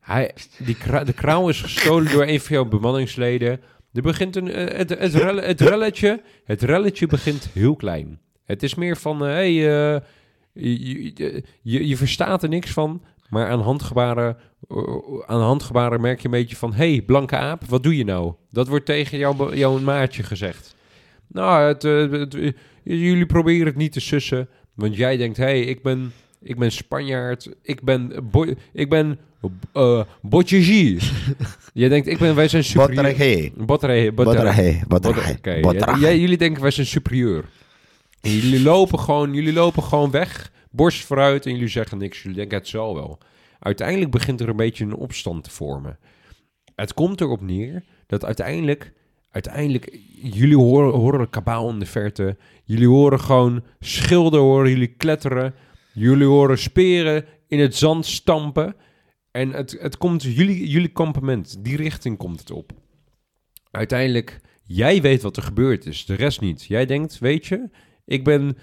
hij, 0.00 0.34
die 0.58 0.76
kra- 0.76 1.04
de 1.04 1.12
kraal 1.12 1.48
is 1.48 1.62
gestolen 1.62 2.12
door 2.12 2.26
een 2.26 2.40
van 2.40 2.56
jouw 2.56 2.64
bemanningsleden. 2.64 3.60
Er 3.92 4.02
begint 4.02 4.36
een, 4.36 4.50
eh, 4.50 4.76
het, 4.78 4.88
het, 4.88 5.12
het, 5.44 5.60
relletje, 5.60 6.22
het 6.44 6.62
relletje 6.62 7.06
begint 7.06 7.48
heel 7.52 7.76
klein. 7.76 8.20
Het 8.44 8.62
is 8.62 8.74
meer 8.74 8.96
van, 8.96 9.20
hé, 9.20 9.26
hey, 9.28 9.94
eh, 9.94 10.00
je, 10.52 11.04
je, 11.04 11.44
je, 11.62 11.88
je 11.88 11.96
verstaat 11.96 12.42
er 12.42 12.48
niks 12.48 12.70
van, 12.70 13.02
maar 13.30 13.48
aan 13.48 13.60
handgebaren, 13.60 14.36
aan 15.26 15.40
handgebaren 15.40 16.00
merk 16.00 16.18
je 16.18 16.24
een 16.24 16.30
beetje 16.30 16.56
van... 16.56 16.72
Hé, 16.74 16.90
hey, 16.92 17.02
blanke 17.02 17.36
aap, 17.36 17.64
wat 17.64 17.82
doe 17.82 17.96
je 17.96 18.04
nou? 18.04 18.32
Dat 18.50 18.68
wordt 18.68 18.86
tegen 18.86 19.18
jou, 19.18 19.56
jouw 19.56 19.78
maatje 19.78 20.22
gezegd. 20.22 20.74
Nou, 21.26 21.62
het, 21.66 21.84
eh, 21.84 22.10
het- 22.10 22.34
eh, 22.34 22.52
jullie 22.82 23.26
proberen 23.26 23.66
het 23.66 23.76
niet 23.76 23.92
te 23.92 24.00
sussen, 24.00 24.48
want 24.74 24.96
jij 24.96 25.16
denkt... 25.16 25.36
Hé, 25.36 25.44
hey, 25.44 25.60
ik, 25.60 25.82
ben, 25.82 26.12
ik 26.42 26.58
ben 26.58 26.72
Spanjaard, 26.72 27.48
ik 27.62 27.82
ben, 27.82 28.28
bo- 28.30 28.54
ik 28.72 28.88
ben 28.88 29.18
Botjegie. 30.22 30.98
jij 31.72 31.88
denkt, 31.88 32.06
ik 32.06 32.18
ben, 32.18 32.34
wij 32.34 32.48
zijn 32.48 32.64
superieur. 32.64 32.94
Batterij. 35.60 35.98
jij- 36.00 36.18
jullie 36.18 36.36
denken 36.38 36.62
wij 36.62 36.70
zijn 36.70 36.86
superieur. 36.86 37.44
En 38.20 38.30
jullie 38.30 38.62
lopen 38.62 38.98
gewoon, 39.00 39.34
jullie 39.34 39.52
lopen 39.52 39.82
gewoon 39.82 40.10
weg, 40.10 40.52
borst 40.76 41.04
vooruit 41.04 41.46
en 41.46 41.52
jullie 41.52 41.68
zeggen 41.68 41.98
niks. 41.98 42.22
Jullie 42.22 42.38
denken 42.38 42.58
het 42.58 42.68
zal 42.68 42.94
wel. 42.94 43.18
Uiteindelijk 43.58 44.10
begint 44.10 44.40
er 44.40 44.48
een 44.48 44.56
beetje 44.56 44.84
een 44.84 44.94
opstand 44.94 45.44
te 45.44 45.50
vormen. 45.50 45.98
Het 46.74 46.94
komt 46.94 47.20
erop 47.20 47.40
neer 47.40 47.84
dat 48.06 48.24
uiteindelijk, 48.24 48.92
uiteindelijk 49.30 49.98
jullie 50.22 50.56
horen, 50.56 51.00
horen 51.00 51.30
kabaal 51.30 51.70
in 51.70 51.78
de 51.78 51.86
verte. 51.86 52.36
Jullie 52.64 52.88
horen 52.88 53.20
gewoon 53.20 53.64
schilden, 53.80 54.40
horen 54.40 54.70
jullie 54.70 54.94
kletteren. 54.96 55.54
Jullie 55.92 56.26
horen 56.26 56.58
speren 56.58 57.24
in 57.48 57.60
het 57.60 57.76
zand 57.76 58.06
stampen. 58.06 58.76
En 59.30 59.50
het, 59.50 59.76
het 59.80 59.96
komt 59.98 60.22
jullie, 60.22 60.68
jullie 60.68 60.88
kampement, 60.88 61.64
die 61.64 61.76
richting 61.76 62.16
komt 62.16 62.40
het 62.40 62.50
op. 62.50 62.72
Uiteindelijk, 63.70 64.40
jij 64.62 65.00
weet 65.00 65.22
wat 65.22 65.36
er 65.36 65.42
gebeurd 65.42 65.86
is, 65.86 66.04
de 66.04 66.14
rest 66.14 66.40
niet. 66.40 66.64
Jij 66.64 66.86
denkt, 66.86 67.18
weet 67.18 67.46
je, 67.46 67.70
ik 68.04 68.24
ben 68.24 68.56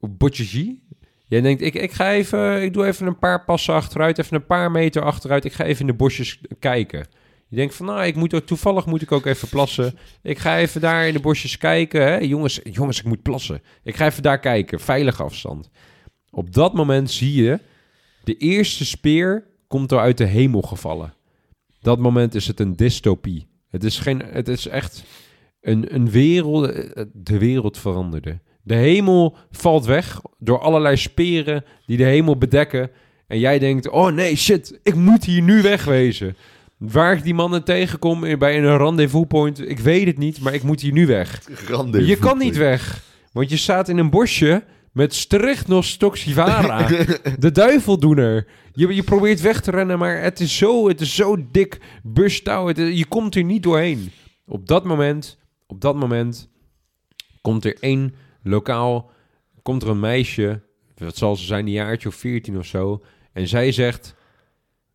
Botjegie. 0.00 0.86
Jij 1.28 1.40
denkt, 1.40 1.62
ik, 1.62 1.74
ik 1.74 1.92
ga 1.92 2.12
even, 2.12 2.62
ik 2.62 2.72
doe 2.72 2.86
even 2.86 3.06
een 3.06 3.18
paar 3.18 3.44
passen 3.44 3.74
achteruit, 3.74 4.18
even 4.18 4.36
een 4.36 4.46
paar 4.46 4.70
meter 4.70 5.02
achteruit. 5.02 5.44
Ik 5.44 5.52
ga 5.52 5.64
even 5.64 5.80
in 5.80 5.86
de 5.86 5.92
bosjes 5.92 6.40
kijken. 6.58 7.06
Je 7.48 7.56
denkt 7.56 7.74
van, 7.74 7.86
nou, 7.86 8.04
ik 8.04 8.16
moet 8.16 8.34
ook, 8.34 8.46
toevallig 8.46 8.86
moet 8.86 9.02
ik 9.02 9.12
ook 9.12 9.26
even 9.26 9.48
plassen. 9.48 9.98
Ik 10.22 10.38
ga 10.38 10.58
even 10.58 10.80
daar 10.80 11.06
in 11.06 11.12
de 11.12 11.20
bosjes 11.20 11.58
kijken. 11.58 12.02
Hè? 12.02 12.16
Jongens, 12.16 12.60
jongens, 12.62 12.98
ik 12.98 13.04
moet 13.04 13.22
plassen. 13.22 13.62
Ik 13.82 13.96
ga 13.96 14.06
even 14.06 14.22
daar 14.22 14.40
kijken, 14.40 14.80
veilige 14.80 15.22
afstand. 15.22 15.70
Op 16.30 16.54
dat 16.54 16.74
moment 16.74 17.10
zie 17.10 17.42
je, 17.42 17.60
de 18.24 18.36
eerste 18.36 18.84
speer 18.84 19.46
komt 19.66 19.92
er 19.92 19.98
uit 19.98 20.18
de 20.18 20.24
hemel 20.24 20.62
gevallen. 20.62 21.14
Dat 21.80 21.98
moment 21.98 22.34
is 22.34 22.46
het 22.46 22.60
een 22.60 22.76
dystopie. 22.76 23.46
Het 23.68 23.84
is, 23.84 23.98
geen, 23.98 24.22
het 24.22 24.48
is 24.48 24.66
echt 24.66 25.04
een, 25.60 25.94
een 25.94 26.10
wereld, 26.10 26.70
eh, 26.70 27.04
de 27.12 27.38
wereld 27.38 27.78
veranderde. 27.78 28.40
De 28.68 28.74
hemel 28.74 29.36
valt 29.50 29.84
weg 29.86 30.20
door 30.38 30.58
allerlei 30.58 30.96
speren 30.96 31.64
die 31.86 31.96
de 31.96 32.04
hemel 32.04 32.36
bedekken. 32.38 32.90
En 33.26 33.38
jij 33.38 33.58
denkt, 33.58 33.88
oh 33.88 34.12
nee, 34.12 34.36
shit, 34.36 34.78
ik 34.82 34.94
moet 34.94 35.24
hier 35.24 35.42
nu 35.42 35.62
wegwezen. 35.62 36.36
Waar 36.78 37.12
ik 37.16 37.22
die 37.22 37.34
mannen 37.34 37.64
tegenkom 37.64 38.20
bij 38.38 38.58
een 38.58 38.76
rendezvous 38.76 39.26
point, 39.28 39.68
ik 39.68 39.78
weet 39.78 40.06
het 40.06 40.18
niet, 40.18 40.40
maar 40.40 40.54
ik 40.54 40.62
moet 40.62 40.80
hier 40.80 40.92
nu 40.92 41.06
weg. 41.06 41.42
Rendezvous. 41.66 42.08
Je 42.08 42.16
kan 42.16 42.38
niet 42.38 42.56
weg, 42.56 43.02
want 43.32 43.50
je 43.50 43.56
staat 43.56 43.88
in 43.88 43.98
een 43.98 44.10
bosje 44.10 44.64
met 44.92 45.14
Strychnos 45.14 45.96
toxivara, 45.96 46.86
de 47.38 47.52
duiveldoener. 47.52 48.46
Je, 48.72 48.94
je 48.94 49.02
probeert 49.02 49.40
weg 49.40 49.60
te 49.60 49.70
rennen, 49.70 49.98
maar 49.98 50.22
het 50.22 50.40
is 50.40 50.56
zo, 50.56 50.88
het 50.88 51.00
is 51.00 51.14
zo 51.14 51.36
dik. 51.52 51.78
Het 52.14 52.78
is- 52.78 52.98
je 52.98 53.06
komt 53.08 53.34
er 53.34 53.44
niet 53.44 53.62
doorheen. 53.62 54.10
Op 54.46 54.66
dat 54.66 54.84
moment, 54.84 55.38
op 55.66 55.80
dat 55.80 55.96
moment 55.96 56.48
komt 57.40 57.64
er 57.64 57.76
één 57.80 58.14
lokaal, 58.48 59.10
komt 59.62 59.82
er 59.82 59.88
een 59.88 60.00
meisje, 60.00 60.62
wat 60.96 61.16
zal 61.16 61.36
ze 61.36 61.44
zijn, 61.44 61.66
een 61.66 61.72
jaartje 61.72 62.08
of 62.08 62.14
14 62.14 62.58
of 62.58 62.66
zo, 62.66 63.02
en 63.32 63.48
zij 63.48 63.72
zegt 63.72 64.14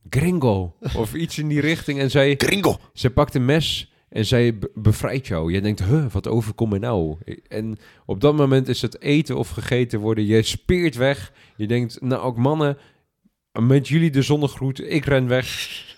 gringo 0.09 0.75
of 0.97 1.13
iets 1.13 1.37
in 1.37 1.47
die 1.47 1.61
richting 1.61 1.99
en 1.99 2.11
zij 2.11 2.35
Gringo. 2.37 2.77
ze 2.93 3.09
pakt 3.09 3.35
een 3.35 3.45
mes 3.45 3.93
en 4.09 4.25
zij 4.25 4.57
be- 4.57 4.71
bevrijdt 4.75 5.27
jou. 5.27 5.53
Je 5.53 5.61
denkt, 5.61 5.83
huh, 5.83 6.05
wat 6.11 6.27
overkomt 6.27 6.71
me 6.71 6.79
nou? 6.79 7.17
En 7.47 7.77
op 8.05 8.21
dat 8.21 8.35
moment 8.35 8.67
is 8.67 8.81
het 8.81 9.01
eten 9.01 9.37
of 9.37 9.49
gegeten 9.49 9.99
worden. 9.99 10.25
Je 10.25 10.41
speert 10.41 10.95
weg. 10.95 11.31
Je 11.55 11.67
denkt, 11.67 12.01
nou 12.01 12.21
ook 12.21 12.37
mannen, 12.37 12.77
met 13.59 13.87
jullie 13.87 14.11
de 14.11 14.21
zonnegroet, 14.21 14.91
ik 14.91 15.05
ren 15.05 15.27
weg. 15.27 15.47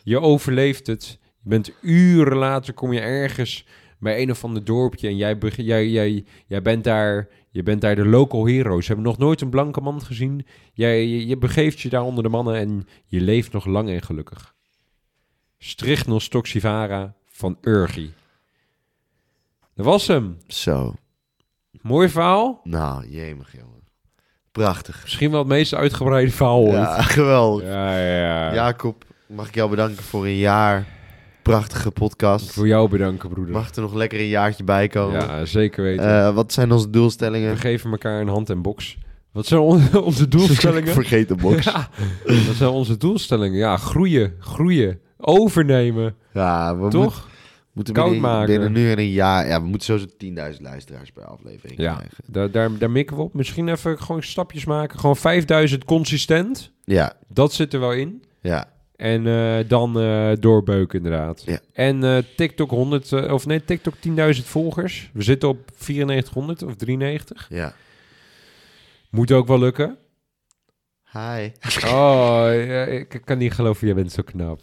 Je 0.04 0.20
overleeft 0.20 0.88
het. 0.88 1.20
Je 1.44 1.50
bent 1.50 1.72
uren 1.82 2.38
later, 2.38 2.74
kom 2.74 2.94
je 2.94 3.00
ergens 3.00 3.66
bij 4.00 4.22
een 4.22 4.32
of 4.32 4.44
ander 4.44 4.64
dorpje 4.64 5.08
en 5.08 5.18
jij, 5.18 5.38
jij, 5.56 5.88
jij, 5.88 6.26
jij 6.48 6.62
bent 6.62 6.84
daar... 6.84 7.28
Je 7.56 7.64
bent 7.64 7.82
daar 7.82 7.96
de 7.96 8.06
local 8.06 8.46
hero. 8.46 8.82
Ze 8.82 8.88
hebben 8.88 9.06
nog 9.06 9.18
nooit 9.18 9.42
een 9.42 9.50
blanke 9.50 9.82
man 9.82 10.02
gezien. 10.02 10.46
Jij, 10.74 11.08
je, 11.08 11.28
je 11.28 11.38
begeeft 11.38 11.80
je 11.80 11.90
daar 11.90 12.04
onder 12.04 12.24
de 12.24 12.30
mannen 12.30 12.56
en 12.56 12.88
je 13.06 13.22
leeft 13.22 13.52
nog 13.52 13.66
lang 13.66 13.90
en 13.90 14.02
gelukkig. 14.02 14.56
Strychnos 15.58 16.28
toxivara 16.28 17.16
van 17.26 17.58
Urgi. 17.62 18.14
Dat 19.74 19.86
was 19.86 20.08
hem. 20.08 20.38
Zo. 20.48 20.94
Mooi 21.82 22.10
verhaal. 22.10 22.62
Nou, 22.64 23.10
jemig, 23.10 23.52
jongen. 23.52 23.84
Prachtig. 24.52 25.02
Misschien 25.04 25.32
wel 25.32 25.40
het 25.40 25.48
meest 25.48 25.74
uitgebreide 25.74 26.32
verhaal 26.32 26.62
ooit. 26.62 26.74
Ja, 26.74 27.02
geweldig. 27.18 27.68
ja, 27.68 28.00
ja. 28.00 28.20
ja. 28.20 28.54
Jacob, 28.54 29.06
mag 29.28 29.48
ik 29.48 29.56
jou 29.56 29.70
bedanken 29.70 30.04
voor 30.04 30.26
een 30.26 30.38
jaar 30.38 30.95
prachtige 31.52 31.92
podcast. 31.92 32.52
Voor 32.52 32.68
jou 32.68 32.90
bedanken, 32.90 33.30
broeder. 33.30 33.54
Mag 33.54 33.76
er 33.76 33.82
nog 33.82 33.94
lekker 33.94 34.20
een 34.20 34.28
jaartje 34.28 34.64
bij 34.64 34.88
komen? 34.88 35.20
Ja, 35.20 35.46
zeker 35.46 35.84
weten. 35.84 36.06
Eh, 36.26 36.34
wat 36.34 36.54
zijn 36.54 36.72
onze 36.72 36.90
doelstellingen? 36.90 37.52
We 37.52 37.58
geven 37.58 37.92
elkaar 37.92 38.22
een 38.22 38.28
hand 38.28 38.50
en 38.50 38.62
box. 38.62 38.98
Wat 39.32 39.46
zijn 39.46 39.60
on- 39.62 39.96
onze 40.04 40.28
doelstellingen? 40.28 40.94
Vergeet 41.02 41.28
de 41.28 41.36
box. 41.36 41.66
Ja, 41.74 41.90
wat 42.48 42.56
zijn 42.56 42.70
onze 42.70 42.98
doelstellingen? 42.98 43.58
Ja, 43.58 43.78
groeien, 43.78 44.34
groeien, 44.40 45.00
overnemen, 45.18 46.16
Ja, 46.34 46.76
we 46.76 46.82
moet- 46.82 46.92
toch? 46.92 47.30
moeten 47.74 47.94
Koud 47.94 48.12
binnen, 48.12 48.30
maken. 48.32 48.48
binnen 48.48 48.72
nu 48.72 48.92
en 48.92 49.00
een 49.00 49.10
jaar... 49.12 49.48
Ja, 49.48 49.62
we 49.62 49.68
moeten 49.68 50.00
sowieso 50.18 50.54
10.000 50.56 50.62
luisteraars 50.62 51.12
per 51.12 51.26
aflevering 51.26 51.80
Ja, 51.80 51.94
krijgen. 51.96 52.24
daar, 52.28 52.52
daar, 52.52 52.78
daar 52.78 52.92
mikken 52.92 53.16
we 53.16 53.22
op. 53.22 53.34
Misschien 53.34 53.68
even 53.68 54.00
gewoon 54.00 54.24
stapjes 54.24 54.66
maken. 54.66 55.00
Gewoon 55.00 55.16
5000 55.16 55.86
consistent. 55.86 56.72
Ja, 56.84 57.14
Dat 57.28 57.54
zit 57.54 57.74
er 57.74 57.80
wel 57.80 57.94
in. 57.94 58.24
ja. 58.42 58.74
En 58.96 59.28
eh, 59.28 59.70
dan 59.70 60.00
eh, 60.00 60.32
doorbeuken 60.40 60.98
inderdaad. 61.04 61.44
Ja. 61.46 61.60
En 61.74 62.04
eh, 62.04 62.18
TikTok 62.36 62.70
100, 62.70 63.12
eh, 63.12 63.34
of 63.34 63.46
nee, 63.46 63.64
TikTok 63.66 63.94
10.000 63.96 64.44
volgers. 64.44 65.10
We 65.14 65.24
zitten 65.24 65.50
op 65.50 65.72
9400 65.88 66.64
of 66.64 66.76
93. 66.76 67.46
ja. 67.50 67.74
Moet 69.10 69.32
ook 69.32 69.48
wel 69.48 69.60
lukken. 69.60 69.98
Hi. 71.12 71.50
Oh, 71.86 72.48
ja, 72.52 72.86
ik 72.86 73.22
kan 73.26 73.38
niet 73.38 73.54
geloven, 73.54 73.88
jij 73.88 73.96
bent 73.96 74.12
zo 74.12 74.24
knap. 74.26 74.60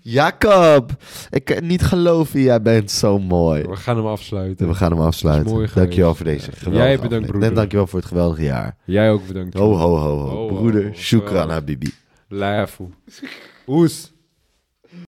Jacob, 0.00 0.90
ik 1.30 1.44
kan 1.44 1.66
niet 1.66 1.82
geloven, 1.82 2.40
jij 2.40 2.62
bent 2.62 2.90
zo 2.90 3.18
mooi. 3.18 3.62
We 3.62 3.76
gaan 3.76 3.96
hem 3.96 4.06
afsluiten. 4.06 4.68
We 4.68 4.74
gaan 4.74 4.90
hem 4.90 5.00
afsluiten. 5.00 5.68
dankjewel 5.74 6.14
voor 6.14 6.24
deze 6.24 6.52
geweldige 6.52 6.86
Jij 6.86 6.98
bedankt, 6.98 7.26
broeder. 7.26 7.48
En 7.48 7.54
dankjewel 7.54 7.86
voor 7.86 7.98
het 7.98 8.08
geweldige 8.08 8.42
jaar. 8.42 8.76
Jij 8.84 9.10
ook 9.10 9.26
bedankt. 9.26 9.54
Ho, 9.54 9.74
ho, 9.74 9.96
ho, 9.96 10.18
ho. 10.18 10.46
Broeder, 10.46 10.94
shukran 10.94 11.50
habibi. 11.50 11.92
Lefo. 12.34 12.90
Us. 13.66 14.13